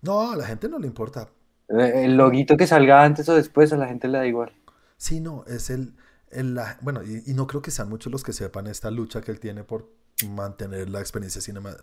No, 0.00 0.30
a 0.32 0.36
la 0.36 0.46
gente 0.46 0.68
no 0.70 0.78
le 0.78 0.86
importa. 0.86 1.28
Eh, 1.68 2.04
El 2.06 2.16
loguito 2.16 2.56
que 2.56 2.66
salga 2.66 3.04
antes 3.04 3.28
o 3.28 3.34
después 3.36 3.72
a 3.72 3.76
la 3.76 3.86
gente 3.86 4.08
le 4.08 4.18
da 4.18 4.26
igual. 4.26 4.52
Sí, 4.96 5.20
no, 5.20 5.44
es 5.46 5.70
el... 5.70 5.94
el 6.30 6.54
la- 6.54 6.78
bueno, 6.80 7.02
y, 7.02 7.22
y 7.26 7.34
no 7.34 7.46
creo 7.46 7.62
que 7.62 7.70
sean 7.70 7.88
muchos 7.88 8.12
los 8.12 8.22
que 8.24 8.32
sepan 8.32 8.66
esta 8.66 8.90
lucha 8.90 9.20
que 9.20 9.30
él 9.32 9.40
tiene 9.40 9.64
por 9.64 9.88
mantener 10.30 10.88
la 10.90 11.00
experiencia 11.00 11.40
cinema- 11.40 11.76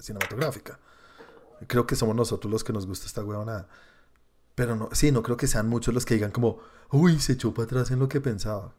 cinematográfica. 0.00 0.78
Creo 1.68 1.86
que 1.86 1.96
somos 1.96 2.16
nosotros 2.16 2.52
los 2.52 2.64
que 2.64 2.72
nos 2.74 2.86
gusta 2.86 3.06
esta 3.06 3.24
huevonada. 3.24 3.68
Pero 4.54 4.76
no, 4.76 4.90
sí, 4.92 5.12
no 5.12 5.22
creo 5.22 5.36
que 5.38 5.46
sean 5.48 5.68
muchos 5.68 5.94
los 5.94 6.06
que 6.06 6.14
digan 6.14 6.32
como, 6.32 6.60
uy, 6.92 7.20
se 7.20 7.34
echó 7.34 7.54
para 7.54 7.66
atrás 7.66 7.90
en 7.92 8.00
lo 8.00 8.08
que 8.08 8.20
pensaba. 8.22 8.74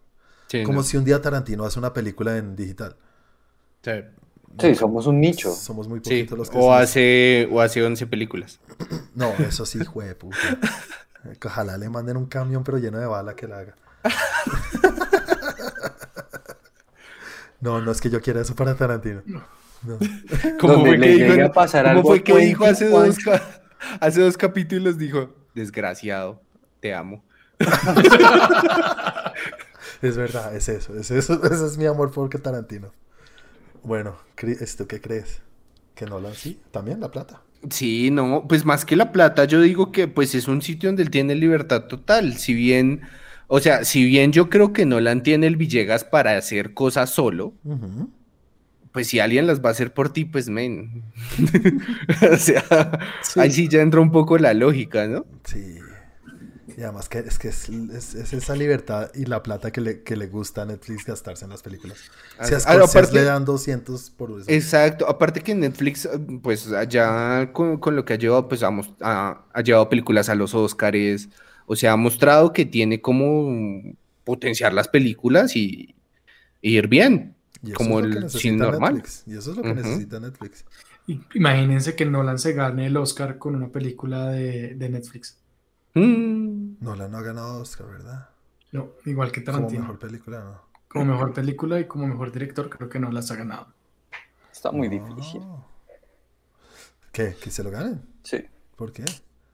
Sí, 0.48 0.64
Como 0.64 0.84
no. 0.84 0.84
si 0.84 0.98
un 0.98 1.06
día 1.06 1.22
Tarantino 1.22 1.66
hace 1.66 1.80
una 1.80 1.94
película 1.94 2.38
en 2.38 2.56
digital. 2.56 2.98
Sí. 3.84 3.92
Sí, 4.60 4.76
somos 4.76 5.08
un 5.08 5.20
nicho. 5.20 5.52
Somos 5.54 5.88
muy 5.88 6.00
Sí, 6.00 6.24
poquitos 6.24 6.38
los 6.38 6.50
que 6.50 6.58
o 6.58 6.72
hacemos- 6.74 6.84
hace, 6.84 7.50
o 7.52 7.62
hace 7.62 7.84
11 7.84 8.08
películas. 8.08 8.60
No, 9.16 9.30
eso 9.40 9.66
sí, 9.66 9.84
jue 9.86 10.16
puta. 10.16 10.38
Ojalá 11.46 11.78
le 11.78 11.90
manden 11.90 12.18
un 12.18 12.26
camión 12.26 12.64
pero 12.64 12.78
lleno 12.78 12.98
de 13.00 13.06
bala 13.06 13.36
que 13.36 13.48
la 13.48 13.60
haga. 13.60 13.76
No, 17.60 17.80
no 17.80 17.92
es 17.92 18.02
que 18.02 18.10
yo 18.10 18.22
quiera 18.22 18.42
eso 18.42 18.56
para 18.56 18.74
Tarantino. 18.76 19.22
No. 19.26 19.44
¿Cómo 20.60 20.80
fue 20.82 20.98
le 20.98 21.08
que 21.08 21.14
dijo, 21.14 21.28
llegue 21.30 21.44
a 21.44 21.52
pasar 21.52 21.86
cómo 21.86 21.98
algo 21.98 22.10
fue 22.10 22.24
que 22.24 22.36
dijo 22.38 22.66
hace 22.66 22.88
dos, 22.90 23.18
hace 24.00 24.22
dos 24.22 24.36
capítulos? 24.38 24.98
Dijo, 24.98 25.30
desgraciado, 25.54 26.42
te 26.80 26.94
amo. 26.94 27.24
Es 30.02 30.18
verdad, 30.18 30.56
es 30.56 30.68
eso, 30.70 30.96
es 30.98 31.12
eso, 31.12 31.40
ese 31.46 31.66
es 31.68 31.78
mi 31.78 31.86
amor 31.86 32.12
por 32.12 32.30
que 32.30 32.40
Tarantino. 32.40 32.92
Bueno, 33.84 34.18
¿esto 34.38 34.88
qué 34.88 35.02
crees? 35.02 35.42
¿Que 35.96 36.06
Nolan 36.06 36.36
sí? 36.36 36.60
¿También 36.72 37.00
la 37.00 37.12
plata? 37.12 37.42
Sí, 37.70 38.10
no, 38.12 38.46
pues 38.48 38.66
más 38.66 38.86
que 38.86 38.96
la 38.96 39.12
plata, 39.12 39.46
yo 39.46 39.62
digo 39.62 39.92
que 39.92 40.08
pues 40.08 40.34
es 40.34 40.48
un 40.48 40.62
sitio 40.62 40.90
donde 40.90 41.04
él 41.04 41.12
tiene 41.12 41.36
libertad 41.36 41.84
total. 41.84 42.38
Si 42.38 42.54
bien, 42.54 43.02
o 43.48 43.60
sea, 43.60 43.86
si 43.86 44.04
bien 44.06 44.32
yo 44.32 44.50
creo 44.50 44.74
que 44.74 44.86
Nolan 44.86 45.22
tiene 45.22 45.48
el 45.48 45.58
Villegas 45.58 46.04
para 46.04 46.38
hacer 46.38 46.74
cosas 46.74 47.12
solo, 47.12 47.54
pues 48.92 49.08
si 49.08 49.20
alguien 49.20 49.46
las 49.46 49.62
va 49.64 49.70
a 49.70 49.72
hacer 49.74 49.94
por 49.94 50.12
ti, 50.12 50.26
pues 50.26 50.50
men. 50.50 51.04
o 52.32 52.38
sea, 52.38 52.64
ahí 53.36 53.52
sí 53.52 53.68
ya 53.68 53.82
entra 53.82 54.02
un 54.02 54.12
poco 54.12 54.38
la 54.38 54.54
lógica, 54.54 55.08
¿no? 55.08 55.26
Sí. 55.44 55.78
Y 56.82 56.84
además 56.84 57.08
que 57.10 57.20
es 57.20 57.38
que 57.38 57.50
es, 57.50 57.70
es- 57.70 58.16
es 58.16 58.34
esa 58.34 58.56
libertad 58.56 59.12
y 59.14 59.26
la 59.26 59.44
plata 59.44 59.70
que 59.72 59.82
le, 59.82 60.02
que 60.02 60.16
le 60.16 60.26
gusta 60.26 60.64
a 60.64 60.66
Netflix 60.66 61.06
gastarse 61.06 61.46
en 61.46 61.52
las 61.52 61.62
películas. 61.62 62.00
Si 62.42 62.56
a 62.56 62.60
Scorsese 62.60 63.14
le 63.14 63.24
dan 63.24 63.46
200 63.46 64.10
por 64.10 64.32
eso. 64.32 64.50
Exacto, 64.50 65.08
aparte 65.08 65.42
que 65.42 65.54
Netflix, 65.54 66.10
pues 66.42 66.72
allá 66.72 67.52
con, 67.54 67.78
con 67.78 67.96
lo 67.96 68.04
que 68.04 68.14
ha 68.14 68.18
llevado, 68.18 68.48
pues 68.50 68.64
ha, 68.64 68.70
ha- 69.02 69.46
ha 69.54 69.62
llevado 69.62 69.90
películas 69.90 70.28
a 70.30 70.34
los 70.34 70.56
Oscars, 70.56 71.30
o 71.68 71.76
sea, 71.76 71.92
ha 71.92 71.98
mostrado 71.98 72.52
que 72.52 72.66
tiene 72.66 73.00
como 73.00 73.84
potenciar 74.24 74.74
las 74.74 74.88
películas 74.88 75.56
y, 75.56 75.94
y 76.62 76.78
ir 76.78 76.88
bien. 76.88 77.36
Y 77.64 77.74
como 77.74 78.00
el 78.00 78.28
cine 78.32 78.58
normal. 78.58 78.96
Netflix. 78.96 79.24
Y 79.28 79.38
eso 79.38 79.52
es 79.52 79.58
lo 79.58 79.62
que 79.62 79.76
necesita 79.76 80.20
Netflix. 80.20 80.66
Imagínense 81.36 81.96
que 81.96 82.06
Nolan 82.06 82.40
se 82.40 82.54
gane 82.54 82.88
el 82.88 82.98
Oscar 82.98 83.38
con 83.38 83.56
una 83.56 83.68
película 83.70 84.32
de, 84.32 84.74
de 84.76 84.90
Netflix. 84.90 85.38
Mm, 85.94 86.76
Nolan 86.82 87.12
no 87.12 87.18
ha 87.18 87.22
ganado 87.22 87.62
Oscar, 87.62 87.88
¿verdad? 87.88 88.30
No, 88.72 88.90
igual 89.06 89.32
que 89.32 89.44
Como 89.44 89.58
Tarantino. 89.58 89.82
mejor 89.82 90.00
película, 90.00 90.40
¿no? 90.44 90.62
Como 90.88 91.06
mejor 91.06 91.34
película 91.34 91.80
y 91.80 91.86
como 91.86 92.08
mejor 92.08 92.32
director, 92.32 92.70
creo 92.70 92.90
que 92.90 93.00
no 93.00 93.12
las 93.12 93.32
ha 93.32 93.36
ganado. 93.36 93.68
Está 94.52 94.72
muy 94.72 94.90
No. 94.90 95.08
difícil. 95.16 95.42
¿Qué? 97.12 97.36
¿Que 97.42 97.52
se 97.52 97.64
lo 97.64 97.72
ganen? 97.72 98.02
Sí. 98.24 98.46
¿Por 98.76 98.92
qué? 98.94 99.04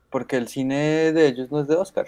Porque 0.09 0.37
el 0.37 0.47
cine 0.47 1.11
de 1.11 1.27
ellos 1.27 1.51
no 1.51 1.61
es 1.61 1.67
de 1.67 1.75
Oscar. 1.75 2.07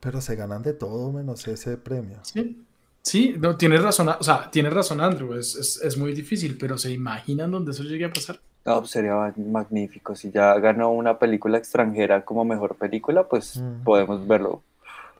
Pero 0.00 0.20
se 0.20 0.36
ganan 0.36 0.62
de 0.62 0.72
todo 0.72 1.10
menos 1.12 1.46
ese 1.48 1.76
premio. 1.76 2.18
Sí, 2.22 2.64
sí, 3.02 3.34
no, 3.38 3.56
tienes 3.56 3.82
razón, 3.82 4.08
o 4.08 4.22
sea, 4.22 4.48
tienes 4.50 4.72
razón, 4.72 5.00
Andrew, 5.00 5.34
es, 5.34 5.56
es, 5.56 5.82
es 5.82 5.96
muy 5.98 6.12
difícil, 6.14 6.56
pero 6.56 6.78
¿se 6.78 6.92
imaginan 6.92 7.50
dónde 7.50 7.72
eso 7.72 7.82
llegue 7.82 8.04
a 8.04 8.12
pasar? 8.12 8.40
No, 8.68 8.78
pues 8.80 8.90
sería 8.90 9.14
ma- 9.14 9.34
magnífico. 9.36 10.14
Si 10.14 10.30
ya 10.30 10.54
ganó 10.58 10.90
una 10.90 11.18
película 11.18 11.58
extranjera 11.58 12.24
como 12.24 12.44
mejor 12.44 12.76
película, 12.76 13.24
pues 13.28 13.56
Mm. 13.58 13.84
podemos 13.84 14.26
verlo 14.26 14.62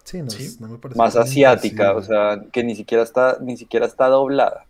Sí, 0.05 0.23
no, 0.23 0.31
Sí. 0.31 0.57
no 0.61 0.69
me 0.69 0.79
parece 0.79 0.97
más 0.97 1.17
asiática, 1.17 1.95
o 1.95 2.03
sea, 2.03 2.41
que 2.51 2.65
ni 2.65 2.75
siquiera 2.75 3.03
está, 3.03 3.37
ni 3.43 3.59
siquiera 3.59 3.85
está 3.85 4.07
doblada. 4.07 4.65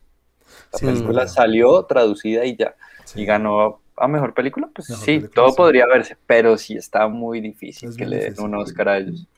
La 0.73 0.79
Sí, 0.81 0.87
película 0.87 1.29
salió 1.29 1.85
traducida 1.85 2.45
y 2.45 2.57
ya. 2.57 2.75
Sí. 3.05 3.21
Y 3.21 3.25
ganó 3.25 3.79
a 3.97 4.09
mejor 4.09 4.35
película, 4.35 4.69
pues 4.75 4.91
Mejor 4.91 5.05
sí, 5.05 5.13
película, 5.19 5.35
todo 5.35 5.51
sí. 5.51 5.57
podría 5.57 5.87
verse, 5.87 6.17
pero 6.27 6.59
sí 6.59 6.77
está 6.77 7.07
muy 7.07 7.41
difícil 7.41 7.89
Es 7.91 7.97
que 7.97 8.05
le 8.05 8.17
den 8.17 8.25
difícil. 8.31 8.45
un 8.47 8.55
Oscar 8.57 8.89
a 8.89 8.99
ellos. 8.99 9.29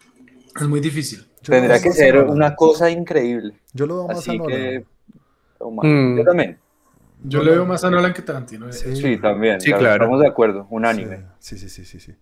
Es 0.56 0.66
muy 0.66 0.80
difícil. 0.80 1.26
Yo 1.42 1.52
Tendría 1.52 1.80
que 1.82 1.90
a 1.90 1.92
ser 1.92 2.16
una 2.24 2.56
cosa 2.56 2.90
increíble. 2.90 3.54
Yo 3.74 3.86
lo 3.86 3.96
veo 3.96 4.06
más 4.08 4.16
a 4.16 4.20
Así 4.20 4.38
Nolan. 4.38 4.56
que. 4.56 4.84
oh, 5.58 5.70
man, 5.70 5.86
Mm. 6.14 6.16
Yo 6.18 6.24
también. 6.24 6.58
Yo 7.22 7.40
Nolan- 7.40 7.44
le 7.44 7.50
veo 7.52 7.66
más 7.66 7.84
a 7.84 7.90
Nolan 7.90 8.12
que 8.14 8.22
Tarantino. 8.22 8.72
Sí. 8.72 8.96
Sí, 8.96 9.16
también. 9.18 9.60
Sí, 9.60 9.66
claro, 9.68 9.80
claro. 9.80 9.94
Estamos 10.04 10.20
de 10.20 10.28
acuerdo, 10.28 10.66
unánime. 10.70 11.26
Sí, 11.38 11.58
sí, 11.58 11.68
sí, 11.68 11.84
sí, 11.84 12.00
sí. 12.00 12.14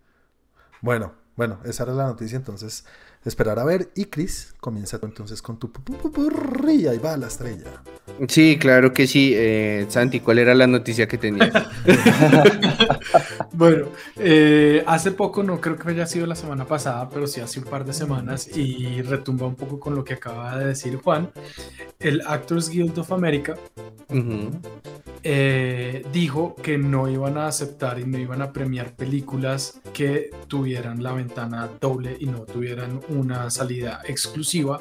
Bueno, 0.81 1.13
bueno, 1.37 1.61
esa 1.65 1.85
era 1.85 1.93
la 1.93 2.07
noticia, 2.07 2.37
entonces 2.37 2.85
esperar 3.25 3.59
a 3.59 3.65
ver. 3.65 3.91
Y 3.95 4.07
Chris, 4.07 4.55
comienza 4.61 4.99
entonces 5.03 5.41
con 5.43 5.59
tu 5.59 5.69
pu- 5.73 5.83
pu- 5.85 6.01
pu- 6.01 6.11
purrilla 6.13 6.95
y 6.95 6.99
va 6.99 7.17
la 7.17 7.27
estrella. 7.29 7.65
Sí, 8.29 8.59
claro 8.61 8.93
que 8.93 9.07
sí. 9.07 9.33
Eh, 9.37 9.87
Santi, 9.89 10.21
¿cuál 10.21 10.39
era 10.39 10.55
la 10.55 10.67
noticia 10.67 11.07
que 11.07 11.19
tenías? 11.19 11.53
Bueno, 13.59 13.89
eh, 14.15 14.85
hace 14.87 15.11
poco, 15.11 15.43
no 15.43 15.61
creo 15.61 15.77
que 15.77 15.91
haya 15.91 16.07
sido 16.07 16.27
la 16.27 16.37
semana 16.37 16.65
pasada, 16.65 17.09
pero 17.09 17.27
sí 17.27 17.41
hace 17.41 17.59
un 17.59 17.65
par 17.65 17.85
de 17.85 17.93
semanas 17.93 18.57
y 18.57 19.03
retumba 19.03 19.49
un 19.49 19.57
poco 19.57 19.81
con 19.81 19.97
lo 19.97 20.05
que 20.05 20.15
acaba 20.15 20.57
de 20.57 20.67
decir 20.67 20.95
Juan. 21.03 21.29
El 21.99 22.23
Actors 22.25 22.69
Guild 22.69 22.97
of 23.01 23.11
America 23.11 23.57
eh, 25.25 26.07
dijo 26.13 26.55
que 26.55 26.79
no 26.79 27.09
iban 27.09 27.37
a 27.37 27.49
aceptar 27.49 27.99
y 27.99 28.05
no 28.05 28.17
iban 28.17 28.43
a 28.43 28.53
premiar 28.53 28.95
películas 28.95 29.81
que 29.93 30.31
tuvieran 30.47 31.03
la 31.03 31.15
ventana 31.15 31.69
doble 31.81 32.17
y 32.21 32.27
no 32.27 32.43
tuvieran 32.43 33.01
una 33.09 33.51
salida 33.51 34.03
exclusiva 34.07 34.81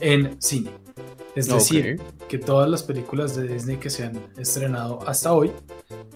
en 0.00 0.42
cine. 0.42 0.72
Es 1.36 1.46
decir, 1.46 2.00
que 2.28 2.38
todas 2.38 2.68
las 2.68 2.82
películas 2.82 3.36
de 3.36 3.46
Disney 3.46 3.76
que 3.76 3.90
se 3.90 4.06
han 4.06 4.18
estrenado 4.36 4.98
hasta 5.06 5.32
hoy 5.32 5.52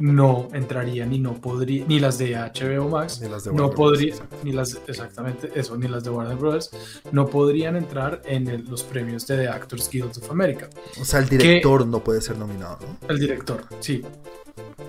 no 0.00 0.48
entrarían 0.52 1.12
y 1.12 1.18
no 1.18 1.34
podrían, 1.34 1.86
ni 1.86 2.00
las 2.00 2.18
de 2.18 2.34
HBO 2.34 2.88
Max, 2.88 3.20
Ni 3.22 3.28
las 3.28 3.44
de 3.44 3.50
no 3.52 3.66
Warner 3.66 3.76
Bros, 3.76 3.90
podría, 3.90 4.14
ni 4.42 4.52
las, 4.52 4.78
exactamente 4.88 5.50
eso, 5.54 5.76
ni 5.76 5.86
las 5.88 6.02
de 6.04 6.10
Warner 6.10 6.36
Bros. 6.36 6.70
no 7.12 7.26
podrían 7.26 7.76
entrar 7.76 8.22
en 8.24 8.48
el- 8.48 8.64
los 8.64 8.82
premios 8.82 9.26
de 9.26 9.36
The 9.36 9.48
Actors 9.48 9.88
Guild 9.90 10.16
of 10.16 10.30
America. 10.30 10.68
O 11.00 11.04
sea, 11.04 11.20
el 11.20 11.28
director 11.28 11.86
no 11.86 12.02
puede 12.02 12.20
ser 12.20 12.36
nominado, 12.38 12.78
¿no? 12.80 13.08
El 13.08 13.18
director, 13.20 13.62
sí. 13.80 14.02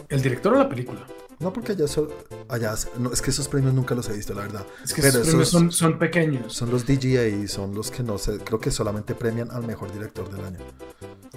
El 0.10 0.22
director 0.22 0.54
o 0.54 0.58
la 0.58 0.68
película. 0.70 1.06
No 1.42 1.52
porque 1.52 1.72
allá, 1.74 1.88
so- 1.88 2.08
allá 2.48 2.76
no, 2.98 3.12
es 3.12 3.22
que 3.22 3.32
esos 3.32 3.48
premios 3.48 3.74
nunca 3.74 3.96
los 3.96 4.08
he 4.10 4.14
visto, 4.14 4.34
la 4.34 4.44
verdad. 4.44 4.66
Es 4.84 4.94
que 4.94 5.02
Pero 5.02 5.16
esos 5.16 5.28
premios 5.28 5.50
son, 5.50 5.72
son 5.72 5.98
pequeños. 6.00 6.54
Son 6.54 6.70
los 6.70 6.86
DGA 6.86 7.48
son 7.48 7.74
los 7.74 7.90
que 7.92 8.04
no 8.04 8.18
sé, 8.18 8.38
creo 8.40 8.60
que 8.60 8.70
solamente 8.72 9.16
premian 9.16 9.50
al 9.52 9.64
mejor 9.66 9.92
director 9.92 10.30
del 10.32 10.46
año. 10.46 10.60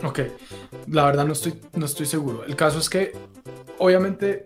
Ok, 0.02 0.20
la 0.90 1.06
verdad 1.06 1.24
no 1.24 1.32
estoy, 1.32 1.58
no 1.74 1.86
estoy 1.86 2.04
seguro. 2.06 2.44
El 2.44 2.54
caso 2.56 2.78
es 2.78 2.90
que, 2.90 3.12
obviamente, 3.78 4.44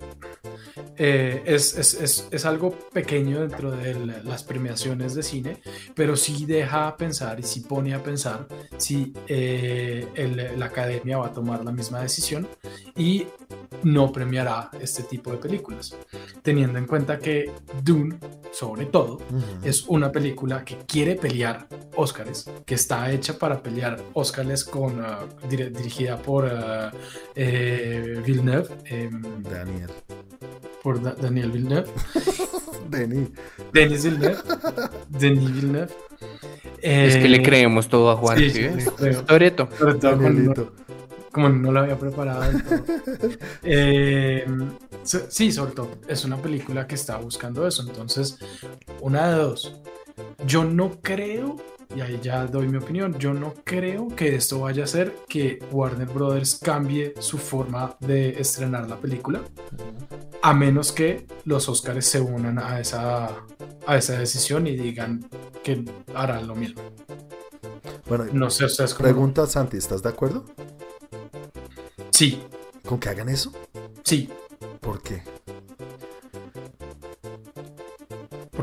eh, 0.97 1.43
es, 1.47 1.77
es- 1.77 1.95
es- 1.95 2.29
es 2.31 2.45
algo 2.45 2.71
pequeño 2.93 3.41
dentro 3.41 3.71
de 3.71 3.95
la- 3.95 4.23
las 4.23 4.43
premiaciones 4.43 5.15
de 5.15 5.23
cine, 5.23 5.57
pero 5.95 6.17
sí 6.17 6.45
deja 6.47 6.89
a 6.89 6.97
pensar 6.97 7.39
y 7.41 7.43
sí 7.43 7.61
pone 7.61 7.95
a 7.95 8.03
pensar 8.03 8.47
si 8.77 9.13
eh, 9.27 10.07
el- 10.15 10.59
la 10.59 10.67
academia 10.67 11.19
va 11.19 11.27
a 11.29 11.33
tomar 11.33 11.65
la 11.65 11.73
misma 11.73 12.01
decisión 12.03 12.49
y 12.97 13.27
no 13.83 14.11
premiará 14.11 14.71
este 14.81 15.05
tipo 15.05 15.31
de 15.31 15.37
películas, 15.39 15.95
teniendo 16.43 16.79
en 16.79 16.87
cuenta 16.87 17.19
que 17.19 17.53
Dune, 17.85 18.19
sobre 18.53 18.87
todo, 18.87 19.19
es 19.63 19.85
una 19.87 20.11
película 20.11 20.65
que 20.65 20.77
quiere 20.79 21.15
pelear 21.15 21.69
Óscares, 21.95 22.51
que 22.67 22.75
está 22.75 23.11
hecha 23.13 23.39
para 23.39 23.63
pelear 23.63 24.01
Óscares 24.15 24.65
con 24.65 25.01
ah, 25.05 25.21
dirigida 25.49 26.17
por 26.17 26.47
ah, 26.47 26.91
eh, 27.35 28.21
Villeneuve, 28.25 28.69
em, 28.87 29.23
Daniel. 29.43 29.91
Por 30.83 31.03
Da- 31.03 31.15
Daniel 31.21 31.51
Villeneuve, 31.51 31.87
Denis. 32.91 33.29
Denis 33.73 34.05
Villeneuve, 34.05 34.39
Denis 35.09 35.53
Villeneuve. 35.55 35.89
Es 36.81 37.17
que 37.17 37.25
Eh, 37.25 37.29
le 37.29 37.43
creemos 37.43 37.89
todo 37.89 38.11
a 38.11 38.17
Juan. 38.17 38.39
sí, 38.39 38.51
¿sí. 38.51 38.69
Toreto. 39.27 39.69
Danielito. 40.01 40.73
como 41.33 41.49
no 41.49 41.73
lo 41.73 41.81
había 41.81 41.99
preparado. 41.99 42.45
Eh, 43.63 44.47
so- 45.03 45.27
sí, 45.29 45.53
sobre 45.53 45.73
todo, 45.73 45.91
es 46.09 46.25
una 46.25 46.37
película 46.37 46.87
que 46.87 46.95
está 46.95 47.17
buscando 47.17 47.67
eso. 47.67 47.83
Entonces, 47.83 48.39
una 49.01 49.29
de 49.31 49.37
dos. 49.37 49.75
Yo 50.47 50.65
no 50.65 50.99
creo, 51.03 51.57
y 51.95 52.01
ahí 52.01 52.19
ya 52.23 52.47
doy 52.47 52.69
mi 52.69 52.77
opinión, 52.79 53.19
yo 53.19 53.33
no 53.35 53.55
creo 53.65 54.09
que 54.09 54.35
esto 54.37 54.61
vaya 54.61 54.83
a 54.83 54.85
hacer 54.85 55.17
que 55.29 55.59
Warner 55.73 56.09
Brothers 56.09 56.57
cambie 56.63 57.15
su 57.19 57.39
forma 57.39 57.97
de 58.01 58.31
estrenar 58.41 58.89
la 58.89 58.97
película, 58.97 59.41
a 60.43 60.53
menos 60.55 60.93
que 60.93 61.27
los 61.45 61.69
Oscars 61.69 62.05
se 62.07 62.21
unan 62.21 62.59
a 62.59 62.79
esa, 62.81 63.31
a 63.87 63.97
esa 63.97 64.19
decisión 64.19 64.67
y 64.67 64.77
digan 64.77 65.29
que 65.63 65.85
harán 66.15 66.47
lo 66.47 66.55
mismo. 66.55 66.83
Bueno, 68.07 68.27
No 68.33 68.51
sé, 68.51 68.65
ustedes 68.67 68.95
cómo- 68.95 69.05
pregunta 69.09 69.47
Santi, 69.47 69.77
¿estás 69.77 70.03
de 70.03 70.09
acuerdo 70.11 70.45
Sí, 72.11 72.41
con 72.87 72.99
que 72.99 73.09
hagan 73.09 73.29
eso? 73.29 73.53
sí. 74.05 74.29
¿Por 74.81 75.03
qué? 75.03 75.23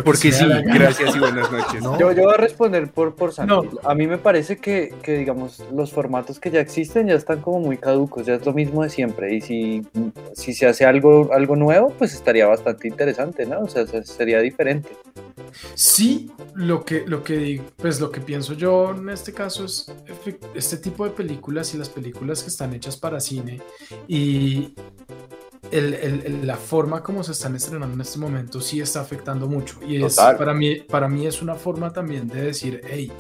Porque 0.04 0.32
sí, 0.32 0.46
gracias 0.66 1.16
y 1.16 1.20
buenas 1.20 1.52
noches. 1.52 1.82
No. 1.82 1.98
Yo, 2.00 2.12
yo 2.12 2.24
voy 2.24 2.34
a 2.34 2.38
responder 2.38 2.92
por, 2.92 3.16
por 3.16 3.34
Santi. 3.34 3.54
No. 3.54 3.64
A 3.84 3.96
mí 3.96 4.08
me 4.08 4.18
parece 4.18 4.58
que, 4.58 4.94
que, 5.02 5.18
digamos, 5.18 5.64
los 5.74 5.92
formatos 5.92 6.40
que 6.40 6.52
ya 6.52 6.60
existen 6.60 7.08
ya 7.08 7.16
están 7.16 7.42
como 7.42 7.60
muy 7.60 7.78
caducos, 7.78 8.26
ya 8.26 8.36
es 8.36 8.46
lo 8.46 8.54
mismo 8.54 8.84
de 8.84 8.90
siempre. 8.90 9.34
Y 9.36 9.42
si, 9.42 9.82
si 10.34 10.54
se 10.54 10.68
hace 10.68 10.86
algo, 10.86 11.32
algo 11.34 11.56
nuevo, 11.56 11.90
pues 11.98 12.14
estaría 12.14 12.46
bastante 12.48 12.88
interesante, 12.88 13.46
¿no? 13.46 13.62
O 13.62 13.68
sea, 13.70 13.88
se- 13.88 14.04
sería 14.04 14.40
diferente. 14.42 14.90
Sí, 15.74 16.30
lo 16.54 16.84
que, 16.84 17.04
lo 17.08 17.24
que 17.24 17.38
digo, 17.38 17.64
pues 17.78 18.00
lo 18.02 18.12
que 18.12 18.20
pienso 18.20 18.54
yo 18.54 18.92
en 18.92 19.10
este 19.10 19.32
caso 19.34 19.66
es 19.66 19.92
este 20.54 20.78
tipo 20.78 21.06
de 21.06 21.12
películas 21.12 21.74
y 21.74 21.78
las 21.78 21.88
películas 21.90 22.44
que 22.44 22.50
están 22.50 22.74
hechas 22.74 22.98
para 22.98 23.20
cine 23.20 23.62
y 24.08 24.74
el- 25.72 26.48
la 26.48 26.56
forma 26.58 27.02
como 27.04 27.24
se 27.24 27.32
están 27.34 27.56
estrenando 27.56 27.94
en 27.96 28.02
este 28.02 28.20
momento 28.20 28.62
sí 28.62 28.80
está 28.82 29.02
afectando 29.02 29.48
mucho. 29.48 29.80
Y 29.88 30.04
es, 30.04 30.16
para, 30.16 30.54
mí, 30.54 30.76
para 30.82 31.08
mí 31.08 31.26
es 31.26 31.42
una 31.42 31.56
forma 31.56 31.92
también 31.92 32.28
de 32.28 32.42
decir, 32.44 32.82
hey, 32.90 33.12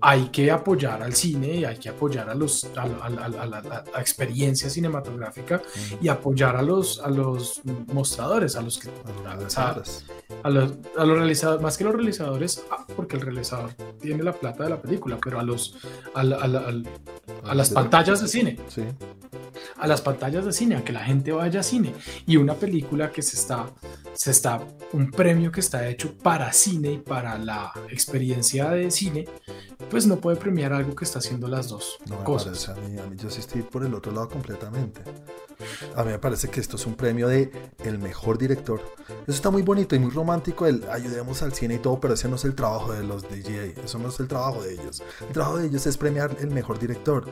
hay 0.00 0.28
que 0.28 0.50
apoyar 0.50 1.02
al 1.02 1.14
cine 1.14 1.54
y 1.56 1.64
hay 1.64 1.76
que 1.78 1.88
apoyar 1.88 2.28
a, 2.30 2.34
los, 2.34 2.64
a, 2.76 2.82
a- 2.82 3.42
a- 3.42 3.46
la, 3.46 3.84
experiencia 3.98 4.68
cinematográfica 4.70 5.62
y 6.00 6.08
apoyar 6.08 6.56
a 6.56 6.62
los, 6.62 7.00
a 7.00 7.08
los 7.10 7.62
mostradores, 7.92 8.56
a 8.56 8.62
los 8.62 8.78
que 8.78 8.88
A 8.88 9.34
los 9.34 9.36
realizadores. 9.36 10.04
a 10.42 10.50
los, 10.50 10.72
a 10.96 11.04
los 11.04 11.16
realizadores, 11.18 11.62
más 11.62 11.76
que 11.78 11.84
los 11.84 11.94
realizadores, 11.94 12.62
ah, 12.70 12.84
porque 12.94 13.16
el 13.16 13.22
realizador 13.22 13.70
tiene 14.00 14.22
la 14.22 14.32
plata 14.32 14.64
de 14.64 14.70
la 14.70 14.80
película, 14.80 15.18
pero 15.22 15.40
a 15.40 15.42
los 15.42 15.76
a, 16.14 16.22
la- 16.22 16.36
a 16.36 16.46
la- 16.46 16.60
al- 16.60 16.86
a 17.44 17.54
las 17.54 17.70
pantallas 17.70 18.20
de 18.20 18.28
cine, 18.28 18.58
Sí. 18.68 18.82
a 19.78 19.86
las 19.86 20.00
pantallas 20.00 20.44
de 20.44 20.52
cine, 20.52 20.76
a 20.76 20.84
que 20.84 20.92
la 20.92 21.04
gente 21.04 21.32
vaya 21.32 21.60
a 21.60 21.62
cine. 21.62 21.85
Y 22.26 22.36
una 22.36 22.54
película 22.54 23.10
que 23.10 23.22
se 23.22 23.36
está, 23.36 23.70
se 24.14 24.30
está, 24.30 24.60
un 24.92 25.10
premio 25.10 25.50
que 25.52 25.60
está 25.60 25.88
hecho 25.88 26.12
para 26.18 26.52
cine 26.52 26.92
y 26.92 26.98
para 26.98 27.38
la 27.38 27.72
experiencia 27.90 28.70
de 28.70 28.90
cine, 28.90 29.26
pues 29.90 30.06
no 30.06 30.16
puede 30.16 30.36
premiar 30.36 30.72
algo 30.72 30.94
que 30.94 31.04
está 31.04 31.18
haciendo 31.18 31.48
las 31.48 31.68
dos 31.68 31.98
No 32.08 32.18
me 32.18 32.24
cosas. 32.24 32.66
parece 32.66 32.72
a 32.72 32.88
mí, 32.88 32.98
a 32.98 33.06
mí 33.06 33.16
yo 33.16 33.30
sí 33.30 33.40
estoy 33.40 33.62
por 33.62 33.84
el 33.84 33.94
otro 33.94 34.12
lado 34.12 34.28
completamente. 34.28 35.00
A 35.94 36.04
mí 36.04 36.10
me 36.10 36.18
parece 36.18 36.48
que 36.48 36.60
esto 36.60 36.76
es 36.76 36.86
un 36.86 36.94
premio 36.94 37.28
de 37.28 37.50
el 37.84 37.98
mejor 37.98 38.38
director. 38.38 38.80
Eso 39.22 39.32
está 39.32 39.50
muy 39.50 39.62
bonito 39.62 39.96
y 39.96 39.98
muy 39.98 40.10
romántico, 40.10 40.66
el 40.66 40.84
ayudemos 40.90 41.42
al 41.42 41.52
cine 41.54 41.74
y 41.74 41.78
todo, 41.78 41.98
pero 41.98 42.14
ese 42.14 42.28
no 42.28 42.36
es 42.36 42.44
el 42.44 42.54
trabajo 42.54 42.92
de 42.92 43.04
los 43.04 43.28
DJ, 43.28 43.74
eso 43.84 43.98
no 43.98 44.08
es 44.08 44.20
el 44.20 44.28
trabajo 44.28 44.62
de 44.62 44.74
ellos. 44.74 45.02
El 45.26 45.32
trabajo 45.32 45.58
de 45.58 45.66
ellos 45.66 45.86
es 45.86 45.96
premiar 45.96 46.36
el 46.40 46.50
mejor 46.50 46.78
director. 46.78 47.26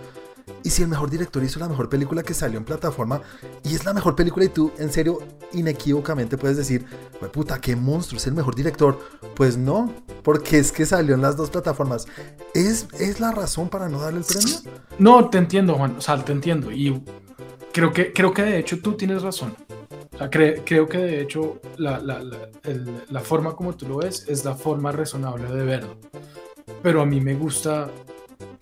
Y 0.63 0.71
si 0.71 0.83
el 0.83 0.89
mejor 0.89 1.11
director 1.11 1.43
hizo 1.43 1.59
la 1.61 1.69
mejor 1.69 1.89
película 1.89 2.23
que 2.23 2.35
salió 2.35 2.59
en 2.59 2.65
plataforma 2.65 3.21
y 3.63 3.75
es 3.75 3.85
la 3.85 3.93
mejor 3.95 4.15
película 4.17 4.45
y 4.45 4.49
tú 4.49 4.73
en 4.79 4.93
serio 4.93 5.19
inequívocamente 5.53 6.37
puedes 6.39 6.57
decir, 6.57 6.85
"Jue 7.21 7.29
puta, 7.29 7.61
qué 7.61 7.77
monstruo, 7.77 8.19
es 8.19 8.27
el 8.27 8.35
mejor 8.35 8.55
director. 8.55 8.99
Pues 9.35 9.57
no, 9.57 9.93
porque 10.23 10.59
es 10.59 10.73
que 10.73 10.87
salió 10.87 11.15
en 11.15 11.23
las 11.23 11.37
dos 11.37 11.51
plataformas. 11.51 12.07
¿Es, 12.55 12.87
es 12.99 13.21
la 13.21 13.31
razón 13.33 13.69
para 13.69 13.89
no 13.89 14.01
darle 14.01 14.21
el 14.21 14.25
premio? 14.25 14.55
No, 14.99 15.29
te 15.29 15.39
entiendo, 15.39 15.75
Juan, 15.75 15.97
o 15.99 16.01
sea, 16.01 16.23
te 16.25 16.33
entiendo. 16.33 16.71
Y 16.73 17.03
creo 17.73 17.93
que, 17.93 18.13
creo 18.13 18.33
que 18.33 18.43
de 18.43 18.59
hecho 18.59 18.81
tú 18.81 18.93
tienes 18.95 19.23
razón. 19.23 19.55
Creo 20.31 20.89
que 20.89 20.99
de 20.99 21.21
hecho 21.21 21.61
la, 21.77 21.99
la- 21.99 22.21
la- 22.23 22.49
el- 22.63 23.03
la 23.11 23.21
forma 23.21 23.57
como 23.57 23.75
tú 23.75 23.89
lo 23.89 23.97
ves 23.99 24.25
es 24.29 24.45
la 24.45 24.55
forma 24.55 24.93
razonable 24.93 25.49
de 25.53 25.65
verlo. 25.65 25.97
Pero 26.83 27.01
a 27.03 27.07
mí 27.07 27.21
me 27.21 27.35
gusta, 27.35 27.91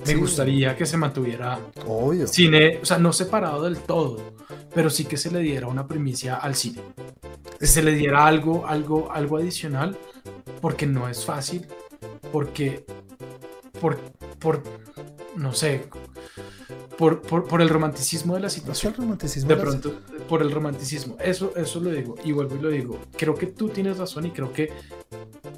me 0.05 0.07
Sí. 0.07 0.15
gustaría 0.15 0.77
que 0.77 0.87
se 0.87 0.97
mantuviera 0.97 1.59
Obvio. 1.87 2.27
cine, 2.27 2.79
o 2.83 2.85
sea, 2.85 2.99
no 2.99 3.13
separado 3.13 3.63
del 3.65 3.79
todo, 3.79 4.21
pero 4.75 4.91
sí 4.91 5.05
que 5.05 5.17
se 5.17 5.31
le 5.31 5.41
diera 5.41 5.67
una 5.69 5.87
primicia 5.87 6.37
al 6.37 6.55
cine. 6.55 6.81
Que 7.59 7.67
se 7.67 7.83
le 7.83 7.93
diera 7.93 8.27
algo, 8.27 8.67
algo, 8.67 9.11
algo 9.13 9.37
adicional, 9.39 9.97
porque 10.61 10.87
no 10.87 11.09
es 11.09 11.25
fácil, 11.25 11.67
porque, 12.33 12.85
por, 13.81 13.99
por 14.39 14.63
no 15.37 15.53
sé, 15.53 15.85
por, 16.99 17.23
por, 17.23 17.47
por 17.47 17.61
el 17.63 17.69
romanticismo 17.69 18.35
de 18.35 18.41
la 18.41 18.51
situación. 18.51 18.93
el 18.97 19.03
romanticismo. 19.03 19.49
De 19.49 19.57
pronto, 19.57 19.95
por 20.29 20.43
el 20.43 20.51
romanticismo. 20.51 21.17
Eso, 21.21 21.53
eso 21.57 21.81
lo 21.81 21.91
digo. 21.91 22.15
Y 22.25 22.33
vuelvo 22.33 22.57
y 22.57 22.61
lo 22.61 22.69
digo. 22.69 22.99
Creo 23.17 23.35
que 23.35 23.47
tú 23.47 23.69
tienes 23.69 23.99
razón 23.99 24.27
y 24.27 24.31
creo 24.31 24.53
que 24.53 24.73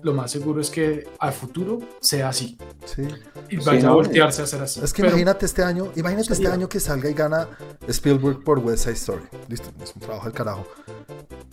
lo 0.02 0.12
más 0.14 0.30
seguro 0.30 0.60
es 0.60 0.70
que 0.70 1.08
al 1.18 1.32
futuro 1.32 1.80
sea 2.00 2.28
así. 2.28 2.58
Sí. 2.84 3.02
Y 3.50 3.56
Sí, 3.58 3.62
vaya 3.64 3.80
a 3.80 3.82
no, 3.90 3.94
voltearse 3.94 4.42
a 4.42 4.46
ser 4.46 4.62
así. 4.62 4.80
Es 4.82 4.92
que 4.92 5.02
Pero- 5.02 5.12
imagínate 5.12 5.46
este 5.46 5.62
año, 5.62 5.90
imagínate 5.96 6.32
este 6.32 6.48
año 6.48 6.68
que 6.68 6.80
salga 6.80 7.08
y 7.10 7.14
gana 7.14 7.48
Spielberg 7.88 8.42
por 8.44 8.58
West 8.58 8.84
Side 8.84 8.94
Story. 8.94 9.22
Listo, 9.48 9.70
es 9.82 9.94
un 9.94 10.02
trabajo 10.02 10.24
del 10.24 10.34
carajo. 10.34 10.66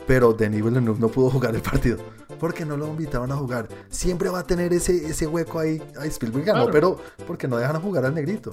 Pero 0.07 0.33
Denis 0.33 0.63
Villeneuve 0.63 0.99
no 0.99 1.07
pudo 1.09 1.29
jugar 1.29 1.55
el 1.55 1.61
partido 1.61 1.97
porque 2.41 2.65
no 2.65 2.75
lo 2.75 2.87
invitaban 2.87 3.31
a 3.31 3.35
jugar. 3.37 3.69
Siempre 3.89 4.29
va 4.29 4.39
a 4.39 4.43
tener 4.43 4.73
ese, 4.73 5.05
ese 5.05 5.27
hueco 5.27 5.59
ahí. 5.59 5.81
Ay, 5.97 6.09
Spielberg 6.09 6.43
ganó, 6.45 6.63
Claro. 6.65 6.71
pero 6.73 6.97
porque 7.27 7.47
no 7.47 7.55
dejan 7.57 7.79
jugar 7.81 8.03
al 8.03 8.15
negrito. 8.15 8.51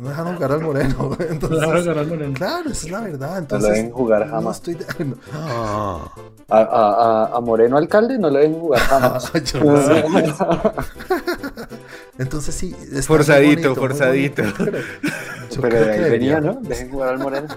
No 0.00 0.08
dejan 0.08 0.34
jugar 0.34 0.50
al 0.52 0.60
moreno. 0.62 1.10
Entonces, 1.30 1.58
Claro, 1.60 1.82
Gerard 1.84 2.08
Moreno. 2.08 2.34
claro, 2.34 2.70
esa 2.70 2.86
es 2.86 2.90
la 2.92 3.00
verdad. 3.00 3.46
No 3.48 3.58
lo 3.58 3.66
deben 3.68 3.90
jugar 3.92 4.26
no 4.26 4.32
jamás. 4.32 4.56
estoy 4.56 4.74
de- 4.74 5.04
no. 5.04 5.14
Ah, 5.32 6.12
A, 6.48 6.58
a- 6.58 7.24
a- 7.32 7.36
a 7.36 7.40
Moreno 7.40 7.76
alcalde 7.76 8.18
no 8.18 8.28
le 8.30 8.40
deben 8.40 8.54
jugar 8.58 8.80
jamás. 8.80 9.30
yo 9.52 9.62
no 9.62 9.80
sé. 9.86 10.04
Entonces 12.18 12.54
sí. 12.54 12.74
Forzadito, 13.06 13.68
bonito, 13.68 13.74
forzadito. 13.74 14.42
pero 14.58 14.78
yo 14.78 15.60
Pero 15.60 15.62
creo 15.68 15.84
de 15.84 15.92
ahí 15.92 15.98
que 16.04 16.10
venía. 16.10 16.40
¿no? 16.40 16.54
Dejen 16.62 16.90
jugar 16.90 17.10
al 17.10 17.18
Moreno. 17.18 17.48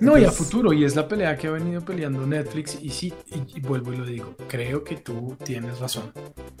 No, 0.00 0.18
y 0.18 0.24
a 0.24 0.30
futuro, 0.30 0.72
y 0.72 0.84
es 0.84 0.96
la 0.96 1.08
pelea 1.08 1.36
que 1.36 1.48
ha 1.48 1.50
venido 1.50 1.84
peleando 1.84 2.26
Netflix, 2.26 2.78
y 2.80 2.90
sí, 2.90 3.12
y, 3.34 3.58
y 3.58 3.60
vuelvo 3.60 3.92
y 3.92 3.96
lo 3.96 4.04
digo, 4.04 4.34
creo 4.48 4.84
que 4.84 4.96
tú 4.96 5.36
tienes 5.42 5.78
razón, 5.78 6.12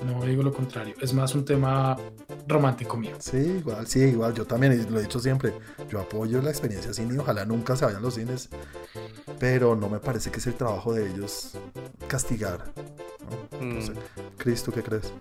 no 0.04 0.24
digo 0.24 0.42
lo 0.42 0.52
contrario, 0.52 0.94
es 1.00 1.12
más 1.12 1.34
un 1.34 1.44
tema 1.44 1.96
romántico 2.46 2.96
mío. 2.96 3.16
Sí, 3.18 3.36
igual, 3.36 3.86
sí, 3.86 4.00
igual. 4.00 4.34
Yo 4.34 4.44
también 4.44 4.86
lo 4.90 4.98
he 4.98 5.02
dicho 5.02 5.20
siempre. 5.20 5.52
Yo 5.88 6.00
apoyo 6.00 6.42
la 6.42 6.50
experiencia 6.50 6.92
cine 6.92 7.14
y 7.14 7.18
ojalá 7.18 7.44
nunca 7.44 7.76
se 7.76 7.84
vayan 7.84 8.02
los 8.02 8.14
cines. 8.14 8.48
Pero 9.38 9.76
no 9.76 9.88
me 9.88 10.00
parece 10.00 10.30
que 10.30 10.38
es 10.38 10.46
el 10.46 10.54
trabajo 10.54 10.92
de 10.92 11.10
ellos 11.10 11.52
castigar. 12.08 12.72
¿no? 13.60 13.64
Mm. 13.64 13.78
Chris, 14.36 14.62
¿tú 14.62 14.72
qué 14.72 14.82
crees? 14.82 15.12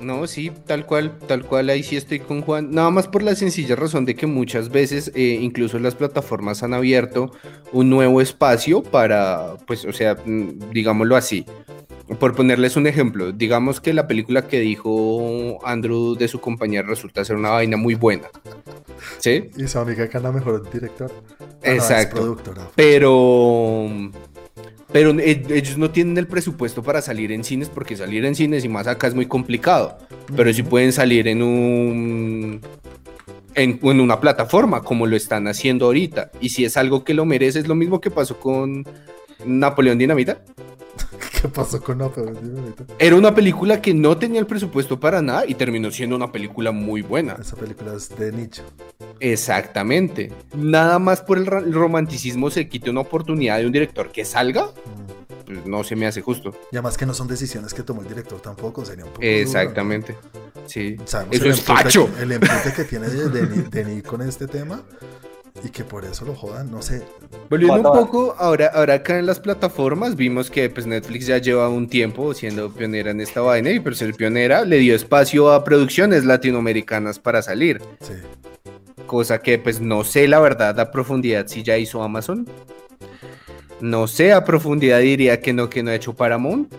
No, 0.00 0.26
sí, 0.26 0.50
tal 0.66 0.86
cual, 0.86 1.18
tal 1.26 1.44
cual, 1.44 1.68
ahí 1.68 1.82
sí 1.82 1.96
estoy 1.96 2.20
con 2.20 2.40
Juan. 2.40 2.70
Nada 2.70 2.90
más 2.90 3.06
por 3.06 3.22
la 3.22 3.34
sencilla 3.34 3.76
razón 3.76 4.06
de 4.06 4.14
que 4.14 4.26
muchas 4.26 4.70
veces, 4.70 5.12
eh, 5.14 5.38
incluso 5.40 5.78
las 5.78 5.94
plataformas 5.94 6.62
han 6.62 6.72
abierto 6.72 7.29
un 7.72 7.90
nuevo 7.90 8.20
espacio 8.20 8.82
para, 8.82 9.56
pues, 9.66 9.84
o 9.84 9.92
sea, 9.92 10.16
mm, 10.24 10.70
digámoslo 10.72 11.16
así. 11.16 11.44
Por 12.18 12.34
ponerles 12.34 12.76
un 12.76 12.88
ejemplo, 12.88 13.30
digamos 13.30 13.80
que 13.80 13.92
la 13.94 14.08
película 14.08 14.48
que 14.48 14.58
dijo 14.58 15.58
Andrew 15.64 16.16
de 16.16 16.26
su 16.26 16.40
compañía 16.40 16.82
resulta 16.82 17.24
ser 17.24 17.36
una 17.36 17.50
vaina 17.50 17.76
muy 17.76 17.94
buena. 17.94 18.28
¿Sí? 19.18 19.50
Y 19.56 19.68
su 19.68 19.78
amiga 19.78 20.08
que 20.08 20.16
anda 20.16 20.32
mejor 20.32 20.68
director. 20.70 21.10
Ah, 21.40 21.46
Exacto. 21.62 22.36
Pero. 22.74 23.88
Pero 24.92 25.10
e- 25.20 25.44
ellos 25.50 25.78
no 25.78 25.90
tienen 25.90 26.18
el 26.18 26.26
presupuesto 26.26 26.82
para 26.82 27.00
salir 27.00 27.30
en 27.30 27.44
cines 27.44 27.68
porque 27.68 27.96
salir 27.96 28.24
en 28.24 28.34
cines 28.34 28.64
y 28.64 28.68
más 28.68 28.88
acá 28.88 29.06
es 29.06 29.14
muy 29.14 29.26
complicado. 29.26 29.96
Pero 30.34 30.52
sí 30.52 30.62
pueden 30.64 30.92
salir 30.92 31.28
en 31.28 31.42
un. 31.42 32.60
En, 33.54 33.78
en 33.82 34.00
una 34.00 34.20
plataforma 34.20 34.82
como 34.82 35.06
lo 35.06 35.16
están 35.16 35.48
haciendo 35.48 35.86
ahorita. 35.86 36.30
Y 36.40 36.50
si 36.50 36.64
es 36.64 36.76
algo 36.76 37.04
que 37.04 37.14
lo 37.14 37.24
merece, 37.24 37.58
es 37.60 37.68
lo 37.68 37.74
mismo 37.74 38.00
que 38.00 38.10
pasó 38.10 38.38
con 38.38 38.86
Napoleón 39.44 39.98
Dinamita. 39.98 40.40
¿Qué 41.40 41.48
pasó 41.48 41.82
con 41.82 41.98
dime 41.98 42.60
ahorita. 42.60 42.84
Era 42.98 43.16
una 43.16 43.34
película 43.34 43.80
que 43.80 43.94
no 43.94 44.16
tenía 44.18 44.40
el 44.40 44.46
presupuesto 44.46 45.00
para 45.00 45.22
nada 45.22 45.44
y 45.46 45.54
terminó 45.54 45.90
siendo 45.90 46.16
una 46.16 46.30
película 46.30 46.70
muy 46.70 47.02
buena. 47.02 47.36
Esa 47.40 47.56
película 47.56 47.94
es 47.94 48.08
de 48.16 48.30
nicho. 48.32 48.62
Exactamente. 49.20 50.32
Nada 50.54 50.98
más 50.98 51.22
por 51.22 51.38
el 51.38 51.46
romanticismo 51.72 52.50
se 52.50 52.68
quite 52.68 52.90
una 52.90 53.00
oportunidad 53.00 53.58
de 53.58 53.66
un 53.66 53.72
director 53.72 54.10
que 54.12 54.24
salga, 54.24 54.66
Mm. 54.66 55.44
pues 55.46 55.66
no 55.66 55.82
se 55.84 55.96
me 55.96 56.06
hace 56.06 56.20
justo. 56.20 56.54
Y 56.72 56.76
además 56.76 56.96
que 56.96 57.06
no 57.06 57.14
son 57.14 57.26
decisiones 57.28 57.74
que 57.74 57.82
tomó 57.82 58.02
el 58.02 58.08
director 58.08 58.40
tampoco, 58.40 58.84
sería 58.84 59.04
un 59.04 59.10
poco 59.12 59.22
duro, 59.22 59.74
¿no? 59.74 59.74
Sí. 60.70 60.96
Sabemos 61.04 61.36
Eso 61.36 61.44
el 61.46 61.50
es 61.52 61.58
empute 61.58 61.82
facho. 61.82 62.14
que- 62.14 62.22
El 62.22 62.32
empute 62.32 62.72
que 62.76 62.84
tiene 62.84 63.08
de, 63.08 63.28
de, 63.28 63.62
Denis 63.68 64.02
con 64.04 64.22
este 64.22 64.46
tema 64.46 64.82
y 65.64 65.68
que 65.70 65.82
por 65.84 66.04
eso 66.04 66.24
lo 66.24 66.34
jodan, 66.34 66.70
no 66.70 66.80
sé. 66.80 67.02
Volviendo 67.50 67.76
un 67.90 67.98
poco, 67.98 68.34
ahora, 68.38 68.70
ahora 68.72 68.94
acá 68.94 69.18
en 69.18 69.26
las 69.26 69.40
plataformas 69.40 70.14
vimos 70.14 70.48
que 70.50 70.70
pues 70.70 70.86
Netflix 70.86 71.26
ya 71.26 71.38
lleva 71.38 71.68
un 71.68 71.88
tiempo 71.88 72.32
siendo 72.34 72.72
pionera 72.72 73.10
en 73.10 73.20
esta 73.20 73.40
vaina 73.40 73.70
y 73.70 73.80
por 73.80 73.96
ser 73.96 74.14
pionera 74.14 74.64
le 74.64 74.78
dio 74.78 74.94
espacio 74.94 75.50
a 75.52 75.64
producciones 75.64 76.24
latinoamericanas 76.24 77.18
para 77.18 77.42
salir. 77.42 77.82
Sí. 78.00 78.12
Cosa 79.06 79.40
que 79.42 79.58
pues 79.58 79.80
no 79.80 80.04
sé 80.04 80.28
la 80.28 80.38
verdad 80.38 80.78
a 80.78 80.92
profundidad 80.92 81.48
si 81.48 81.64
ya 81.64 81.76
hizo 81.76 82.02
Amazon. 82.02 82.46
No 83.80 84.06
sé 84.06 84.32
a 84.32 84.44
profundidad 84.44 85.00
diría 85.00 85.40
que 85.40 85.52
no, 85.52 85.68
que 85.68 85.82
no 85.82 85.90
ha 85.90 85.94
hecho 85.94 86.14
Paramount. 86.14 86.72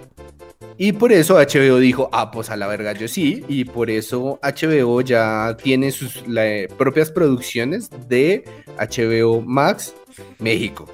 Y 0.83 0.93
por 0.93 1.11
eso 1.11 1.35
HBO 1.35 1.77
dijo, 1.77 2.09
ah, 2.11 2.31
pues 2.31 2.49
a 2.49 2.57
la 2.57 2.65
verga 2.65 2.93
yo 2.93 3.07
sí. 3.07 3.45
Y 3.47 3.65
por 3.65 3.91
eso 3.91 4.39
HBO 4.41 5.01
ya 5.01 5.55
tiene 5.61 5.91
sus 5.91 6.27
la- 6.27 6.47
eh, 6.47 6.67
propias 6.75 7.11
producciones 7.11 7.87
de 8.07 8.43
HBO 8.79 9.41
Max 9.41 9.93
México. 10.39 10.87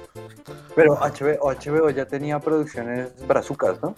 Pero 0.76 0.92
HBO, 1.00 1.50
HBO 1.50 1.88
ya 1.88 2.04
tenía 2.04 2.38
producciones 2.38 3.08
brazucas, 3.26 3.80
¿no? 3.80 3.94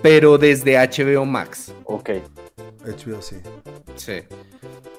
Pero 0.00 0.38
desde 0.38 0.76
HBO 0.78 1.24
Max. 1.24 1.72
Ok. 1.86 2.10
HBO 2.84 3.20
sí. 3.20 3.34
Sí. 3.96 4.20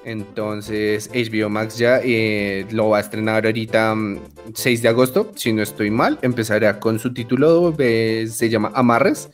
Entonces, 0.04 1.08
HBO 1.14 1.48
Max 1.48 1.78
ya 1.78 2.00
eh, 2.04 2.66
lo 2.70 2.90
va 2.90 2.98
a 2.98 3.00
estrenar 3.00 3.46
ahorita 3.46 3.94
mm, 3.94 4.20
6 4.52 4.82
de 4.82 4.88
agosto, 4.88 5.32
si 5.36 5.54
no 5.54 5.62
estoy 5.62 5.90
mal. 5.90 6.18
Empezará 6.20 6.78
con 6.78 6.98
su 6.98 7.14
título, 7.14 7.74
eh, 7.78 8.26
se 8.30 8.50
llama 8.50 8.70
Amarres. 8.74 9.30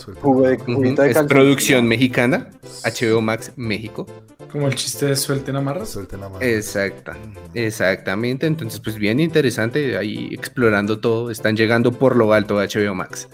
Suelta 0.00 0.22
Jugo 0.22 0.42
de- 0.42 0.56
de 0.56 1.10
Es 1.10 1.18
producción 1.28 1.86
mexicana, 1.86 2.50
HBO 2.84 3.20
Max 3.20 3.52
México. 3.56 4.06
Como 4.50 4.66
el 4.66 4.74
chiste 4.74 5.06
de 5.06 5.14
suelten 5.16 5.54
amarras. 5.56 5.90
Suelten 5.90 6.20
mano. 6.20 6.40
Exacta, 6.40 7.16
exactamente. 7.54 8.46
Entonces, 8.46 8.80
pues 8.80 8.96
bien 8.96 9.20
interesante 9.20 9.96
ahí 9.96 10.28
explorando 10.32 10.98
todo. 10.98 11.30
Están 11.30 11.56
llegando 11.56 11.92
por 11.92 12.16
lo 12.16 12.32
alto 12.32 12.58
a 12.58 12.64
HBO 12.64 12.94
Max. 12.94 13.28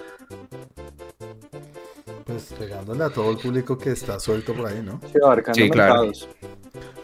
Pues 2.24 2.52
pegándole 2.58 3.04
a 3.04 3.08
todo 3.08 3.30
el 3.30 3.38
público 3.38 3.78
que 3.78 3.92
está 3.92 4.18
suelto 4.18 4.52
por 4.52 4.66
ahí, 4.66 4.82
¿no? 4.84 5.00
Sí, 5.12 5.18
abarcando 5.24 5.54
Sí, 5.62 5.70
claro. 5.70 5.94
mercados. 5.94 6.28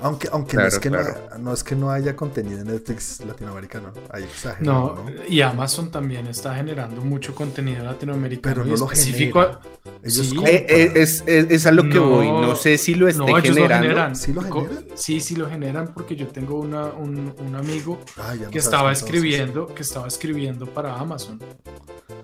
Aunque, 0.01 0.29
aunque 0.33 0.53
Claro, 0.57 0.69
no, 0.69 0.75
es 0.75 0.79
que 0.81 0.89
claro. 0.91 1.15
no, 1.33 1.39
no 1.39 1.53
es 1.53 1.63
que 1.65 1.77
no 1.77 1.91
haya 1.91 2.17
contenido 2.17 2.61
en 2.61 2.67
Netflix 2.69 3.21
latinoamericano, 3.25 3.93
hay 4.11 4.25
exagerado, 4.25 4.97
No, 5.05 5.11
¿no? 5.11 5.25
y 5.29 5.41
Amazon 5.43 5.91
también 5.91 6.27
está 6.27 6.55
generando 6.55 7.01
mucho 7.03 7.35
contenido 7.35 7.85
latinoamericano 7.85 8.55
Pero 8.55 8.65
no 8.67 8.77
lo 8.77 8.85
específico. 8.87 9.41
genera. 9.41 9.61
Ellos 10.05 10.27
Sí. 10.29 10.37
Eh, 10.47 10.67
eh, 10.69 10.93
es, 10.97 11.23
es- 11.27 11.51
es 11.51 11.67
a 11.67 11.71
lo 11.73 11.85
que 11.85 11.95
No, 11.97 12.09
voy. 12.09 12.27
No 12.29 12.57
sé 12.57 12.79
si 12.79 12.95
lo 12.95 13.07
esté 13.09 13.19
no, 13.21 13.29
ellos 13.39 13.49
lo 13.51 13.55
generando. 13.55 13.83
generan. 13.89 14.17
¿Sí 14.17 14.33
lo 14.33 14.43
generan? 14.43 14.85
Sí, 14.95 15.21
sí 15.21 15.37
lo 15.37 15.49
generan 15.49 15.93
porque 15.95 16.17
yo 16.17 16.27
tengo 16.29 16.59
una, 16.59 16.87
un, 16.87 17.33
un 17.39 17.55
amigo 17.55 18.01
Ah, 18.19 18.35
que 18.51 18.59
estaba 18.59 18.91
escribiendo, 18.93 19.67
que 19.67 19.83
estaba 19.83 20.09
escribiendo 20.09 20.67
para 20.67 20.99
Amazon. 20.99 21.39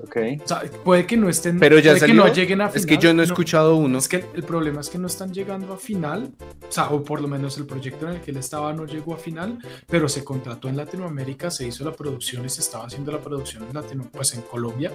Ok. 0.03 0.17
O 0.45 0.49
sea, 0.49 0.63
puede 0.85 1.07
que 1.07 1.17
no 1.17 1.29
estén, 1.29 1.59
Pero 1.59 1.79
ya 1.79 1.91
puede 1.93 2.01
salió. 2.01 2.23
que 2.25 2.29
no 2.31 2.35
lleguen 2.35 2.61
a 2.61 2.67
es 2.67 2.73
final. 2.75 2.89
que 2.89 2.99
yo 2.99 3.15
no 3.15 3.23
he 3.23 3.25
escuchado 3.27 3.77
uno. 3.77 3.99
Es 3.99 4.09
que 4.09 4.25
el 4.35 4.43
problema 4.43 4.81
es 4.81 4.89
que 4.91 4.99
no 4.99 5.07
están 5.07 5.33
llegando 5.33 5.73
a 5.75 5.77
final, 5.77 6.31
o 6.69 6.73
sea, 6.73 6.91
o 6.91 7.03
por 7.03 7.21
lo 7.21 7.29
menos 7.29 7.38
el 7.47 7.67
proyecto 7.67 8.07
en 8.09 8.17
el 8.17 8.21
que 8.21 8.31
él 8.33 8.37
estaba 8.39 8.73
no 8.73 8.85
llegó 8.85 9.15
a 9.15 9.19
final, 9.19 9.59
pero 9.87 10.09
se 10.09 10.25
contrató 10.25 10.69
en 10.69 10.77
Latinoamérica, 10.77 11.51
se 11.51 11.67
hizo 11.67 11.85
la 11.85 11.93
producción 11.93 12.45
y 12.45 12.49
se 12.49 12.61
estaba 12.61 12.87
haciendo 12.87 13.13
la 13.13 13.21
producción 13.21 13.65
en 13.69 13.75
Latino, 13.75 14.09
pues 14.13 14.35
en 14.35 14.43
Colombia. 14.43 14.93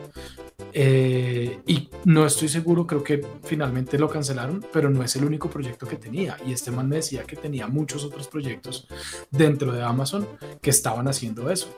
Eh, 0.74 1.60
y 1.68 1.90
no 2.06 2.26
estoy 2.26 2.50
seguro, 2.50 2.86
creo 2.88 3.04
que 3.04 3.26
finalmente 3.44 3.98
lo 3.98 4.10
cancelaron, 4.10 4.66
pero 4.72 4.90
no 4.90 5.04
es 5.04 5.16
el 5.16 5.26
único 5.26 5.50
proyecto 5.50 5.88
que 5.88 5.96
tenía. 5.96 6.38
Y 6.46 6.52
este 6.54 6.72
man 6.72 6.90
me 6.90 6.98
decía 6.98 7.24
que 7.24 7.36
tenía 7.36 7.68
muchos 7.68 8.04
otros 8.04 8.28
proyectos 8.28 8.88
dentro 9.32 9.72
de 9.72 9.84
Amazon 9.84 10.28
que 10.62 10.70
estaban 10.70 11.08
haciendo 11.08 11.50
eso. 11.50 11.70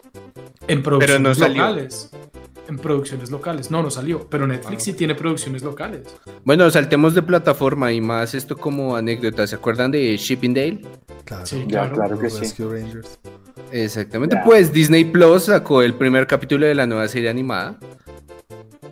En 0.67 0.81
producciones 0.81 1.21
no 1.21 1.35
salió. 1.35 1.61
locales. 1.63 2.09
En 2.67 2.77
producciones 2.79 3.29
locales. 3.29 3.69
No, 3.69 3.83
no 3.83 3.91
salió. 3.91 4.27
Pero 4.27 4.47
Netflix 4.47 4.81
Ah. 4.81 4.85
sí 4.85 4.93
tiene 4.93 5.13
producciones 5.13 5.61
locales. 5.61 6.07
Bueno, 6.43 6.67
saltemos 6.71 7.13
de 7.13 7.21
plataforma 7.21 7.91
y 7.93 8.01
más 8.01 8.33
esto 8.33 8.57
como 8.57 8.95
anécdota. 8.95 9.45
¿Se 9.45 9.53
acuerdan 9.55 9.91
de 9.91 10.17
Claro, 11.25 11.45
Sí, 11.45 11.65
claro. 11.67 11.95
claro 11.95 12.19
que 12.19 12.29
sí. 12.29 12.63
Rangers. 12.63 13.19
Exactamente. 13.71 14.35
Ya. 14.35 14.43
Pues 14.43 14.71
Disney 14.71 15.05
Plus 15.05 15.45
sacó 15.45 15.81
el 15.81 15.93
primer 15.95 16.27
capítulo 16.27 16.65
de 16.65 16.75
la 16.75 16.85
nueva 16.85 17.07
serie 17.07 17.29
animada. 17.29 17.77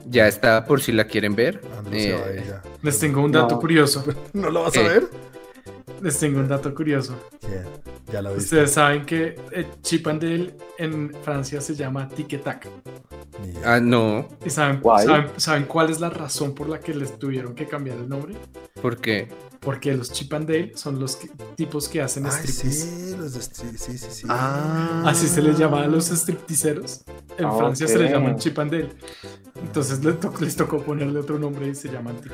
Ya 0.08 0.28
está 0.28 0.66
por 0.66 0.82
si 0.82 0.92
la 0.92 1.06
quieren 1.06 1.36
ver. 1.36 1.62
Andrew 1.78 2.00
se 2.02 2.14
va 2.14 2.20
a 2.26 2.30
Eh, 2.32 2.44
ya. 2.48 2.62
Les 2.82 3.00
tengo 3.00 3.22
un 3.22 3.32
dato 3.32 3.56
No. 3.56 3.60
curioso. 3.62 4.04
¿No 4.34 4.50
lo 4.50 4.64
vas 4.64 4.76
a 4.78 4.82
Eh. 4.82 4.84
ver? 4.90 5.04
Les 6.02 6.20
tengo 6.20 6.40
un 6.40 6.48
dato 6.48 6.74
curioso. 6.76 7.16
Ya 8.12 8.22
lo 8.22 8.30
viste. 8.34 8.44
Ustedes 8.44 8.72
saben 8.72 9.06
que 9.06 9.36
eh, 9.52 9.66
Chip 9.82 10.06
and 10.08 10.22
Dale 10.22 10.54
en 10.78 11.14
Francia 11.24 11.62
se 11.62 11.76
llama 11.76 12.10
Tic 12.10 12.44
Tac. 12.44 12.68
Ah, 13.64 13.80
no. 13.80 14.28
¿Y 14.46 14.50
saben, 14.50 14.82
saben, 15.06 15.28
saben 15.38 15.64
cuál 15.64 15.90
es 15.90 16.00
la 16.00 16.10
razón 16.10 16.54
por 16.54 16.68
la 16.70 16.80
que 16.80 16.94
les 16.94 17.18
tuvieron 17.18 17.56
que 17.56 17.66
cambiar 17.68 17.98
el 17.98 18.10
nombre? 18.10 18.34
¿Por 18.82 18.98
qué? 18.98 19.30
Porque 19.64 19.94
los 19.94 20.12
Chip 20.12 20.34
and 20.34 20.46
Dale 20.46 20.74
son 20.76 21.00
los 21.00 21.16
que- 21.16 21.30
tipos 21.56 21.88
que 21.88 22.02
hacen 22.02 22.26
striptease. 22.26 22.72
sí, 22.72 23.16
los 23.18 23.34
de 23.34 23.42
sí, 23.42 23.78
sí, 23.78 23.98
sí, 23.98 24.08
sí. 24.12 24.28
Ah. 24.30 25.04
Así 25.06 25.28
se 25.28 25.42
les 25.42 25.58
llama 25.58 25.84
a 25.84 25.88
los 25.88 26.10
stripteaseros. 26.10 27.02
En 27.38 27.50
Francia 27.58 27.88
se 27.88 27.98
les 27.98 28.12
llaman 28.12 28.38
Chip 28.38 28.60
and 28.60 28.72
Dale. 28.72 28.90
Entonces 29.64 30.04
les, 30.04 30.20
to- 30.20 30.34
les 30.42 30.56
tocó 30.58 30.80
ponerle 30.82 31.18
otro 31.20 31.40
nombre 31.40 31.68
y 31.70 31.76
se 31.76 31.88
llaman 31.90 32.16
Tac. 32.18 32.32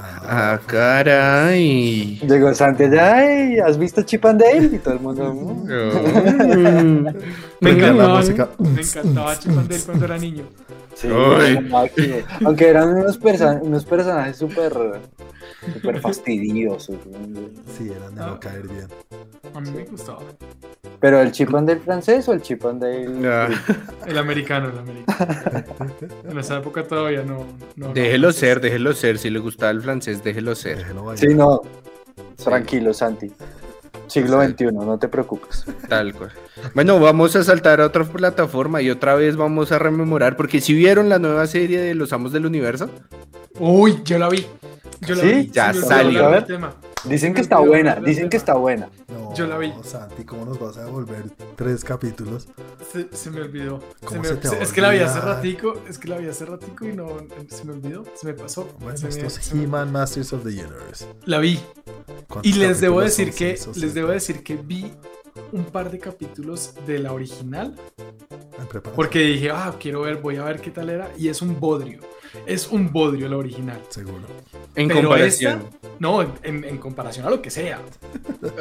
Ah, 0.00 0.58
caray. 0.66 2.18
Llegó 2.26 2.54
Santi 2.54 2.84
allá, 2.84 3.16
"Ay, 3.16 3.58
¿has 3.58 3.76
visto 3.76 4.00
Chip 4.02 4.24
and 4.24 4.40
Dale? 4.40 4.70
Y 4.76 4.78
todo 4.78 4.94
el 4.94 5.00
mundo. 5.00 5.34
"Mm". 5.34 5.64
Me 7.04 7.12
Prende 7.60 7.80
la 7.82 7.88
encantaba, 7.88 8.16
música. 8.20 8.48
me 8.58 8.80
encantaba 8.80 9.38
Chip 9.38 9.50
and 9.52 9.68
Dale 9.68 9.82
cuando 9.84 10.04
era 10.06 10.16
niño. 10.18 10.44
Sí, 10.94 11.08
aunque 12.44 12.68
eran 12.68 12.88
unos 12.96 13.84
personajes 13.84 14.36
súper 14.38 14.72
súper 15.74 16.00
fastidiosos. 16.00 16.96
¿no? 17.06 17.40
sí, 17.76 17.90
eran 17.90 18.14
de 18.14 18.22
Ah. 18.22 18.26
no 18.28 18.40
caer 18.40 18.68
bien. 18.68 18.86
A 19.54 19.60
mí 19.60 19.70
me 19.70 19.84
gustaba. 19.84 20.20
Pero 21.00 21.20
el 21.20 21.32
Chip 21.32 21.54
and 21.54 21.66
Dale 21.68 21.80
francés 21.80 22.28
o 22.28 22.32
el 22.32 22.42
Chip 22.42 22.64
and 22.66 22.82
Dale. 22.82 23.28
Ah. 23.28 23.48
El 24.06 24.18
americano, 24.18 24.68
el 24.70 24.78
americano. 24.78 25.34
En 26.28 26.38
esa 26.38 26.58
época 26.58 26.82
todavía 26.84 27.22
no. 27.22 27.46
no 27.76 27.92
Déjelo 27.92 28.32
ser, 28.32 28.60
déjelo 28.60 28.92
ser. 28.92 29.18
Si 29.18 29.30
le 29.30 29.38
gustaba 29.38 29.70
el 29.72 29.82
francés, 29.82 30.22
déjelo 30.24 30.54
ser. 30.54 30.78
Déjelo. 30.78 31.16
Sí, 31.16 31.28
no. 31.34 31.60
Tranquilo, 32.42 32.92
Santi. 32.94 33.30
Siglo 34.10 34.42
XXI, 34.44 34.64
no 34.72 34.98
te 34.98 35.08
preocupes. 35.08 35.64
Tal 35.88 36.12
cual. 36.14 36.30
Bueno, 36.74 36.98
vamos 37.00 37.34
a 37.36 37.44
saltar 37.44 37.80
a 37.80 37.86
otra 37.86 38.04
plataforma 38.04 38.82
y 38.82 38.90
otra 38.90 39.14
vez 39.14 39.36
vamos 39.36 39.72
a 39.72 39.78
rememorar, 39.78 40.36
porque 40.36 40.60
si 40.60 40.74
vieron 40.74 41.08
la 41.08 41.18
nueva 41.18 41.46
serie 41.46 41.80
de 41.80 41.94
Los 41.94 42.12
Amos 42.12 42.32
del 42.32 42.46
Universo, 42.46 42.90
Uy, 43.58 44.00
yo 44.04 44.18
la 44.18 44.28
vi. 44.28 44.46
Yo 45.02 45.14
la 45.14 45.22
Sí, 45.22 45.32
vi. 45.32 45.50
ya 45.50 45.72
salió. 45.74 46.30
ver. 46.30 46.44
tema. 46.44 46.74
Dicen 47.04 47.32
que 47.34 47.40
está 47.40 47.58
buena, 47.58 47.96
dicen 47.96 48.28
que 48.28 48.36
está 48.36 48.54
buena. 48.54 48.88
No, 49.08 49.34
Yo 49.34 49.46
la 49.46 49.56
vi. 49.58 49.72
Santi, 49.82 50.24
¿cómo 50.24 50.44
nos 50.44 50.58
vas 50.58 50.76
a 50.76 50.84
devolver 50.84 51.24
tres 51.56 51.82
capítulos? 51.84 52.46
Se, 52.92 53.08
se 53.16 53.30
me 53.30 53.40
olvidó. 53.40 53.80
¿Cómo 54.04 54.22
Se 54.24 54.34
me- 54.34 54.40
se 54.42 54.48
te 54.50 54.62
es 54.62 54.72
que 54.72 54.80
la 54.80 54.90
vi 54.90 54.98
hace 54.98 55.20
ratico, 55.20 55.74
es 55.88 55.98
que 55.98 56.08
la 56.08 56.18
vi 56.18 56.28
hace 56.28 56.44
ratico 56.44 56.86
y 56.86 56.92
no 56.92 57.06
se 57.48 57.64
me 57.64 57.72
olvidó, 57.72 58.04
se 58.14 58.26
me 58.26 58.34
pasó. 58.34 58.68
Bueno, 58.80 58.98
se 58.98 59.04
me- 59.04 59.10
esto 59.10 59.26
es 59.40 59.52
He-Man 59.52 59.90
Masters 59.92 60.32
of 60.32 60.42
the 60.42 60.50
Universe. 60.50 61.06
la 61.24 61.38
vi. 61.38 61.58
¿Cuántos 62.28 62.52
Y 62.52 62.58
les 62.58 62.80
debo 62.80 63.00
decir 63.00 63.32
que 63.32 63.52
les 63.52 63.62
siete. 63.72 63.88
debo 63.92 64.08
decir 64.08 64.42
que 64.42 64.56
vi 64.56 64.92
un 65.52 65.64
par 65.64 65.90
de 65.90 65.98
capítulos 65.98 66.74
de 66.86 66.98
la 66.98 67.12
original 67.12 67.74
preparación. 68.68 68.94
porque 68.94 69.20
dije, 69.20 69.50
ah, 69.50 69.74
quiero 69.80 70.02
ver, 70.02 70.16
voy 70.16 70.36
a 70.36 70.44
ver 70.44 70.60
qué 70.60 70.70
tal 70.70 70.90
era 70.90 71.10
y 71.16 71.28
es 71.28 71.40
un 71.42 71.58
bodrio. 71.58 72.00
Es 72.46 72.68
un 72.68 72.92
bodrio 72.92 73.28
la 73.28 73.36
original. 73.36 73.80
Seguro. 73.88 74.22
En 74.74 74.88
Pero 74.88 75.08
comparación. 75.08 75.64
No, 75.98 76.22
en, 76.22 76.64
en 76.64 76.78
comparación 76.78 77.26
a 77.26 77.30
lo 77.30 77.42
que 77.42 77.50
sea. 77.50 77.80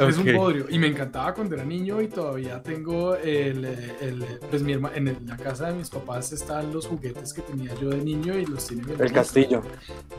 Es 0.10 0.18
un 0.18 0.36
bodrio. 0.36 0.66
Y 0.70 0.78
me 0.78 0.88
encantaba 0.88 1.34
cuando 1.34 1.56
era 1.56 1.64
niño 1.64 2.02
y 2.02 2.08
todavía 2.10 2.62
tengo 2.62 3.16
el, 3.16 3.64
el- 3.66 4.26
pues 4.50 4.62
mi 4.62 4.74
herma- 4.74 4.92
en 4.94 5.08
el- 5.10 5.26
la 5.26 5.38
casa 5.38 5.68
de 5.68 5.74
mis 5.74 5.90
papás 5.90 6.32
están 6.34 6.74
los 6.74 6.86
juguetes 6.88 7.32
que 7.34 7.42
tenía 7.42 7.74
yo 7.76 7.90
de 7.90 7.98
niño 8.04 8.38
y 8.38 8.46
los 8.46 8.68
tiene 8.68 8.84
mi 8.84 8.94
El 9.02 9.12
castillo. 9.12 9.62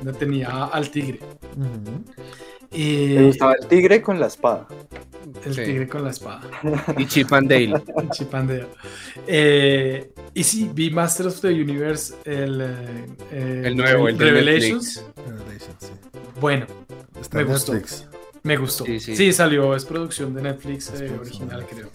Donde 0.02 0.18
tenía 0.18 0.64
al 0.64 0.90
tigre. 0.90 1.20
Y 2.72 3.14
Me 3.16 3.22
gustaba 3.24 3.54
el 3.60 3.66
tigre 3.66 4.00
con 4.00 4.20
la 4.20 4.26
espada. 4.26 4.66
el 5.44 5.54
Sí. 5.54 5.64
tigre 5.64 5.88
con 5.88 6.04
la 6.04 6.10
espada. 6.10 6.42
Y 6.96 7.06
Chip 7.06 7.32
and 7.32 7.48
Dale. 7.50 7.82
Chipandeo. 8.12 8.68
Eh, 9.26 10.10
y 10.34 10.44
sí, 10.44 10.70
vi 10.72 10.90
Master 10.90 11.26
of 11.26 11.40
the 11.40 11.48
Universe, 11.48 12.14
el, 12.24 12.60
eh, 12.60 12.66
eh, 13.32 13.62
El 13.66 13.76
nuevo, 13.76 14.08
el 14.08 14.18
Revelations. 14.18 15.04
Revelations, 15.26 15.76
sí. 15.80 15.92
Bueno, 16.40 16.66
Está 17.20 17.36
Me 17.38 17.42
en 17.42 17.48
gustó. 17.48 17.74
Netflix. 17.74 18.06
me 18.44 18.56
gustó. 18.56 18.84
Sí, 18.86 18.98
Sí, 19.00 19.14
sí. 19.16 19.32
salió, 19.32 19.74
es 19.74 19.84
producción 19.84 20.32
de 20.34 20.42
Netflix 20.42 20.90
eh, 21.00 21.10
original, 21.20 21.66
creo. 21.68 21.90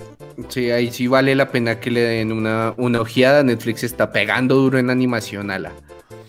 Sí, 0.49 0.69
ahí 0.72 0.91
sí 0.91 1.07
vale 1.07 1.34
la 1.35 1.49
pena 1.49 1.80
que 1.80 1.89
le 1.89 2.02
den 2.02 2.31
una, 2.31 2.73
una 2.77 3.02
ojeada. 3.02 3.41
Netflix 3.43 3.84
está 3.84 4.11
pegando 4.11 4.56
duro 4.56 4.77
en 4.77 4.89
animación, 4.89 5.49
ala. 5.49 5.72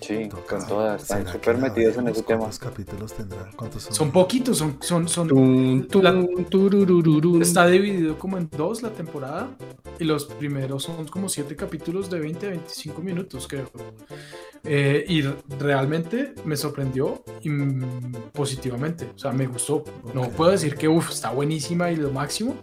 Sí, 0.01 0.28
Toca. 0.28 0.59
con 0.59 0.66
todas. 0.68 1.02
Están 1.02 1.18
¿Será 1.18 1.32
que 1.32 1.39
súper 1.39 1.59
metidos 1.59 1.97
en 1.97 2.09
ese 2.09 2.23
tema. 2.23 2.39
¿Cuántos 2.40 2.59
capítulos 2.59 3.12
tendrá? 3.14 3.51
¿Cuántos 3.56 3.82
son? 3.85 3.94
Son 3.94 4.10
poquitos, 4.12 4.59
son, 4.59 4.77
son, 4.81 5.09
son 5.09 5.89
La- 6.02 6.27
tururururun. 6.48 7.43
Está 7.43 7.66
dividido 7.66 8.18
como 8.18 8.36
en 8.39 8.48
dos 8.56 8.82
la 8.82 8.90
temporada 8.90 9.48
y 9.98 10.05
los 10.05 10.27
primeros 10.27 10.85
son 10.85 11.06
como 11.09 11.28
siete 11.28 11.56
capítulos 11.56 12.10
de 12.10 12.20
20 12.20 12.47
a 12.47 12.51
25 12.51 13.02
minutos, 13.02 13.47
creo. 13.48 13.70
Eh, 14.68 15.05
y 15.09 15.22
realmente 15.60 16.34
me 16.44 16.56
sorprendió 16.56 17.22
y, 17.43 17.51
positivamente, 18.32 19.06
o 19.14 19.18
sea, 19.18 19.32
me 19.32 19.47
gustó. 19.47 19.84
No 20.12 20.28
puedo 20.30 20.51
decir 20.51 20.74
que 20.74 20.88
uf, 20.88 21.10
está 21.10 21.30
buenísima 21.30 21.90
y 21.93 21.97
lo 21.97 22.10
máximo, 22.10 22.56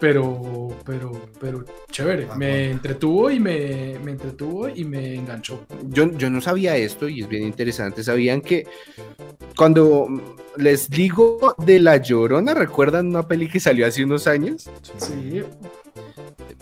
pero, 0.00 0.76
pero, 0.84 1.12
pero 1.40 1.64
chévere. 1.90 2.26
Ah, 2.30 2.34
me 2.34 2.48
bueno. 2.50 2.72
entretuvo 2.72 3.30
y 3.30 3.38
me, 3.38 3.98
me 4.02 4.10
entretuvo 4.12 4.68
y 4.68 4.84
me 4.84 5.14
enganchó. 5.14 5.64
Yo, 5.88 6.10
yo 6.12 6.28
no 6.28 6.40
sabía 6.40 6.76
esto 6.76 7.08
y 7.08 7.20
es 7.22 7.28
bien 7.28 7.44
interesante. 7.44 8.02
¿Sabían 8.02 8.40
que 8.40 8.66
cuando 9.56 10.08
les 10.56 10.90
digo 10.90 11.54
de 11.58 11.78
La 11.78 11.98
Llorona, 11.98 12.54
recuerdan 12.54 13.08
una 13.08 13.26
peli 13.28 13.48
que 13.48 13.60
salió 13.60 13.86
hace 13.86 14.02
unos 14.04 14.26
años? 14.26 14.68
Sí, 14.98 15.42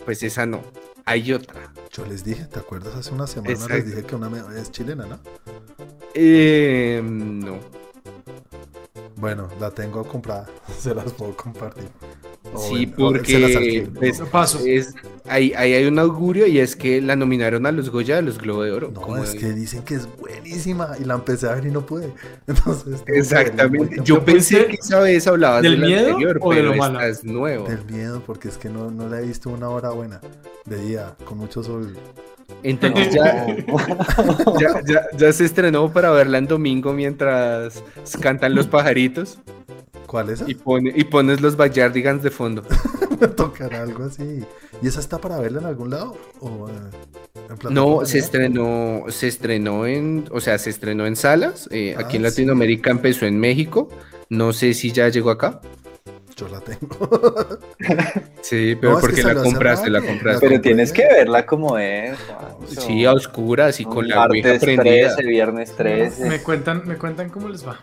Pues 0.05 0.21
esa 0.23 0.45
no. 0.45 0.61
Hay 1.05 1.33
otra. 1.33 1.73
Yo 1.91 2.05
les 2.05 2.23
dije, 2.23 2.45
¿te 2.45 2.59
acuerdas? 2.59 2.95
Hace 2.95 3.13
una 3.13 3.27
semana 3.27 3.67
les 3.67 3.85
dije 3.85 4.03
que 4.03 4.15
una 4.15 4.29
es 4.57 4.71
chilena, 4.71 5.05
¿no? 5.05 5.19
Eh, 6.13 7.01
no. 7.03 7.59
Bueno, 9.17 9.49
la 9.59 9.71
tengo 9.71 10.03
comprada. 10.05 10.47
Se 10.79 10.93
las 10.95 11.11
puedo 11.13 11.35
compartir. 11.35 11.89
O 12.53 12.59
Sí, 12.59 12.85
bueno, 12.97 13.19
o 13.21 13.25
se 13.25 13.39
las 13.39 13.51
porque 13.51 13.87
pues, 13.95 14.21
paso. 14.31 14.59
es, 14.65 14.93
ahí, 15.27 15.53
ahí 15.57 15.73
hay 15.73 15.85
un 15.85 15.97
augurio 15.99 16.45
y 16.47 16.59
es 16.59 16.75
que 16.75 17.01
la 17.01 17.15
nominaron 17.15 17.65
a 17.65 17.71
los 17.71 17.89
Goya, 17.89 18.19
a 18.19 18.21
los 18.21 18.37
Globo 18.37 18.63
de 18.63 18.71
Oro. 18.71 18.91
No, 18.93 19.01
como 19.01 19.17
es 19.17 19.33
de- 19.33 19.39
que 19.39 19.53
dicen 19.53 19.83
que 19.83 19.95
es 19.95 20.07
buenísima 20.17 20.89
y 20.99 21.03
la 21.05 21.15
empecé 21.15 21.47
a 21.47 21.55
ver 21.55 21.65
y 21.65 21.71
no 21.71 21.85
pude. 21.85 22.11
Entonces, 22.47 23.01
Exactamente. 23.07 23.97
Yo 24.03 24.15
¿Lo 24.15 24.25
pensé 24.25 24.65
que 24.67 24.75
esa 24.81 24.99
vez 24.99 25.25
hablabas 25.27 25.63
del 25.63 25.73
de 25.73 25.77
la 25.79 25.85
miedo 25.87 26.07
anterior, 26.09 26.37
o 26.41 26.49
de 26.51 26.55
pero 26.57 26.75
lo 26.75 26.83
esta 26.85 27.07
es 27.07 27.23
nuevo. 27.23 27.67
Del 27.67 27.85
miedo, 27.85 28.21
porque 28.25 28.47
es 28.49 28.57
que 28.57 28.69
no, 28.69 28.91
no 28.91 29.07
la 29.09 29.19
he 29.21 29.25
visto 29.25 29.49
una 29.49 29.69
hora 29.69 29.89
buena. 29.89 30.21
De 30.65 30.77
día, 30.77 31.15
con 31.25 31.37
mucho 31.39 31.63
sol. 31.63 31.95
Entonces 32.61 33.13
ya, 33.13 33.47
ya, 34.59 34.81
ya- 34.85 35.05
ya 35.17 35.33
se 35.33 35.45
estrenó 35.45 35.91
para 35.91 36.11
verla 36.11 36.37
en 36.37 36.47
domingo 36.47 36.93
mientras 36.93 37.81
cantan 38.21 38.53
los 38.55 38.67
pajaritos 38.67 39.39
¿Cuál 40.13 40.29
es? 40.29 40.43
y, 40.45 40.53
pone, 40.53 40.93
y 40.95 41.05
pones 41.05 41.41
los 41.41 41.57
Backyardigans 41.57 42.21
de 42.21 42.29
fondo. 42.29 42.61
Me 43.19 43.27
tocará 43.29 43.81
algo 43.81 44.03
así. 44.03 44.45
¿Y 44.79 44.87
esa 44.87 44.99
está 44.99 45.17
para 45.17 45.39
verla 45.39 45.61
en 45.61 45.65
algún 45.65 45.89
lado? 45.89 46.15
¿O, 46.39 46.69
eh, 46.69 46.71
en 47.67 47.73
No, 47.73 48.05
se 48.05 48.19
estrenó, 48.19 49.05
se 49.09 49.27
estrenó 49.27 49.87
en, 49.87 50.25
o 50.31 50.39
sea, 50.39 50.59
se 50.59 50.69
estrenó 50.69 51.07
en 51.07 51.15
salas. 51.15 51.67
eh, 51.71 51.95
aquí 51.97 52.17
en 52.17 52.25
Ah, 52.25 52.29
Latinoamérica 52.29 52.91
empezó 52.91 53.25
en 53.25 53.39
México. 53.39 53.89
No 54.29 54.53
sé 54.53 54.75
si 54.75 54.91
ya 54.91 55.09
llegó 55.09 55.31
acá. 55.31 55.61
Yo 56.37 56.47
la 56.47 56.59
tengo. 56.59 57.09
Sí, 58.41 58.75
pero 58.79 58.91
No, 58.93 58.99
es 58.99 59.05
que 59.05 59.09
porque 59.09 59.23
la 59.23 59.41
compraste, 59.41 59.89
la 59.89 60.01
compraste. 60.01 60.47
Pero 60.47 60.61
tienes 60.61 60.91
que 60.91 61.05
verla 61.07 61.45
como 61.47 61.77
es. 61.79 62.15
Sí, 62.67 63.03
a 63.05 63.13
oscuras 63.13 63.79
y 63.79 63.85
con 63.85 64.07
la 64.07 64.17
martes 64.17 64.61
prendida. 64.61 65.15
13, 65.15 65.23
viernes 65.27 65.71
13. 65.75 66.25
Me 66.29 66.39
cuentan, 66.43 66.83
me 66.85 66.97
cuentan 66.97 67.29
cómo 67.29 67.47
les 67.49 67.65
va. 67.65 67.79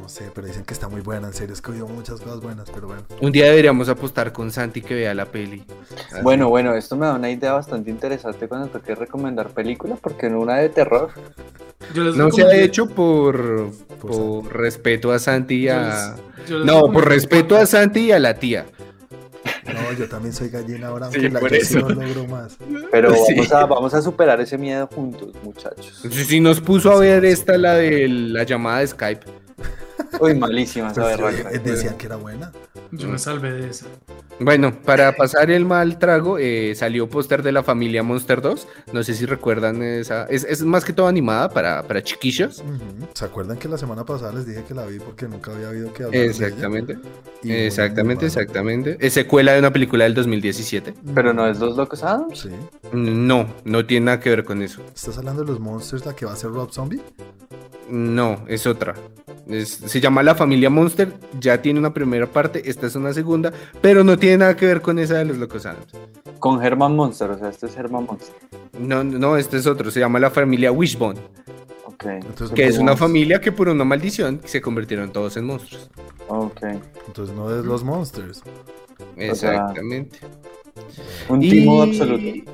No 0.00 0.08
sé, 0.08 0.30
pero 0.34 0.46
dicen 0.46 0.64
que 0.64 0.74
está 0.74 0.88
muy 0.88 1.00
buena. 1.00 1.28
En 1.28 1.32
serio, 1.34 1.54
es 1.54 1.62
que 1.62 1.70
oigo 1.70 1.88
muchas 1.88 2.20
cosas 2.20 2.40
buenas, 2.40 2.68
pero 2.70 2.88
bueno. 2.88 3.02
Un 3.20 3.32
día 3.32 3.46
deberíamos 3.46 3.88
apostar 3.88 4.32
con 4.32 4.50
Santi 4.50 4.82
que 4.82 4.94
vea 4.94 5.14
la 5.14 5.26
peli. 5.26 5.64
Así. 6.12 6.22
Bueno, 6.22 6.48
bueno, 6.48 6.74
esto 6.74 6.96
me 6.96 7.06
da 7.06 7.14
una 7.14 7.30
idea 7.30 7.52
bastante 7.52 7.90
interesante 7.90 8.48
cuando 8.48 8.68
toque 8.68 8.94
recomendar 8.94 9.50
películas, 9.50 9.98
porque 10.02 10.26
en 10.26 10.34
una 10.34 10.56
de 10.56 10.68
terror, 10.68 11.10
Yo 11.94 12.04
les 12.04 12.16
No 12.16 12.30
se 12.30 12.42
ha 12.44 12.54
hecho 12.54 12.86
por, 12.86 13.70
Por 14.00 14.42
por 14.42 14.56
respeto 14.56 15.12
a 15.12 15.18
Santi 15.18 15.54
y 15.54 15.62
yo 15.66 15.74
a... 15.74 15.82
les- 16.36 16.48
yo 16.48 16.58
les 16.58 16.66
No, 16.66 16.90
por 16.92 17.08
respeto 17.08 17.56
a 17.56 17.64
Santi 17.66 18.00
y 18.06 18.12
a 18.12 18.18
la 18.18 18.34
tía. 18.34 18.66
No, 19.66 19.92
yo 19.92 20.08
también 20.08 20.32
soy 20.32 20.48
gallina 20.48 20.88
ahora, 20.88 21.10
Sí, 21.10 21.28
la 21.28 21.40
sí 21.40 21.46
eso. 21.56 21.80
no 21.80 21.88
logro 21.90 22.26
más. 22.26 22.56
pero 22.90 23.14
Sí. 23.26 23.34
vamos, 23.36 23.52
a, 23.52 23.66
vamos 23.66 23.94
a 23.94 24.02
superar 24.02 24.40
ese 24.40 24.58
miedo 24.58 24.88
juntos, 24.94 25.30
muchachos. 25.42 26.00
Si 26.10 26.24
si 26.24 26.40
nos 26.40 26.60
puso 26.60 26.90
a 26.92 26.98
ver 26.98 27.24
esta, 27.24 27.56
la 27.58 27.74
de 27.74 28.08
la 28.08 28.42
llamada 28.44 28.80
de 28.80 28.86
Skype. 28.88 29.24
Uy, 30.20 30.34
malísima 30.34 30.90
esa 30.90 31.02
Pues, 31.02 31.16
berraca. 31.18 31.50
decían 31.58 31.96
que 31.96 32.06
era 32.06 32.16
buena. 32.16 32.52
Yo 32.96 33.08
me 33.08 33.18
salvé 33.18 33.52
de 33.52 33.70
esa. 33.70 33.86
Bueno, 34.40 34.72
para 34.82 35.12
pasar 35.14 35.50
el 35.50 35.64
mal 35.64 35.98
trago, 35.98 36.38
eh, 36.38 36.74
salió 36.74 37.08
póster 37.08 37.42
de 37.42 37.52
la 37.52 37.62
familia 37.62 38.02
Monster 38.02 38.40
2. 38.42 38.66
No 38.92 39.02
sé 39.04 39.14
si 39.14 39.26
recuerdan 39.26 39.82
esa. 39.82 40.24
Es, 40.26 40.44
es 40.44 40.62
más 40.62 40.84
que 40.84 40.92
todo 40.92 41.06
animada 41.06 41.48
para, 41.50 41.82
para 41.84 42.02
chiquillos. 42.02 42.62
¿Se 43.14 43.24
acuerdan 43.24 43.58
que 43.58 43.68
la 43.68 43.78
semana 43.78 44.04
pasada 44.04 44.32
les 44.32 44.46
dije 44.46 44.64
que 44.66 44.74
la 44.74 44.86
vi 44.86 44.98
porque 44.98 45.28
nunca 45.28 45.52
había 45.54 45.68
oído 45.68 45.92
que 45.92 46.04
de 46.04 46.08
ella? 46.08 46.24
Exactamente. 46.26 46.98
Exactamente, 47.44 48.26
exactamente. 48.26 48.96
Es 49.00 49.12
secuela 49.12 49.52
de 49.52 49.58
una 49.60 49.72
película 49.72 50.04
del 50.04 50.14
2017. 50.14 50.94
Pero 51.14 51.32
no 51.32 51.46
es 51.46 51.58
Los 51.60 51.76
Locos 51.76 52.02
Adams. 52.02 52.40
Sí. 52.40 52.50
No, 52.92 53.46
no 53.64 53.86
tiene 53.86 54.06
nada 54.06 54.20
que 54.20 54.30
ver 54.30 54.44
con 54.44 54.62
eso. 54.62 54.80
¿Estás 54.94 55.18
hablando 55.18 55.42
de 55.42 55.48
los 55.48 55.60
monsters, 55.60 56.04
la 56.06 56.14
que 56.16 56.26
va 56.26 56.32
a 56.32 56.36
ser 56.36 56.50
Rob 56.50 56.72
Zombie? 56.72 57.00
No, 57.88 58.44
es 58.48 58.66
otra. 58.66 58.94
Es- 59.46 59.68
se 59.84 60.00
llama 60.00 60.22
La 60.22 60.34
Familia 60.34 60.70
Monster, 60.70 61.12
ya 61.38 61.60
tiene 61.60 61.78
una 61.78 61.92
primera 61.92 62.26
parte, 62.26 62.62
esta 62.70 62.83
es 62.86 62.94
una 62.96 63.12
segunda, 63.12 63.52
pero 63.80 64.04
no 64.04 64.18
tiene 64.18 64.38
nada 64.38 64.56
que 64.56 64.66
ver 64.66 64.80
con 64.80 64.98
esa 64.98 65.14
de 65.18 65.24
los 65.26 65.38
Locos 65.38 65.66
Adams. 65.66 65.86
Con 66.38 66.62
Herman 66.62 66.94
Monster, 66.94 67.30
o 67.30 67.38
sea, 67.38 67.48
este 67.48 67.66
es 67.66 67.76
Herman 67.76 68.06
Monster. 68.06 68.34
No, 68.78 69.04
no, 69.04 69.36
este 69.36 69.56
es 69.56 69.66
otro, 69.66 69.90
se 69.90 70.00
llama 70.00 70.18
La 70.18 70.30
Familia 70.30 70.72
Wishbone, 70.72 71.20
Ok, 71.86 72.04
Entonces, 72.06 72.50
que 72.50 72.66
es 72.66 72.78
una 72.78 72.96
familia 72.96 73.40
que 73.40 73.52
por 73.52 73.68
una 73.68 73.84
maldición 73.84 74.40
se 74.44 74.60
convirtieron 74.60 75.12
todos 75.12 75.36
en 75.36 75.46
monstruos. 75.46 75.90
ok. 76.28 76.62
entonces 77.06 77.34
no 77.34 77.56
es 77.56 77.64
los 77.64 77.84
monsters. 77.84 78.42
Exactamente. 79.16 80.18
Un 81.28 81.42
Y- 81.42 81.50
timo 81.50 81.82
absoluto. 81.82 82.50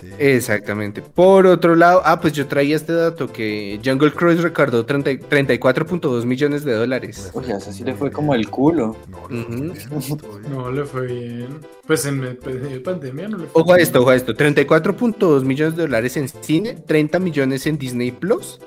Sí. 0.00 0.08
Exactamente. 0.18 1.02
Por 1.02 1.46
otro 1.46 1.76
lado, 1.76 2.02
ah, 2.04 2.20
pues 2.20 2.32
yo 2.32 2.48
traía 2.48 2.74
este 2.74 2.92
dato 2.92 3.32
que 3.32 3.80
Jungle 3.84 4.10
Cruise 4.12 4.42
recaudó 4.42 4.84
30 4.84 5.12
y- 5.12 5.18
34.2 5.18 6.24
millones 6.24 6.64
de 6.64 6.72
dólares. 6.74 7.30
Uy, 7.32 7.44
a 7.52 7.58
ese 7.58 7.72
sí 7.72 7.84
le 7.84 7.94
fue 7.94 8.10
como 8.10 8.34
el 8.34 8.50
culo. 8.50 8.96
No, 9.08 9.28
le 9.28 9.44
fue 9.44 9.98
bien. 9.98 10.18
No 10.50 10.70
le 10.72 10.84
fue 10.84 11.06
bien. 11.06 11.48
Pues 11.86 12.04
en 12.06 12.18
medio 12.20 12.40
de 12.40 12.80
pandemia 12.80 13.28
no 13.28 13.38
le 13.38 13.46
fue 13.46 13.62
Ojo 13.62 13.72
a 13.72 13.76
bien. 13.76 13.86
esto, 13.86 14.00
ojo 14.00 14.10
a 14.10 14.16
esto. 14.16 14.34
34.2 14.34 15.44
millones 15.44 15.76
de 15.76 15.82
dólares 15.82 16.16
en 16.16 16.28
cine, 16.28 16.74
30 16.74 17.20
millones 17.20 17.66
en 17.68 17.78
Disney 17.78 18.10
Plus. 18.10 18.58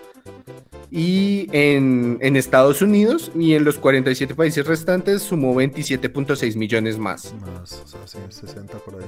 Y 0.89 1.49
en, 1.51 2.18
en 2.22 2.35
Estados 2.38 2.81
Unidos 2.81 3.31
y 3.35 3.53
en 3.53 3.65
los 3.65 3.77
47 3.77 4.35
países 4.35 4.65
restantes 4.65 5.22
sumó 5.22 5.53
27.6 5.53 6.55
millones 6.55 6.97
más. 6.97 7.34
Más, 7.41 7.81
o 7.84 7.88
sea, 7.88 8.07
sí, 8.07 8.19
60 8.30 8.77
por 8.80 8.95
ahí. 8.95 9.05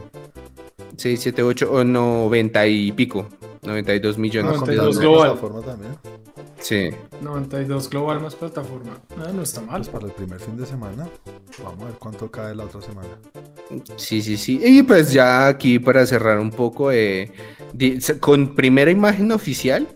6, 0.98 1.20
7, 1.22 1.44
8 1.44 1.72
o 1.72 1.84
90 1.84 2.68
y 2.68 2.92
pico. 2.92 3.28
92 3.64 4.18
millones. 4.18 4.52
Ah, 4.56 4.60
con 4.60 4.68
92 4.68 4.96
la 4.96 5.02
global. 5.02 5.32
plataforma 5.32 5.62
también. 5.62 5.96
Sí. 6.60 6.90
92 7.22 7.90
global 7.90 8.22
más 8.22 8.36
plataforma. 8.36 9.00
Ah, 9.18 9.32
no 9.34 9.44
está 9.44 9.62
mal. 9.62 9.82
Pues 9.82 9.90
para 9.90 10.06
el 10.08 10.12
primer 10.12 10.40
fin 10.40 10.58
de 10.58 10.66
semana. 10.66 11.08
Vamos 11.64 11.84
a 11.84 11.86
ver 11.86 11.96
cuánto 11.96 12.30
cae 12.30 12.56
la 12.56 12.66
otra 12.66 12.82
semana. 12.82 13.10
Sí, 13.96 14.22
sí, 14.22 14.36
sí. 14.38 14.60
Y 14.64 14.84
pues 14.84 15.14
ya 15.14 15.48
aquí 15.48 15.80
para 15.80 16.06
cerrar 16.06 16.40
un 16.40 16.52
poco, 16.52 16.92
eh, 16.92 17.32
con 18.20 18.56
primera 18.56 18.92
imagen 18.92 19.32
oficial 19.32 19.88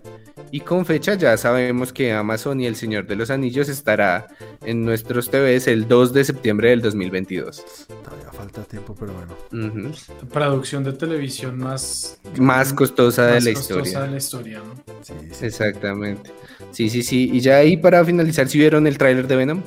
y 0.54 0.60
con 0.60 0.86
fecha 0.86 1.16
ya 1.16 1.36
sabemos 1.36 1.92
que 1.92 2.14
Amazon 2.14 2.62
y 2.62 2.68
El 2.68 2.76
Señor 2.76 3.08
de 3.08 3.16
los 3.16 3.32
Anillos 3.32 3.70
estará 3.70 4.28
en 4.64 4.86
nuestros 4.86 5.32
TVs 5.32 5.68
el 5.68 5.88
2 5.88 6.14
de 6.14 6.24
septiembre 6.24 6.70
del 6.70 6.80
2022. 6.84 7.66
Todavía 7.88 8.32
falta 8.32 8.62
tiempo, 8.64 8.96
pero 9.00 9.14
bueno. 9.14 9.92
Producción 10.32 10.84
de 10.84 10.94
televisión 10.94 11.58
más, 11.58 12.20
Más 12.38 12.72
costosa 12.72 13.26
de 13.26 13.34
más 13.34 13.46
la 13.46 13.54
costosa 13.54 13.80
historia. 13.82 14.02
de 14.02 14.12
la 14.12 14.18
historia, 14.18 14.60
¿no? 14.60 14.76
Sí, 15.02 15.14
sí. 15.32 15.46
Exactamente. 15.48 16.32
Sí, 16.72 16.88
sí, 16.92 17.02
sí. 17.02 17.32
Y 17.34 17.40
ya 17.40 17.58
ahí 17.58 17.76
para 17.76 18.06
finalizar, 18.06 18.48
si 18.48 18.60
vieron 18.60 18.86
el 18.86 19.00
tráiler 19.00 19.28
de 19.28 19.36
Venom? 19.36 19.64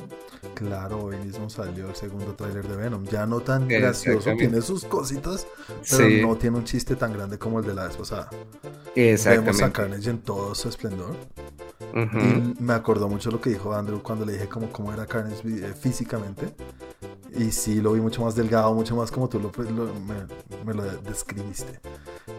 Claro, 0.57 1.03
hoy 1.03 1.17
mismo 1.17 1.49
salió 1.49 1.87
el 1.89 1.95
segundo 1.95 2.33
tráiler 2.33 2.67
de 2.67 2.75
Venom. 2.75 3.03
Ya 3.05 3.25
no 3.27 3.41
tan 3.41 3.67
gracioso, 3.67 4.17
Exactamente. 4.17 4.47
tiene 4.47 4.61
sus 4.61 4.83
cositas, 4.85 5.45
pero 5.89 6.07
Sí. 6.07 6.21
no 6.21 6.35
tiene 6.35 6.57
un 6.57 6.63
chiste 6.63 6.95
tan 6.95 7.13
grande 7.13 7.37
como 7.37 7.59
el 7.59 7.65
de 7.67 7.73
la 7.75 7.87
vez 7.87 7.95
pasada. 7.95 8.29
Vemos 8.31 8.87
a 8.95 8.99
Exactamente. 9.35 9.71
Carnage 9.71 10.09
en 10.09 10.17
todo 10.19 10.55
su 10.55 10.69
esplendor. 10.69 11.15
Ujú. 11.93 12.19
Y 12.19 12.53
me 12.61 12.73
acordó 12.73 13.07
mucho 13.07 13.31
lo 13.31 13.39
que 13.41 13.49
dijo 13.51 13.73
Andrew 13.73 14.01
cuando 14.01 14.25
le 14.25 14.33
dije 14.33 14.47
como 14.47 14.67
cómo 14.71 14.93
era 14.93 15.05
Carnage 15.05 15.41
eh, 15.47 15.73
físicamente. 15.79 16.49
Y 17.37 17.51
sí, 17.51 17.81
lo 17.81 17.93
vi 17.93 18.01
mucho 18.01 18.23
más 18.23 18.35
delgado, 18.35 18.73
mucho 18.73 18.95
más 18.95 19.11
como 19.11 19.27
tú 19.29 19.39
lo, 19.39 19.51
lo- 19.71 19.93
me, 19.93 20.15
me 20.65 20.73
lo 20.73 20.83
describiste. 21.01 21.79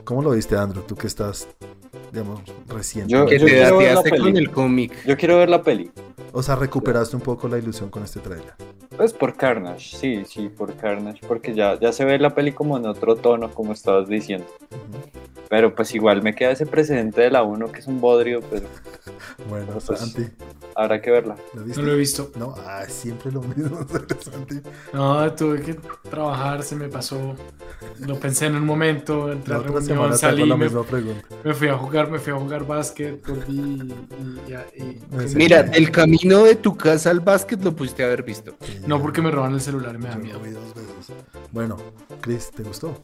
¿Cómo 0.05 0.23
lo 0.23 0.31
viste, 0.31 0.57
Andrew? 0.57 0.83
Tú 0.85 0.97
que 0.97 1.07
estás, 1.07 1.47
digamos, 2.13 2.41
reciente. 2.67 3.13
Yo- 3.13 3.21
yo 3.25 3.27
te 3.27 3.37
quiero 3.39 3.79
ver 3.79 3.89
la 3.89 3.95
dateaste 3.95 4.11
con 4.11 4.33
peli. 4.33 4.39
el 4.39 4.51
cómic. 4.51 5.05
Yo 5.07 5.17
quiero 5.17 5.37
ver 5.39 5.49
la 5.51 5.63
peli. 5.63 5.91
O 6.33 6.43
sea, 6.43 6.57
recuperaste 6.57 7.17
un 7.17 7.23
poco 7.23 7.49
la 7.49 7.59
ilusión 7.59 7.91
con 7.91 8.03
este 8.03 8.21
tráiler. 8.21 8.53
Pues 8.97 9.13
por 9.13 9.37
Carnage, 9.37 9.97
sí, 9.97 10.25
sí, 10.27 10.49
por 10.49 10.75
Carnage, 10.75 11.21
porque 11.29 11.55
ya, 11.55 11.79
ya 11.79 11.93
se 11.93 12.05
ve 12.05 12.19
la 12.19 12.35
peli 12.35 12.51
como 12.53 12.77
en 12.77 12.87
otro 12.87 13.15
tono, 13.15 13.51
como 13.55 13.73
estabas 13.73 14.09
diciendo. 14.09 14.47
Ujú. 14.71 15.21
Pero 15.49 15.75
pues 15.75 15.95
igual 15.95 16.23
me 16.23 16.35
queda 16.35 16.51
ese 16.51 16.67
precedente 16.67 17.21
de 17.21 17.31
la 17.31 17.43
1 17.45 17.71
que 17.71 17.79
es 17.79 17.87
un 17.87 18.01
bodrio, 18.01 18.41
pero 18.51 18.67
Bueno, 19.49 19.67
Pues- 19.87 19.99
Santi, 20.01 20.27
habrá 20.75 21.01
que 21.01 21.11
verla. 21.13 21.37
No 21.55 21.83
lo 21.83 21.93
he 21.93 21.97
visto. 21.97 22.33
No, 22.37 22.55
ah, 22.59 22.85
siempre 22.89 23.31
lo 23.31 23.41
mismo, 23.43 23.87
Santi. 24.21 24.57
No, 24.93 25.33
tuve 25.33 25.63
que 25.63 25.75
trabajar, 26.11 26.63
se 26.65 26.75
me 26.75 26.89
pasó. 26.89 27.37
Lo 28.01 28.19
pensé 28.19 28.47
en 28.47 28.57
un 28.57 28.67
momento, 28.67 29.31
entré 29.31 29.55
a 29.55 29.59
reunión, 29.59 30.19
salí, 30.19 30.45
la 30.45 30.57
me, 30.57 30.65
misma 30.65 30.83
pregunta. 30.83 31.25
me 31.45 31.55
fui 31.55 31.69
a 31.69 31.77
jugar, 31.77 32.11
me 32.11 32.19
fui 32.19 32.33
a 32.33 32.37
jugar 32.37 32.67
básquet, 32.67 33.25
volví 33.27 33.95
y, 34.19 34.83
y- 34.83 34.83
y- 34.83 35.35
Mira, 35.37 35.61
el 35.73 35.91
camino 35.93 36.43
de 36.45 36.57
tu 36.57 36.77
casa 36.77 37.11
al 37.11 37.21
básquet 37.21 37.63
lo 37.63 37.75
pudiste 37.77 38.03
haber 38.05 38.25
visto. 38.25 38.55
Sí, 38.63 38.81
No 38.87 39.01
porque 39.01 39.23
me 39.23 39.31
roban 39.31 39.55
el 39.55 39.61
celular 39.61 39.95
y 39.95 39.99
me 39.99 40.09
da 40.09 40.17
miedo. 40.17 40.39
dos 40.41 40.75
veces. 40.75 41.13
Bueno, 41.53 41.77
Chris, 42.21 42.51
¿te 42.51 42.63
gustó? 42.65 43.01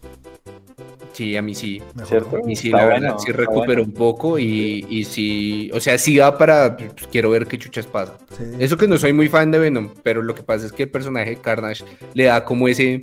Sí, 1.12 1.36
a 1.36 1.42
mí 1.42 1.54
sí. 1.54 1.80
Mejor, 1.94 2.08
¿Cierto? 2.08 2.36
A 2.38 2.40
mí 2.46 2.56
sí, 2.56 2.70
la 2.70 2.84
bueno, 2.86 3.00
verdad, 3.02 3.18
sí 3.24 3.30
recupero 3.30 3.66
bueno. 3.66 3.82
un 3.84 3.92
poco 3.92 4.36
y, 4.38 4.84
y 4.88 5.04
sí, 5.04 5.70
o 5.72 5.78
sea, 5.78 5.96
sí 5.96 6.18
da 6.24 6.38
para, 6.38 6.76
pues, 6.76 7.06
quiero 7.10 7.30
ver 7.30 7.46
qué 7.46 7.58
chuchas 7.58 7.86
pasa. 7.86 8.16
Sí. 8.36 8.44
Eso 8.58 8.76
que 8.76 8.88
no 8.88 8.98
soy 8.98 9.12
muy 9.12 9.28
fan 9.28 9.50
de 9.50 9.58
Venom, 9.58 9.90
pero 10.02 10.22
lo 10.22 10.34
que 10.34 10.42
pasa 10.42 10.66
es 10.66 10.72
que 10.72 10.84
el 10.84 10.90
personaje 10.90 11.30
de 11.30 11.36
Carnage 11.36 11.84
le 12.14 12.24
da 12.24 12.44
como 12.44 12.68
ese, 12.68 13.02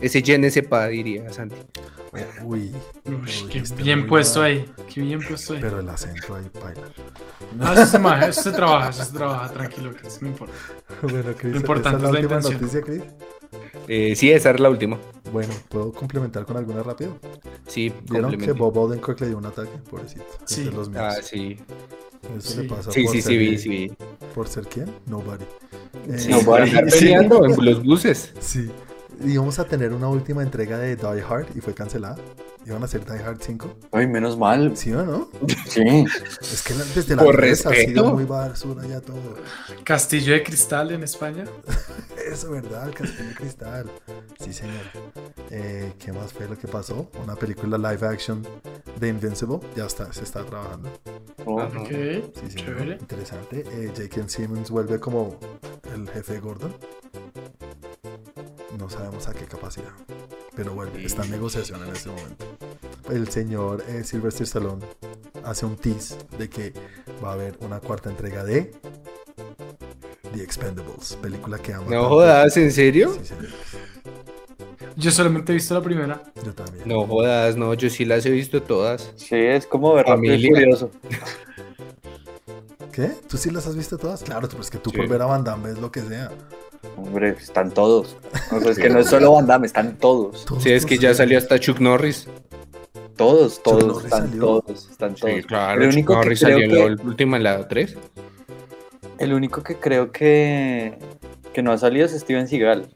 ese 0.00 0.22
je 0.22 0.38
ne 0.38 0.50
sais 0.50 0.66
pas, 0.66 0.88
diría 0.90 1.32
Santi. 1.32 1.56
Uy, 2.44 2.70
Uy, 3.06 3.14
Uy, 3.14 3.48
qué 3.50 3.62
bien 3.82 4.06
puesto 4.06 4.38
mal. 4.40 4.50
ahí, 4.50 4.64
qué 4.92 5.00
bien 5.00 5.20
puesto 5.20 5.54
ahí. 5.54 5.58
pero 5.60 5.80
el 5.80 5.88
acento 5.88 6.36
ahí 6.36 6.44
baila. 6.62 6.82
Ah, 7.60 7.72
eso 7.74 7.86
se, 7.86 7.98
maja, 7.98 8.28
eso 8.28 8.42
se 8.42 8.52
trabaja, 8.52 8.90
eso 8.90 9.04
se 9.04 9.12
trabaja, 9.14 9.52
tranquilo, 9.52 9.92
que 9.94 10.06
eso 10.06 10.18
no 10.20 10.28
importa. 10.28 10.54
Bueno, 11.02 11.32
Chris, 11.36 11.52
Lo 11.52 11.58
importante 11.58 11.98
¿esa 11.98 12.06
es 12.06 12.12
la 12.12 12.20
última 12.20 12.36
intención. 12.36 12.54
noticia, 12.60 12.82
Chris? 12.82 13.02
Eh, 13.88 14.14
sí, 14.16 14.30
esa 14.30 14.50
era 14.50 14.58
la 14.60 14.70
última. 14.70 14.96
Bueno, 15.32 15.52
¿puedo 15.68 15.92
complementar 15.92 16.44
con 16.44 16.56
alguna 16.56 16.82
rápido? 16.84 17.18
Sí, 17.66 17.92
¿Vieron 18.10 18.38
que. 18.38 18.52
Bob 18.52 18.76
Odenkirk 18.76 19.20
le 19.20 19.28
dio 19.28 19.38
un 19.38 19.46
ataque? 19.46 19.70
Pobrecito. 19.90 20.22
es 20.44 20.50
Sí. 20.54 20.64
los 20.70 20.88
míos. 20.88 21.02
Ah, 21.04 21.16
sí. 21.20 21.58
Eso 22.38 22.50
sí. 22.50 22.62
le 22.62 22.68
pasa 22.68 22.90
Sí, 22.92 23.02
por 23.04 23.12
sí, 23.12 23.22
ser, 23.22 23.32
sí, 23.32 23.58
sí. 23.58 23.92
¿Por 24.34 24.48
ser 24.48 24.64
quién? 24.66 24.90
Nobody. 25.06 25.44
Eh, 26.08 26.18
Sí, 26.18 26.30
No, 26.30 26.38
por 26.40 26.60
vale. 26.60 26.70
andar 26.70 26.90
Sí. 26.90 26.98
peleando 27.00 27.44
en 27.44 27.64
los 27.64 27.84
buses. 27.84 28.32
Sí. 28.40 28.70
Íbamos 29.22 29.58
a 29.58 29.64
tener 29.64 29.92
una 29.92 30.08
última 30.08 30.42
entrega 30.42 30.78
de 30.78 30.96
Die 30.96 31.22
Hard 31.28 31.46
y 31.56 31.60
fue 31.60 31.74
cancelada. 31.74 32.16
Iban 32.66 32.80
a 32.82 32.86
hacer 32.86 33.04
Die 33.04 33.22
Hard 33.22 33.38
5. 33.42 33.74
Ay, 33.92 34.06
menos 34.06 34.38
mal. 34.38 34.74
¿Sí 34.76 34.92
o 34.92 35.04
no? 35.04 35.28
Sí. 35.68 36.04
Es 36.40 36.62
que 36.62 36.72
desde 36.94 37.14
la 37.16 37.22
Por 37.22 37.36
3 37.36 37.66
ha 37.66 37.74
sido 37.74 38.14
muy 38.14 38.24
basura 38.24 38.86
ya 38.86 39.00
todo. 39.00 39.36
Castillo 39.84 40.32
de 40.32 40.42
cristal 40.42 40.90
en 40.92 41.02
España. 41.02 41.44
Eso, 42.32 42.50
¿verdad? 42.50 42.90
Castillo 42.94 43.28
de 43.28 43.34
Cristal. 43.34 43.90
Sí, 44.42 44.52
señor. 44.54 44.80
Eh, 45.50 45.92
¿Qué 45.98 46.10
más 46.12 46.32
fue 46.32 46.48
lo 46.48 46.56
que 46.58 46.66
pasó? 46.66 47.10
Una 47.22 47.36
película 47.36 47.76
live 47.76 48.06
action 48.06 48.42
de 48.98 49.08
Invincible. 49.08 49.60
Ya 49.76 49.84
está, 49.84 50.10
se 50.12 50.22
está 50.24 50.42
trabajando. 50.44 50.88
Oh, 51.44 51.60
Ajá. 51.60 51.78
Ok, 51.80 51.88
Sí, 51.88 52.50
señor. 52.50 52.56
chévere. 52.56 52.92
Interesante. 52.98 53.64
Eh, 53.72 53.92
J.K. 53.94 54.28
Simmons 54.28 54.70
vuelve 54.70 54.98
como 54.98 55.38
el 55.94 56.08
jefe 56.08 56.40
Gordon. 56.40 56.74
No 58.78 58.90
sabemos 58.90 59.28
a 59.28 59.32
qué 59.32 59.44
capacidad. 59.46 59.92
Pero 60.56 60.74
vuelve. 60.74 61.04
Está 61.04 61.24
en 61.24 61.30
negociación 61.30 61.82
en 61.84 61.92
este 61.92 62.08
momento. 62.10 62.44
El 63.10 63.28
señor 63.28 63.84
eh, 63.88 64.02
Sylvester 64.04 64.44
Stallone 64.44 64.84
hace 65.44 65.66
un 65.66 65.76
tease 65.76 66.16
de 66.38 66.48
que 66.48 66.72
va 67.22 67.30
a 67.30 67.32
haber 67.34 67.56
una 67.60 67.80
cuarta 67.80 68.10
entrega 68.10 68.44
de 68.44 68.72
The 70.34 70.42
Expendables. 70.42 71.16
Película 71.20 71.58
que 71.58 71.74
ama. 71.74 71.84
No 71.84 71.90
tanto. 71.90 72.08
jodas, 72.08 72.56
¿en 72.56 72.72
serio? 72.72 73.14
Sí, 73.20 73.26
señor. 73.26 73.48
Yo 74.96 75.10
solamente 75.10 75.52
he 75.52 75.54
visto 75.56 75.74
la 75.74 75.82
primera. 75.82 76.22
Yo 76.44 76.54
también. 76.54 76.86
No 76.86 77.06
jodas, 77.06 77.56
no, 77.56 77.74
yo 77.74 77.90
sí 77.90 78.04
las 78.04 78.24
he 78.26 78.30
visto 78.30 78.62
todas. 78.62 79.12
Sí, 79.16 79.34
es 79.36 79.66
como 79.66 79.92
ver 79.94 80.06
Rápido 80.06 80.34
y 80.34 80.42
Familia. 80.42 80.60
Furioso. 80.60 80.90
¿Qué? 82.94 83.10
¿Tú 83.28 83.36
sí 83.36 83.50
las 83.50 83.66
has 83.66 83.74
visto 83.76 83.98
todas? 83.98 84.22
Claro, 84.22 84.48
pero 84.48 84.62
es 84.62 84.70
que 84.70 84.78
tú 84.78 84.90
Sí. 84.90 84.96
por 84.96 85.08
ver 85.08 85.22
a 85.22 85.26
Van 85.26 85.42
Damme 85.42 85.70
ves 85.70 85.78
lo 85.78 85.90
que 85.90 86.00
sea. 86.02 86.30
Hombre, 86.96 87.30
están 87.30 87.70
todos. 87.72 88.16
O 88.52 88.60
sea, 88.60 88.70
es 88.70 88.78
que 88.78 88.88
no 88.88 89.00
es 89.00 89.08
solo 89.08 89.32
Van 89.32 89.46
Damme, 89.46 89.66
están 89.66 89.96
todos. 89.96 90.44
Todos 90.44 90.62
Sí, 90.62 90.70
es 90.70 90.86
que 90.86 90.96
ya 90.98 91.12
salió 91.14 91.38
hasta 91.38 91.58
Chuck 91.58 91.80
Norris. 91.80 92.28
Todos, 93.16 93.62
todos, 93.62 94.04
están 94.04 94.28
salió. 94.28 94.40
todos, 94.60 94.88
están 94.90 95.14
todos. 95.14 95.34
Sí, 95.34 95.42
claro, 95.42 95.82
el 95.82 95.88
Chuck 95.88 95.94
único 95.94 96.12
que 96.12 96.18
Norris 96.18 96.40
creo 96.40 96.52
salió 96.54 96.68
que, 96.68 96.80
en 96.82 96.96
la 96.96 97.02
última, 97.04 97.36
en 97.36 97.42
la 97.42 97.68
3. 97.68 97.96
el 99.18 99.32
único 99.32 99.62
que 99.62 99.76
creo 99.76 100.10
que, 100.12 100.98
que 101.52 101.62
no 101.62 101.72
ha 101.72 101.78
salido 101.78 102.06
es 102.06 102.12
Steven 102.12 102.46
Seagal. 102.48 102.94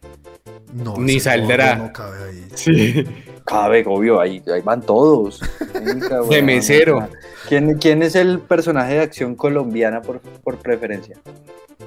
No, 0.73 0.97
Ni 0.99 1.21
saldrá. 1.21 1.77
No 1.77 1.93
cabe 1.93 2.29
ahí. 2.29 2.49
Sí. 2.55 3.05
Cabe, 3.45 3.83
obvio, 3.87 4.21
ahí, 4.21 4.43
ahí 4.53 4.61
van 4.61 4.83
todos. 4.83 5.41
Venga, 5.75 6.21
De 6.23 6.43
mesero. 6.43 7.09
¿Quién, 7.49 7.79
¿Quién 7.79 8.03
es 8.03 8.15
el 8.15 8.41
personaje 8.41 8.95
de 8.95 9.01
acción 9.01 9.35
colombiana 9.35 10.03
por, 10.03 10.21
por 10.21 10.59
preferencia? 10.59 11.17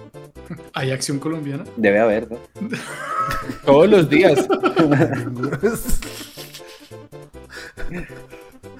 ¿Hay 0.74 0.92
acción 0.92 1.20
colombiana? 1.20 1.64
Debe 1.78 2.00
haber, 2.00 2.32
¿no? 2.32 2.38
Todos 3.66 3.90
los 3.90 4.10
días. 4.10 4.48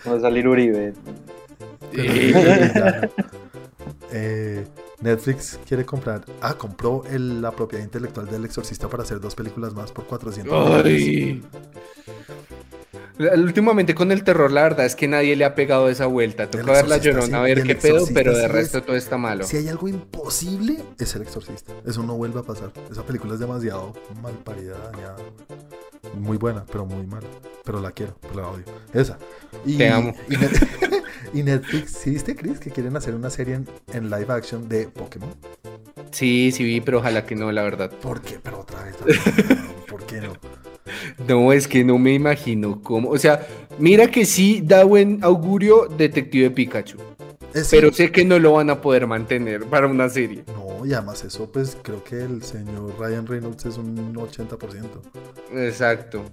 Va 0.08 0.16
a 0.16 0.20
salir 0.20 0.48
Uribe. 0.48 0.94
Sí. 1.94 2.34
Eh, 4.14 4.66
Netflix 5.02 5.60
quiere 5.68 5.86
comprar. 5.86 6.24
Ah, 6.42 6.54
compró 6.56 7.04
el- 7.10 7.42
la 7.42 7.52
propiedad 7.52 7.84
intelectual 7.84 8.28
del 8.30 8.46
exorcista 8.46 8.88
para 8.88 9.04
hacer 9.04 9.20
dos 9.20 9.36
películas 9.36 9.74
más 9.74 9.92
por 9.92 10.06
400 10.06 10.54
millones. 10.70 10.86
Ay. 10.86 11.44
Últimamente 13.38 13.94
con 13.94 14.12
el 14.12 14.24
terror, 14.24 14.52
la 14.52 14.64
verdad 14.64 14.86
es 14.86 14.96
que 14.96 15.08
nadie 15.08 15.36
le 15.36 15.46
ha 15.46 15.54
pegado 15.54 15.90
esa 15.90 16.08
vuelta. 16.08 16.44
El 16.44 16.50
Toca 16.50 16.72
ver 16.72 16.88
la 16.88 16.98
llorona 16.98 17.44
a 17.44 17.46
sí, 17.46 17.54
ver 17.54 17.64
qué 17.64 17.76
pedo, 17.76 18.06
pero 18.14 18.34
de 18.36 18.42
sí 18.42 18.48
resto 18.48 18.78
es- 18.80 18.86
todo 18.86 18.96
está 18.96 19.18
malo. 19.18 19.44
Si 19.44 19.58
hay 19.58 19.68
algo 19.68 19.88
imposible, 19.88 20.78
es 20.98 21.16
el 21.16 21.22
exorcista. 21.22 21.72
Eso 21.86 22.02
no 22.02 22.16
vuelve 22.16 22.40
a 22.40 22.44
pasar. 22.44 22.72
Esa 22.92 23.04
película 23.04 23.36
es 23.36 23.40
demasiado 23.40 23.94
mal 24.24 24.34
parida, 24.44 24.76
dañada. 24.92 25.18
Muy 26.18 26.38
buena, 26.38 26.66
pero 26.66 26.86
muy 26.86 27.06
mala. 27.06 27.28
Pero 27.64 27.80
la 27.82 27.92
quiero, 27.92 28.16
pero 28.22 28.42
la 28.42 28.48
odio. 28.50 28.64
Esa. 28.94 29.18
Y, 29.66 29.78
Te 29.78 29.90
amo. 29.90 30.14
Y, 30.30 30.36
Net- 30.36 31.04
y 31.34 31.44
Netflix, 31.44 31.92
¿sí 31.92 32.10
viste, 32.12 32.36
Chris? 32.36 32.60
Que 32.60 32.72
quieren 32.72 32.96
hacer 32.98 33.14
una 33.16 33.30
serie 33.30 33.56
en, 33.56 33.68
en 33.94 34.10
live 34.10 34.28
action 34.34 34.68
de 34.68 34.88
Pokémon. 34.88 35.30
Sí, 36.12 36.52
sí 36.52 36.64
vi, 36.64 36.82
pero 36.82 37.00
ojalá 37.00 37.26
que 37.26 37.36
no, 37.36 37.52
la 37.52 37.64
verdad. 37.64 37.90
¿Por 37.90 38.22
qué? 38.22 38.40
Pero 38.42 38.60
otra 38.62 38.84
vez. 38.84 38.96
¿Por 39.88 40.06
qué 40.06 40.22
no? 40.22 40.34
No, 41.28 41.54
es 41.54 41.68
que 41.68 41.84
no 41.86 41.98
me 41.98 42.14
imagino 42.14 42.82
cómo. 42.82 43.10
O 43.12 43.18
sea, 43.18 43.46
mira 43.80 44.08
que 44.08 44.26
sí 44.26 44.62
da 44.64 44.84
buen 44.84 45.20
augurio 45.24 45.88
Detective 45.88 46.50
Pikachu. 46.52 46.98
Es 47.54 47.70
pero 47.70 47.90
sí. 47.90 47.96
sé 47.96 48.12
que 48.12 48.24
no 48.26 48.40
lo 48.40 48.54
van 48.54 48.70
a 48.70 48.80
poder 48.82 49.08
mantener 49.08 49.66
para 49.66 49.88
una 49.88 50.08
serie. 50.10 50.44
No, 50.48 50.86
y 50.86 50.94
además 50.94 51.24
eso, 51.24 51.52
pues 51.52 51.78
creo 51.82 52.04
que 52.04 52.22
el 52.24 52.42
señor 52.44 52.94
Ryan 53.00 53.28
Reynolds 53.28 53.66
es 53.66 53.78
un 53.78 54.14
80%. 54.16 54.86
Exacto. 55.56 56.24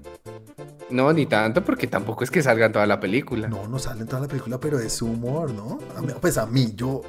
No, 0.91 1.13
ni 1.13 1.27
tanto, 1.27 1.63
porque 1.65 1.87
tampoco 1.87 2.25
es 2.25 2.31
que 2.31 2.43
salga 2.43 2.71
toda 2.73 2.87
la 2.87 2.99
película. 3.01 3.49
No, 3.49 3.69
no 3.69 3.79
sale 3.79 4.03
en 4.03 4.07
toda 4.09 4.23
la 4.23 4.29
película, 4.29 4.59
pero 4.59 4.79
es 4.79 5.03
humor, 5.03 5.51
¿no? 5.53 5.79
A 5.97 6.01
mí- 6.01 6.13
pues 6.21 6.39
a 6.39 6.47
mí, 6.47 6.73
yo. 6.75 7.03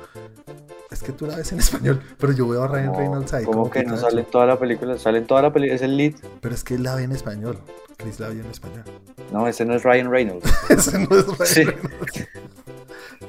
Es 0.92 1.04
que 1.04 1.12
tú 1.14 1.28
la 1.28 1.36
ves 1.38 1.52
en 1.54 1.60
español, 1.60 2.02
pero 2.18 2.34
yo 2.34 2.48
veo 2.48 2.64
a 2.64 2.68
Ryan 2.68 2.88
No, 2.88 2.98
Reynolds 2.98 3.34
ahí 3.34 3.46
¿Cómo 3.46 3.60
como 3.60 3.70
que 3.72 3.80
no 3.84 3.92
Pikachu. 3.94 4.02
sale 4.10 4.22
en 4.22 4.28
toda 4.28 4.46
la 4.48 4.60
película? 4.60 4.98
Sale 4.98 5.18
en 5.20 5.28
toda 5.28 5.42
la 5.44 5.54
película, 5.54 5.76
es 5.76 5.82
el 5.84 5.96
lead. 5.96 6.14
Pero 6.42 6.56
es 6.56 6.64
que 6.64 6.74
él 6.76 6.84
la 6.84 6.96
ve 6.96 7.04
en 7.04 7.12
español. 7.12 7.60
Chris 7.96 8.20
la 8.20 8.28
ve 8.30 8.40
en 8.40 8.46
español. 8.48 8.84
No, 9.32 9.48
ese 9.48 9.64
no 9.66 9.76
es 9.76 9.84
Ryan 9.84 10.10
Reynolds. 10.12 10.46
Ese 10.70 10.98
no 11.00 11.16
es 11.16 11.26
Ryan 11.28 11.46
Sí. 11.46 11.64
Reynolds. 11.64 12.28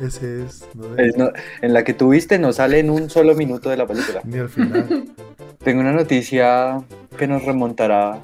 Ese 0.01 0.45
es. 0.45 0.65
No 0.75 0.95
es 0.97 1.09
Es 1.09 1.17
no- 1.17 1.31
en 1.63 1.73
la 1.73 1.85
que 1.85 1.95
tuviste 1.95 2.39
no 2.39 2.53
sale 2.53 2.79
en 2.79 2.91
un 2.91 3.11
solo 3.11 3.35
minuto 3.35 3.71
de 3.71 3.77
la 3.77 3.87
película. 3.87 4.21
Ni 4.25 4.39
al 4.39 4.49
final. 4.49 5.05
Tengo 5.65 5.81
una 5.81 5.93
noticia 5.93 6.81
que 7.19 7.27
nos 7.27 7.45
remontará 7.45 8.19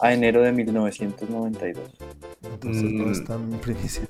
a 0.00 0.12
enero 0.12 0.42
de 0.42 0.52
1992. 0.52 1.84
Entonces 2.52 2.82
no 2.82 3.04
Mm. 3.06 3.12
es 3.12 3.24
tan 3.24 3.50
primicia. 3.60 4.02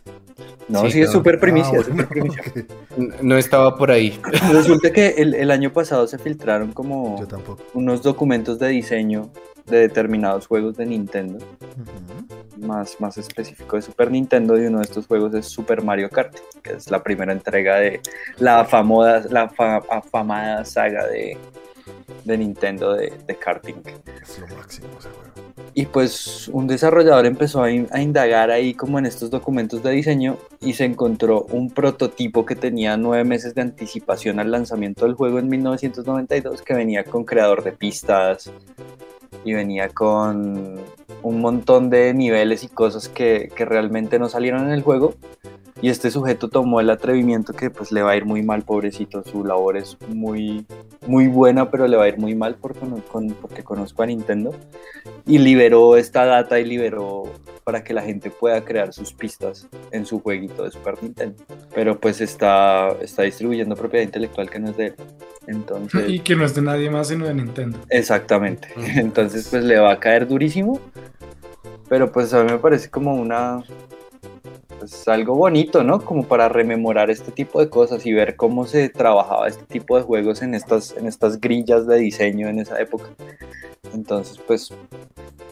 No, 0.68 0.80
Sí, 0.86 0.92
sí, 0.92 1.00
es 1.02 1.10
súper 1.12 1.38
primicia. 1.38 1.72
Ah, 1.76 1.80
es 1.80 1.86
súper 1.86 2.06
bueno, 2.06 2.08
primicia. 2.08 2.42
N- 2.96 3.14
No 3.22 3.36
estaba 3.36 3.76
por 3.76 3.90
ahí. 3.90 4.18
Resulta 4.52 4.90
que 4.92 5.08
el, 5.18 5.34
el 5.34 5.50
año 5.50 5.72
pasado 5.72 6.06
se 6.06 6.18
filtraron 6.18 6.72
como 6.72 7.22
unos 7.74 8.02
documentos 8.02 8.58
de 8.58 8.68
diseño 8.68 9.30
de 9.66 9.78
determinados 9.80 10.46
juegos 10.46 10.76
de 10.76 10.86
Nintendo. 10.86 11.38
Más, 12.58 13.00
más 13.00 13.18
específico 13.18 13.76
de 13.76 13.82
Super 13.82 14.10
Nintendo, 14.10 14.60
y 14.60 14.66
uno 14.66 14.78
de 14.78 14.84
estos 14.84 15.06
juegos 15.06 15.34
es 15.34 15.46
Super 15.46 15.82
Mario 15.82 16.08
Kart, 16.10 16.36
que 16.62 16.72
es 16.74 16.90
la 16.90 17.02
primera 17.02 17.32
entrega 17.32 17.76
de 17.76 18.00
la, 18.38 18.64
famosa, 18.64 19.24
la 19.30 19.48
fa- 19.48 19.82
afamada 19.90 20.64
saga 20.64 21.06
de, 21.06 21.36
de 22.24 22.38
Nintendo 22.38 22.94
de, 22.94 23.12
de 23.26 23.34
karting. 23.36 23.76
Es 24.22 24.38
lo 24.38 24.46
máximo 24.56 24.88
ese 24.98 25.08
juego. 25.08 25.34
Y 25.76 25.86
pues 25.86 26.48
un 26.52 26.68
desarrollador 26.68 27.26
empezó 27.26 27.60
a, 27.62 27.70
in- 27.70 27.88
a 27.90 28.00
indagar 28.00 28.50
ahí 28.52 28.74
como 28.74 28.98
en 29.00 29.06
estos 29.06 29.28
documentos 29.30 29.82
de 29.82 29.90
diseño 29.90 30.36
y 30.60 30.74
se 30.74 30.84
encontró 30.84 31.42
un 31.50 31.68
prototipo 31.70 32.46
que 32.46 32.54
tenía 32.54 32.96
nueve 32.96 33.24
meses 33.24 33.56
de 33.56 33.62
anticipación 33.62 34.38
al 34.38 34.52
lanzamiento 34.52 35.04
del 35.04 35.14
juego 35.14 35.40
en 35.40 35.48
1992 35.48 36.62
que 36.62 36.74
venía 36.74 37.02
con 37.04 37.24
creador 37.24 37.64
de 37.64 37.72
pistas 37.72 38.52
y 39.44 39.52
venía 39.52 39.88
con 39.88 40.80
un 41.22 41.40
montón 41.40 41.90
de 41.90 42.12
niveles 42.14 42.64
y 42.64 42.68
cosas 42.68 43.08
que, 43.08 43.50
que 43.54 43.64
realmente 43.64 44.18
no 44.18 44.28
salieron 44.28 44.64
en 44.66 44.72
el 44.72 44.82
juego. 44.82 45.14
Y 45.82 45.90
este 45.90 46.10
sujeto 46.10 46.48
tomó 46.48 46.80
el 46.80 46.88
atrevimiento 46.88 47.52
que 47.52 47.68
pues 47.68 47.92
le 47.92 48.02
va 48.02 48.12
a 48.12 48.16
ir 48.16 48.24
muy 48.24 48.42
mal, 48.42 48.62
pobrecito. 48.62 49.22
Su 49.24 49.44
labor 49.44 49.76
es 49.76 49.98
muy, 50.08 50.64
muy 51.06 51.26
buena, 51.26 51.70
pero 51.70 51.86
le 51.86 51.96
va 51.96 52.04
a 52.04 52.08
ir 52.08 52.18
muy 52.18 52.34
mal 52.34 52.56
porque 52.56 53.62
conozco 53.62 54.02
a 54.02 54.06
Nintendo 54.06 54.54
y 55.26 55.38
liberó 55.38 55.96
esta 55.96 56.24
data 56.24 56.58
y 56.58 56.64
liberó 56.64 57.24
para 57.64 57.82
que 57.82 57.94
la 57.94 58.02
gente 58.02 58.30
pueda 58.30 58.62
crear 58.64 58.92
sus 58.92 59.12
pistas 59.12 59.66
en 59.90 60.04
su 60.06 60.20
jueguito 60.20 60.64
de 60.64 60.70
Super 60.70 61.02
Nintendo. 61.02 61.42
Pero 61.74 61.98
pues 61.98 62.20
está, 62.20 62.90
está 63.00 63.22
distribuyendo 63.22 63.74
propiedad 63.74 64.04
intelectual 64.04 64.50
que 64.50 64.58
no 64.60 64.70
es 64.70 64.76
de 64.76 64.86
él. 64.88 64.94
Entonces, 65.46 66.08
Y 66.08 66.20
que 66.20 66.36
no 66.36 66.44
es 66.44 66.54
de 66.54 66.62
nadie 66.62 66.90
más 66.90 67.08
sino 67.08 67.26
de 67.26 67.34
Nintendo. 67.34 67.78
exactamente. 67.88 68.68
Ujú. 68.76 68.86
Entonces 68.96 69.48
pues 69.50 69.64
le 69.64 69.78
va 69.78 69.92
a 69.92 70.00
caer 70.00 70.28
durísimo. 70.28 70.78
Pero 71.88 72.12
pues 72.12 72.32
a 72.34 72.44
mí 72.44 72.52
me 72.52 72.58
parece 72.58 72.90
como 72.90 73.14
una... 73.14 73.62
Pues 74.78 75.06
algo 75.08 75.34
bonito, 75.34 75.82
¿no? 75.82 76.00
Como 76.04 76.24
para 76.24 76.48
rememorar 76.48 77.10
este 77.10 77.30
tipo 77.32 77.60
de 77.60 77.70
cosas 77.70 78.04
y 78.04 78.12
ver 78.12 78.36
cómo 78.36 78.66
se 78.66 78.88
trabajaba 78.90 79.48
este 79.48 79.64
tipo 79.64 79.96
de 79.96 80.02
juegos 80.02 80.42
en 80.42 80.54
estas, 80.54 80.94
en 80.96 81.06
estas 81.06 81.40
grillas 81.40 81.86
de 81.86 81.96
diseño 81.98 82.48
en 82.48 82.58
esa 82.58 82.78
época. 82.80 83.06
Entonces, 83.94 84.38
pues, 84.46 84.70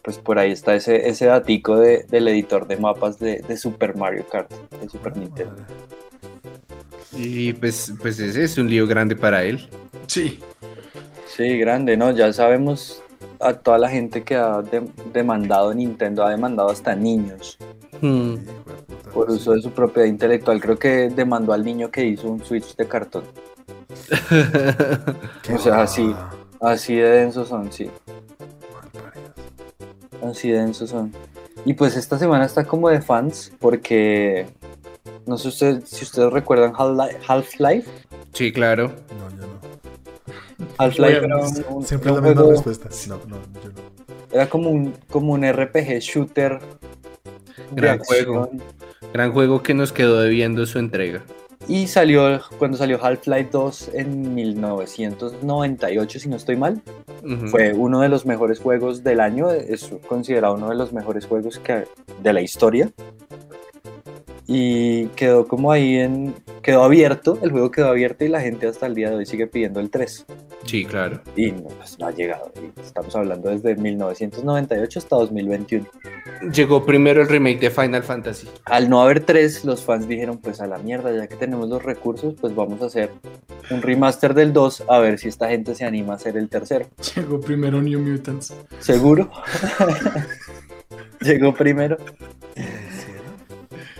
pues 0.02 0.18
por 0.18 0.38
ahí 0.38 0.50
está 0.52 0.74
ese, 0.74 1.08
ese 1.08 1.26
datico 1.26 1.76
de- 1.76 2.04
del 2.10 2.26
editor 2.28 2.66
de 2.66 2.76
mapas 2.76 3.18
de, 3.18 3.38
de 3.46 3.56
Super 3.56 3.96
Mario 3.96 4.26
Kart, 4.30 4.50
de 4.80 4.88
Super 4.88 5.16
Nintendo. 5.16 5.62
Y 7.12 7.52
pues, 7.54 7.92
pues 8.00 8.18
ese 8.18 8.42
es 8.44 8.58
un 8.58 8.68
lío 8.68 8.86
grande 8.86 9.14
para 9.16 9.44
él. 9.44 9.68
Sí. 10.06 10.40
Sí, 11.26 11.58
grande, 11.58 11.96
¿no? 11.96 12.10
Ya 12.10 12.32
sabemos 12.32 13.02
a 13.40 13.54
toda 13.54 13.78
la 13.78 13.88
gente 13.88 14.22
que 14.24 14.34
ha 14.36 14.60
de- 14.62 14.88
demandado 15.12 15.72
Nintendo, 15.74 16.24
ha 16.24 16.30
demandado 16.30 16.70
hasta 16.70 16.94
niños 16.94 17.58
Hmm. 18.00 18.34
Por 19.14 19.30
uso 19.30 19.52
de 19.52 19.62
su 19.62 19.70
propiedad 19.70 20.08
intelectual. 20.08 20.60
Creo 20.60 20.76
que 20.76 21.08
demandó 21.10 21.52
al 21.52 21.62
niño 21.64 21.88
que 21.90 22.04
hizo 22.04 22.26
un 22.28 22.44
Switch 22.44 22.74
de 22.74 22.88
cartón. 22.88 23.22
O 25.54 25.58
sea, 25.58 25.82
así. 25.82 26.12
Así 26.60 26.96
de 26.96 27.08
densos 27.10 27.48
son, 27.48 27.70
sí. 27.72 27.88
Así 30.22 30.50
de 30.50 30.58
densos 30.58 30.90
son. 30.90 31.12
Y 31.64 31.74
pues 31.74 31.96
esta 31.96 32.18
semana 32.18 32.44
está 32.46 32.64
como 32.64 32.88
de 32.88 33.00
fans 33.02 33.52
porque 33.58 34.46
no 35.26 35.36
sé 35.38 35.48
usted- 35.48 35.82
si 35.84 36.04
ustedes 36.04 36.32
recuerdan 36.32 36.72
Half-Li- 36.76 37.16
Half-Life. 37.26 37.90
Sí, 38.32 38.52
claro. 38.52 38.92
No, 39.18 39.30
yo 39.30 39.46
no. 39.46 40.66
Half-Life 40.78 41.16
era, 41.24 41.36
un- 41.36 41.84
Siempre 41.84 42.10
un 42.12 42.16
la 42.16 42.22
misma 42.22 42.42
juego- 42.42 42.52
respuesta. 42.52 42.88
No, 43.08 43.16
no, 43.28 43.36
yo 43.62 43.68
no. 43.70 43.82
era 44.32 44.48
como 44.48 44.70
un, 44.70 44.94
como 45.10 45.32
un 45.32 45.44
RPG 45.44 45.98
shooter. 46.00 46.60
Gran 47.72 47.98
juego. 47.98 48.50
Gran 49.12 49.32
juego 49.32 49.62
que 49.62 49.74
nos 49.74 49.92
quedó 49.92 50.20
debiendo 50.20 50.64
su 50.66 50.78
entrega. 50.78 51.22
Y 51.68 51.86
salió 51.86 52.40
cuando 52.58 52.76
salió 52.76 53.02
Half-Life 53.02 53.48
2 53.52 53.90
en 53.94 54.34
1998, 54.34 56.18
si 56.18 56.28
no 56.28 56.36
estoy 56.36 56.56
mal. 56.56 56.82
Fue 57.50 57.72
uno 57.72 58.00
de 58.00 58.08
los 58.08 58.26
mejores 58.26 58.58
juegos 58.58 59.04
del 59.04 59.20
año, 59.20 59.50
es 59.50 59.90
considerado 60.08 60.54
uno 60.54 60.70
de 60.70 60.74
los 60.74 60.92
mejores 60.92 61.26
juegos 61.26 61.58
que, 61.58 61.84
de 62.20 62.32
la 62.32 62.40
historia. 62.40 62.90
Y 64.46 65.06
quedó 65.08 65.46
como 65.46 65.70
ahí 65.70 65.96
en. 65.96 66.34
Quedó 66.62 66.84
abierto, 66.84 67.38
el 67.42 67.50
juego 67.50 67.70
quedó 67.70 67.88
abierto 67.88 68.24
y 68.24 68.28
la 68.28 68.40
gente 68.40 68.68
hasta 68.68 68.86
el 68.86 68.94
día 68.94 69.10
de 69.10 69.16
hoy 69.16 69.26
sigue 69.26 69.48
pidiendo 69.48 69.80
el 69.80 69.90
3. 69.90 70.26
Sí, 70.64 70.84
claro. 70.84 71.20
Y 71.34 71.50
no, 71.50 71.64
pues, 71.64 71.98
no 71.98 72.06
ha 72.06 72.12
llegado. 72.12 72.52
Y 72.56 72.80
estamos 72.80 73.14
hablando 73.16 73.50
desde 73.50 73.74
1998 73.74 74.98
hasta 75.00 75.16
2021. 75.16 75.86
Llegó 76.52 76.86
primero 76.86 77.20
el 77.20 77.28
remake 77.28 77.58
de 77.58 77.70
Final 77.70 78.04
Fantasy. 78.04 78.48
Al 78.66 78.88
no 78.88 79.02
haber 79.02 79.24
3, 79.24 79.64
los 79.64 79.82
fans 79.82 80.06
dijeron: 80.06 80.38
Pues 80.38 80.60
a 80.60 80.68
la 80.68 80.78
mierda, 80.78 81.12
ya 81.12 81.26
que 81.26 81.34
tenemos 81.34 81.68
los 81.68 81.82
recursos, 81.82 82.34
pues 82.40 82.54
vamos 82.54 82.80
a 82.82 82.86
hacer 82.86 83.10
un 83.70 83.82
remaster 83.82 84.32
del 84.32 84.52
2 84.52 84.84
a 84.88 84.98
ver 85.00 85.18
si 85.18 85.28
esta 85.28 85.48
gente 85.48 85.74
se 85.74 85.84
anima 85.84 86.12
a 86.12 86.16
hacer 86.16 86.36
el 86.36 86.48
tercero. 86.48 86.86
Llegó 87.16 87.40
primero 87.40 87.82
New 87.82 87.98
Mutants. 87.98 88.54
¿Seguro? 88.78 89.30
Llegó 91.20 91.54
primero. 91.54 91.96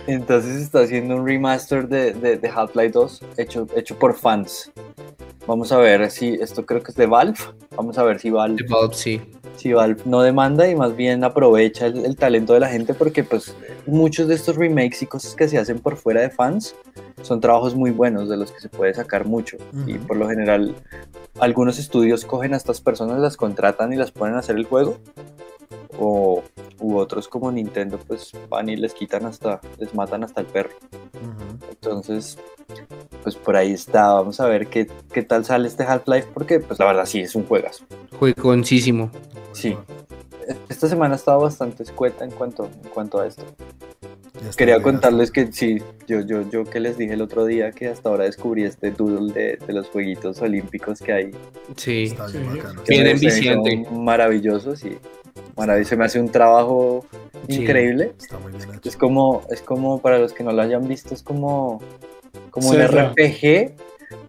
Entonces 0.07 0.61
está 0.61 0.81
haciendo 0.81 1.15
un 1.15 1.25
remaster 1.25 1.87
de, 1.87 2.13
de- 2.13 2.37
de 2.37 2.49
Half-Life 2.49 2.91
2 2.91 3.21
hecho, 3.37 3.67
hecho 3.75 3.97
por 3.97 4.15
fans. 4.15 4.71
Vamos 5.47 5.71
a 5.71 5.77
ver 5.77 6.09
si 6.11 6.29
esto 6.35 6.65
creo 6.65 6.81
que 6.81 6.91
es 6.91 6.97
de 6.97 7.05
Valve. 7.05 7.37
Vamos 7.75 7.97
a 7.97 8.03
ver 8.03 8.19
si 8.19 8.29
Valve, 8.29 8.63
De 8.63 8.69
Valve, 8.69 8.93
sí. 8.95 9.21
si 9.57 9.73
Valve 9.73 10.01
no 10.05 10.21
demanda 10.21 10.67
y 10.69 10.75
más 10.75 10.95
bien 10.95 11.23
aprovecha 11.23 11.85
el, 11.87 12.05
el 12.05 12.15
talento 12.15 12.53
de 12.53 12.59
la 12.61 12.69
gente 12.69 12.93
porque 12.93 13.23
pues 13.23 13.53
muchos 13.85 14.27
de 14.27 14.35
estos 14.35 14.55
remakes 14.55 15.01
y 15.01 15.05
cosas 15.07 15.35
que 15.35 15.47
se 15.47 15.57
hacen 15.57 15.79
por 15.79 15.97
fuera 15.97 16.21
de 16.21 16.29
fans 16.29 16.75
son 17.21 17.39
trabajos 17.41 17.75
muy 17.75 17.91
buenos 17.91 18.29
de 18.29 18.37
los 18.37 18.51
que 18.51 18.59
se 18.61 18.69
puede 18.69 18.93
sacar 18.93 19.25
mucho. 19.25 19.57
Y 19.85 19.95
por 19.97 20.17
lo 20.17 20.27
general 20.29 20.75
algunos 21.39 21.79
estudios 21.79 22.25
cogen 22.25 22.53
a 22.53 22.57
estas 22.57 22.79
personas, 22.81 23.19
las 23.19 23.35
contratan 23.37 23.91
y 23.93 23.95
las 23.97 24.11
ponen 24.11 24.35
a 24.35 24.39
hacer 24.39 24.55
el 24.57 24.65
juego. 24.65 24.97
O 25.99 26.43
u 26.79 26.97
otros 26.97 27.27
como 27.27 27.51
Nintendo 27.51 27.99
pues 28.07 28.31
van 28.49 28.67
y 28.69 28.75
les 28.75 28.93
quitan 28.93 29.25
hasta, 29.25 29.61
les 29.79 29.93
matan 29.93 30.23
hasta 30.23 30.41
el 30.41 30.47
perro. 30.47 30.71
Entonces, 31.69 32.37
pues 33.21 33.35
por 33.35 33.55
ahí 33.55 33.71
está. 33.73 34.13
Vamos 34.13 34.39
a 34.39 34.47
ver 34.47 34.67
qué, 34.67 34.87
qué 35.11 35.23
tal 35.23 35.45
sale 35.45 35.67
este 35.67 35.83
Half-Life 35.83 36.27
porque 36.33 36.59
pues 36.59 36.79
la 36.79 36.85
verdad 36.85 37.05
sí 37.05 37.21
es 37.21 37.35
un 37.35 37.45
juegazo. 37.45 37.85
Juegoncísimo. 38.19 39.09
Sí. 39.53 39.77
Esta 40.67 40.89
semana 40.89 41.13
ha 41.13 41.17
estado 41.17 41.39
bastante 41.39 41.83
escueta 41.83 42.25
en 42.25 42.31
cuanto, 42.31 42.69
en 42.83 42.89
cuanto 42.89 43.19
a 43.19 43.27
esto. 43.27 43.43
Quería 44.57 44.81
contarles 44.81 45.31
que 45.31 45.49
sí, 45.53 45.81
yo, 46.05 46.19
yo, 46.21 46.41
yo 46.49 46.65
que 46.65 46.81
les 46.81 46.97
dije 46.97 47.13
el 47.13 47.21
otro 47.21 47.45
día 47.45 47.71
que 47.71 47.87
hasta 47.87 48.09
ahora 48.09 48.25
descubrí 48.25 48.63
este 48.63 48.91
doodle 48.91 49.31
de, 49.31 49.57
de 49.65 49.73
los 49.73 49.87
jueguitos 49.87 50.41
olímpicos 50.41 50.99
que 50.99 51.13
hay. 51.13 51.31
Sí. 51.77 52.03
Está 52.05 52.27
bien 52.27 52.43
Sí. 52.51 52.59
Bien 52.89 53.03
me- 53.03 53.17
se 53.19 53.55
me 53.55 53.85
maravilloso. 55.55 55.89
Se 55.89 55.97
me 55.97 56.05
hace 56.05 56.19
un 56.19 56.29
trabajo 56.29 57.05
Sí. 57.47 57.61
increíble. 57.63 58.13
Está 58.19 58.39
muy 58.39 58.51
bien 58.53 58.69
hecho. 58.69 58.89
Es 58.89 58.95
como, 58.97 59.41
es 59.49 59.61
como, 59.61 59.99
para 59.99 60.17
los 60.19 60.33
que 60.33 60.43
no 60.43 60.51
lo 60.51 60.61
hayan 60.61 60.87
visto, 60.87 61.13
es 61.13 61.21
como, 61.23 61.81
como 62.51 62.69
un. 62.69 62.77
RPG, 62.77 63.75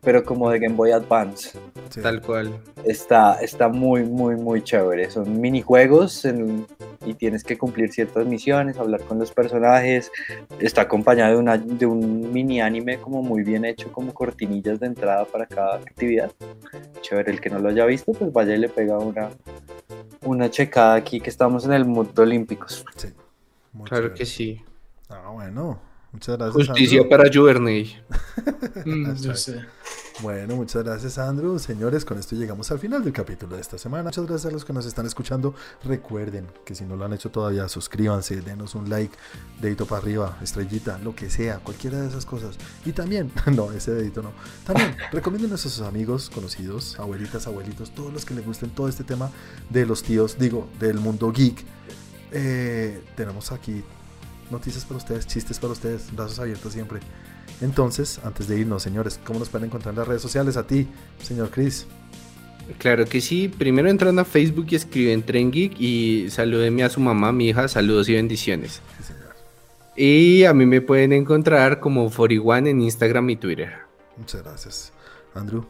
pero 0.00 0.24
como 0.24 0.50
de 0.50 0.58
Game 0.58 0.74
Boy 0.74 0.90
Advance. 0.92 1.50
Sí. 1.90 2.00
Tal 2.02 2.20
cual. 2.22 2.52
Está, 2.84 3.34
está 3.40 3.68
muy, 3.68 4.02
muy, 4.04 4.36
muy 4.36 4.62
chévere. 4.62 5.10
Son 5.10 5.40
minijuegos 5.40 6.24
en- 6.24 6.66
y 7.06 7.12
tienes 7.14 7.44
que 7.44 7.58
cumplir 7.58 7.92
ciertas 7.92 8.26
misiones, 8.26 8.78
hablar 8.78 9.02
con 9.02 9.18
los 9.18 9.30
personajes. 9.30 10.10
Está 10.58 10.82
acompañado 10.82 11.32
de, 11.32 11.36
una, 11.38 11.58
de 11.58 11.84
un 11.86 12.32
mini 12.32 12.60
anime 12.62 12.98
como 12.98 13.22
muy 13.22 13.42
bien 13.44 13.64
hecho, 13.66 13.92
como 13.92 14.12
cortinillas 14.14 14.80
de 14.80 14.86
entrada 14.86 15.24
para 15.26 15.44
cada 15.46 15.76
actividad. 15.76 16.32
Chévere, 17.02 17.30
el 17.32 17.40
que 17.42 17.50
no 17.50 17.58
lo 17.58 17.68
haya 17.68 17.84
visto, 17.84 18.12
pues 18.12 18.32
vaya 18.32 18.54
y 18.54 18.58
le 18.58 18.68
pega 18.70 18.98
una, 18.98 19.28
una 20.24 20.50
checada 20.50 20.94
aquí 20.94 21.20
que 21.20 21.30
estamos 21.30 21.64
en 21.64 21.72
el 21.72 21.84
mundo 21.84 22.22
olímpicos. 22.22 22.84
Sí. 22.96 23.08
Claro 23.84 24.06
chévere. 24.08 24.14
que 24.14 24.26
sí. 24.26 24.60
Ah, 25.08 25.30
bueno. 25.32 25.80
Muchas 26.12 26.36
gracias. 26.36 26.54
Justicia 26.68 27.00
Andrew. 27.02 27.10
para 27.18 27.30
Juverney. 27.32 27.96
Mm, 28.84 29.14
yo 29.16 29.30
Hashtag. 29.30 29.36
sé. 29.36 29.60
Bueno, 30.22 30.54
muchas 30.54 30.84
gracias, 30.84 31.18
Andrew. 31.18 31.58
Señores, 31.58 32.04
con 32.04 32.18
esto 32.18 32.36
llegamos 32.36 32.70
al 32.70 32.78
final 32.78 33.02
del 33.02 33.12
capítulo 33.12 33.56
de 33.56 33.60
esta 33.60 33.78
semana. 33.78 34.04
Muchas 34.04 34.24
gracias 34.26 34.46
a 34.46 34.52
los 34.52 34.64
que 34.64 34.72
nos 34.72 34.86
están 34.86 35.06
escuchando. 35.06 35.54
Recuerden 35.82 36.46
que 36.64 36.76
si 36.76 36.84
no 36.84 36.94
lo 36.94 37.04
han 37.04 37.12
hecho 37.12 37.32
todavía, 37.32 37.68
suscríbanse, 37.68 38.40
denos 38.40 38.76
un 38.76 38.88
like, 38.88 39.14
dedito 39.60 39.86
para 39.86 40.00
arriba, 40.00 40.38
estrellita, 40.40 40.98
lo 40.98 41.16
que 41.16 41.30
sea, 41.30 41.58
cualquiera 41.58 42.00
de 42.00 42.08
esas 42.08 42.24
cosas. 42.26 42.56
Y 42.84 42.92
también, 42.92 43.32
no, 43.52 43.72
ese 43.72 43.90
dedito 43.90 44.22
no. 44.22 44.30
También, 44.64 44.96
recomienden 45.12 45.52
a 45.52 45.56
sus 45.56 45.80
amigos, 45.80 46.30
conocidos, 46.30 46.96
abuelitas, 47.00 47.48
abuelitos, 47.48 47.90
todos 47.90 48.12
los 48.12 48.24
que 48.24 48.34
les 48.34 48.46
gusten 48.46 48.70
todo 48.70 48.88
este 48.88 49.02
tema 49.02 49.32
de 49.68 49.84
los 49.84 50.04
tíos, 50.04 50.38
digo, 50.38 50.68
del 50.78 51.00
mundo 51.00 51.32
geek. 51.32 51.64
Eh, 52.30 53.02
tenemos 53.16 53.50
aquí 53.50 53.82
noticias 54.48 54.84
para 54.84 54.98
ustedes, 54.98 55.26
chistes 55.26 55.58
para 55.58 55.72
ustedes, 55.72 56.14
brazos 56.14 56.38
abiertos 56.38 56.72
siempre. 56.72 57.00
Entonces, 57.60 58.20
antes 58.24 58.48
de 58.48 58.58
irnos, 58.58 58.82
señores, 58.82 59.20
¿cómo 59.24 59.38
nos 59.38 59.48
pueden 59.48 59.66
encontrar 59.66 59.92
en 59.92 59.98
las 59.98 60.08
redes 60.08 60.22
sociales? 60.22 60.56
A 60.56 60.66
ti, 60.66 60.88
señor 61.22 61.50
Chris. 61.50 61.86
Claro 62.78 63.04
que 63.06 63.20
sí. 63.20 63.48
Primero 63.48 63.88
entran 63.88 64.18
a 64.18 64.24
Facebook 64.24 64.66
y 64.70 64.76
escriben 64.76 65.22
Tren 65.22 65.50
Geek 65.50 65.78
y 65.78 66.30
salúdenme 66.30 66.82
a 66.82 66.90
su 66.90 67.00
mamá, 67.00 67.32
mi 67.32 67.48
hija, 67.48 67.68
saludos 67.68 68.08
y 68.08 68.14
bendiciones. 68.14 68.80
Sí, 68.98 69.04
señor. 69.04 69.34
Y 69.96 70.44
a 70.44 70.54
mí 70.54 70.66
me 70.66 70.80
pueden 70.80 71.12
encontrar 71.12 71.80
como 71.80 72.10
41 72.10 72.68
en 72.68 72.80
Instagram 72.82 73.30
y 73.30 73.36
Twitter. 73.36 73.72
Muchas 74.16 74.42
gracias. 74.42 74.92
Andrew. 75.34 75.64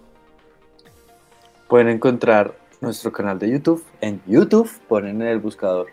Pueden 1.68 1.88
encontrar 1.88 2.56
nuestro 2.80 3.10
canal 3.12 3.38
de 3.38 3.50
YouTube 3.50 3.84
en 4.00 4.20
YouTube, 4.26 4.70
ponen 4.88 5.22
en 5.22 5.28
el 5.28 5.38
buscador 5.40 5.88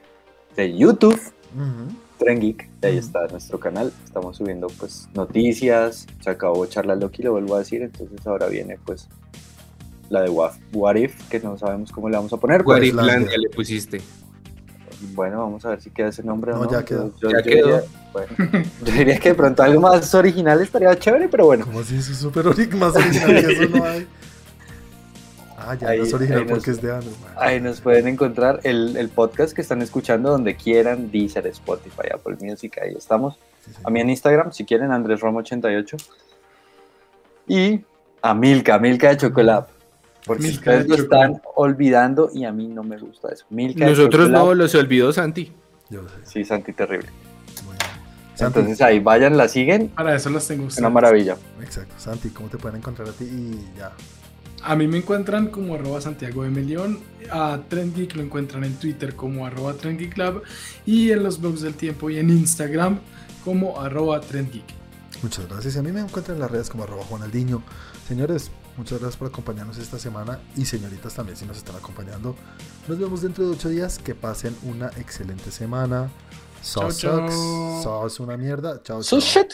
de 0.56 0.78
YouTube. 0.78 1.20
Tren 2.18 2.40
Geek, 2.40 2.70
y 2.82 2.86
ahí 2.86 2.98
está 2.98 3.28
nuestro 3.28 3.60
canal. 3.60 3.92
Estamos 4.04 4.38
subiendo 4.38 4.68
pues 4.68 5.08
noticias, 5.14 6.08
se 6.20 6.30
acabó 6.30 6.66
Charla 6.66 6.96
Loki, 6.96 7.24
lo 7.24 7.34
vuelvo 7.34 7.56
a 7.56 7.60
decir, 7.60 7.82
entonces 7.82 8.26
ahora 8.26 8.48
viene 8.48 8.78
pues 8.86 9.08
la 10.10 10.22
de 10.22 10.30
What, 10.30 10.54
What 10.74 10.96
If, 10.96 11.30
que 11.30 11.40
no 11.40 11.58
sabemos 11.58 11.92
cómo 11.92 12.10
le 12.10 12.18
vamos 12.18 12.34
a 12.34 12.38
poner. 12.38 12.58
pero, 12.58 12.66
Guariplandia 12.66 13.38
le 13.38 13.50
pusiste. 13.50 14.02
bueno, 15.14 15.40
vamos 15.40 15.64
a 15.66 15.70
ver 15.70 15.82
si 15.82 15.90
queda 15.90 16.10
ese 16.10 16.24
nombre 16.24 16.52
o 16.54 16.58
No, 16.58 16.64
no. 16.66 16.72
ya 16.72 16.84
quedó. 16.84 17.14
Yo, 17.22 17.30
Ya 17.30 17.38
yo 17.38 17.44
quedó. 17.44 17.68
Diría, 17.68 17.84
bueno, 18.12 18.28
yo 18.86 18.92
diría 18.94 19.20
que 19.20 19.30
de 19.30 19.36
pronto 19.36 19.64
algo 19.64 19.80
más 19.82 20.14
original 20.16 20.62
estaría 20.62 20.94
chévere, 20.98 21.30
pero 21.30 21.46
bueno. 21.46 21.66
¿Cómo 21.66 21.80
así? 21.80 21.96
Eso 21.96 22.12
es 22.12 22.18
súper 22.18 22.46
más 22.76 22.96
original 22.96 23.46
que 23.46 23.52
eso 23.54 23.70
no 23.70 23.86
hay. 23.86 24.08
Ah, 25.64 25.76
ya 25.76 25.90
Ahí- 25.90 26.00
no 26.00 26.04
es 26.06 26.14
original 26.14 26.40
ahí 26.40 26.46
nos- 26.46 26.58
porque 26.58 26.72
es 26.72 26.82
de 26.82 26.92
Andrew. 26.94 27.14
Ahí 27.38 27.60
nos 27.62 27.82
pueden 27.82 28.08
encontrar 28.08 28.60
el, 28.64 28.96
el 28.98 29.10
podcast 29.10 29.54
que 29.54 29.62
están 29.62 29.82
escuchando 29.82 30.32
donde 30.32 30.56
quieran, 30.56 31.12
Deezer, 31.12 31.46
Spotify, 31.48 32.08
Apple 32.14 32.38
Music, 32.42 32.80
ahí 32.84 32.94
estamos. 32.98 33.36
Sí. 33.66 33.72
A 33.84 33.90
mí 33.90 34.00
en 34.02 34.10
Instagram, 34.10 34.52
si 34.52 34.66
quieren, 34.66 34.92
Andrés 34.92 35.20
Romo 35.20 35.40
88. 35.40 35.98
Y 37.48 37.82
a 38.22 38.34
Milka, 38.34 38.80
Milka 38.80 39.10
de 39.10 39.18
Chocolate. 39.18 39.72
Porque 40.26 40.44
Milka 40.44 40.60
ustedes 40.72 40.84
de 40.88 40.98
lo 40.98 41.04
están 41.04 41.42
olvidando 41.56 42.30
y 42.34 42.46
a 42.46 42.52
mí 42.52 42.68
no 42.68 42.84
me 42.84 42.98
gusta 42.98 43.30
eso. 43.30 43.46
Milka 43.50 43.86
de 43.86 43.92
Nosotros 43.92 44.30
no, 44.30 44.54
los 44.54 44.74
olvidó 44.76 45.12
Santi. 45.12 45.52
Yo 45.90 46.04
sé. 46.04 46.16
Sí, 46.26 46.46
Santi, 46.46 46.74
terrible. 46.74 47.10
Entonces 48.40 48.82
ahí 48.82 49.00
vayan, 49.00 49.38
la 49.38 49.48
siguen. 49.48 49.90
Para 49.90 50.16
eso 50.16 50.30
las 50.32 50.48
tengo 50.48 50.62
Una 50.64 50.68
ustedes. 50.70 50.92
maravilla. 50.92 51.38
exacto. 51.62 51.94
Santi, 51.98 52.30
¿cómo 52.30 52.50
te 52.50 52.58
pueden 52.58 52.78
encontrar 52.78 53.08
a 53.10 53.12
ti? 53.12 53.26
Y 53.26 53.78
ya. 53.78 53.92
A 54.64 54.76
mí 54.76 54.88
me 54.88 54.98
encuentran 55.00 55.48
como 55.48 55.76
arroba 55.76 56.02
Santiago 56.02 56.44
de 56.44 56.50
Melión, 56.50 57.00
a 57.32 57.60
Trend 57.68 57.96
Geek 57.96 58.16
lo 58.16 58.22
encuentran 58.22 58.64
en 58.64 58.76
Twitter 58.76 59.16
como 59.16 59.46
arroba 59.46 59.74
Trend 59.74 60.00
Geek 60.00 60.18
Lab 60.18 60.44
y 60.86 61.12
en 61.12 61.24
los 61.24 61.42
blogs 61.42 61.62
del 61.62 61.74
tiempo 61.74 62.10
y 62.10 62.18
en 62.20 62.30
Instagram 62.30 63.00
como 63.44 63.80
arroba 63.82 64.22
Trend 64.22 64.52
Geek. 64.52 64.66
Muchas 65.24 65.48
gracias. 65.48 65.76
Y 65.76 65.80
a 65.80 65.82
mí 65.84 65.92
me 65.92 66.02
encuentran 66.02 66.36
en 66.38 66.42
las 66.42 66.52
redes 66.52 66.70
como 66.70 66.84
arroba 66.84 67.04
Juanaldiño. 67.06 67.62
Señores, 68.08 68.52
muchas 68.78 69.00
gracias 69.00 69.18
por 69.18 69.28
acompañarnos 69.28 69.78
esta 69.78 70.00
semana. 70.00 70.40
Y 70.56 70.66
señoritas 70.66 71.14
también, 71.14 71.38
si 71.38 71.46
nos 71.46 71.58
están 71.58 71.76
acompañando. 71.76 72.36
Nos 72.88 73.00
vemos 73.00 73.22
dentro 73.22 73.46
de 73.46 73.52
ocho 73.52 73.70
días. 73.70 74.00
Que 74.00 74.16
pasen 74.16 74.56
una 74.64 74.88
excelente 74.98 75.52
semana. 75.52 76.10
Chao. 76.64 76.92
sucks. 76.92 77.34
Sos 77.84 78.20
una 78.20 78.38
mierda. 78.38 78.82
Chao, 78.84 79.04
So 79.04 79.20
chao. 79.20 79.44
shit. 79.44 79.54